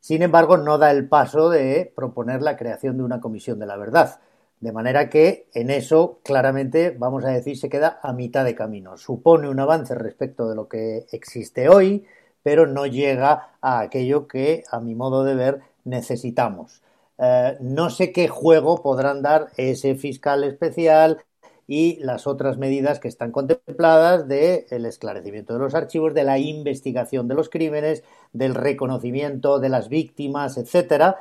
Sin 0.00 0.22
embargo, 0.22 0.56
no 0.56 0.78
da 0.78 0.90
el 0.92 1.08
paso 1.08 1.50
de 1.50 1.92
proponer 1.94 2.42
la 2.42 2.56
creación 2.56 2.96
de 2.96 3.02
una 3.02 3.20
comisión 3.20 3.58
de 3.58 3.66
la 3.66 3.76
verdad. 3.76 4.20
De 4.60 4.72
manera 4.72 5.08
que 5.08 5.48
en 5.54 5.70
eso 5.70 6.20
claramente, 6.24 6.94
vamos 6.96 7.24
a 7.24 7.30
decir, 7.30 7.56
se 7.58 7.68
queda 7.68 8.00
a 8.02 8.12
mitad 8.12 8.44
de 8.44 8.54
camino. 8.54 8.96
Supone 8.96 9.48
un 9.48 9.60
avance 9.60 9.94
respecto 9.94 10.48
de 10.48 10.56
lo 10.56 10.68
que 10.68 11.06
existe 11.12 11.68
hoy, 11.68 12.06
pero 12.42 12.66
no 12.66 12.86
llega 12.86 13.50
a 13.60 13.80
aquello 13.80 14.26
que, 14.28 14.64
a 14.70 14.80
mi 14.80 14.94
modo 14.94 15.24
de 15.24 15.34
ver, 15.34 15.60
necesitamos. 15.88 16.82
Eh, 17.18 17.56
no 17.60 17.90
sé 17.90 18.12
qué 18.12 18.28
juego 18.28 18.82
podrán 18.82 19.22
dar 19.22 19.48
ese 19.56 19.94
fiscal 19.96 20.44
especial 20.44 21.24
y 21.66 21.96
las 22.00 22.26
otras 22.26 22.56
medidas 22.58 22.98
que 23.00 23.08
están 23.08 23.32
contempladas 23.32 24.26
del 24.28 24.86
esclarecimiento 24.86 25.52
de 25.52 25.58
los 25.58 25.74
archivos, 25.74 26.14
de 26.14 26.24
la 26.24 26.38
investigación 26.38 27.28
de 27.28 27.34
los 27.34 27.50
crímenes, 27.50 28.04
del 28.32 28.54
reconocimiento 28.54 29.58
de 29.60 29.68
las 29.68 29.88
víctimas, 29.88 30.56
etcétera, 30.56 31.18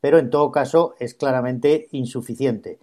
pero 0.00 0.18
en 0.18 0.30
todo 0.30 0.50
caso 0.52 0.94
es 1.00 1.14
claramente 1.14 1.88
insuficiente. 1.92 2.78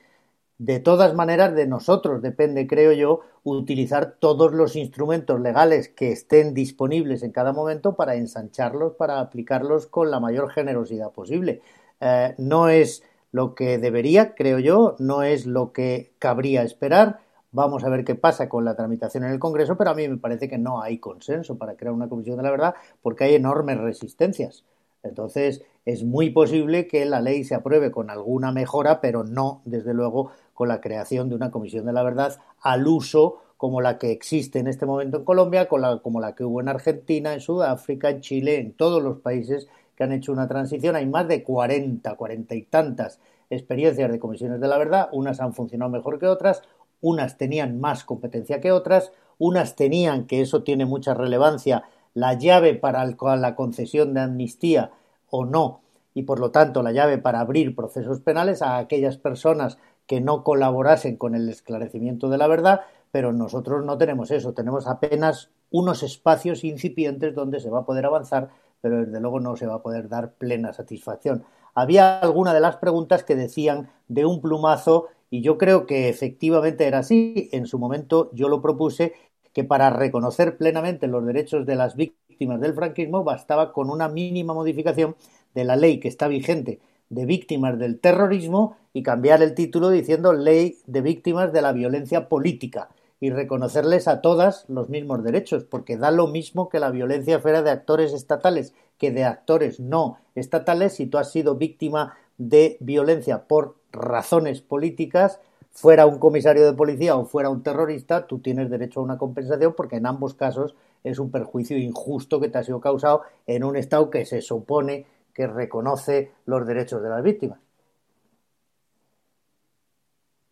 De 0.60 0.80
todas 0.80 1.14
maneras, 1.14 1.54
de 1.54 1.68
nosotros 1.68 2.22
depende, 2.24 2.66
creo 2.66 2.92
yo, 2.92 3.20
utilizar 3.44 4.16
todos 4.20 4.54
los 4.54 4.76
instrumentos 4.76 5.40
legales 5.40 5.88
que 5.88 6.12
estén 6.12 6.56
disponibles 6.56 7.22
en 7.22 7.32
cada 7.32 7.54
momento 7.54 7.96
para 7.96 8.16
ensancharlos, 8.16 8.96
para 8.96 9.20
aplicarlos 9.20 9.86
con 9.86 10.10
la 10.10 10.20
mayor 10.20 10.50
generosidad 10.50 11.12
posible. 11.12 11.62
Eh, 12.00 12.34
no 12.40 12.70
es 12.70 13.04
lo 13.32 13.54
que 13.54 13.78
debería, 13.78 14.34
creo 14.34 14.58
yo, 14.58 14.96
no 14.98 15.22
es 15.22 15.46
lo 15.46 15.74
que 15.74 16.14
cabría 16.18 16.64
esperar. 16.64 17.20
Vamos 17.52 17.84
a 17.84 17.90
ver 17.90 18.04
qué 18.04 18.16
pasa 18.16 18.50
con 18.50 18.66
la 18.66 18.76
tramitación 18.76 19.26
en 19.26 19.32
el 19.32 19.40
Congreso, 19.40 19.78
pero 19.78 19.92
a 19.92 19.96
mí 19.96 20.08
me 20.08 20.18
parece 20.18 20.50
que 20.50 20.58
no 20.58 20.82
hay 20.82 20.98
consenso 20.98 21.58
para 21.60 21.76
crear 21.76 21.94
una 21.94 22.10
comisión 22.10 22.38
de 22.38 22.44
la 22.44 22.52
verdad 22.52 22.74
porque 23.04 23.26
hay 23.26 23.36
enormes 23.36 23.78
resistencias. 23.78 24.64
Entonces, 25.04 25.64
es 25.86 26.04
muy 26.04 26.32
posible 26.32 26.88
que 26.88 27.06
la 27.06 27.22
ley 27.22 27.44
se 27.44 27.56
apruebe 27.56 27.92
con 27.92 28.10
alguna 28.10 28.52
mejora, 28.52 29.00
pero 29.00 29.24
no, 29.24 29.62
desde 29.66 29.94
luego, 29.94 30.32
con 30.58 30.70
la 30.70 30.82
creación 30.82 31.30
de 31.30 31.36
una 31.36 31.52
comisión 31.52 31.86
de 31.86 31.94
la 31.94 32.02
verdad 32.02 32.40
al 32.62 32.88
uso 32.88 33.42
como 33.58 33.80
la 33.80 34.00
que 34.00 34.12
existe 34.12 34.58
en 34.58 34.66
este 34.66 34.88
momento 34.88 35.18
en 35.18 35.24
Colombia, 35.24 35.68
como 35.68 36.20
la 36.20 36.34
que 36.34 36.44
hubo 36.44 36.62
en 36.62 36.68
Argentina, 36.68 37.32
en 37.36 37.42
Sudáfrica, 37.42 38.10
en 38.10 38.22
Chile, 38.22 38.58
en 38.58 38.74
todos 38.74 39.04
los 39.04 39.20
países 39.20 39.68
que 39.96 40.04
han 40.04 40.14
hecho 40.14 40.32
una 40.32 40.48
transición. 40.48 40.96
Hay 40.96 41.06
más 41.06 41.28
de 41.28 41.44
40, 41.44 42.16
40 42.16 42.56
y 42.56 42.64
tantas 42.64 43.20
experiencias 43.52 44.12
de 44.12 44.18
comisiones 44.18 44.60
de 44.60 44.68
la 44.68 44.80
verdad. 44.80 45.10
Unas 45.12 45.40
han 45.42 45.54
funcionado 45.54 45.92
mejor 45.92 46.18
que 46.18 46.26
otras, 46.26 46.64
unas 47.02 47.38
tenían 47.38 47.80
más 47.80 48.04
competencia 48.04 48.60
que 48.60 48.72
otras, 48.72 49.12
unas 49.38 49.76
tenían, 49.76 50.26
que 50.26 50.42
eso 50.42 50.64
tiene 50.64 50.86
mucha 50.86 51.14
relevancia, 51.14 51.84
la 52.16 52.34
llave 52.34 52.74
para 52.74 53.06
la 53.06 53.56
concesión 53.56 54.16
de 54.16 54.22
amnistía 54.22 54.90
o 55.30 55.46
no, 55.46 55.82
y 56.16 56.24
por 56.24 56.40
lo 56.40 56.50
tanto 56.50 56.82
la 56.82 56.94
llave 56.94 57.20
para 57.20 57.42
abrir 57.42 57.76
procesos 57.76 58.22
penales 58.22 58.64
a 58.64 58.80
aquellas 58.80 59.18
personas 59.18 59.78
que 60.08 60.22
no 60.22 60.44
colaborasen 60.44 61.18
con 61.18 61.36
el 61.36 61.48
esclarecimiento 61.50 62.30
de 62.30 62.38
la 62.38 62.48
verdad, 62.48 62.82
pero 63.12 63.34
nosotros 63.34 63.86
no 63.86 63.98
tenemos 63.98 64.32
eso, 64.32 64.54
tenemos 64.54 64.88
apenas 64.88 65.52
unos 65.70 66.02
espacios 66.02 66.64
incipientes 66.64 67.36
donde 67.36 67.60
se 67.60 67.70
va 67.70 67.80
a 67.80 67.86
poder 67.86 68.06
avanzar, 68.06 68.50
pero 68.82 69.06
desde 69.06 69.20
luego 69.20 69.40
no 69.40 69.56
se 69.58 69.68
va 69.68 69.76
a 69.76 69.82
poder 69.82 70.08
dar 70.10 70.34
plena 70.34 70.74
satisfacción. 70.74 71.44
Había 71.76 72.20
alguna 72.20 72.54
de 72.54 72.60
las 72.62 72.78
preguntas 72.78 73.24
que 73.24 73.36
decían 73.36 73.90
de 74.08 74.26
un 74.26 74.42
plumazo 74.42 75.08
y 75.30 75.42
yo 75.42 75.58
creo 75.58 75.86
que 75.86 76.10
efectivamente 76.10 76.86
era 76.88 77.00
así. 77.00 77.50
En 77.52 77.68
su 77.68 77.78
momento 77.78 78.32
yo 78.34 78.50
lo 78.50 78.62
propuse 78.62 79.14
que 79.54 79.64
para 79.64 79.90
reconocer 79.90 80.58
plenamente 80.58 81.08
los 81.08 81.26
derechos 81.26 81.66
de 81.66 81.76
las 81.76 81.96
víctimas 81.96 82.62
del 82.62 82.74
franquismo 82.74 83.24
bastaba 83.24 83.74
con 83.74 83.90
una 83.90 84.08
mínima 84.08 84.54
modificación 84.54 85.16
de 85.54 85.66
la 85.66 85.76
ley 85.76 86.00
que 86.00 86.08
está 86.08 86.28
vigente 86.28 86.80
de 87.10 87.26
víctimas 87.26 87.80
del 87.80 88.00
terrorismo 88.00 88.78
y 88.94 89.04
cambiar 89.04 89.42
el 89.42 89.54
título 89.54 89.90
diciendo 89.90 90.34
ley 90.34 90.80
de 90.88 91.02
víctimas 91.02 91.54
de 91.54 91.62
la 91.62 91.72
violencia 91.72 92.30
política 92.30 92.90
y 93.20 93.32
reconocerles 93.32 94.08
a 94.08 94.22
todas 94.22 94.66
los 94.68 94.90
mismos 94.90 95.24
derechos, 95.24 95.64
porque 95.64 95.98
da 95.98 96.12
lo 96.12 96.28
mismo 96.28 96.70
que 96.70 96.80
la 96.80 96.92
violencia 96.92 97.40
fuera 97.40 97.64
de 97.64 97.72
actores 97.72 98.14
estatales 98.14 98.74
que 98.98 99.12
de 99.12 99.24
actores 99.24 99.80
no 99.80 100.18
estatales 100.36 100.94
si 100.94 101.08
tú 101.08 101.18
has 101.18 101.32
sido 101.32 101.56
víctima 101.56 102.16
de 102.38 102.78
violencia 102.80 103.48
por 103.48 103.76
razones 103.92 104.62
políticas, 104.62 105.40
fuera 105.72 106.06
un 106.06 106.20
comisario 106.20 106.66
de 106.66 106.74
policía 106.74 107.16
o 107.16 107.26
fuera 107.26 107.50
un 107.50 107.64
terrorista, 107.64 108.28
tú 108.28 108.40
tienes 108.40 108.70
derecho 108.70 109.00
a 109.00 109.04
una 109.04 109.18
compensación 109.18 109.74
porque 109.76 109.98
en 109.98 110.06
ambos 110.06 110.34
casos 110.34 110.76
es 111.04 111.20
un 111.20 111.32
perjuicio 111.32 111.78
injusto 111.78 112.40
que 112.40 112.50
te 112.50 112.58
ha 112.58 112.64
sido 112.64 112.82
causado 112.82 113.22
en 113.46 113.64
un 113.64 113.76
Estado 113.76 114.10
que 114.10 114.26
se 114.26 114.42
supone 114.42 115.06
que 115.38 115.46
reconoce 115.46 116.32
los 116.48 116.66
derechos 116.66 117.04
de 117.04 117.10
las 117.10 117.22
víctimas. 117.22 117.60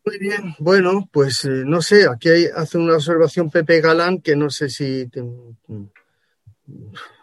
Muy 0.06 0.20
bien, 0.20 0.54
bueno, 0.60 1.10
pues 1.12 1.44
eh, 1.46 1.64
no 1.66 1.82
sé, 1.82 2.08
aquí 2.08 2.30
hace 2.56 2.78
una 2.78 2.94
observación 2.94 3.50
Pepe 3.50 3.82
Galán 3.82 4.22
que 4.22 4.36
no 4.36 4.52
sé 4.52 4.70
si 4.70 5.10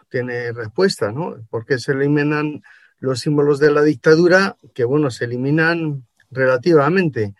tiene 0.09 0.51
respuesta, 0.51 1.13
¿no? 1.13 1.37
Porque 1.49 1.79
se 1.79 1.93
eliminan 1.93 2.61
los 2.99 3.21
símbolos 3.21 3.59
de 3.59 3.71
la 3.71 3.81
dictadura, 3.81 4.57
que 4.73 4.83
bueno, 4.83 5.09
se 5.09 5.23
eliminan 5.23 6.05
relativamente 6.31 7.33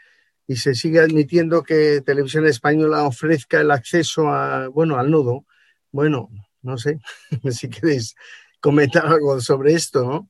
y 0.47 0.55
se 0.55 0.73
sigue 0.73 1.01
admitiendo 1.01 1.63
que 1.63 1.99
Televisión 1.99 2.47
Española 2.47 3.03
ofrezca 3.03 3.59
el 3.59 3.71
acceso 3.71 4.29
a, 4.29 4.69
bueno, 4.69 4.97
al 4.97 5.11
nodo. 5.11 5.43
Bueno, 5.91 6.29
no 6.61 6.77
sé 6.77 7.01
si 7.51 7.69
queréis 7.69 8.15
comentar 8.63 9.05
algo 9.05 9.41
sobre 9.41 9.73
esto, 9.73 10.05
¿no? 10.05 10.29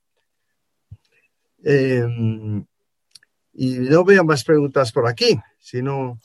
Eh, 1.64 2.04
y 3.54 3.70
no 3.78 4.04
veo 4.04 4.24
más 4.24 4.44
preguntas 4.44 4.92
por 4.92 5.08
aquí, 5.08 5.40
sino... 5.60 6.20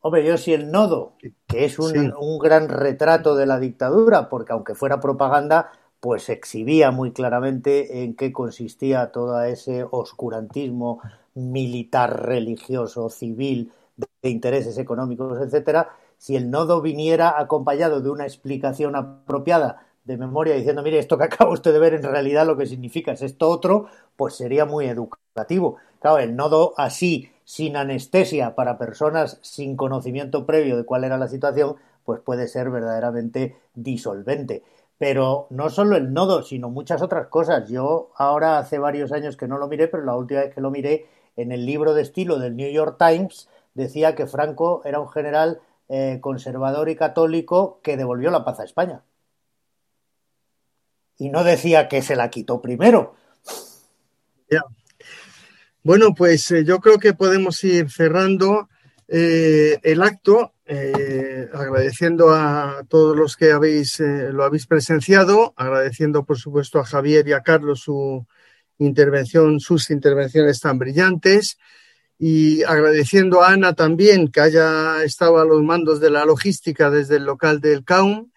Hombre, 0.00 0.24
yo 0.24 0.36
si 0.38 0.52
el 0.52 0.72
nodo, 0.72 1.14
que 1.46 1.64
es 1.64 1.78
un, 1.78 2.12
un, 2.18 2.38
gran 2.40 2.68
retrato 2.68 3.36
de 3.36 3.46
la 3.46 3.60
dictadura, 3.60 4.28
porque 4.28 4.52
aunque 4.52 4.74
fuera 4.74 4.98
propaganda, 4.98 5.70
pues 6.00 6.28
exhibía 6.28 6.90
muy 6.90 7.12
claramente 7.12 8.02
en 8.02 8.16
qué 8.16 8.32
consistía 8.32 9.12
todo 9.12 9.40
ese 9.42 9.86
oscurantismo 9.88 11.00
militar, 11.34 12.26
religioso, 12.26 13.08
civil, 13.08 13.72
de 13.96 14.30
intereses 14.30 14.78
económicos, 14.78 15.40
etcétera, 15.40 15.90
si 16.18 16.34
el 16.34 16.50
nodo 16.50 16.82
viniera 16.82 17.38
acompañado 17.38 18.00
de 18.00 18.10
una 18.10 18.24
explicación 18.24 18.96
apropiada 18.96 19.85
de 20.06 20.16
memoria 20.16 20.54
diciendo, 20.54 20.82
mire, 20.82 20.98
esto 20.98 21.18
que 21.18 21.24
acaba 21.24 21.52
usted 21.52 21.72
de 21.72 21.78
ver 21.78 21.94
en 21.94 22.02
realidad 22.02 22.46
lo 22.46 22.56
que 22.56 22.66
significa 22.66 23.12
es 23.12 23.22
esto 23.22 23.50
otro, 23.50 23.86
pues 24.16 24.34
sería 24.34 24.64
muy 24.64 24.86
educativo. 24.86 25.76
Claro, 26.00 26.18
el 26.18 26.36
nodo 26.36 26.74
así, 26.76 27.30
sin 27.44 27.76
anestesia 27.76 28.54
para 28.54 28.78
personas 28.78 29.38
sin 29.42 29.76
conocimiento 29.76 30.46
previo 30.46 30.76
de 30.76 30.84
cuál 30.84 31.04
era 31.04 31.18
la 31.18 31.28
situación, 31.28 31.76
pues 32.04 32.20
puede 32.20 32.46
ser 32.48 32.70
verdaderamente 32.70 33.56
disolvente. 33.74 34.62
Pero 34.98 35.48
no 35.50 35.68
solo 35.70 35.96
el 35.96 36.12
nodo, 36.12 36.42
sino 36.42 36.70
muchas 36.70 37.02
otras 37.02 37.26
cosas. 37.26 37.68
Yo 37.68 38.10
ahora 38.16 38.58
hace 38.58 38.78
varios 38.78 39.12
años 39.12 39.36
que 39.36 39.48
no 39.48 39.58
lo 39.58 39.68
miré, 39.68 39.88
pero 39.88 40.04
la 40.04 40.16
última 40.16 40.40
vez 40.40 40.54
que 40.54 40.60
lo 40.60 40.70
miré, 40.70 41.06
en 41.36 41.52
el 41.52 41.66
libro 41.66 41.92
de 41.92 42.02
estilo 42.02 42.38
del 42.38 42.56
New 42.56 42.70
York 42.70 42.96
Times, 42.98 43.48
decía 43.74 44.14
que 44.14 44.26
Franco 44.26 44.80
era 44.84 45.00
un 45.00 45.08
general 45.08 45.60
eh, 45.88 46.18
conservador 46.22 46.88
y 46.88 46.96
católico 46.96 47.80
que 47.82 47.96
devolvió 47.96 48.30
la 48.30 48.44
paz 48.44 48.60
a 48.60 48.64
España 48.64 49.02
y 51.18 51.30
no 51.30 51.44
decía 51.44 51.88
que 51.88 52.02
se 52.02 52.16
la 52.16 52.30
quitó 52.30 52.60
primero. 52.60 53.16
Bueno, 55.86 56.14
pues 56.16 56.50
eh, 56.50 56.64
yo 56.64 56.80
creo 56.80 56.98
que 56.98 57.14
podemos 57.14 57.62
ir 57.62 57.88
cerrando 57.92 58.68
eh, 59.06 59.78
el 59.84 60.02
acto, 60.02 60.54
eh, 60.66 61.48
agradeciendo 61.54 62.30
a 62.30 62.82
todos 62.88 63.16
los 63.16 63.36
que 63.36 63.52
habéis, 63.52 64.00
lo 64.00 64.42
habéis 64.42 64.66
presenciado, 64.66 65.54
agradeciendo 65.56 66.24
por 66.24 66.38
supuesto 66.38 66.80
a 66.80 66.84
Javier 66.84 67.28
y 67.28 67.34
a 67.34 67.42
Carlos 67.44 67.82
su 67.82 68.26
intervención, 68.78 69.60
sus 69.60 69.90
intervenciones 69.90 70.58
tan 70.58 70.76
brillantes 70.76 71.56
y 72.18 72.64
agradeciendo 72.64 73.44
a 73.44 73.52
Ana 73.52 73.74
también 73.74 74.26
que 74.32 74.40
haya 74.40 75.04
estado 75.04 75.38
a 75.38 75.44
los 75.44 75.62
mandos 75.62 76.00
de 76.00 76.10
la 76.10 76.24
logística 76.24 76.90
desde 76.90 77.18
el 77.18 77.26
local 77.26 77.60
del 77.60 77.84
CAUM 77.84 78.32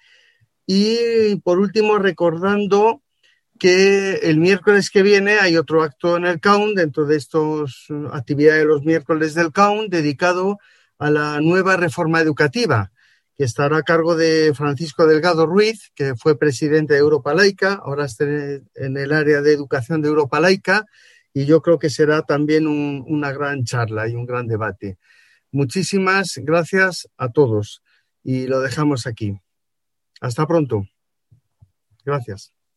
y 0.71 1.37
por 1.37 1.57
último, 1.57 1.97
recordando 1.97 3.01
que 3.57 4.19
el 4.21 4.37
miércoles 4.37 4.91
que 4.91 5.01
viene 5.01 5.39
hay 5.39 5.57
otro 5.57 5.81
acto 5.81 6.15
en 6.15 6.27
el 6.27 6.39
CAUN, 6.39 6.75
dentro 6.75 7.07
de 7.07 7.17
estas 7.17 7.87
actividades 8.13 8.61
de 8.61 8.67
los 8.67 8.83
miércoles 8.83 9.33
del 9.33 9.51
CAUN, 9.51 9.89
dedicado 9.89 10.59
a 10.99 11.09
la 11.09 11.41
nueva 11.41 11.75
reforma 11.75 12.21
educativa, 12.21 12.91
que 13.35 13.45
estará 13.45 13.77
a 13.77 13.81
cargo 13.81 14.15
de 14.15 14.53
Francisco 14.53 15.07
Delgado 15.07 15.47
Ruiz, 15.47 15.91
que 15.95 16.13
fue 16.13 16.37
presidente 16.37 16.93
de 16.93 16.99
Europa 16.99 17.33
Laica, 17.33 17.81
ahora 17.83 18.05
está 18.05 18.25
en 18.25 18.95
el 18.95 19.11
área 19.11 19.41
de 19.41 19.51
educación 19.51 20.03
de 20.03 20.09
Europa 20.09 20.39
Laica, 20.39 20.85
y 21.33 21.45
yo 21.45 21.63
creo 21.63 21.79
que 21.79 21.89
será 21.89 22.21
también 22.21 22.67
una 22.67 23.31
gran 23.31 23.63
charla 23.63 24.07
y 24.07 24.13
un 24.13 24.27
gran 24.27 24.45
debate. 24.45 24.99
Muchísimas 25.51 26.39
gracias 26.43 27.09
a 27.17 27.29
todos 27.29 27.81
y 28.23 28.45
lo 28.45 28.59
dejamos 28.59 29.07
aquí. 29.07 29.41
Hasta 30.21 30.47
pronto. 30.47 30.85
Gracias. 32.03 32.51